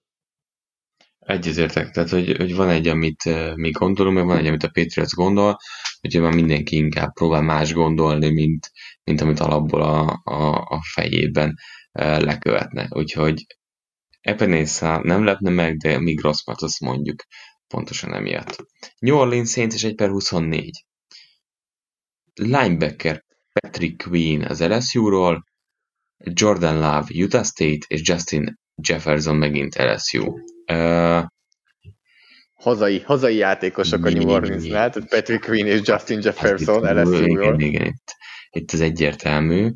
Egyetértek, 1.19 1.91
tehát 1.91 2.09
hogy, 2.09 2.37
hogy 2.37 2.55
van 2.55 2.69
egy, 2.69 2.87
amit 2.87 3.23
mi 3.55 3.69
gondolunk, 3.69 4.15
meg 4.15 4.25
van 4.25 4.37
egy, 4.37 4.47
amit 4.47 4.63
a 4.63 4.69
Patriots 4.73 5.13
gondol, 5.13 5.57
hogy 6.01 6.21
már 6.21 6.33
mindenki 6.33 6.75
inkább 6.75 7.13
próbál 7.13 7.41
más 7.41 7.73
gondolni, 7.73 8.31
mint, 8.31 8.71
mint 9.03 9.21
amit 9.21 9.39
alapból 9.39 9.81
a, 9.81 10.21
a, 10.23 10.55
a 10.55 10.79
fejében 10.93 11.55
lekövetne. 11.91 12.87
Úgyhogy 12.89 13.45
Epenesa 14.25 14.99
nem 15.03 15.23
lepne 15.23 15.49
meg, 15.49 15.77
de 15.77 15.99
mi 15.99 16.13
Grossmat 16.13 16.61
azt 16.61 16.79
mondjuk 16.79 17.23
pontosan 17.67 18.13
emiatt. 18.13 18.65
New 18.99 19.15
Orleans 19.15 19.51
Saints 19.51 19.75
és 19.75 19.83
1 19.83 19.95
per 19.95 20.09
24. 20.09 20.85
Linebacker 22.33 23.23
Patrick 23.51 24.07
Queen 24.07 24.41
az 24.41 24.61
LSU-ról, 24.61 25.43
Jordan 26.17 26.75
Love 26.75 27.05
Utah 27.13 27.43
State 27.43 27.85
és 27.87 28.01
Justin 28.03 28.59
Jefferson 28.75 29.35
megint 29.35 29.75
LSU. 29.75 30.33
Uh, 30.71 31.23
hazai, 32.53 32.99
hazai 32.99 33.35
játékosok 33.35 34.05
a 34.05 34.09
New 34.09 34.29
Orleansnál, 34.29 34.89
tehát 34.89 35.09
Patrick 35.09 35.45
Queen 35.45 35.67
és 35.67 35.81
Justin 35.83 36.19
Jefferson 36.21 37.01
LSU-ról. 37.01 37.59
Igen, 37.59 37.59
igen, 37.59 37.85
itt, 37.85 38.15
itt 38.55 38.71
ez 38.71 38.81
egyértelmű. 38.81 39.69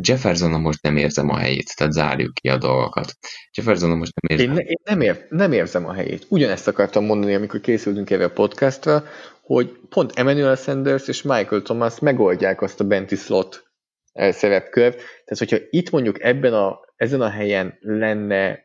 Jefferson 0.00 0.60
most 0.60 0.82
nem 0.82 0.96
érzem 0.96 1.28
a 1.28 1.36
helyét, 1.36 1.76
tehát 1.76 1.92
zárjuk 1.92 2.34
ki 2.34 2.48
a 2.48 2.58
dolgokat. 2.58 3.12
Jefferson 3.56 3.98
most 3.98 4.12
nem 4.20 4.38
érzem. 4.38 4.56
Én, 4.56 4.62
ne, 4.62 4.70
én 4.70 4.80
nem, 4.84 5.00
ér, 5.00 5.26
nem 5.28 5.52
érzem 5.52 5.86
a 5.86 5.92
helyét. 5.92 6.26
Ugyanezt 6.28 6.68
akartam 6.68 7.04
mondani, 7.04 7.34
amikor 7.34 7.60
készültünk 7.60 8.10
erre 8.10 8.24
a 8.24 8.30
podcastra, 8.30 9.04
hogy 9.42 9.78
pont 9.88 10.12
Emmanuel 10.14 10.56
Sanders 10.56 11.08
és 11.08 11.22
Michael 11.22 11.62
Thomas 11.62 11.98
megoldják 11.98 12.62
azt 12.62 12.80
a 12.80 12.84
benti 12.84 13.16
slot 13.16 13.70
szerepkör. 14.12 14.90
Tehát, 14.94 15.38
hogyha 15.38 15.56
itt 15.70 15.90
mondjuk 15.90 16.22
ebben 16.22 16.52
a, 16.52 16.80
ezen 16.96 17.20
a 17.20 17.30
helyen 17.30 17.78
lenne 17.80 18.58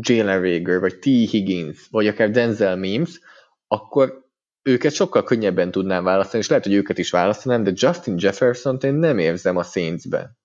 Jalen 0.00 0.40
Rager, 0.40 0.80
vagy 0.80 0.98
T. 0.98 1.04
Higgins, 1.04 1.86
vagy 1.90 2.06
akár 2.06 2.30
Denzel 2.30 2.76
Mims, 2.76 3.20
akkor 3.66 4.25
őket 4.66 4.92
sokkal 4.92 5.22
könnyebben 5.22 5.70
tudnám 5.70 6.04
választani, 6.04 6.42
és 6.42 6.48
lehet, 6.48 6.64
hogy 6.64 6.74
őket 6.74 6.98
is 6.98 7.10
választanám, 7.10 7.62
de 7.62 7.72
Justin 7.74 8.14
Jefferson-t 8.18 8.84
én 8.84 8.94
nem 8.94 9.18
érzem 9.18 9.56
a 9.56 9.62
Saints-ben. 9.62 10.36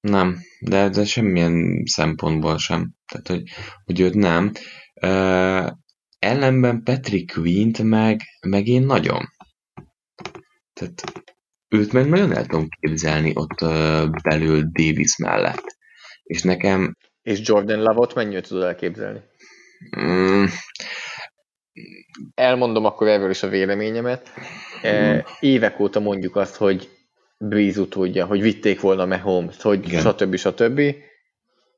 Nem, 0.00 0.38
de, 0.60 0.88
de 0.88 1.04
semmilyen 1.04 1.82
szempontból 1.84 2.58
sem. 2.58 2.94
Tehát, 3.06 3.28
hogy, 3.28 3.42
hogy 3.84 4.00
őt 4.00 4.14
nem. 4.14 4.52
Uh, 5.02 5.70
ellenben 6.18 6.82
Patrick 6.82 7.32
Quint 7.32 7.82
meg, 7.82 8.20
meg 8.46 8.66
én 8.66 8.82
nagyon. 8.82 9.24
Tehát 10.72 11.02
őt 11.68 11.92
meg 11.92 12.08
nagyon 12.08 12.32
el 12.32 12.46
tudom 12.46 12.68
képzelni 12.80 13.32
ott 13.34 13.60
uh, 13.60 14.10
belül 14.22 14.62
Davis 14.72 15.16
mellett. 15.16 15.76
És 16.22 16.42
nekem... 16.42 16.96
És 17.22 17.40
Jordan 17.42 17.82
Love-ot 17.82 18.14
mennyire 18.14 18.40
tudod 18.40 18.62
elképzelni? 18.62 19.20
Mm. 20.00 20.44
Elmondom 22.34 22.84
akkor 22.84 23.08
erről 23.08 23.30
is 23.30 23.42
a 23.42 23.48
véleményemet. 23.48 24.30
Mm. 24.86 25.18
Évek 25.40 25.80
óta 25.80 26.00
mondjuk 26.00 26.36
azt, 26.36 26.56
hogy 26.56 26.88
Breeze 27.38 27.80
utódja, 27.80 28.26
hogy 28.26 28.42
vitték 28.42 28.80
volna 28.80 29.06
Mahomes, 29.06 29.62
hogy 29.62 29.86
Igen. 29.86 30.00
stb. 30.00 30.36
stb. 30.36 30.80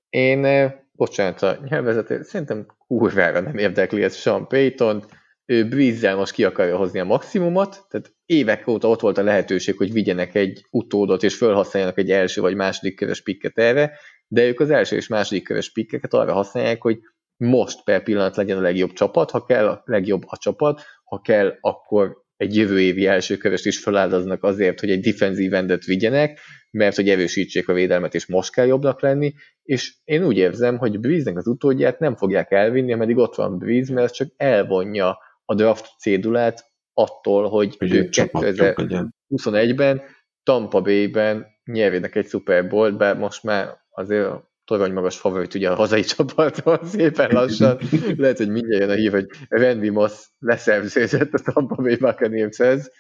Én, 0.09 0.71
bocsánat 0.93 1.43
a 1.43 1.59
nyelvezető, 1.69 2.23
szerintem 2.23 2.67
kurvára 2.87 3.41
nem 3.41 3.59
érdekli 3.59 4.03
ez 4.03 4.17
Sean 4.17 4.47
Payton, 4.47 5.05
ő 5.47 5.69
Breeze-zel 5.69 6.17
most 6.17 6.33
ki 6.33 6.45
akarja 6.45 6.77
hozni 6.77 6.99
a 6.99 7.05
maximumot, 7.05 7.87
tehát 7.89 8.15
évek 8.27 8.69
óta 8.69 8.89
ott 8.89 9.01
volt 9.01 9.19
a 9.19 9.23
lehetőség, 9.23 9.77
hogy 9.77 9.93
vigyenek 9.93 10.35
egy 10.35 10.67
utódot, 10.71 11.23
és 11.23 11.37
felhasználjanak 11.37 11.99
egy 11.99 12.11
első 12.11 12.41
vagy 12.41 12.55
második 12.55 12.97
körös 12.97 13.23
pikket 13.23 13.59
erre, 13.59 13.93
de 14.27 14.45
ők 14.45 14.61
az 14.61 14.71
első 14.71 14.97
és 14.97 15.07
második 15.07 15.45
körös 15.45 15.73
pikkeket 15.73 16.15
arra 16.15 16.33
használják, 16.33 16.83
hogy 16.83 16.99
most 17.39 17.85
per 17.85 18.03
pillanat 18.03 18.37
legyen 18.37 18.59
a 18.59 18.61
legjobb 18.61 18.93
csapat, 18.93 19.31
ha 19.31 19.45
kell, 19.45 19.67
a 19.67 19.83
legjobb 19.85 20.23
a 20.27 20.37
csapat, 20.37 20.83
ha 21.05 21.21
kell, 21.21 21.57
akkor 21.61 22.27
egy 22.37 22.57
jövő 22.57 22.81
évi 22.81 23.07
első 23.07 23.37
kövest 23.37 23.67
is 23.67 23.79
feláldoznak 23.79 24.43
azért, 24.43 24.81
hogy 24.81 24.91
egy 24.91 25.01
defensív 25.01 25.55
endet 25.55 25.85
vigyenek, 25.85 26.41
mert 26.71 26.97
hogy 26.97 27.09
erősítsék 27.09 27.69
a 27.69 27.73
védelmet, 27.73 28.15
és 28.15 28.27
most 28.27 28.53
kell 28.53 28.67
jobbnak 28.67 29.01
lenni, 29.01 29.35
és 29.63 29.97
én 30.05 30.25
úgy 30.25 30.37
érzem, 30.37 30.79
hogy 30.79 31.01
Breeze-nek 31.01 31.37
az 31.37 31.47
utódját 31.47 31.99
nem 31.99 32.17
fogják 32.17 32.51
elvinni, 32.51 32.93
ameddig 32.93 33.17
ott 33.17 33.35
van 33.35 33.59
Breeze, 33.59 33.93
mert 33.93 34.15
csak 34.15 34.29
elvonja 34.37 35.19
a 35.45 35.55
draft 35.55 35.87
cédulát 35.99 36.65
attól, 36.93 37.49
hogy, 37.49 37.77
hogy 37.79 37.95
ők 37.95 38.09
2021-ben 38.11 40.03
Tampa 40.43 40.81
Bay-ben 40.81 41.47
nyerjenek 41.65 42.15
egy 42.15 42.27
Super 42.27 42.69
Bowl-t, 42.69 42.97
bár 42.97 43.17
most 43.17 43.43
már 43.43 43.77
azért 43.91 44.31
torony 44.69 44.93
magas 44.93 45.19
favorit 45.19 45.55
ugye 45.55 45.71
a 45.71 45.75
hazai 45.75 46.03
csapatban 46.15 46.81
szépen 46.85 47.31
lassan. 47.31 47.79
Lehet, 48.17 48.37
hogy 48.37 48.49
mindjárt 48.49 48.81
jön 48.83 48.91
a 48.91 48.95
hív, 48.95 49.11
hogy 49.11 49.27
Randy 49.49 49.89
Moss 49.89 50.27
leszerződött 50.39 51.33
a 51.33 51.53
Tampa 51.53 51.83
Bay 51.83 51.97
Buccaneershez. 51.97 52.91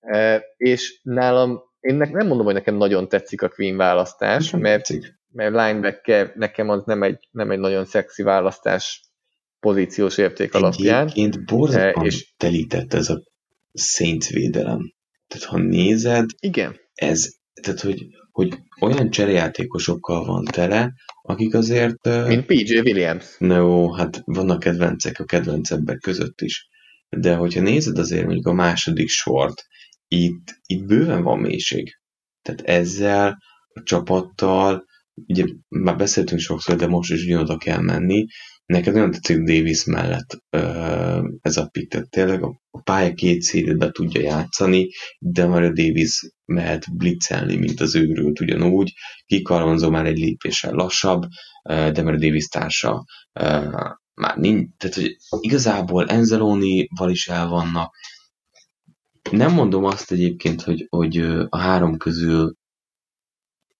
E, 0.00 0.44
és 0.56 1.00
nálam, 1.02 1.62
én 1.80 1.94
nem 1.94 2.26
mondom, 2.26 2.44
hogy 2.44 2.54
nekem 2.54 2.74
nagyon 2.74 3.08
tetszik 3.08 3.42
a 3.42 3.48
Queen 3.48 3.76
választás, 3.76 4.50
mert, 4.50 4.88
mert 5.32 5.54
linebacker 5.54 6.32
nekem 6.34 6.68
az 6.68 6.82
nem 6.84 7.02
egy, 7.02 7.28
nem 7.30 7.50
egy 7.50 7.58
nagyon 7.58 7.84
szexi 7.84 8.22
választás 8.22 9.02
pozíciós 9.60 10.18
érték 10.18 10.54
alapján. 10.54 11.02
Egyébként 11.02 11.44
borzasztóan 11.44 12.06
és 12.06 12.34
telített 12.36 12.94
ez 12.94 13.08
a 13.08 13.22
Saints 13.72 14.28
védelem. 14.28 14.94
Tehát 15.26 15.44
ha 15.44 15.58
nézed, 15.58 16.30
igen. 16.38 16.76
ez, 16.94 17.28
tehát 17.62 17.80
hogy, 17.80 18.06
hogy 18.30 18.58
olyan 18.84 19.10
cserejátékosokkal 19.10 20.24
van 20.24 20.44
tele, 20.44 20.92
akik 21.22 21.54
azért... 21.54 22.04
Mint 22.26 22.46
PJ 22.46 22.78
Williams. 22.78 23.36
No, 23.38 23.92
hát 23.92 24.22
vannak 24.24 24.58
kedvencek 24.58 25.18
a 25.18 25.24
kedvencebbek 25.24 25.98
között 25.98 26.40
is. 26.40 26.68
De 27.08 27.34
hogyha 27.34 27.60
nézed 27.60 27.98
azért 27.98 28.24
mondjuk 28.24 28.46
a 28.46 28.52
második 28.52 29.08
sort, 29.08 29.66
itt, 30.08 30.60
itt 30.66 30.84
bőven 30.84 31.22
van 31.22 31.38
mélység. 31.38 31.98
Tehát 32.42 32.60
ezzel 32.60 33.42
a 33.68 33.82
csapattal, 33.82 34.84
ugye 35.14 35.44
már 35.68 35.96
beszéltünk 35.96 36.40
sokszor, 36.40 36.76
de 36.76 36.86
most 36.86 37.12
is 37.12 37.36
oda 37.36 37.56
kell 37.56 37.80
menni, 37.80 38.26
Neked 38.66 38.94
nagyon 38.94 39.10
tetszik 39.10 39.38
Davis 39.38 39.84
mellett 39.84 40.38
ez 41.40 41.56
a 41.56 41.66
pick, 41.66 41.90
tehát 41.90 42.10
tényleg 42.10 42.42
a 42.42 42.80
pálya 42.84 43.14
két 43.14 43.42
szélét 43.42 43.78
be 43.78 43.90
tudja 43.90 44.20
játszani, 44.20 44.88
de 45.18 45.46
már 45.46 45.62
a 45.62 45.72
Davis 45.72 46.20
mehet 46.44 46.96
blitzelni, 46.96 47.56
mint 47.56 47.80
az 47.80 47.94
őrült 47.94 48.40
ugyanúgy, 48.40 48.92
kikarvanzó 49.26 49.90
már 49.90 50.06
egy 50.06 50.18
lépéssel 50.18 50.72
lassabb, 50.72 51.22
de 51.64 52.02
már 52.02 52.14
a 52.14 52.18
Davis 52.18 52.46
társa 52.46 53.04
már 54.14 54.36
nincs, 54.36 54.68
tehát 54.76 54.96
hogy 54.96 55.16
igazából 55.40 56.06
Enzeloni-val 56.06 57.10
is 57.10 57.28
el 57.28 57.48
vannak. 57.48 57.94
Nem 59.30 59.52
mondom 59.52 59.84
azt 59.84 60.12
egyébként, 60.12 60.62
hogy, 60.62 60.86
hogy 60.88 61.16
a 61.48 61.58
három 61.58 61.96
közül 61.96 62.54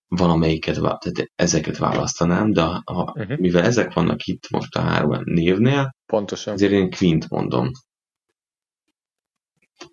valamelyiket, 0.08 0.74
tehát 0.74 1.30
ezeket 1.34 1.78
választanám, 1.78 2.52
de 2.52 2.62
ha, 2.62 2.82
uh-huh. 2.84 3.38
mivel 3.38 3.64
ezek 3.64 3.92
vannak 3.92 4.24
itt 4.24 4.50
most 4.50 4.76
a 4.76 4.80
három 4.80 5.20
névnél, 5.24 5.96
Pontosan. 6.06 6.54
ezért 6.54 6.72
én 6.72 6.90
Quint 6.90 7.30
mondom. 7.30 7.70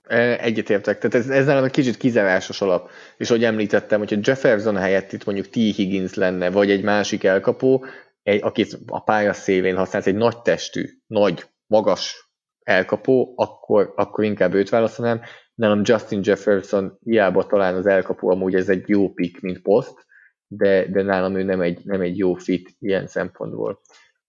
E, 0.03 0.39
egyetértek, 0.39 0.97
tehát 0.97 1.15
ez, 1.15 1.29
ez 1.29 1.45
nálam 1.45 1.63
egy 1.63 1.71
kicsit 1.71 1.97
kizárásos 1.97 2.61
alap. 2.61 2.89
És 3.17 3.29
ahogy 3.29 3.43
említettem, 3.43 3.99
hogyha 3.99 4.19
Jefferson 4.21 4.77
helyett 4.77 5.13
itt 5.13 5.25
mondjuk 5.25 5.49
T. 5.49 5.53
Higgins 5.53 6.13
lenne, 6.13 6.49
vagy 6.49 6.71
egy 6.71 6.83
másik 6.83 7.23
elkapó, 7.23 7.85
egy, 8.23 8.43
akit 8.43 8.79
a 8.87 9.03
pálya 9.03 9.33
szélén 9.33 9.75
használsz, 9.75 10.07
egy 10.07 10.15
nagy 10.15 10.41
testű, 10.41 10.85
nagy, 11.07 11.45
magas 11.67 12.29
elkapó, 12.63 13.33
akkor, 13.35 13.93
akkor 13.95 14.23
inkább 14.23 14.53
őt 14.53 14.69
választanám. 14.69 15.21
Nálam 15.61 15.81
Justin 15.83 16.19
Jefferson 16.23 16.97
hiába 17.03 17.45
talán 17.45 17.75
az 17.75 17.85
elkapó, 17.85 18.29
amúgy 18.29 18.55
ez 18.55 18.69
egy 18.69 18.83
jó 18.87 19.13
pick, 19.13 19.41
mint 19.41 19.61
poszt, 19.61 20.05
de, 20.47 20.87
de 20.87 21.01
nálam 21.01 21.35
ő 21.35 21.43
nem 21.43 21.61
egy, 21.61 21.79
nem 21.83 22.01
egy 22.01 22.17
jó 22.17 22.33
fit 22.33 22.75
ilyen 22.79 23.07
szempontból. 23.07 23.81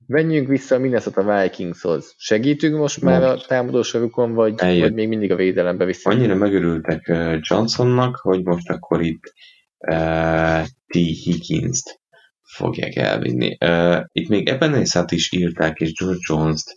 Menjünk 0.06 0.48
vissza 0.48 0.74
a 0.74 0.78
Minnesota 0.78 1.42
Vikingshoz. 1.42 2.14
Segítünk 2.16 2.76
most 2.76 3.02
már 3.02 3.22
a 3.22 3.36
támadósorukon, 3.36 4.34
vagy, 4.34 4.60
vagy 4.60 4.94
még 4.94 5.08
mindig 5.08 5.32
a 5.32 5.36
védelembe 5.36 5.84
vissza? 5.84 6.10
Annyira 6.10 6.34
megörültek 6.34 7.12
Johnsonnak, 7.40 8.16
hogy 8.16 8.42
most 8.44 8.70
akkor 8.70 9.02
itt 9.02 9.32
uh, 9.78 10.62
T. 10.64 10.94
Higgins-t 10.94 12.00
fogják 12.42 12.96
elvinni. 12.96 13.56
Uh, 13.64 14.04
itt 14.12 14.28
még 14.28 14.48
Ebenezát 14.48 15.10
is 15.10 15.32
írták, 15.32 15.78
és 15.80 15.92
George 15.92 16.20
Jones-t 16.28 16.72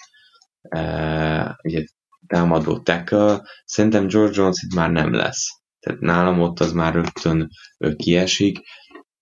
uh, 0.75 1.49
ugye 1.63 1.83
támadó 2.27 2.79
tackle. 2.79 3.41
Szerintem 3.65 4.07
George 4.07 4.41
Jones 4.41 4.61
itt 4.63 4.75
már 4.75 4.91
nem 4.91 5.13
lesz. 5.13 5.45
Tehát 5.79 5.99
nálam 5.99 6.41
ott 6.41 6.59
az 6.59 6.71
már 6.71 6.93
rögtön 6.93 7.49
kiesik. 7.95 8.59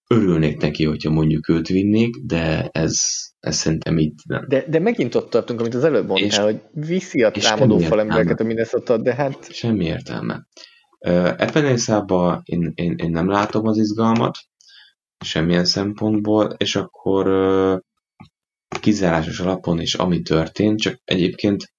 Örülnék 0.09 0.61
neki, 0.61 0.85
hogyha 0.85 1.09
mondjuk 1.09 1.49
őt 1.49 1.67
vinnék, 1.67 2.15
de 2.25 2.69
ez, 2.71 2.99
ez 3.39 3.55
szerintem 3.55 3.97
így 3.97 4.13
nem. 4.27 4.45
De, 4.47 4.65
de 4.67 4.79
megint 4.79 5.15
ott 5.15 5.29
tartunk, 5.29 5.59
amit 5.59 5.73
az 5.73 5.83
előbb 5.83 6.07
mondtál, 6.07 6.27
és, 6.27 6.37
hogy 6.37 6.61
viszi 6.71 7.23
a 7.23 7.31
támadó 7.31 7.77
falembereket 7.77 8.39
a 8.39 8.43
Minnesota, 8.43 8.97
de 8.97 9.13
hát... 9.13 9.53
Semmi 9.53 9.85
értelme. 9.85 10.47
Uh, 10.99 11.27
Epenészába 11.37 12.41
én, 12.43 12.71
én, 12.75 12.95
én 12.97 13.11
nem 13.11 13.29
látom 13.29 13.67
az 13.67 13.77
izgalmat, 13.77 14.37
semmilyen 15.25 15.65
szempontból, 15.65 16.55
és 16.57 16.75
akkor 16.75 17.27
uh, 17.27 17.79
kizárásos 18.79 19.39
alapon 19.39 19.79
is 19.79 19.93
ami 19.93 20.21
történt, 20.21 20.79
csak 20.79 21.01
egyébként 21.03 21.72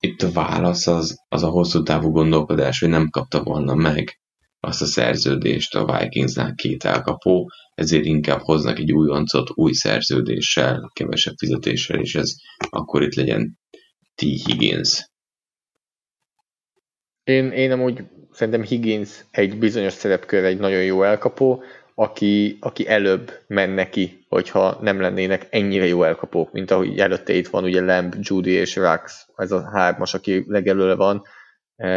itt 0.00 0.22
a 0.22 0.32
válasz 0.32 0.86
az, 0.86 1.16
az 1.28 1.42
a 1.42 1.48
hosszú 1.48 1.82
távú 1.82 2.10
gondolkodás, 2.10 2.80
hogy 2.80 2.88
nem 2.88 3.08
kapta 3.08 3.42
volna 3.42 3.74
meg 3.74 4.18
azt 4.60 4.82
a 4.82 4.86
szerződést 4.86 5.74
a 5.74 5.98
Vikingsnál 5.98 6.54
két 6.54 6.84
elkapó, 6.84 7.50
ezért 7.74 8.04
inkább 8.04 8.40
hoznak 8.40 8.78
egy 8.78 8.92
újoncot 8.92 9.50
új 9.54 9.72
szerződéssel, 9.72 10.90
kevesebb 10.94 11.34
fizetéssel, 11.36 12.00
és 12.00 12.14
ez 12.14 12.34
akkor 12.68 13.02
itt 13.02 13.14
legyen 13.14 13.58
T. 14.14 14.20
Higgins. 14.20 15.10
Én, 17.24 17.50
én 17.50 17.72
amúgy 17.72 18.04
szerintem 18.30 18.62
Higgins 18.62 19.24
egy 19.30 19.58
bizonyos 19.58 19.92
szerepkör 19.92 20.44
egy 20.44 20.58
nagyon 20.58 20.84
jó 20.84 21.02
elkapó, 21.02 21.62
aki, 22.00 22.56
aki 22.60 22.88
előbb 22.88 23.32
menne 23.46 23.88
ki, 23.88 24.24
hogyha 24.28 24.78
nem 24.80 25.00
lennének 25.00 25.46
ennyire 25.50 25.86
jó 25.86 26.02
elkapók, 26.02 26.52
mint 26.52 26.70
ahogy 26.70 26.98
előtte 26.98 27.32
itt 27.32 27.48
van 27.48 27.64
ugye 27.64 27.80
Lamb, 27.80 28.14
Judy 28.20 28.50
és 28.50 28.76
Rax, 28.76 29.26
ez 29.36 29.52
a 29.52 29.70
hármas, 29.72 30.14
aki 30.14 30.44
legelőle 30.46 30.94
van. 30.94 31.22
E, 31.76 31.88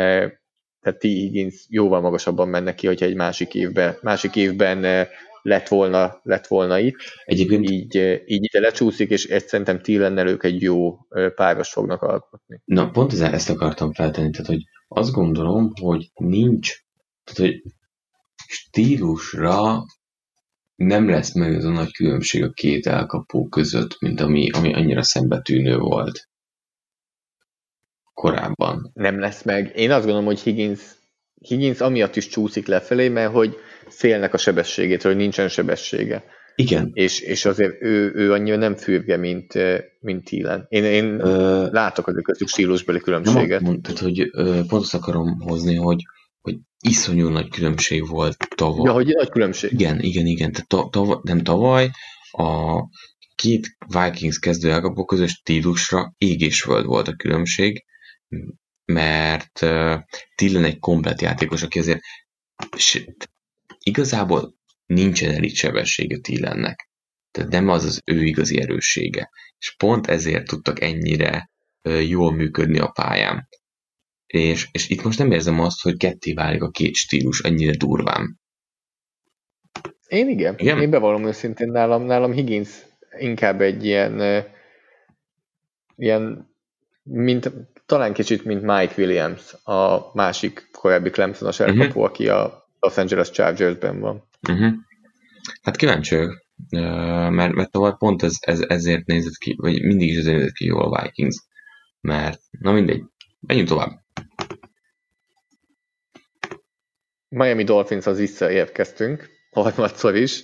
tehát 0.82 0.99
T. 0.99 1.02
Higgins 1.02 1.65
jóval 1.69 2.02
magasabban 2.02 2.48
menne 2.48 2.76
ki, 2.76 2.88
hogyha 2.88 3.06
egy 3.06 3.15
másik 3.15 3.53
évben, 3.53 3.98
másik 4.02 4.36
évben 4.36 4.84
e, 4.84 5.07
lett 5.41 5.68
volna, 5.68 6.19
lett 6.23 6.48
volna 6.48 6.80
itt. 6.80 6.95
Egyébként 7.26 7.69
így, 7.69 7.98
e, 7.98 8.11
így 8.26 8.44
ide 8.44 8.60
lecsúszik, 8.60 9.10
és 9.10 9.26
ezt 9.26 9.48
szerintem 9.48 9.82
Tillennel 9.82 10.28
ők 10.28 10.44
egy 10.44 10.61
jó 10.61 10.98
páros 11.36 11.72
fognak 11.72 12.02
alkotni. 12.02 12.61
Na, 12.65 12.90
pont 12.90 13.14
ezt 13.14 13.49
akartam 13.49 13.94
feltenni, 13.94 14.30
tehát 14.30 14.48
hogy 14.48 14.64
azt 14.88 15.11
gondolom, 15.11 15.72
hogy 15.82 16.11
nincs, 16.14 16.73
tehát 17.23 17.52
hogy 17.52 17.61
stílusra 18.52 19.86
nem 20.76 21.10
lesz 21.10 21.34
meg 21.34 21.56
az 21.56 21.65
a 21.65 21.69
nagy 21.69 21.91
különbség 21.91 22.44
a 22.44 22.52
két 22.52 22.88
elkapó 22.88 23.48
között, 23.48 23.99
mint 23.99 24.22
ami, 24.22 24.49
ami 24.49 24.73
annyira 24.73 25.03
szembetűnő 25.03 25.78
volt 25.78 26.30
korábban. 28.14 28.91
Nem 28.94 29.19
lesz 29.19 29.44
meg. 29.44 29.72
Én 29.76 29.91
azt 29.91 30.03
gondolom, 30.03 30.26
hogy 30.26 30.40
Higgins, 30.40 30.82
Higgins 31.40 31.80
amiatt 31.80 32.15
is 32.15 32.28
csúszik 32.28 32.68
lefelé, 32.68 33.10
mert 33.10 33.32
hogy 33.32 33.56
félnek 33.88 34.34
a 34.34 34.38
sebességét, 34.38 35.02
hogy 35.02 35.15
nincsen 35.15 35.48
sebessége. 35.48 36.23
Igen. 36.56 36.90
És, 36.94 37.19
és 37.19 37.45
azért 37.45 37.82
ő, 37.82 38.11
ő 38.15 38.32
annyira 38.32 38.56
nem 38.56 38.76
fürge, 38.76 39.18
mint, 39.18 39.53
mint 39.99 40.23
Thielen. 40.23 40.65
Én, 40.69 40.84
én 40.84 41.19
Ö... 41.19 41.68
látok 41.72 42.07
azért 42.07 42.26
köztük 42.26 42.48
stílusbeli 42.48 42.99
különbséget. 42.99 43.61
Nem, 43.61 43.82
tehát, 43.82 43.99
hogy 43.99 44.30
pont 44.68 44.84
azt 44.84 44.94
akarom 44.94 45.40
hozni, 45.40 45.76
hogy 45.76 46.03
hogy 46.41 46.57
iszonyú 46.80 47.27
nagy 47.27 47.49
különbség 47.49 48.07
volt 48.07 48.47
tavaly. 48.55 48.85
Ja, 48.85 48.93
hogy 48.93 49.05
nagy 49.05 49.30
különbség. 49.30 49.72
Igen, 49.72 49.99
igen, 49.99 50.26
igen. 50.26 50.51
Tehát 50.51 50.91
tavaly, 50.91 51.18
nem 51.22 51.43
tavaly, 51.43 51.89
a 52.31 52.81
két 53.35 53.77
Vikings 53.88 54.39
kezdő 54.39 54.72
elkapó 54.72 55.05
közös 55.05 55.31
stílusra 55.31 56.13
ég 56.18 56.41
és 56.41 56.61
föld 56.61 56.85
volt 56.85 57.07
a 57.07 57.15
különbség, 57.15 57.85
mert 58.85 59.61
uh, 59.61 59.99
Tillen 60.35 60.63
egy 60.63 60.80
komplet 60.80 61.22
játékos, 61.22 61.63
aki 61.63 61.80
azért 61.80 62.01
igazából 63.80 64.55
nincsen 64.85 65.34
elit 65.34 65.55
sebessége 65.55 66.18
Tillennek. 66.18 66.89
Tehát 67.31 67.51
nem 67.51 67.69
az 67.69 67.84
az 67.84 68.01
ő 68.05 68.23
igazi 68.23 68.61
erőssége. 68.61 69.30
És 69.57 69.76
pont 69.76 70.07
ezért 70.07 70.47
tudtak 70.47 70.81
ennyire 70.81 71.49
uh, 71.84 72.09
jól 72.09 72.31
működni 72.34 72.80
a 72.80 72.88
pályán 72.88 73.47
és, 74.32 74.68
és 74.72 74.90
itt 74.90 75.03
most 75.03 75.20
nem 75.20 75.32
érzem 75.32 75.60
azt, 75.60 75.82
hogy 75.82 75.98
ketté 75.98 76.34
válik 76.34 76.64
a 76.64 76.70
két 76.70 76.95
stílus 76.95 77.40
ennyire 77.40 77.78
durván. 77.78 78.40
Én 80.08 80.30
igen. 80.30 80.56
igen? 80.58 80.82
Én 80.82 80.90
bevallom 80.90 81.26
őszintén, 81.26 81.72
nálam, 81.72 82.03
nálam 82.03 82.32
Higgins 82.32 82.70
inkább 83.20 83.62
egy 83.62 83.86
ilyen, 83.86 84.44
ilyen 85.95 86.49
mint, 87.03 87.52
talán 87.86 88.14
kicsit, 88.14 88.45
mint 88.45 88.62
Mike 88.62 88.94
Williams, 88.98 89.53
a 89.64 90.12
másik 90.14 90.70
korábbi 90.72 91.10
Clemson-os 91.10 91.58
mhm. 91.58 91.70
elkapó, 91.70 91.88
uh-huh. 91.88 92.03
aki 92.03 92.30
a 92.30 92.68
Los 92.80 92.98
Angeles 92.98 93.30
Chargers-ben 93.30 93.99
van. 93.99 94.24
Uh-huh. 94.49 94.74
Hát 95.62 95.76
kíváncsi 95.76 96.16
mert, 96.70 97.53
mert 97.53 97.72
tovább 97.72 97.98
pont 97.98 98.24
ez, 98.24 98.36
ez, 98.40 98.60
ezért 98.60 99.06
nézett 99.06 99.38
ki, 99.38 99.56
vagy 99.58 99.82
mindig 99.82 100.08
is 100.08 100.18
ezért 100.18 100.38
nézett 100.38 100.53
ki 100.53 100.66
jól 100.66 100.94
a 100.94 101.02
Vikings, 101.02 101.36
mert, 102.02 102.41
na 102.49 102.72
mindegy, 102.72 103.03
menjünk 103.40 103.70
tovább. 103.70 104.01
Miami 107.32 107.64
Dolphins-hoz 107.64 108.18
visszaérkeztünk, 108.18 109.30
harmadszor 109.52 110.16
is. 110.16 110.44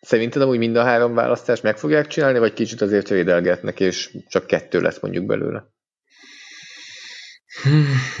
Szerinted 0.00 0.42
amúgy 0.42 0.58
mind 0.58 0.76
a 0.76 0.82
három 0.82 1.14
választást 1.14 1.62
meg 1.62 1.78
fogják 1.78 2.06
csinálni, 2.06 2.38
vagy 2.38 2.52
kicsit 2.52 2.80
azért 2.80 3.08
védelgetnek, 3.08 3.80
és 3.80 4.16
csak 4.28 4.46
kettő 4.46 4.80
lesz 4.80 5.00
mondjuk 5.00 5.26
belőle? 5.26 5.64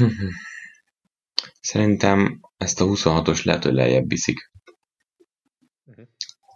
Szerintem 1.60 2.40
ezt 2.56 2.80
a 2.80 2.84
26-os 2.84 3.44
lehet, 3.44 3.64
hogy 3.64 3.72
lejjebb 3.72 4.08
viszik. 4.08 4.50
Mhm. 5.84 6.02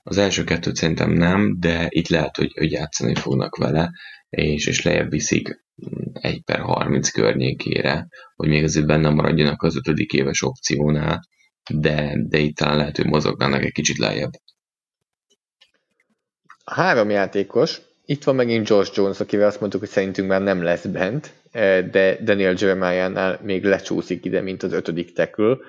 Az 0.02 0.18
első 0.18 0.44
kettőt 0.44 0.76
szerintem 0.76 1.10
nem, 1.10 1.56
de 1.58 1.86
itt 1.88 2.08
lehet, 2.08 2.36
hogy, 2.36 2.52
hogy 2.52 2.70
játszani 2.70 3.14
fognak 3.14 3.56
vele, 3.56 3.90
és, 4.28 4.66
és 4.66 4.82
lejjebb 4.82 5.10
viszik 5.10 5.64
1 6.12 6.42
per 6.42 6.60
30 6.60 7.10
környékére, 7.10 8.08
hogy 8.34 8.48
még 8.48 8.64
azért 8.64 8.86
benne 8.86 9.08
maradjanak 9.08 9.62
az 9.62 9.76
ötödik 9.76 10.12
éves 10.12 10.42
opciónál, 10.42 11.20
de, 11.70 12.16
de 12.28 12.38
itt 12.38 12.56
talán 12.56 12.76
lehet, 12.76 12.96
hogy 12.96 13.06
mozognának 13.06 13.64
egy 13.64 13.72
kicsit 13.72 13.98
lejjebb. 13.98 14.32
Három 16.64 17.10
játékos, 17.10 17.80
itt 18.04 18.24
van 18.24 18.34
megint 18.34 18.68
George 18.68 18.90
Jones, 18.94 19.20
akivel 19.20 19.46
azt 19.46 19.60
mondtuk, 19.60 19.80
hogy 19.80 19.90
szerintünk 19.90 20.28
már 20.28 20.42
nem 20.42 20.62
lesz 20.62 20.84
bent, 20.84 21.32
eh, 21.50 21.86
de 21.90 22.18
Daniel 22.22 22.54
Jeremiah-nál 22.58 23.40
még 23.42 23.64
lecsúszik 23.64 24.24
ide, 24.24 24.40
mint 24.40 24.62
az 24.62 24.72
ötödik 24.72 25.12
tekül. 25.12 25.60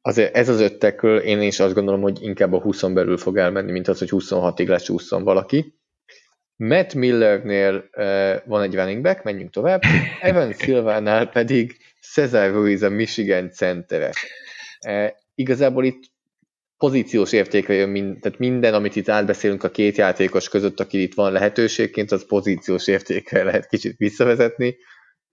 Azért 0.00 0.34
ez 0.34 0.48
az 0.48 0.60
öt 0.60 0.78
tekül, 0.78 1.18
én 1.18 1.42
is 1.42 1.60
azt 1.60 1.74
gondolom, 1.74 2.00
hogy 2.00 2.22
inkább 2.22 2.52
a 2.52 2.60
20 2.60 2.82
belül 2.82 3.16
fog 3.16 3.36
elmenni, 3.36 3.72
mint 3.72 3.88
az, 3.88 3.98
hogy 3.98 4.08
26-ig 4.10 4.66
lecsúszson 4.68 5.22
valaki. 5.24 5.74
Matt 6.56 6.94
Millernél 6.94 7.88
uh, 7.96 8.46
van 8.46 8.62
egy 8.62 8.74
running 8.74 9.02
back, 9.02 9.22
menjünk 9.22 9.50
tovább. 9.50 9.82
Evan 10.20 10.52
Silvánál 10.58 11.28
pedig 11.28 11.76
Cesar 12.12 12.52
Ruiz 12.52 12.82
a 12.82 12.88
Michigan 12.88 13.50
centere. 13.50 14.10
Uh, 14.86 15.08
igazából 15.34 15.84
itt 15.84 16.12
pozíciós 16.76 17.32
értékre 17.32 17.74
jön, 17.74 17.88
mind, 17.88 18.20
tehát 18.20 18.38
minden, 18.38 18.74
amit 18.74 18.96
itt 18.96 19.08
átbeszélünk 19.08 19.64
a 19.64 19.70
két 19.70 19.96
játékos 19.96 20.48
között, 20.48 20.80
aki 20.80 21.02
itt 21.02 21.14
van 21.14 21.32
lehetőségként, 21.32 22.12
az 22.12 22.26
pozíciós 22.26 22.86
értékre 22.86 23.42
lehet 23.42 23.66
kicsit 23.66 23.96
visszavezetni. 23.96 24.76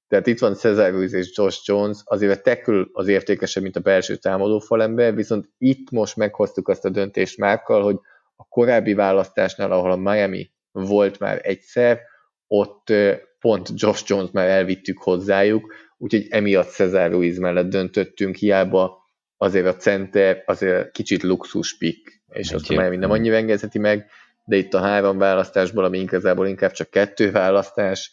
Tehát 0.07 0.27
itt 0.27 0.39
van 0.39 0.55
Cesar 0.55 0.91
Ruiz 0.91 1.13
és 1.13 1.31
Josh 1.35 1.59
Jones, 1.65 1.97
azért 2.03 2.37
a 2.37 2.41
tackle 2.41 2.85
az 2.91 3.07
értékesebb, 3.07 3.63
mint 3.63 3.75
a 3.75 3.79
belső 3.79 4.15
támadó 4.15 4.59
falember, 4.59 5.15
viszont 5.15 5.49
itt 5.57 5.89
most 5.89 6.15
meghoztuk 6.15 6.67
azt 6.67 6.85
a 6.85 6.89
döntést 6.89 7.37
Márkkal, 7.37 7.83
hogy 7.83 7.95
a 8.35 8.43
korábbi 8.49 8.93
választásnál, 8.93 9.71
ahol 9.71 9.91
a 9.91 9.95
Miami 9.95 10.51
volt 10.71 11.19
már 11.19 11.39
egyszer, 11.43 11.99
ott 12.47 12.93
pont 13.39 13.69
Josh 13.75 14.03
Jones 14.07 14.31
már 14.31 14.47
elvittük 14.47 14.97
hozzájuk, 14.97 15.73
úgyhogy 15.97 16.27
emiatt 16.29 16.69
Cesar 16.69 17.11
Ruiz 17.11 17.37
mellett 17.37 17.69
döntöttünk, 17.69 18.35
hiába 18.35 18.99
azért 19.37 19.65
a 19.65 19.75
center 19.75 20.43
azért 20.45 20.91
kicsit 20.91 21.23
luxus 21.23 21.77
pick, 21.77 22.21
és 22.27 22.51
azt 22.51 22.69
a 22.69 22.73
Miami 22.73 22.97
nem 22.97 23.11
annyira 23.11 23.35
engedheti 23.35 23.79
meg, 23.79 24.09
de 24.45 24.55
itt 24.55 24.73
a 24.73 24.79
három 24.79 25.17
választásból, 25.17 25.83
ami 25.83 25.99
igazából 25.99 26.47
inkább 26.47 26.71
csak 26.71 26.89
kettő 26.89 27.31
választás, 27.31 28.11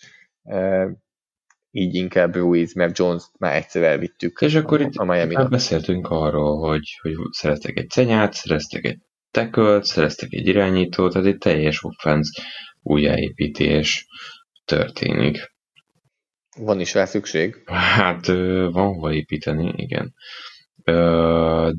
így 1.70 1.94
inkább 1.94 2.36
Ruiz, 2.36 2.74
mert 2.74 2.98
Jones 2.98 3.22
már 3.39 3.56
egyszer 3.56 3.82
elvittük 3.82 4.40
És 4.40 4.55
akkor 4.55 4.80
itt 4.80 4.94
a 4.94 5.05
miami 5.05 5.35
hát 5.35 5.51
beszéltünk 5.51 6.09
arról, 6.10 6.68
hogy, 6.68 6.98
hogy 7.02 7.14
szereztek 7.30 7.78
egy 7.78 7.90
cenyát, 7.90 8.32
szereztek 8.32 8.85
egy 8.85 8.98
tekölt, 9.39 9.85
szereztek 9.85 10.32
egy 10.32 10.47
irányítót, 10.47 11.12
tehát 11.12 11.28
egy 11.28 11.39
teljes 11.39 11.82
offense 11.82 12.43
újjáépítés 12.82 14.06
történik. 14.65 15.52
Van 16.56 16.81
is 16.81 16.94
rá 16.94 17.05
szükség? 17.05 17.62
Hát 17.66 18.27
van 18.27 18.73
hova 18.73 19.12
építeni, 19.12 19.73
igen. 19.77 20.15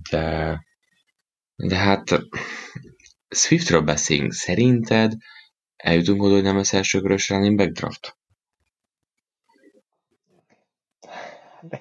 De 0.10 0.68
de 1.56 1.76
hát 1.76 2.20
Swiftről 3.30 3.82
beszélünk. 3.82 4.34
Szerinted 4.34 5.14
eljutunk 5.76 6.22
oda, 6.22 6.34
hogy 6.34 6.44
nem 6.44 6.56
lesz 6.56 6.74
első 6.74 7.00
körös 7.00 7.30
running 7.30 7.58
back 7.58 7.72
draft? 7.72 8.18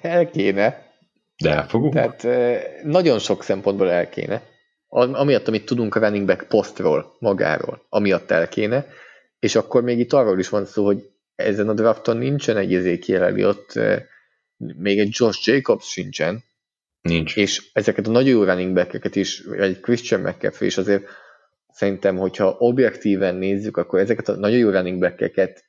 El 0.01 0.29
kéne. 0.29 0.87
De 1.37 1.49
elfogunk? 1.49 1.93
Tehát 1.93 2.27
nagyon 2.83 3.19
sok 3.19 3.43
szempontból 3.43 3.91
el 3.91 4.09
kéne. 4.09 4.48
Amiatt, 4.89 5.47
amit 5.47 5.65
tudunk 5.65 5.95
a 5.95 5.99
running 5.99 6.25
back 6.25 6.47
posztról, 6.47 7.15
magáról, 7.19 7.85
amiatt 7.89 8.31
el 8.31 8.47
kéne, 8.47 8.87
és 9.39 9.55
akkor 9.55 9.83
még 9.83 9.99
itt 9.99 10.13
arról 10.13 10.39
is 10.39 10.49
van 10.49 10.65
szó, 10.65 10.85
hogy 10.85 11.09
ezen 11.35 11.69
a 11.69 11.73
drafton 11.73 12.17
nincsen 12.17 12.57
egy 12.57 12.73
Ezekiel 12.73 13.45
ott 13.47 13.79
még 14.57 14.99
egy 14.99 15.09
Josh 15.11 15.47
Jacobs 15.47 15.85
sincsen, 15.85 16.43
Nincs. 17.01 17.37
És 17.37 17.69
ezeket 17.73 18.07
a 18.07 18.11
nagyon 18.11 18.29
jó 18.29 18.43
running 18.43 18.73
back 18.73 19.15
is, 19.15 19.43
egy 19.45 19.79
Christian 19.79 20.21
McCaffrey 20.21 20.67
is 20.67 20.77
azért 20.77 21.07
szerintem, 21.67 22.17
hogyha 22.17 22.55
objektíven 22.57 23.35
nézzük, 23.35 23.77
akkor 23.77 23.99
ezeket 23.99 24.29
a 24.29 24.35
nagyon 24.35 24.57
jó 24.57 24.69
running 24.69 24.99
back 24.99 25.61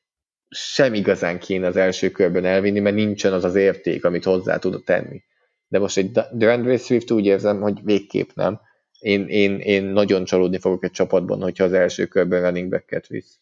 sem 0.49 0.95
igazán 0.95 1.39
kéne 1.39 1.67
az 1.67 1.77
első 1.77 2.11
körben 2.11 2.45
elvinni, 2.45 2.81
mert 2.81 2.95
nincsen 2.95 3.33
az 3.33 3.45
az 3.45 3.55
érték, 3.55 4.05
amit 4.05 4.25
hozzá 4.25 4.59
tud 4.59 4.85
tenni. 4.85 5.23
De 5.69 5.79
most 5.79 5.97
egy 5.97 6.11
DeAndre 6.33 6.77
Swift 6.77 7.11
úgy 7.11 7.25
érzem, 7.25 7.61
hogy 7.61 7.81
végképp 7.85 8.29
nem. 8.35 8.61
Én, 9.01 9.27
én, 9.29 9.59
én 9.59 9.85
nagyon 9.85 10.25
csalódni 10.25 10.59
fogok 10.59 10.85
egy 10.85 10.91
csapatban, 10.91 11.43
hogyha 11.43 11.65
az 11.65 11.73
első 11.73 12.07
körben 12.07 12.43
running 12.43 12.71
back 12.71 13.07
visz. 13.07 13.39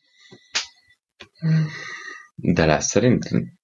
De 2.34 2.66
lesz 2.66 2.86
szerintem. 2.86 3.58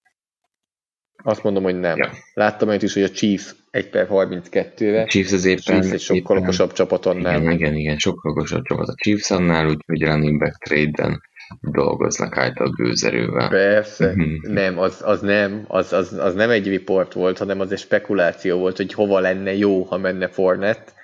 Azt 1.26 1.42
mondom, 1.42 1.62
hogy 1.62 1.80
nem. 1.80 1.96
Ja. 1.96 2.10
Láttam 2.34 2.68
olyat 2.68 2.82
is, 2.82 2.94
hogy 2.94 3.02
a 3.02 3.10
Chiefs 3.10 3.54
1 3.70 3.88
per 3.88 4.06
32-re. 4.10 5.02
A 5.02 5.06
Chiefs 5.06 5.32
az 5.32 5.44
éppen... 5.44 5.80
Chiefs 5.80 5.92
egy 5.92 6.00
sokkal 6.00 6.38
okosabb 6.38 6.72
csapat 6.72 7.06
annál. 7.06 7.40
Igen, 7.40 7.52
igen, 7.52 7.74
igen, 7.74 7.98
sokkal 7.98 8.32
okosabb 8.32 8.62
csapat 8.62 8.88
a 8.88 8.94
Chiefs 8.94 9.30
annál, 9.30 9.66
úgyhogy 9.66 10.02
running 10.02 10.38
back 10.38 10.62
trade-ben 10.62 11.20
dolgoznak 11.60 12.36
által 12.36 12.70
gőzerővel. 12.70 13.48
Persze, 13.48 14.12
mhm. 14.14 14.52
nem, 14.52 14.78
az, 14.78 15.00
az 15.04 15.20
nem, 15.20 15.64
az, 15.68 15.92
az, 15.92 16.12
az 16.12 16.34
nem 16.34 16.50
egy 16.50 16.68
report 16.68 17.12
volt, 17.12 17.38
hanem 17.38 17.60
az 17.60 17.72
egy 17.72 17.78
spekuláció 17.78 18.58
volt, 18.58 18.76
hogy 18.76 18.92
hova 18.92 19.18
lenne 19.18 19.54
jó, 19.54 19.82
ha 19.82 19.98
menne 19.98 20.28
Fornet, 20.28 20.94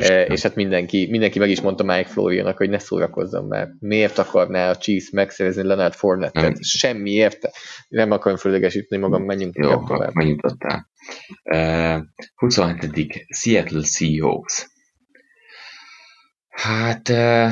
E, 0.00 0.22
és 0.22 0.42
hát 0.42 0.54
mindenki, 0.54 1.06
mindenki 1.10 1.38
meg 1.38 1.50
is 1.50 1.60
mondta 1.60 1.84
Mike 1.84 2.08
Florianak, 2.08 2.56
hogy 2.56 2.70
ne 2.70 2.78
szórakozzon 2.78 3.44
már. 3.44 3.68
Miért 3.78 4.18
akarná 4.18 4.70
a 4.70 4.76
Chiefs 4.76 5.10
megszerezni 5.10 5.62
Leonard 5.62 5.94
Fournette-et? 5.94 6.64
Semmi 6.64 7.10
érte. 7.10 7.52
Nem 7.88 8.10
akarom 8.10 8.38
földögesíteni 8.38 9.02
magam, 9.02 9.22
menjünk 9.22 9.56
Jó, 9.56 9.84
tovább. 9.84 10.14
menjünk 10.14 10.40
tovább. 10.40 10.84
Uh, 11.44 12.04
27. 12.34 13.26
Seattle 13.28 13.82
Seahawks. 13.82 14.66
Hát 16.48 17.08
uh, 17.08 17.50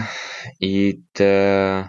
itt 0.56 1.16
uh, 1.20 1.84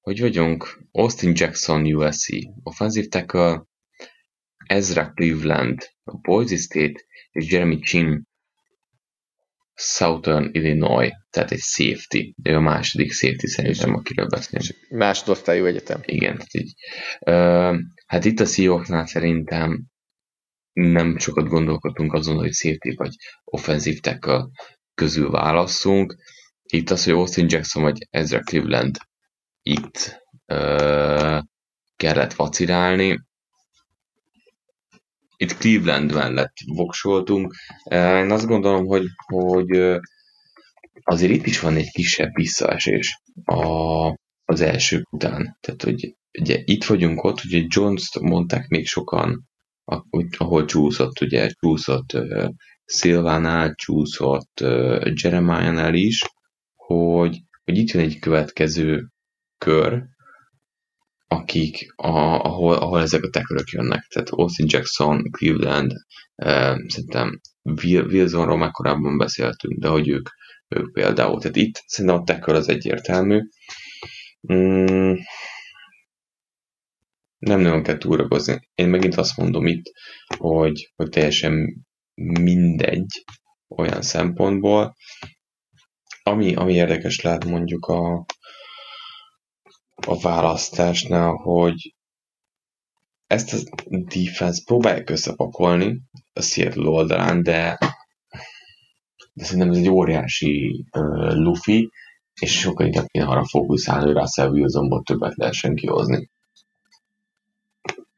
hogy 0.00 0.20
vagyunk? 0.20 0.78
Austin 0.92 1.32
Jackson 1.34 1.94
USC, 1.94 2.26
offensive 2.62 3.06
tackle, 3.06 3.66
Ezra 4.66 5.12
Cleveland, 5.14 5.90
a 6.04 6.16
Boise 6.16 6.56
State, 6.56 7.00
és 7.30 7.52
Jeremy 7.52 7.78
Chin 7.78 8.27
Southern 9.80 10.48
Illinois, 10.52 11.10
tehát 11.30 11.50
egy 11.50 11.60
safety. 11.60 12.34
Ő 12.42 12.54
a 12.54 12.60
második 12.60 13.12
safety 13.12 13.46
szerintem, 13.46 13.94
akiről 13.94 14.26
beszélünk. 14.26 14.90
Másodosztályú 14.90 15.64
egyetem. 15.64 16.00
Igen, 16.04 16.36
tehát 16.36 16.54
így. 16.54 16.72
Uh, 17.20 17.78
hát 18.06 18.24
itt 18.24 18.40
a 18.40 18.44
Seahawksnál 18.44 19.06
szerintem 19.06 19.84
nem 20.72 21.18
sokat 21.18 21.48
gondolkodtunk 21.48 22.12
azon, 22.12 22.36
hogy 22.36 22.52
safety 22.52 22.94
vagy 22.94 23.14
offensive 23.44 23.98
tackle 24.00 24.46
közül 24.94 25.30
válasszunk. 25.30 26.16
Itt 26.62 26.90
az, 26.90 27.04
hogy 27.04 27.12
Austin 27.12 27.46
Jackson 27.48 27.82
vagy 27.82 28.06
Ezra 28.10 28.40
Cleveland 28.40 28.96
itt 29.62 30.22
uh, 30.46 31.38
kellett 31.96 32.32
vacilálni 32.32 33.26
itt 35.38 35.56
Cleveland 35.56 36.14
mellett 36.14 36.52
voksoltunk. 36.66 37.54
Én 37.90 38.30
azt 38.30 38.46
gondolom, 38.46 38.86
hogy, 38.86 39.04
hogy 39.26 39.98
azért 41.02 41.32
itt 41.32 41.46
is 41.46 41.60
van 41.60 41.76
egy 41.76 41.90
kisebb 41.90 42.34
visszaesés 42.34 43.22
a, 43.44 44.14
az 44.44 44.60
elsők 44.60 45.12
után. 45.12 45.56
Tehát, 45.60 45.82
hogy 45.82 46.16
ugye 46.40 46.62
itt 46.64 46.84
vagyunk 46.84 47.24
ott, 47.24 47.44
ugye 47.44 47.64
Jones-t 47.66 48.20
mondták 48.20 48.68
még 48.68 48.86
sokan, 48.86 49.48
ahol 50.36 50.64
csúszott, 50.64 51.20
ugye 51.20 51.48
csúszott 51.60 52.12
uh, 52.12 52.48
Szilvánál, 52.84 53.74
csúszott 53.74 54.60
uh, 54.60 55.12
Jeremiah-nál 55.22 55.94
is, 55.94 56.22
hogy, 56.74 57.38
hogy 57.64 57.76
itt 57.76 57.90
jön 57.90 58.02
egy 58.02 58.18
következő 58.18 59.08
kör, 59.58 60.02
akik, 61.28 61.92
a, 61.96 62.08
ahol, 62.44 62.74
ahol 62.74 63.00
ezek 63.00 63.22
a 63.22 63.30
tekörök 63.30 63.68
jönnek. 63.68 64.06
Tehát 64.08 64.28
Austin 64.28 64.66
Jackson, 64.68 65.30
Cleveland, 65.30 65.92
eh, 66.34 66.76
szerintem 66.86 67.40
Wilsonról 67.82 68.56
már 68.56 68.70
korábban 68.70 69.18
beszéltünk, 69.18 69.78
de 69.78 69.88
hogy 69.88 70.08
ők, 70.08 70.28
ők 70.68 70.92
például. 70.92 71.40
Tehát 71.40 71.56
itt 71.56 71.82
szerintem 71.86 72.20
a 72.20 72.24
tekör 72.24 72.54
az 72.54 72.68
egyértelmű. 72.68 73.40
Mm, 74.52 75.14
nem 77.38 77.60
nagyon 77.60 77.82
kell 77.82 77.98
túragozni. 77.98 78.68
Én 78.74 78.88
megint 78.88 79.14
azt 79.14 79.36
mondom 79.36 79.66
itt, 79.66 79.92
hogy, 80.36 80.92
hogy 80.96 81.08
teljesen 81.08 81.86
mindegy 82.40 83.24
olyan 83.68 84.02
szempontból. 84.02 84.96
Ami, 86.22 86.54
ami 86.54 86.72
érdekes 86.74 87.20
lehet 87.20 87.44
mondjuk 87.44 87.86
a, 87.86 88.26
a 90.06 90.20
választásnál, 90.20 91.32
hogy 91.32 91.94
ezt 93.26 93.52
a 93.52 93.58
defense 93.88 94.62
próbálják 94.64 95.10
összepakolni 95.10 96.00
a 96.32 96.42
Seattle 96.42 96.88
oldalán, 96.88 97.42
de, 97.42 97.78
de 99.32 99.44
szerintem 99.44 99.70
ez 99.70 99.76
egy 99.76 99.88
óriási 99.88 100.84
uh, 100.92 101.32
lufi, 101.32 101.90
és 102.40 102.60
sokkal 102.60 102.86
inkább 102.86 103.06
kéne 103.06 103.26
arra 103.26 103.44
fókuszálni, 103.44 104.04
hogy 104.04 104.14
Russell 104.14 104.50
Wilsonból 104.50 105.02
többet 105.02 105.36
lehessen 105.36 105.74
kihozni. 105.74 106.30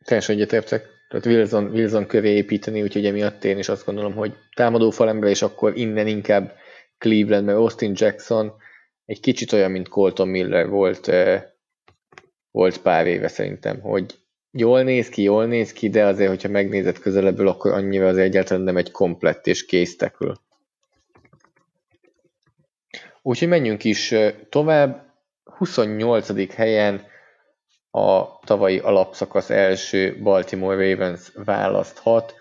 Teljesen 0.05 0.35
egyetértek. 0.35 0.87
Tehát 1.09 1.27
Wilson, 1.27 1.65
Wilson 1.65 2.07
köré 2.07 2.35
építeni, 2.35 2.83
úgyhogy 2.83 3.07
emiatt 3.07 3.45
én 3.45 3.59
is 3.59 3.69
azt 3.69 3.85
gondolom, 3.85 4.15
hogy 4.15 4.35
támadó 4.55 4.91
falember, 4.91 5.31
és 5.31 5.43
akkor 5.43 5.77
innen 5.77 6.07
inkább 6.07 6.53
Cleveland, 6.99 7.45
mert 7.45 7.59
Austin 7.59 7.93
Jackson 7.95 8.53
egy 9.05 9.21
kicsit 9.21 9.53
olyan, 9.53 9.71
mint 9.71 9.89
Colton 9.89 10.29
Miller 10.29 10.69
volt 10.69 11.11
volt 12.51 12.79
pár 12.79 13.07
éve 13.07 13.29
szerintem, 13.29 13.81
hogy 13.81 14.19
jól 14.51 14.83
néz 14.83 15.09
ki, 15.09 15.23
jól 15.23 15.47
néz 15.47 15.73
ki, 15.73 15.89
de 15.89 16.05
azért, 16.05 16.29
hogyha 16.29 16.49
megnézed 16.49 16.99
közelebből, 16.99 17.49
akkor 17.49 17.73
annyira 17.73 18.07
az 18.07 18.17
egyáltalán 18.17 18.63
nem 18.63 18.77
egy 18.77 18.91
komplett 18.91 19.47
és 19.47 19.65
kész 19.65 19.97
tekül. 19.97 20.35
Úgyhogy 23.23 23.49
menjünk 23.49 23.85
is 23.85 24.15
tovább. 24.49 25.09
28. 25.45 26.55
helyen 26.55 27.03
a 27.91 28.39
tavalyi 28.39 28.79
alapszakasz 28.79 29.51
első 29.51 30.19
Baltimore 30.23 30.91
Ravens 30.91 31.33
választhat. 31.35 32.35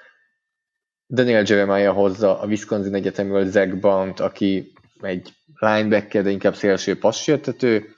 Daniel 1.07 1.43
Jeremiah 1.45 1.95
hozza 1.95 2.39
a 2.39 2.45
Wisconsin 2.45 2.93
Egyetemről 2.93 3.45
Zach 3.45 3.75
Blount, 3.75 4.19
aki 4.19 4.71
egy 5.01 5.33
linebacker, 5.59 6.23
de 6.23 6.29
inkább 6.29 6.55
szélső 6.55 6.97
passértető, 6.97 7.95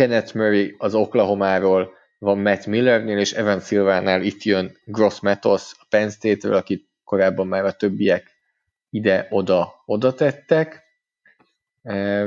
Kenneth 0.00 0.34
Murray 0.34 0.74
az 0.78 0.94
Oklahomáról 0.94 1.92
van 2.18 2.38
Matt 2.38 2.66
Millernél, 2.66 3.18
és 3.18 3.32
Evan 3.32 3.60
Silvánál 3.60 4.22
itt 4.22 4.42
jön 4.42 4.76
Gross 4.84 5.20
Matos 5.20 5.72
a 5.78 5.86
Penn 5.88 6.08
State-ről, 6.08 6.54
akit 6.54 6.88
korábban 7.04 7.46
már 7.46 7.64
a 7.64 7.72
többiek 7.72 8.30
ide-oda 8.90 9.82
oda 9.86 10.14
tettek. 10.14 10.82
E, 11.82 12.26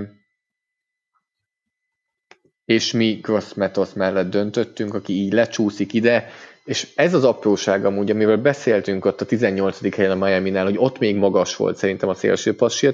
és 2.65 2.91
mi 2.91 3.13
Gross 3.13 3.53
Matos 3.53 3.93
mellett 3.93 4.29
döntöttünk, 4.29 4.93
aki 4.93 5.13
így 5.13 5.33
lecsúszik 5.33 5.93
ide, 5.93 6.29
és 6.65 6.91
ez 6.95 7.13
az 7.13 7.23
apróság 7.23 7.85
amúgy, 7.85 8.11
amiről 8.11 8.37
beszéltünk 8.37 9.05
ott 9.05 9.21
a 9.21 9.25
18. 9.25 9.95
helyen 9.95 10.21
a 10.21 10.25
Miami-nál, 10.25 10.65
hogy 10.65 10.77
ott 10.77 10.99
még 10.99 11.15
magas 11.15 11.55
volt 11.55 11.77
szerintem 11.77 12.09
a 12.09 12.13
szélső 12.13 12.55
pass 12.55 12.85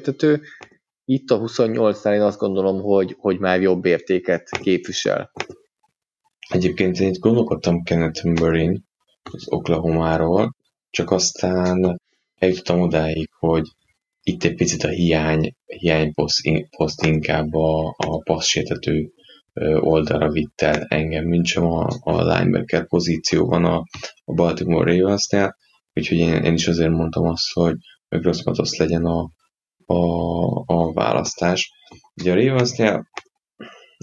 itt 1.12 1.30
a 1.30 1.40
28-nál 1.40 2.14
én 2.14 2.22
azt 2.22 2.40
gondolom, 2.40 2.82
hogy, 2.82 3.16
hogy 3.20 3.40
már 3.40 3.62
jobb 3.62 3.86
értéket 3.86 4.50
képvisel. 4.50 5.32
Egyébként 6.50 7.00
én 7.00 7.10
itt 7.10 7.20
gondolkodtam 7.20 7.84
Kenneth 7.84 8.26
Murray 8.26 8.82
az 9.32 9.52
Oklahoma-ról, 9.52 10.56
csak 10.90 11.12
aztán 11.12 12.02
eljutottam 12.36 12.82
odáig, 12.82 13.30
hogy 13.40 13.68
itt 14.24 14.44
egy 14.44 14.56
picit 14.56 14.84
a 14.84 14.88
hiány, 14.88 15.56
hiány 15.66 16.14
poszt, 16.14 16.42
poszt 16.78 17.06
inkább 17.06 17.54
a, 17.54 17.88
a 17.98 18.18
passzsétető 18.24 19.12
oldalra 19.80 20.30
vitt 20.30 20.62
el 20.62 20.86
engem, 20.90 21.26
mint 21.26 21.46
sem 21.46 21.66
a, 21.66 21.88
a 22.00 22.22
linebacker 22.22 22.88
pozícióban 22.88 23.66
a, 23.66 23.84
a 24.26 24.34
Baltimore 24.34 24.92
Ravens-nél, 24.92 25.56
úgyhogy 25.94 26.18
én, 26.18 26.44
én 26.44 26.54
is 26.54 26.68
azért 26.68 26.92
mondtam 26.92 27.24
azt, 27.24 27.54
hogy 27.54 27.76
Gross 28.10 28.44
Matos 28.44 28.78
legyen 28.78 29.06
a, 29.06 29.30
a, 29.90 30.64
a 30.66 30.94
választás. 30.94 31.72
Ugye 32.22 32.32
a 32.32 32.36
Ravensnél 32.36 33.10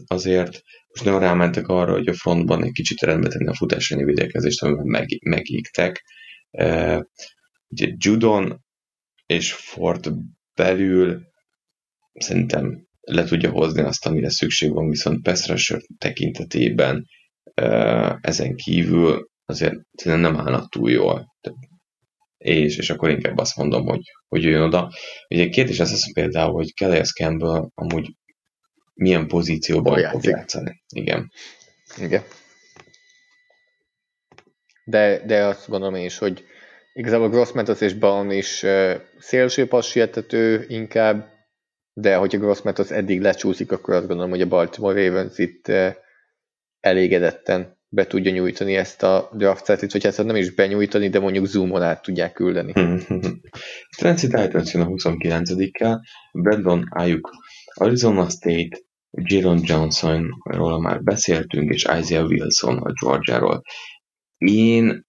azért 0.06 0.62
most 0.88 1.04
nem 1.04 1.18
rámentek 1.18 1.66
arra, 1.68 1.92
hogy 1.92 2.08
a 2.08 2.14
frontban 2.14 2.64
egy 2.64 2.72
kicsit 2.72 3.00
rendbe 3.00 3.28
tenni 3.28 3.46
a 3.46 3.54
futásányi 3.54 4.04
védekezést, 4.04 4.62
amiben 4.62 4.86
meg, 4.86 5.06
megígtek. 5.20 6.04
Uh, 6.50 7.02
ugye 7.68 7.92
Judon 7.96 8.64
és 9.26 9.52
Ford 9.52 10.12
belül 10.54 11.22
szerintem 12.14 12.86
le 13.00 13.24
tudja 13.24 13.50
hozni 13.50 13.82
azt, 13.82 14.06
amire 14.06 14.30
szükség 14.30 14.72
van, 14.72 14.88
viszont 14.88 15.22
pass 15.22 15.46
rusher 15.46 15.80
tekintetében 15.98 17.06
ezen 18.20 18.56
kívül 18.56 19.28
azért 19.44 19.74
nem 20.04 20.36
állnak 20.36 20.68
túl 20.68 20.90
jól. 20.90 21.36
És, 22.46 22.76
és 22.76 22.90
akkor 22.90 23.10
inkább 23.10 23.38
azt 23.38 23.56
mondom, 23.56 23.86
hogy, 23.86 24.00
hogy 24.28 24.42
jön 24.42 24.62
oda. 24.62 24.92
Ugye 25.28 25.48
kérdés 25.48 25.80
az 25.80 25.92
az 25.92 26.12
például, 26.12 26.52
hogy 26.52 26.74
Calais 26.74 27.12
Campbell 27.12 27.68
amúgy 27.74 28.16
milyen 28.94 29.26
pozícióban 29.26 30.10
fog 30.10 30.24
játszani. 30.24 30.82
Igen. 30.94 31.32
Igen. 31.98 32.22
De, 34.84 35.22
de 35.26 35.44
azt 35.44 35.68
gondolom 35.68 35.94
én 35.94 36.04
is, 36.04 36.18
hogy 36.18 36.44
igazából 36.92 37.28
Grossmatos 37.28 37.80
és 37.80 37.94
Baum 37.94 38.30
is 38.30 38.62
uh, 38.62 39.00
szélső 39.18 39.66
passietető 39.66 40.64
inkább, 40.68 41.32
de 41.92 42.16
hogyha 42.16 42.38
Grossmatos 42.38 42.90
eddig 42.90 43.20
lecsúszik, 43.20 43.72
akkor 43.72 43.94
azt 43.94 44.06
gondolom, 44.06 44.30
hogy 44.30 44.40
a 44.40 44.48
Baltimore 44.48 45.06
Ravens 45.06 45.38
itt 45.38 45.68
uh, 45.68 45.94
elégedetten 46.80 47.75
be 47.88 48.06
tudja 48.06 48.32
nyújtani 48.32 48.76
ezt 48.76 49.02
a 49.02 49.30
draft 49.32 49.64
setit, 49.64 49.92
vagy 49.92 50.06
ezt 50.06 50.24
nem 50.24 50.36
is 50.36 50.54
benyújtani, 50.54 51.08
de 51.08 51.20
mondjuk 51.20 51.46
Zoomon 51.46 51.82
át 51.82 52.02
tudják 52.02 52.32
küldeni. 52.32 52.72
Tennessee 53.96 54.30
Titans 54.30 54.72
jön 54.72 54.82
a 54.82 54.86
29-kel, 54.86 56.00
Brandon 56.32 56.84
Ayuk, 56.90 57.30
Arizona 57.74 58.28
State, 58.28 58.78
Jaron 59.10 59.60
Johnsonról 59.62 60.80
már 60.80 61.02
beszéltünk, 61.02 61.72
és 61.72 61.86
Isaiah 62.00 62.26
Wilson 62.26 62.78
a 62.78 62.92
Georgia-ról. 62.92 63.62
Én 64.38 65.06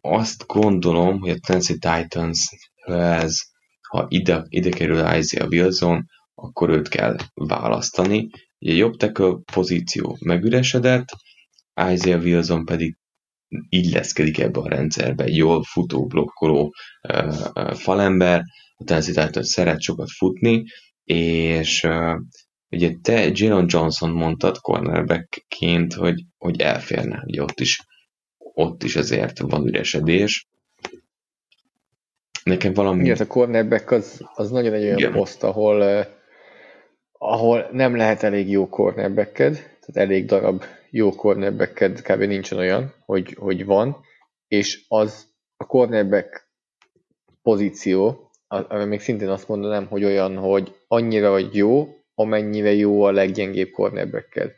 azt 0.00 0.46
gondolom, 0.46 1.18
hogy 1.20 1.30
a 1.30 1.38
Tennessee 1.46 1.76
Titans 1.76 2.48
ha 3.88 4.06
ide, 4.08 4.44
ide 4.48 4.70
kerül 4.70 5.14
Isaiah 5.16 5.48
Wilson, 5.48 6.06
akkor 6.34 6.70
őt 6.70 6.88
kell 6.88 7.16
választani. 7.34 8.30
Ugye 8.58 8.72
jobb 8.72 8.96
tackle 8.96 9.36
pozíció 9.52 10.16
megüresedett, 10.20 11.08
Isaiah 11.92 12.22
Wilson 12.22 12.64
pedig 12.64 12.96
illeszkedik 13.68 14.38
ebbe 14.38 14.60
a 14.60 14.68
rendszerbe, 14.68 15.26
jól 15.26 15.62
futó, 15.62 16.06
blokkoló 16.06 16.74
uh, 17.08 17.74
falember, 17.74 18.42
a 18.76 18.84
Tennessee 18.84 19.42
szeret 19.42 19.80
sokat 19.80 20.10
futni, 20.10 20.64
és 21.04 21.82
uh, 21.82 22.20
ugye 22.70 22.92
te 23.02 23.30
Jalen 23.32 23.66
Johnson 23.68 24.10
mondtad 24.10 24.58
cornerbackként, 24.58 25.94
hogy, 25.94 26.24
hogy 26.38 26.60
elférne, 26.60 27.22
ugye 27.26 27.42
ott 27.42 27.60
is, 27.60 27.80
ott 28.38 28.82
is 28.82 28.96
ezért 28.96 29.38
van 29.38 29.66
üresedés. 29.66 30.48
Nekem 32.44 32.72
valami... 32.72 33.04
Igen, 33.04 33.16
a 33.16 33.26
cornerback 33.26 33.90
az, 33.90 34.20
az 34.34 34.50
nagyon 34.50 34.72
egy 34.72 34.84
olyan 34.84 34.98
Igen. 34.98 35.12
poszt, 35.12 35.42
ahol, 35.42 35.80
uh, 35.80 36.06
ahol 37.12 37.68
nem 37.72 37.96
lehet 37.96 38.22
elég 38.22 38.50
jó 38.50 38.68
cornerbacked, 38.68 39.54
tehát 39.54 40.08
elég 40.08 40.26
darab 40.26 40.64
jó 40.94 41.10
cornerbacked 41.10 42.02
kb. 42.02 42.22
nincsen 42.22 42.58
olyan, 42.58 42.94
hogy, 43.04 43.34
hogy 43.38 43.64
van, 43.64 43.96
és 44.48 44.84
az 44.88 45.26
a 45.56 45.66
cornerback 45.66 46.48
pozíció, 47.42 48.30
ami 48.48 48.84
még 48.84 49.00
szintén 49.00 49.28
azt 49.28 49.48
mondanám, 49.48 49.86
hogy 49.86 50.04
olyan, 50.04 50.36
hogy 50.36 50.74
annyira 50.88 51.30
vagy 51.30 51.54
jó, 51.54 51.88
amennyire 52.14 52.72
jó 52.72 53.02
a 53.02 53.12
leggyengébb 53.12 53.70
cornerbacked. 53.70 54.52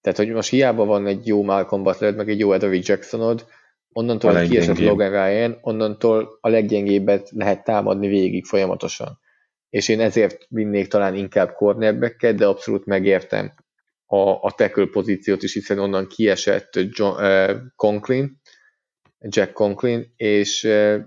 Tehát, 0.00 0.18
hogy 0.18 0.28
most 0.28 0.50
hiába 0.50 0.84
van 0.84 1.06
egy 1.06 1.26
jó 1.26 1.42
Malcolm 1.42 1.82
Butler, 1.82 2.14
meg 2.14 2.28
egy 2.28 2.38
jó 2.38 2.52
Edward 2.52 2.88
Jacksonod, 2.88 3.46
onnantól, 3.92 4.34
hogy 4.34 4.48
kiesett 4.48 4.78
Logan 4.78 5.10
Ryan, 5.10 5.58
onnantól 5.60 6.38
a 6.40 6.48
leggyengébbet 6.48 7.30
lehet 7.30 7.64
támadni 7.64 8.08
végig 8.08 8.44
folyamatosan. 8.44 9.18
És 9.70 9.88
én 9.88 10.00
ezért 10.00 10.46
vinnék 10.48 10.88
talán 10.88 11.14
inkább 11.14 11.52
cornerbacket, 11.52 12.36
de 12.36 12.46
abszolút 12.46 12.86
megértem 12.86 13.64
a, 14.06 14.16
a 14.16 14.52
tackle 14.56 14.86
pozíciót 14.86 15.42
is, 15.42 15.52
hiszen 15.52 15.78
onnan 15.78 16.06
kiesett 16.06 16.70
John, 16.74 17.22
uh, 17.22 17.56
Conklin, 17.76 18.40
Jack 19.18 19.52
Conklin, 19.52 20.12
és 20.16 20.64
uh, 20.64 21.00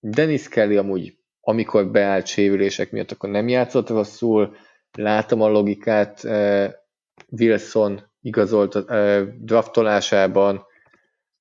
Dennis 0.00 0.48
Kelly 0.48 0.76
amúgy, 0.76 1.18
amikor 1.40 1.90
beállt 1.90 2.26
sérülések 2.26 2.90
miatt, 2.90 3.10
akkor 3.10 3.30
nem 3.30 3.48
játszott 3.48 3.88
rosszul, 3.88 4.56
látom 4.92 5.40
a 5.40 5.48
logikát 5.48 6.24
uh, 6.24 6.66
Wilson 7.28 8.12
igazolt 8.20 8.74
uh, 8.74 9.22
draftolásában, 9.40 10.64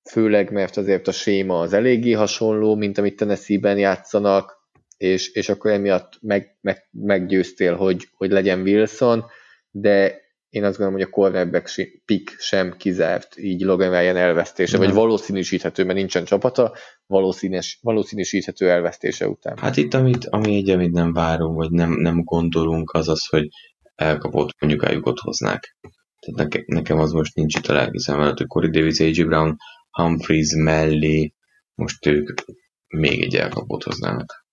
főleg 0.09 0.51
mert 0.51 0.77
azért 0.77 1.07
a 1.07 1.11
séma 1.11 1.59
az 1.59 1.73
eléggé 1.73 2.11
hasonló, 2.11 2.75
mint 2.75 2.97
amit 2.97 3.15
Tennessee-ben 3.15 3.77
játszanak, 3.77 4.61
és, 4.97 5.29
és 5.31 5.49
akkor 5.49 5.71
emiatt 5.71 6.17
meg, 6.21 6.57
meg, 6.61 6.87
meggyőztél, 6.91 7.75
hogy, 7.75 8.07
hogy 8.17 8.31
legyen 8.31 8.61
Wilson, 8.61 9.25
de 9.71 10.22
én 10.53 10.63
azt 10.63 10.77
gondolom, 10.77 10.93
hogy 10.93 11.09
a 11.09 11.15
cornerback 11.15 11.69
pick 12.05 12.39
sem 12.39 12.77
kizárt, 12.77 13.37
így 13.37 13.61
Logan 13.61 13.89
Ryan 13.89 14.15
elvesztése, 14.15 14.77
Nem. 14.77 14.85
vagy 14.85 14.95
valószínűsíthető, 14.95 15.83
mert 15.83 15.97
nincsen 15.97 16.25
csapata, 16.25 16.75
valószínűs, 17.05 17.79
valószínűsíthető 17.81 18.69
elvesztése 18.69 19.27
után. 19.27 19.57
Hát 19.57 19.77
itt, 19.77 19.93
amit, 19.93 20.25
ami 20.25 20.55
egy, 20.55 20.69
amit 20.69 20.91
nem 20.91 21.13
várunk, 21.13 21.55
vagy 21.55 21.71
nem, 21.71 21.91
nem 21.91 22.23
gondolunk, 22.23 22.91
az 22.91 23.07
az, 23.07 23.25
hogy 23.25 23.47
elkapott 23.95 24.49
mondjuk 24.59 24.83
ájukot 24.83 25.19
hoznák. 25.19 25.77
Tehát 26.19 26.51
neke, 26.51 26.63
nekem 26.65 26.99
az 26.99 27.11
most 27.11 27.35
nincs 27.35 27.55
itt 27.55 27.67
a 27.67 27.73
lelki 27.73 27.97
előtt, 28.05 28.37
hogy 28.37 28.47
Corey 28.47 28.69
Davis, 28.69 28.99
A.J. 28.99 29.23
Brown, 29.23 29.57
Humphreys 29.91 30.53
mellé, 30.55 31.33
most 31.73 32.05
ők 32.05 32.41
még 32.87 33.21
egy 33.21 33.35
elkapott 33.35 33.83
hoznának. 33.83 34.45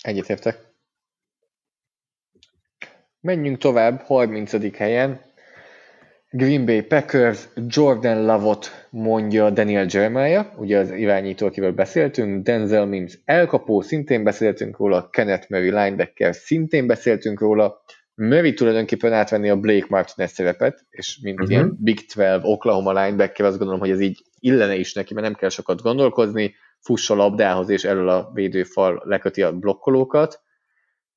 Egyetértek. 0.00 0.73
Menjünk 3.24 3.58
tovább, 3.58 4.00
30. 4.00 4.76
helyen. 4.76 5.20
Green 6.30 6.64
Bay 6.64 6.82
Packers, 6.82 7.48
Jordan 7.66 8.24
Lavot 8.24 8.86
mondja 8.90 9.50
Daniel 9.50 9.86
Jeremiah, 9.90 10.58
ugye 10.58 10.78
az 10.78 10.90
irányító, 10.90 11.46
akivel 11.46 11.72
beszéltünk, 11.72 12.44
Denzel 12.44 12.86
Mims 12.86 13.18
elkapó, 13.24 13.80
szintén 13.80 14.24
beszéltünk 14.24 14.76
róla, 14.76 15.08
Kenneth 15.10 15.50
Murray 15.50 15.70
linebacker, 15.70 16.34
szintén 16.34 16.86
beszéltünk 16.86 17.40
róla, 17.40 17.82
Murray 18.14 18.52
tulajdonképpen 18.52 19.12
átvenni 19.12 19.50
a 19.50 19.60
Blake 19.60 19.86
Martinez 19.88 20.32
szerepet, 20.32 20.86
és 20.90 21.18
mint 21.22 21.40
uh-huh. 21.40 21.54
ilyen 21.54 21.76
Big 21.80 22.06
12 22.06 22.40
Oklahoma 22.42 23.04
linebacker, 23.04 23.46
azt 23.46 23.56
gondolom, 23.56 23.80
hogy 23.80 23.90
ez 23.90 24.00
így 24.00 24.22
illene 24.38 24.74
is 24.74 24.92
neki, 24.92 25.14
mert 25.14 25.26
nem 25.26 25.36
kell 25.36 25.48
sokat 25.48 25.82
gondolkozni, 25.82 26.54
fuss 26.80 27.10
a 27.10 27.14
labdához, 27.14 27.68
és 27.68 27.84
elől 27.84 28.08
a 28.08 28.30
védőfal 28.34 29.02
leköti 29.04 29.42
a 29.42 29.52
blokkolókat, 29.52 30.43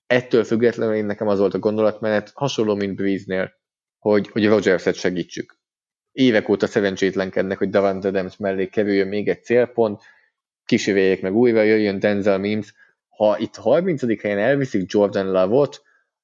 ettől 0.07 0.43
függetlenül 0.43 0.95
én 0.95 1.05
nekem 1.05 1.27
az 1.27 1.39
volt 1.39 1.53
a 1.53 1.59
gondolatmenet, 1.59 2.31
hasonló, 2.34 2.75
mint 2.75 2.95
Breeze-nél, 2.95 3.53
hogy, 3.97 4.27
hogy 4.27 4.47
Rogers-et 4.47 4.95
segítsük. 4.95 5.59
Évek 6.11 6.49
óta 6.49 6.67
szerencsétlenkednek, 6.67 7.57
hogy 7.57 7.69
Davant 7.69 8.05
Adams 8.05 8.38
mellé 8.38 8.67
kerüljön 8.67 9.07
még 9.07 9.27
egy 9.27 9.43
célpont, 9.43 10.01
kísérjék 10.65 11.21
meg 11.21 11.35
újra, 11.35 11.61
jöjjön 11.61 11.99
Denzel 11.99 12.38
Mims. 12.38 12.73
Ha 13.07 13.38
itt 13.38 13.55
30. 13.55 14.21
helyen 14.21 14.38
elviszik 14.38 14.91
Jordan 14.91 15.31
Love-ot, 15.31 15.81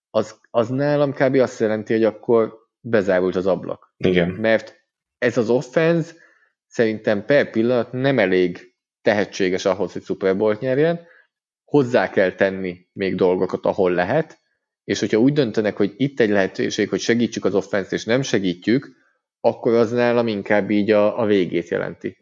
az, 0.10 0.40
az 0.50 0.70
nálam 0.70 1.14
kb. 1.14 1.36
azt 1.36 1.60
jelenti, 1.60 1.94
hogy 1.94 2.04
akkor 2.04 2.58
bezárult 2.80 3.36
az 3.36 3.46
ablak. 3.46 3.94
Igen. 3.98 4.30
Mert 4.30 4.86
ez 5.18 5.38
az 5.38 5.50
offense 5.50 6.14
szerintem 6.68 7.26
per 7.26 7.50
pillanat 7.50 7.92
nem 7.92 8.20
elég 8.20 8.76
tehetséges 9.02 9.66
ahhoz, 9.66 9.94
hogy 9.94 10.04
Super 10.04 10.38
Bowl 10.38 10.58
nyerjen, 10.60 11.08
hozzá 11.74 12.10
kell 12.10 12.32
tenni 12.36 12.86
még 12.92 13.16
dolgokat, 13.16 13.66
ahol 13.66 13.92
lehet, 13.92 14.40
és 14.84 15.00
hogyha 15.00 15.18
úgy 15.18 15.34
döntenek, 15.34 15.78
hogy 15.78 15.94
itt 15.98 16.20
egy 16.20 16.30
lehetőség, 16.30 16.90
hogy 16.90 17.00
segítsük 17.00 17.46
az 17.46 17.56
offense 17.56 17.96
és 17.96 18.06
nem 18.06 18.22
segítjük, 18.22 18.92
akkor 19.40 19.74
az 19.74 19.92
nálam 19.92 20.28
inkább 20.28 20.70
így 20.70 20.92
a, 20.92 21.20
a 21.20 21.26
végét 21.26 21.68
jelenti. 21.68 22.18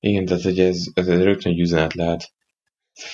Igen, 0.00 0.24
tehát 0.24 0.42
hogy 0.42 0.58
ez, 0.58 0.84
ez 0.94 1.08
rögtön 1.08 1.52
egy 1.52 1.60
üzenet 1.60 1.94
lehet 1.94 2.32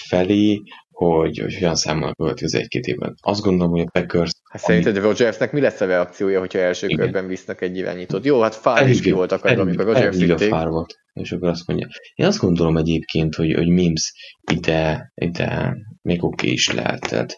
felé, 0.09 0.63
hogy, 1.03 1.39
hogy 1.39 1.55
hogyan 1.55 1.75
számolnak 1.75 2.19
a 2.19 2.23
következő 2.23 2.59
egy-két 2.59 2.87
évben. 2.87 3.15
Azt 3.21 3.43
gondolom, 3.43 3.73
hogy 3.73 3.81
a 3.81 3.91
Packers... 3.93 4.31
Hát 4.51 4.63
szerinted 4.63 4.99
Rogersnek 4.99 5.53
mi 5.53 5.61
lesz 5.61 5.81
a 5.81 5.87
reakciója, 5.87 6.39
hogyha 6.39 6.59
első 6.59 6.87
Igen. 6.87 6.99
körben 6.99 7.27
visznek 7.27 7.61
egy 7.61 7.77
irányítót? 7.77 8.25
Jó, 8.25 8.41
hát 8.41 8.55
Fár 8.55 8.89
is 8.89 9.01
ki 9.01 9.11
volt 9.11 9.33
akar, 9.33 9.59
amikor 9.59 9.85
Rogers 9.85 10.17
vitték. 10.17 10.53
a 10.53 10.69
volt, 10.69 10.95
és 11.13 11.33
akkor 11.33 11.49
azt 11.49 11.67
mondja. 11.67 11.89
Én 12.15 12.27
azt 12.27 12.39
gondolom 12.39 12.77
egyébként, 12.77 13.35
hogy, 13.35 13.55
hogy 13.55 13.69
Mims 13.69 14.13
ide, 14.53 15.13
ide 15.15 15.77
még 16.03 16.25
oké 16.25 16.35
okay 16.35 16.53
is 16.53 16.73
lehet. 16.73 17.01
Tehát, 17.01 17.37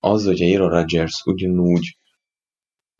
az, 0.00 0.24
hogyha 0.24 0.46
Aaron 0.46 0.70
Rodgers 0.70 1.22
ugyanúgy 1.24 1.98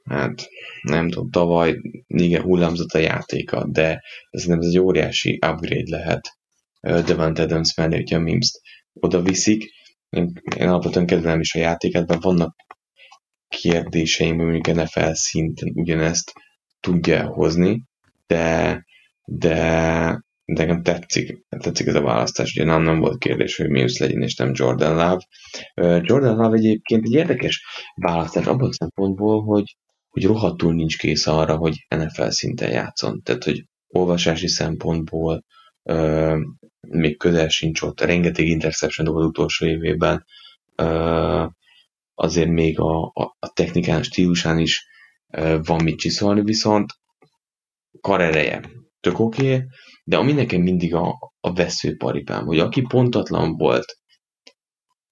hát 0.04 0.48
nem 0.82 1.08
tudom, 1.08 1.30
tavaly 1.30 1.76
igen, 2.06 2.42
hullámzott 2.42 2.92
a 2.92 2.98
játéka, 2.98 3.66
de 3.68 4.02
ez 4.30 4.44
nem 4.44 4.58
ez 4.58 4.66
egy 4.66 4.78
óriási 4.78 5.34
upgrade 5.34 5.96
lehet 5.96 6.38
Devante 6.80 7.42
Adams 7.42 7.74
mellé, 7.76 7.96
hogyha 7.96 8.16
a 8.16 8.20
Mims-t 8.20 8.60
oda 8.92 9.22
viszik. 9.22 9.70
Én, 10.10 10.32
alapvetően 10.58 11.06
kedvelem 11.06 11.40
is 11.40 11.54
a 11.54 11.58
játékát, 11.58 12.08
mert 12.08 12.22
vannak 12.22 12.56
kérdéseim, 13.48 14.36
mondjuk 14.36 14.76
NFL 14.76 15.12
szinten 15.12 15.72
ugyanezt 15.74 16.32
tudja 16.80 17.26
hozni, 17.26 17.82
de, 18.26 18.84
de, 19.24 19.54
de 20.44 20.54
nekem 20.54 20.82
tetszik, 20.82 21.44
tetszik 21.48 21.86
ez 21.86 21.94
a 21.94 22.00
választás. 22.00 22.52
Ugye 22.56 22.64
nem, 22.64 22.82
nem 22.82 23.00
volt 23.00 23.18
kérdés, 23.18 23.56
hogy 23.56 23.68
Mims 23.68 23.98
legyen, 23.98 24.22
és 24.22 24.36
nem 24.36 24.50
Jordan 24.54 24.94
Love. 24.94 25.26
Jordan 26.02 26.36
Love 26.36 26.56
egyébként 26.56 27.04
egy 27.04 27.12
érdekes 27.12 27.64
választás 27.94 28.46
abban 28.46 28.68
a 28.68 28.72
szempontból, 28.72 29.42
hogy, 29.42 29.76
hogy 30.08 30.24
rohadtul 30.24 30.74
nincs 30.74 30.98
kész 30.98 31.26
arra, 31.26 31.56
hogy 31.56 31.86
NFL 31.88 32.28
szinten 32.28 32.70
játszon. 32.70 33.22
Tehát, 33.22 33.44
hogy 33.44 33.64
olvasási 33.88 34.48
szempontból, 34.48 35.44
még 36.80 37.16
közel 37.18 37.48
sincs 37.48 37.82
ott, 37.82 38.00
rengeteg 38.00 38.46
interception 38.46 39.06
dobott 39.06 39.28
utolsó 39.28 39.66
évében, 39.66 40.26
azért 42.14 42.48
még 42.48 42.78
a, 42.78 43.04
a, 43.04 43.36
a 43.38 43.52
technikán, 43.52 44.02
stílusán 44.02 44.58
is 44.58 44.86
van 45.62 45.82
mit 45.82 45.98
csiszolni, 45.98 46.42
viszont 46.42 46.92
karereje 48.00 48.60
tök 49.00 49.18
oké, 49.18 49.54
okay, 49.54 49.66
de 50.04 50.16
ami 50.16 50.32
nekem 50.32 50.60
mindig 50.60 50.94
a, 50.94 51.32
a 51.40 51.52
veszőparipám, 51.52 52.44
hogy 52.46 52.58
aki 52.58 52.80
pontatlan 52.80 53.56
volt, 53.56 53.99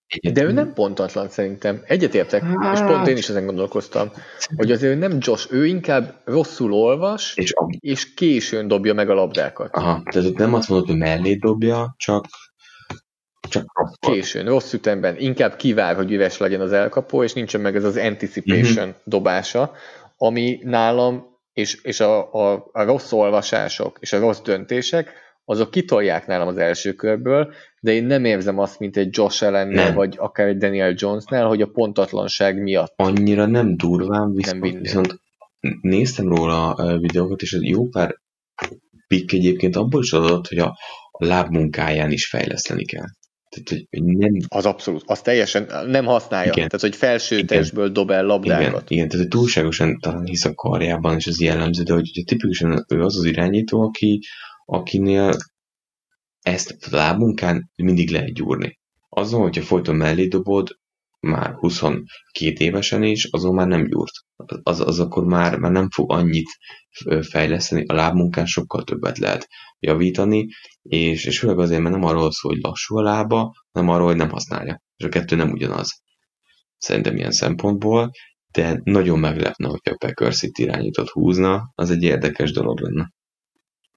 Egyetlen. 0.08 0.44
De 0.44 0.50
ő 0.50 0.52
nem 0.52 0.72
pontatlan 0.72 1.28
szerintem. 1.28 1.82
Egyetértek, 1.86 2.42
hát... 2.42 2.74
és 2.74 2.80
pont 2.80 3.06
én 3.06 3.16
is 3.16 3.28
ezen 3.28 3.46
gondolkoztam, 3.46 4.10
hogy 4.56 4.70
azért 4.70 4.98
nem 4.98 5.16
Josh, 5.20 5.52
ő 5.52 5.66
inkább 5.66 6.20
rosszul 6.24 6.72
olvas, 6.72 7.36
és, 7.36 7.52
a... 7.52 7.66
és 7.78 8.14
későn 8.14 8.68
dobja 8.68 8.94
meg 8.94 9.10
a 9.10 9.14
labdákat. 9.14 9.74
Aha, 9.74 10.02
tehát 10.10 10.36
nem 10.36 10.54
azt 10.54 10.68
mondod, 10.68 10.88
hogy 10.88 10.98
mellé 10.98 11.34
dobja, 11.34 11.94
csak 11.96 12.26
csak 13.48 13.66
Későn, 14.00 14.44
rossz 14.44 14.72
ütemben. 14.72 15.16
Inkább 15.18 15.56
kivár, 15.56 15.96
hogy 15.96 16.12
üves 16.12 16.38
legyen 16.38 16.60
az 16.60 16.72
elkapó, 16.72 17.22
és 17.22 17.32
nincsen 17.32 17.60
meg 17.60 17.76
ez 17.76 17.84
az 17.84 17.96
anticipation 17.96 18.88
uh-huh. 18.88 19.02
dobása, 19.04 19.72
ami 20.16 20.60
nálam, 20.62 21.36
és, 21.52 21.82
és 21.82 22.00
a, 22.00 22.32
a, 22.32 22.68
a 22.72 22.84
rossz 22.84 23.12
olvasások, 23.12 23.96
és 24.00 24.12
a 24.12 24.18
rossz 24.18 24.40
döntések, 24.40 25.12
azok 25.48 25.70
kitolják 25.70 26.26
nálam 26.26 26.48
az 26.48 26.56
első 26.56 26.92
körből, 26.92 27.52
de 27.80 27.92
én 27.92 28.04
nem 28.04 28.24
érzem 28.24 28.58
azt, 28.58 28.78
mint 28.78 28.96
egy 28.96 29.08
Josh 29.10 29.44
Allennél, 29.44 29.92
vagy 29.92 30.14
akár 30.18 30.46
egy 30.46 30.56
Daniel 30.56 30.94
Jonesnál, 30.96 31.46
hogy 31.46 31.62
a 31.62 31.66
pontatlanság 31.66 32.62
miatt. 32.62 32.92
Annyira 32.96 33.46
nem 33.46 33.76
durván, 33.76 34.34
viszont, 34.34 34.60
nem 34.60 34.80
viszont 34.80 35.20
néztem 35.80 36.28
róla 36.28 36.72
a 36.72 36.98
videókat, 36.98 37.42
és 37.42 37.58
jó 37.60 37.88
pár 37.88 38.16
pikk 39.06 39.32
egyébként 39.32 39.76
abból 39.76 40.02
is 40.02 40.12
adott, 40.12 40.48
hogy 40.48 40.58
a, 40.58 40.78
a 41.10 41.24
lábmunkáján 41.24 42.10
is 42.10 42.26
fejleszteni 42.26 42.84
kell. 42.84 43.06
Tehát, 43.48 43.86
hogy 43.90 44.02
nem... 44.02 44.36
Az 44.48 44.66
abszolút, 44.66 45.02
az 45.06 45.20
teljesen 45.20 45.66
nem 45.86 46.04
használja. 46.04 46.52
Igen. 46.52 46.68
Tehát, 46.68 46.80
hogy 46.80 46.96
felső 46.96 47.42
testből 47.42 47.88
dob 47.88 48.10
el 48.10 48.24
labdákat. 48.24 48.66
Igen, 48.66 48.82
igen, 48.88 49.08
tehát 49.08 49.26
hogy 49.26 49.28
túlságosan 49.28 49.98
talán 50.00 50.24
hisz 50.24 50.44
a 50.44 50.54
karjában, 50.54 51.16
és 51.16 51.26
az 51.26 51.40
jellemző, 51.40 51.82
de 51.82 51.92
hogy, 51.92 52.10
hogy 52.14 52.24
tipikusan 52.24 52.84
ő 52.88 53.02
az 53.02 53.16
az 53.16 53.24
irányító, 53.24 53.82
aki, 53.82 54.20
akinél 54.70 55.36
ezt 56.40 56.86
lábunkán 56.90 57.70
mindig 57.76 58.10
lehet 58.10 58.32
gyúrni. 58.32 58.78
Azon, 59.08 59.40
hogyha 59.40 59.62
folyton 59.62 59.96
mellé 59.96 60.26
dobod, 60.26 60.78
már 61.20 61.54
22 61.54 62.04
évesen 62.64 63.02
is, 63.02 63.24
azon 63.24 63.54
már 63.54 63.66
nem 63.66 63.86
gyúrt. 63.86 64.12
Az, 64.62 64.80
az 64.80 65.00
akkor 65.00 65.24
már, 65.24 65.58
már 65.58 65.72
nem 65.72 65.90
fog 65.90 66.12
annyit 66.12 66.48
fejleszteni, 67.20 67.84
a 67.86 67.94
lábmunkán 67.94 68.46
sokkal 68.46 68.84
többet 68.84 69.18
lehet 69.18 69.48
javítani, 69.78 70.46
és, 70.82 71.24
és 71.24 71.38
főleg 71.38 71.58
azért, 71.58 71.80
mert 71.80 71.94
nem 71.94 72.04
arról 72.04 72.32
szól, 72.32 72.52
hogy 72.52 72.62
lassú 72.62 72.96
a 72.96 73.02
lába, 73.02 73.52
hanem 73.72 73.88
arról, 73.88 74.06
hogy 74.06 74.16
nem 74.16 74.30
használja. 74.30 74.82
És 74.96 75.04
a 75.04 75.08
kettő 75.08 75.36
nem 75.36 75.50
ugyanaz. 75.50 76.02
Szerintem 76.76 77.16
ilyen 77.16 77.32
szempontból, 77.32 78.10
de 78.52 78.80
nagyon 78.84 79.18
meglepne, 79.18 79.68
hogyha 79.68 79.90
a 79.90 80.06
Packers 80.06 80.42
itt 80.42 80.58
irányított 80.58 81.08
húzna, 81.08 81.72
az 81.74 81.90
egy 81.90 82.02
érdekes 82.02 82.52
dolog 82.52 82.80
lenne. 82.80 83.12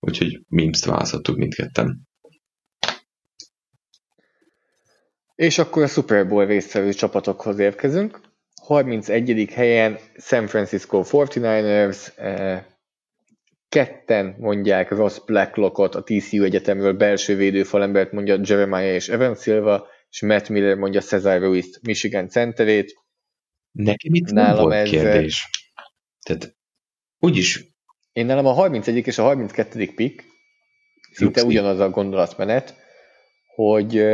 Úgyhogy 0.03 0.41
memes-t 0.47 0.85
választottuk 0.85 1.37
mindketten. 1.37 2.09
És 5.35 5.57
akkor 5.57 5.83
a 5.83 5.87
Super 5.87 6.27
Bowl 6.27 6.45
résztvevő 6.45 6.93
csapatokhoz 6.93 7.59
érkezünk. 7.59 8.21
31. 8.61 9.49
helyen 9.53 9.97
San 10.17 10.47
Francisco 10.47 11.03
49ers, 11.03 12.17
eh, 12.17 12.65
ketten 13.69 14.35
mondják 14.39 14.89
Ross 14.89 15.19
Blacklockot 15.25 15.95
a 15.95 16.03
TCU 16.03 16.43
Egyetemről, 16.43 16.93
belső 16.93 17.35
védőfalembert 17.35 18.11
mondja 18.11 18.39
Jeremiah 18.43 18.93
és 18.93 19.09
Evan 19.09 19.35
Silva, 19.35 19.87
és 20.09 20.21
Matt 20.21 20.49
Miller 20.49 20.75
mondja 20.75 21.01
Cesar 21.01 21.41
Ruiz 21.41 21.79
Michigan 21.81 22.29
centerét. 22.29 22.93
Nekem 23.71 24.13
itt 24.13 24.31
Nálam 24.31 24.55
nem 24.55 24.63
volt 24.63 24.73
ez... 24.73 24.89
kérdés. 24.89 25.49
Tehát 26.25 26.55
úgyis... 27.19 27.69
Én 28.13 28.25
nálam 28.25 28.45
a 28.45 28.51
31. 28.51 29.07
és 29.07 29.17
a 29.17 29.23
32. 29.23 29.89
pick, 29.95 30.23
szinte 31.11 31.43
ugyanaz 31.43 31.79
a 31.79 31.89
gondolatmenet, 31.89 32.75
hogy 33.55 34.05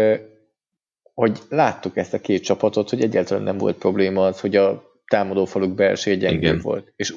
hogy 1.13 1.39
láttuk 1.49 1.97
ezt 1.97 2.13
a 2.13 2.19
két 2.19 2.43
csapatot, 2.43 2.89
hogy 2.89 3.01
egyáltalán 3.01 3.43
nem 3.43 3.57
volt 3.57 3.77
probléma 3.77 4.25
az, 4.25 4.39
hogy 4.39 4.55
a 4.55 4.83
támadófaluk 5.07 5.75
belső 5.75 6.15
gyengébb 6.15 6.61
volt. 6.61 6.93
És 6.95 7.13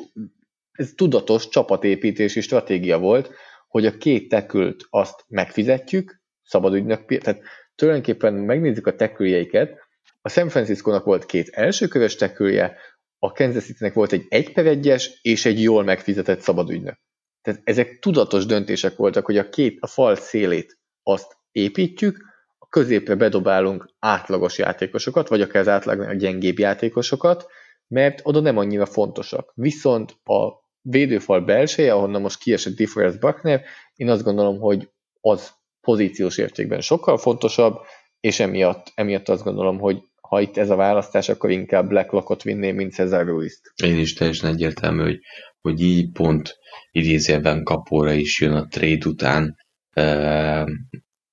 ez 0.73 0.93
tudatos 0.97 1.49
csapatépítési 1.49 2.41
stratégia 2.41 2.99
volt, 2.99 3.31
hogy 3.69 3.87
a 3.87 3.97
két 3.97 4.29
tekült 4.29 4.87
azt 4.91 5.25
megfizetjük, 5.29 6.21
szabad 6.43 6.75
ügynök, 6.75 7.19
tehát 7.19 7.43
tulajdonképpen 7.75 8.35
megnézzük 8.35 8.87
a 8.87 8.97
teküljeiket, 8.97 9.79
a 10.21 10.29
San 10.29 10.49
Francisco-nak 10.49 11.05
volt 11.05 11.27
két 11.27 11.49
elsőkörös 11.49 12.17
tekülje, 12.17 12.77
a 13.23 13.33
Kansas 13.33 13.65
City-nek 13.65 13.95
volt 13.95 14.13
egy 14.13 14.27
egy 14.29 14.53
per 14.53 14.67
egyes 14.67 15.19
és 15.23 15.45
egy 15.45 15.63
jól 15.63 15.85
megfizetett 15.85 16.41
szabad 16.41 16.71
ügynök. 16.71 16.99
Tehát 17.43 17.61
ezek 17.65 17.99
tudatos 17.99 18.47
döntések 18.47 18.97
voltak, 18.97 19.25
hogy 19.25 19.39
a 19.39 19.49
két, 19.49 19.77
a 19.81 19.87
fal 19.87 20.15
szélét 20.15 20.79
azt 21.03 21.37
építjük, 21.53 22.29
középre 22.71 23.15
bedobálunk 23.15 23.91
átlagos 23.99 24.59
játékosokat, 24.59 25.29
vagy 25.29 25.41
akár 25.41 25.63
az 25.63 25.69
átlagnál 25.69 26.17
gyengébb 26.17 26.59
játékosokat, 26.59 27.47
mert 27.87 28.21
oda 28.23 28.41
nem 28.41 28.57
annyira 28.57 28.87
fontosak. 28.87 29.53
Viszont 29.55 30.11
a 30.25 30.69
védőfal 30.81 31.41
belseje, 31.41 31.95
ahonnan 31.95 32.21
most 32.21 32.39
kiesett 32.39 32.77
DeForest 32.77 33.21
Buckner, 33.21 33.63
én 33.95 34.09
azt 34.09 34.23
gondolom, 34.23 34.59
hogy 34.59 34.91
az 35.21 35.51
pozíciós 35.81 36.39
értékben 36.39 36.81
sokkal 36.81 37.19
fontosabb, 37.19 37.81
és 38.21 38.41
emiatt, 38.41 38.93
emiatt 38.95 39.29
azt 39.29 39.45
gondolom, 39.45 39.79
hogy 39.79 40.10
ha 40.31 40.41
itt 40.41 40.57
ez 40.57 40.71
a 40.71 40.77
választás, 40.77 41.29
akkor 41.29 41.51
inkább 41.51 41.89
Blacklockot 41.89 42.43
vinném, 42.43 42.77
mint 42.77 42.93
Cesar 42.93 43.27
Ruiz-t. 43.27 43.73
Én 43.83 43.99
is 43.99 44.13
teljesen 44.13 44.51
egyértelmű, 44.51 45.03
hogy, 45.03 45.19
hogy 45.61 45.83
így 45.83 46.13
pont 46.13 46.59
idézőben 46.91 47.63
kapóra 47.63 48.13
is 48.13 48.41
jön 48.41 48.53
a 48.53 48.67
trade 48.67 49.07
után 49.07 49.57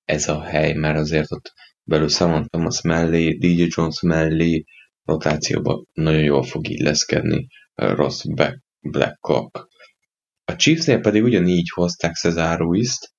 ez 0.05 0.27
a 0.27 0.41
hely, 0.41 0.73
mert 0.73 0.97
azért 0.97 1.31
ott 1.31 1.53
belül 1.83 2.07
Samon 2.07 2.47
Thomas 2.47 2.81
mellé, 2.81 3.31
DJ 3.31 3.65
Jones 3.67 4.01
mellé 4.01 4.63
rotációba 5.03 5.83
nagyon 5.93 6.23
jól 6.23 6.43
fog 6.43 6.69
illeszkedni 6.69 7.47
Ross 7.75 8.23
Blackcock. 8.79 9.67
A 10.45 10.55
Chiefsnél 10.55 10.99
pedig 10.99 11.23
ugyanígy 11.23 11.69
hozták 11.73 12.13
Cesar 12.13 12.57
Ruiz-t, 12.57 13.13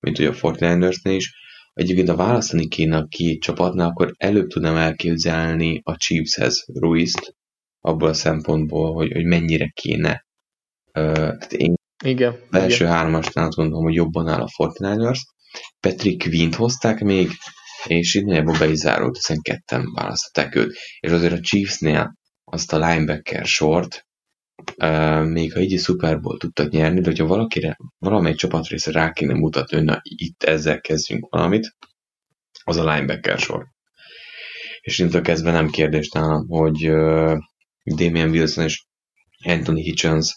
mint 0.00 0.18
ugye 0.18 0.30
a 0.42 0.50
49 0.50 1.04
is. 1.04 1.32
Egyébként 1.72 2.08
a 2.08 2.16
választani 2.16 2.68
kéne 2.68 2.96
a 2.96 3.06
két 3.06 3.42
csapatnál, 3.42 3.88
akkor 3.88 4.12
előbb 4.16 4.48
tudnám 4.48 4.76
elképzelni 4.76 5.80
a 5.84 5.96
Chiefshez 5.96 6.64
Ruiz-t, 6.74 7.34
abból 7.80 8.08
a 8.08 8.12
szempontból, 8.12 8.92
hogy, 8.92 9.12
hogy 9.12 9.24
mennyire 9.24 9.68
kéne. 9.74 10.26
Uh, 10.86 11.12
tehát 11.12 11.52
én 11.52 11.74
igen, 12.04 12.38
első 12.50 12.84
hármasnál 12.84 13.46
azt 13.46 13.56
gondolom, 13.56 13.84
hogy 13.84 13.94
jobban 13.94 14.28
áll 14.28 14.40
a 14.40 14.48
49ers, 14.56 15.18
Patrick 15.80 16.28
Quint 16.28 16.54
hozták 16.54 17.00
még, 17.00 17.30
és 17.86 18.14
itt 18.14 18.24
nagyjából 18.24 18.58
be 18.58 18.68
is 18.68 18.78
zárult, 18.78 19.16
hiszen 19.16 19.40
ketten 19.40 19.92
választották 19.94 20.54
őt. 20.54 20.76
És 21.00 21.10
azért 21.10 21.32
a 21.32 21.40
Chiefsnél 21.40 22.14
azt 22.44 22.72
a 22.72 22.78
linebacker 22.78 23.44
sort, 23.44 24.06
uh, 24.76 25.24
még 25.24 25.52
ha 25.52 25.60
így 25.60 25.72
is 25.72 25.82
Super 25.82 26.20
Bowl 26.20 26.38
tudtak 26.38 26.70
nyerni, 26.70 27.00
de 27.00 27.08
hogyha 27.08 27.26
valakire, 27.26 27.76
valamely 27.98 28.34
csapatrészre 28.34 28.92
rá 28.92 29.12
kéne 29.12 29.34
mutatni, 29.34 29.76
hogy 29.76 29.86
na 29.86 30.00
itt 30.02 30.42
ezzel 30.42 30.80
kezdjünk 30.80 31.26
valamit, 31.30 31.76
az 32.64 32.76
a 32.76 32.92
linebacker 32.92 33.38
sor. 33.38 33.66
és 34.80 34.98
innentől 34.98 35.22
kezdve 35.22 35.50
nem 35.50 35.70
kérdés 35.70 36.08
nálam, 36.08 36.48
hogy 36.48 36.88
uh, 36.90 37.38
Damian 37.84 38.30
Wilson 38.30 38.64
és 38.64 38.84
Anthony 39.44 39.76
Hitchens 39.76 40.36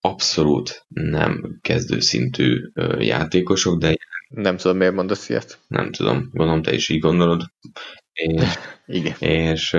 abszolút 0.00 0.86
nem 0.88 1.58
kezdőszintű 1.60 2.70
uh, 2.74 3.04
játékosok, 3.04 3.78
de 3.78 3.96
nem 4.28 4.56
tudom, 4.56 4.76
miért 4.76 4.94
mondasz 4.94 5.28
ilyet. 5.28 5.58
Nem 5.66 5.92
tudom, 5.92 6.28
gondolom 6.32 6.62
te 6.62 6.74
is 6.74 6.88
így 6.88 7.00
gondolod. 7.00 7.42
És, 8.12 8.42
Igen. 8.86 9.14
És, 9.18 9.76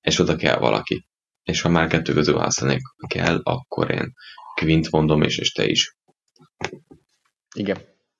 és 0.00 0.18
oda 0.18 0.36
kell 0.36 0.58
valaki. 0.58 1.06
És 1.50 1.60
ha 1.60 1.68
már 1.68 1.88
kettő 1.88 2.12
közül 2.12 2.34
választani 2.34 2.78
kell, 3.06 3.40
akkor 3.42 3.90
én 3.90 4.12
Quint 4.54 4.90
mondom, 4.90 5.22
és, 5.22 5.38
és 5.38 5.52
te 5.52 5.66
is. 5.66 5.96
Igen. 7.54 7.76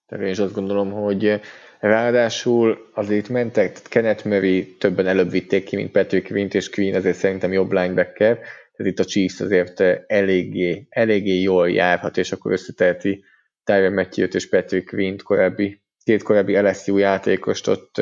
Tehát 0.06 0.24
én 0.24 0.30
is 0.30 0.38
azt 0.38 0.54
gondolom, 0.54 0.90
hogy 0.90 1.40
ráadásul 1.80 2.90
azért 2.94 3.28
mentek, 3.28 3.72
tehát 3.72 3.88
Kenneth 3.88 4.26
Murray 4.26 4.76
többen 4.76 5.06
előbb 5.06 5.30
vitték 5.30 5.64
ki, 5.64 5.76
mint 5.76 5.90
Patrick 5.90 6.26
Quint, 6.26 6.54
és 6.54 6.70
Quinn 6.70 6.94
ezért 6.94 7.16
szerintem 7.16 7.52
jobb 7.52 7.72
linebacker, 7.72 8.36
tehát 8.36 8.92
itt 8.92 8.98
a 8.98 9.04
Chiefs 9.04 9.40
azért 9.40 9.80
eléggé, 10.06 10.86
eléggé 10.88 11.40
jól 11.40 11.70
járhat, 11.70 12.16
és 12.16 12.32
akkor 12.32 12.52
összeteheti 12.52 13.24
Tyron 13.64 13.92
Matthew-t 13.92 14.34
és 14.34 14.48
Patrick 14.48 14.88
Quint 14.88 15.22
korábbi, 15.22 15.82
két 16.04 16.22
korábbi 16.22 16.60
LSU 16.60 16.96
játékost 16.96 17.66
ott 17.66 17.96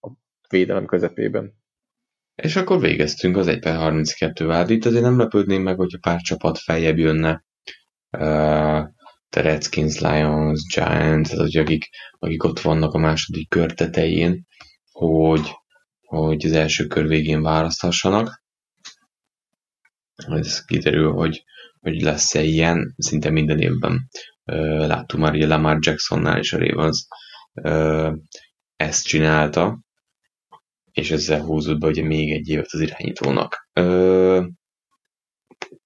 a 0.00 0.10
védelem 0.48 0.86
közepében. 0.86 1.59
És 2.40 2.56
akkor 2.56 2.80
végeztünk 2.80 3.36
az 3.36 3.46
1 3.46 3.58
per 3.58 3.76
32 3.76 4.46
vád. 4.46 4.70
Itt 4.70 4.84
azért 4.84 5.02
nem 5.02 5.18
lepődném 5.18 5.62
meg, 5.62 5.76
hogyha 5.76 5.98
pár 5.98 6.20
csapat 6.20 6.58
feljebb 6.58 6.98
jönne. 6.98 7.44
Uh, 8.10 8.88
the 9.28 9.40
Redskins, 9.42 9.98
Lions, 9.98 10.66
Giants, 10.74 11.30
tehát 11.30 11.54
akik, 11.54 11.88
akik 12.18 12.44
ott 12.44 12.60
vannak 12.60 12.94
a 12.94 12.98
második 12.98 13.48
kör 13.48 13.72
tetején, 13.72 14.46
hogy, 14.90 15.50
hogy 16.00 16.46
az 16.46 16.52
első 16.52 16.86
kör 16.86 17.06
végén 17.06 17.42
választhassanak. 17.42 18.42
Ez 20.14 20.64
kiderül, 20.64 21.12
hogy, 21.12 21.44
hogy 21.80 22.00
lesz-e 22.00 22.42
ilyen, 22.42 22.94
szinte 22.96 23.30
minden 23.30 23.58
évben 23.58 24.08
láttuk 24.86 25.20
már, 25.20 25.30
hogy 25.30 25.46
Lamar 25.46 25.78
Jacksonnál 25.80 26.38
is 26.38 26.52
a 26.52 26.58
Ravens 26.58 27.06
ezt 28.76 29.06
csinálta, 29.06 29.78
és 30.92 31.10
ezzel 31.10 31.40
húzott 31.40 31.78
be 31.78 31.86
ugye 31.86 32.04
még 32.04 32.32
egy 32.32 32.48
évet 32.48 32.66
az 32.70 32.80
irányítónak. 32.80 33.68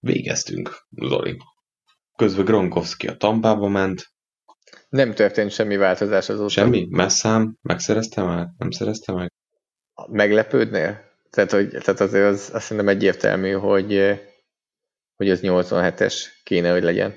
végeztünk, 0.01 0.87
Zoli. 0.91 1.37
Közben 2.17 2.45
Gronkowski 2.45 3.07
a 3.07 3.17
Tampába 3.17 3.69
ment. 3.69 4.13
Nem 4.89 5.15
történt 5.15 5.51
semmi 5.51 5.77
változás 5.77 6.29
azóta. 6.29 6.49
Semmi? 6.49 6.87
Messzám? 6.91 7.57
Megszerezte 7.63 8.23
már? 8.23 8.49
Nem 8.59 8.71
szerezte 8.71 9.13
meg? 9.13 9.33
Meglepődnél? 10.11 11.13
Tehát, 11.31 11.51
hogy, 11.51 11.69
tehát 11.69 12.01
azért 12.01 12.25
az, 12.25 12.51
azt 12.53 12.65
szerintem 12.65 12.95
egyértelmű, 12.95 13.53
hogy, 13.53 14.21
hogy 15.17 15.31
az 15.31 15.41
87-es 15.43 16.25
kéne, 16.43 16.73
hogy 16.73 16.83
legyen. 16.83 17.15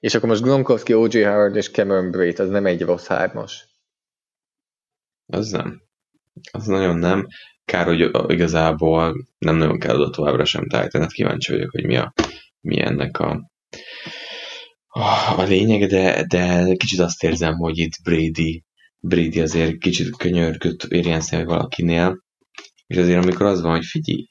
És 0.00 0.14
akkor 0.14 0.28
most 0.28 0.42
Gronkowski, 0.42 0.94
O.J. 0.94 1.22
Howard 1.22 1.56
és 1.56 1.70
Cameron 1.70 2.10
Braid, 2.10 2.38
az 2.38 2.48
nem 2.48 2.66
egy 2.66 2.82
rossz 2.82 3.06
hármas. 3.06 3.66
Az 5.26 5.50
nem. 5.50 5.82
Az 6.52 6.66
nagyon 6.66 6.98
nem. 6.98 7.26
Kár, 7.64 7.86
hogy 7.86 8.10
igazából 8.26 9.26
nem 9.38 9.56
nagyon 9.56 9.78
kell 9.78 9.94
oda 9.94 10.10
továbbra 10.10 10.44
sem 10.44 10.68
Titan, 10.68 11.08
kíváncsi 11.08 11.52
vagyok, 11.52 11.70
hogy 11.70 11.86
mi, 11.86 11.96
a, 11.96 12.12
mi 12.60 12.80
ennek 12.80 13.18
a, 13.18 13.50
a 15.36 15.42
lényeg, 15.42 15.88
de, 15.88 16.24
de 16.26 16.74
kicsit 16.74 17.00
azt 17.00 17.22
érzem, 17.22 17.54
hogy 17.54 17.78
itt 17.78 18.02
Brady, 18.02 18.64
Brady 18.98 19.40
azért 19.40 19.78
kicsit 19.78 20.16
könyörgött 20.16 20.82
érjenszni 20.82 21.44
valakinél, 21.44 22.22
és 22.86 22.96
azért 22.96 23.24
amikor 23.24 23.46
az 23.46 23.60
van, 23.60 23.70
hogy 23.70 23.84
figyelj, 23.84 24.26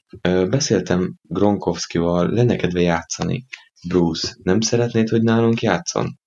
beszéltem 0.48 1.14
Gronkowskival, 1.22 2.30
lenne 2.30 2.56
kedve 2.56 2.80
játszani, 2.80 3.44
Bruce, 3.88 4.36
nem 4.42 4.60
szeretnéd, 4.60 5.08
hogy 5.08 5.22
nálunk 5.22 5.60
játszon? 5.60 6.18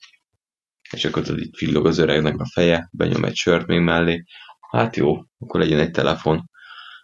És 0.91 1.06
akkor 1.06 1.23
tudod, 1.23 1.41
itt 1.41 1.57
villog 1.57 1.85
az 1.85 1.97
öregnek 1.97 2.39
a 2.39 2.49
feje, 2.53 2.89
benyom 2.91 3.26
egy 3.26 3.35
sört 3.35 3.68
még 3.68 3.80
mellé. 3.80 4.23
Hát 4.76 4.95
jó, 4.95 5.15
akkor 5.39 5.60
legyen 5.60 5.80
egy 5.80 5.91
telefon. 5.91 6.49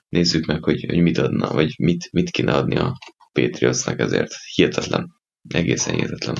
Nézzük 0.10 0.46
meg, 0.46 0.64
hogy, 0.64 0.86
hogy 0.88 1.02
mit 1.02 1.18
adna, 1.18 1.54
vagy 1.54 1.74
mit, 1.78 2.12
mit 2.12 2.30
kéne 2.30 2.54
adni 2.54 2.76
a 2.76 2.98
Patriotsnak 3.32 4.00
ezért. 4.00 4.34
Hihetetlen. 4.56 5.08
Egészen 5.48 5.94
hihetetlen. 5.94 6.36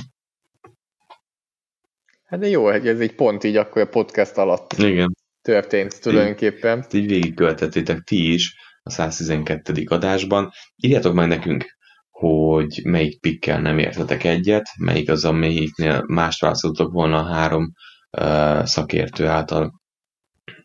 Hát 2.24 2.40
de 2.40 2.48
jó, 2.48 2.68
ez 2.68 3.00
egy 3.00 3.14
pont 3.14 3.44
így 3.44 3.56
akkor 3.56 3.82
a 3.82 3.88
podcast 3.88 4.36
alatt 4.36 4.72
Igen. 4.72 5.16
történt 5.42 6.00
tulajdonképpen. 6.00 6.84
Így, 6.92 7.02
így 7.02 7.08
végigköltettétek 7.08 8.00
ti 8.00 8.32
is 8.32 8.54
a 8.82 8.90
112. 8.90 9.84
adásban. 9.86 10.50
Írjátok 10.76 11.14
meg 11.14 11.28
nekünk 11.28 11.64
hogy 12.10 12.80
melyik 12.84 13.20
pikkel 13.20 13.60
nem 13.60 13.78
értetek 13.78 14.24
egyet, 14.24 14.68
melyik 14.78 15.10
az, 15.10 15.24
amelyiknél 15.24 16.04
mást 16.06 16.40
választottok 16.40 16.92
volna 16.92 17.18
a 17.18 17.32
három 17.32 17.72
uh, 18.10 18.64
szakértő 18.64 19.26
által 19.26 19.81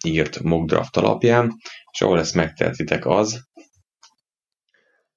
írt 0.06 0.40
mock 0.44 0.68
draft 0.68 0.98
alapján, 0.98 1.53
és 1.91 2.02
ahol 2.02 2.19
ezt 2.19 2.36
megtehetitek 2.36 3.06
az, 3.06 3.48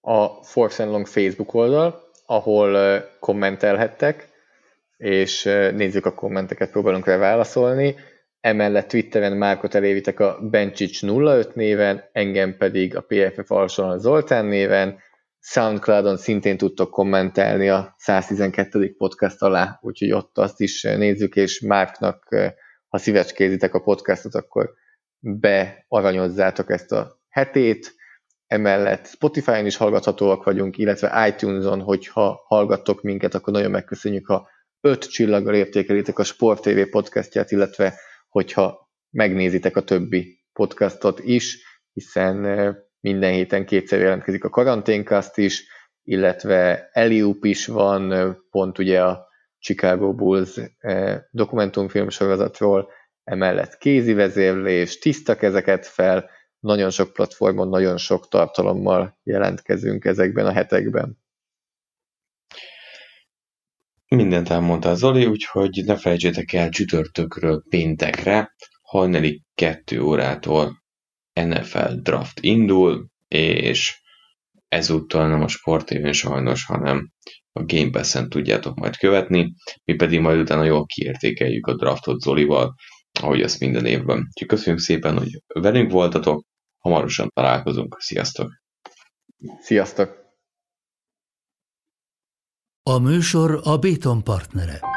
a 0.01 0.43
Force 0.43 0.83
and 0.83 0.93
Long 0.93 1.07
Facebook 1.07 1.55
oldal, 1.55 2.03
ahol 2.27 3.03
kommentelhettek, 3.21 4.29
és 4.97 5.43
nézzük 5.75 6.07
a 6.07 6.15
kommenteket, 6.15 6.71
próbálunk 6.71 7.07
rá 7.07 7.17
válaszolni. 7.17 7.95
Emellett 8.41 8.89
Twitteren 8.89 9.37
Márkot 9.37 9.75
elévitek 9.75 10.21
a 10.21 10.39
Bencsics 10.51 11.03
05 11.03 11.55
néven, 11.55 12.05
engem 12.13 12.57
pedig 12.57 12.97
a 12.97 13.01
PFF 13.01 13.51
alsóan 13.51 13.99
Zoltán 13.99 14.45
néven, 14.45 14.99
Soundcloudon 15.39 16.17
szintén 16.17 16.57
tudtok 16.57 16.91
kommentelni 16.91 17.69
a 17.69 17.95
112. 17.99 18.95
podcast 18.99 19.43
alá, 19.43 19.79
úgyhogy 19.83 20.13
ott 20.13 20.39
azt 20.39 20.61
is 20.61 20.83
nézzük, 20.83 21.37
és 21.37 21.61
Márknak, 21.61 22.37
ha 22.91 22.99
szívecskézitek 22.99 23.75
a 23.75 23.81
podcastot, 23.81 24.35
akkor 24.35 24.75
bearanyozzátok 25.21 26.71
ezt 26.71 26.93
a 26.93 27.21
hetét. 27.29 27.95
Emellett 28.47 29.07
Spotify-on 29.07 29.67
is 29.67 29.77
hallgathatóak 29.77 30.45
vagyunk, 30.45 30.79
illetve 30.79 31.29
iTunes-on, 31.29 31.81
hogyha 31.81 32.43
hallgattok 32.47 33.03
minket, 33.03 33.35
akkor 33.35 33.53
nagyon 33.53 33.71
megköszönjük, 33.71 34.27
ha 34.27 34.49
öt 34.81 35.11
csillaggal 35.11 35.55
értékelitek 35.55 36.19
a 36.19 36.25
Sport 36.25 36.63
TV 36.63 36.81
podcastját, 36.91 37.51
illetve 37.51 37.95
hogyha 38.29 38.91
megnézitek 39.11 39.77
a 39.77 39.85
többi 39.85 40.45
podcastot 40.53 41.21
is, 41.21 41.59
hiszen 41.93 42.37
minden 43.01 43.33
héten 43.33 43.67
kétszer 43.67 44.01
jelentkezik 44.01 44.45
a 44.45 44.49
karanténkaszt 44.49 45.39
is, 45.39 45.65
illetve 46.03 46.89
Eliup 46.93 47.45
is 47.45 47.67
van, 47.67 48.37
pont 48.51 48.79
ugye 48.79 49.03
a 49.03 49.30
Chicago 49.61 50.15
Bulls 50.15 50.61
dokumentumfilm 51.31 52.09
sorozatról, 52.09 52.89
emellett 53.25 53.79
kézi 53.79 54.13
vezérlés, 54.13 54.99
tiszta 54.99 55.37
kezeket 55.37 55.87
fel, 55.87 56.31
nagyon 56.59 56.91
sok 56.91 57.13
platformon, 57.13 57.69
nagyon 57.69 57.97
sok 57.97 58.29
tartalommal 58.29 59.19
jelentkezünk 59.23 60.05
ezekben 60.05 60.47
a 60.47 60.53
hetekben. 60.53 61.19
Mindent 64.09 64.49
elmondta 64.49 64.95
Zoli, 64.95 65.27
úgyhogy 65.27 65.83
ne 65.85 65.97
felejtsétek 65.97 66.53
el 66.53 66.69
csütörtökről 66.69 67.65
péntekre, 67.69 68.55
hajnali 68.83 69.43
kettő 69.55 70.01
órától 70.01 70.83
NFL 71.33 71.93
draft 72.03 72.41
indul, 72.41 73.11
és 73.29 74.03
ezúttal 74.69 75.29
nem 75.29 75.43
a 75.43 75.49
sportévén 75.49 76.13
sajnos, 76.13 76.65
hanem 76.65 77.13
a 77.53 77.65
Game 77.65 77.91
Pass-en 77.91 78.29
tudjátok 78.29 78.77
majd 78.77 78.97
követni, 78.97 79.55
mi 79.85 79.95
pedig 79.95 80.21
majd 80.21 80.41
utána 80.41 80.65
jól 80.65 80.87
kiértékeljük 80.87 81.67
a 81.67 81.75
draftot 81.75 82.21
Zolival, 82.21 82.75
ahogy 83.21 83.41
ezt 83.41 83.61
minden 83.61 83.87
évben. 83.87 84.19
Úgyhogy 84.19 84.49
köszönjük 84.49 84.83
szépen, 84.83 85.19
hogy 85.19 85.43
velünk 85.47 85.91
voltatok, 85.91 86.45
hamarosan 86.79 87.31
találkozunk. 87.35 87.97
Sziasztok! 87.99 88.53
Sziasztok! 89.61 90.19
A 92.83 92.99
műsor 92.99 93.61
a 93.63 93.79
Béton 93.79 94.25
partnere. 94.25 94.90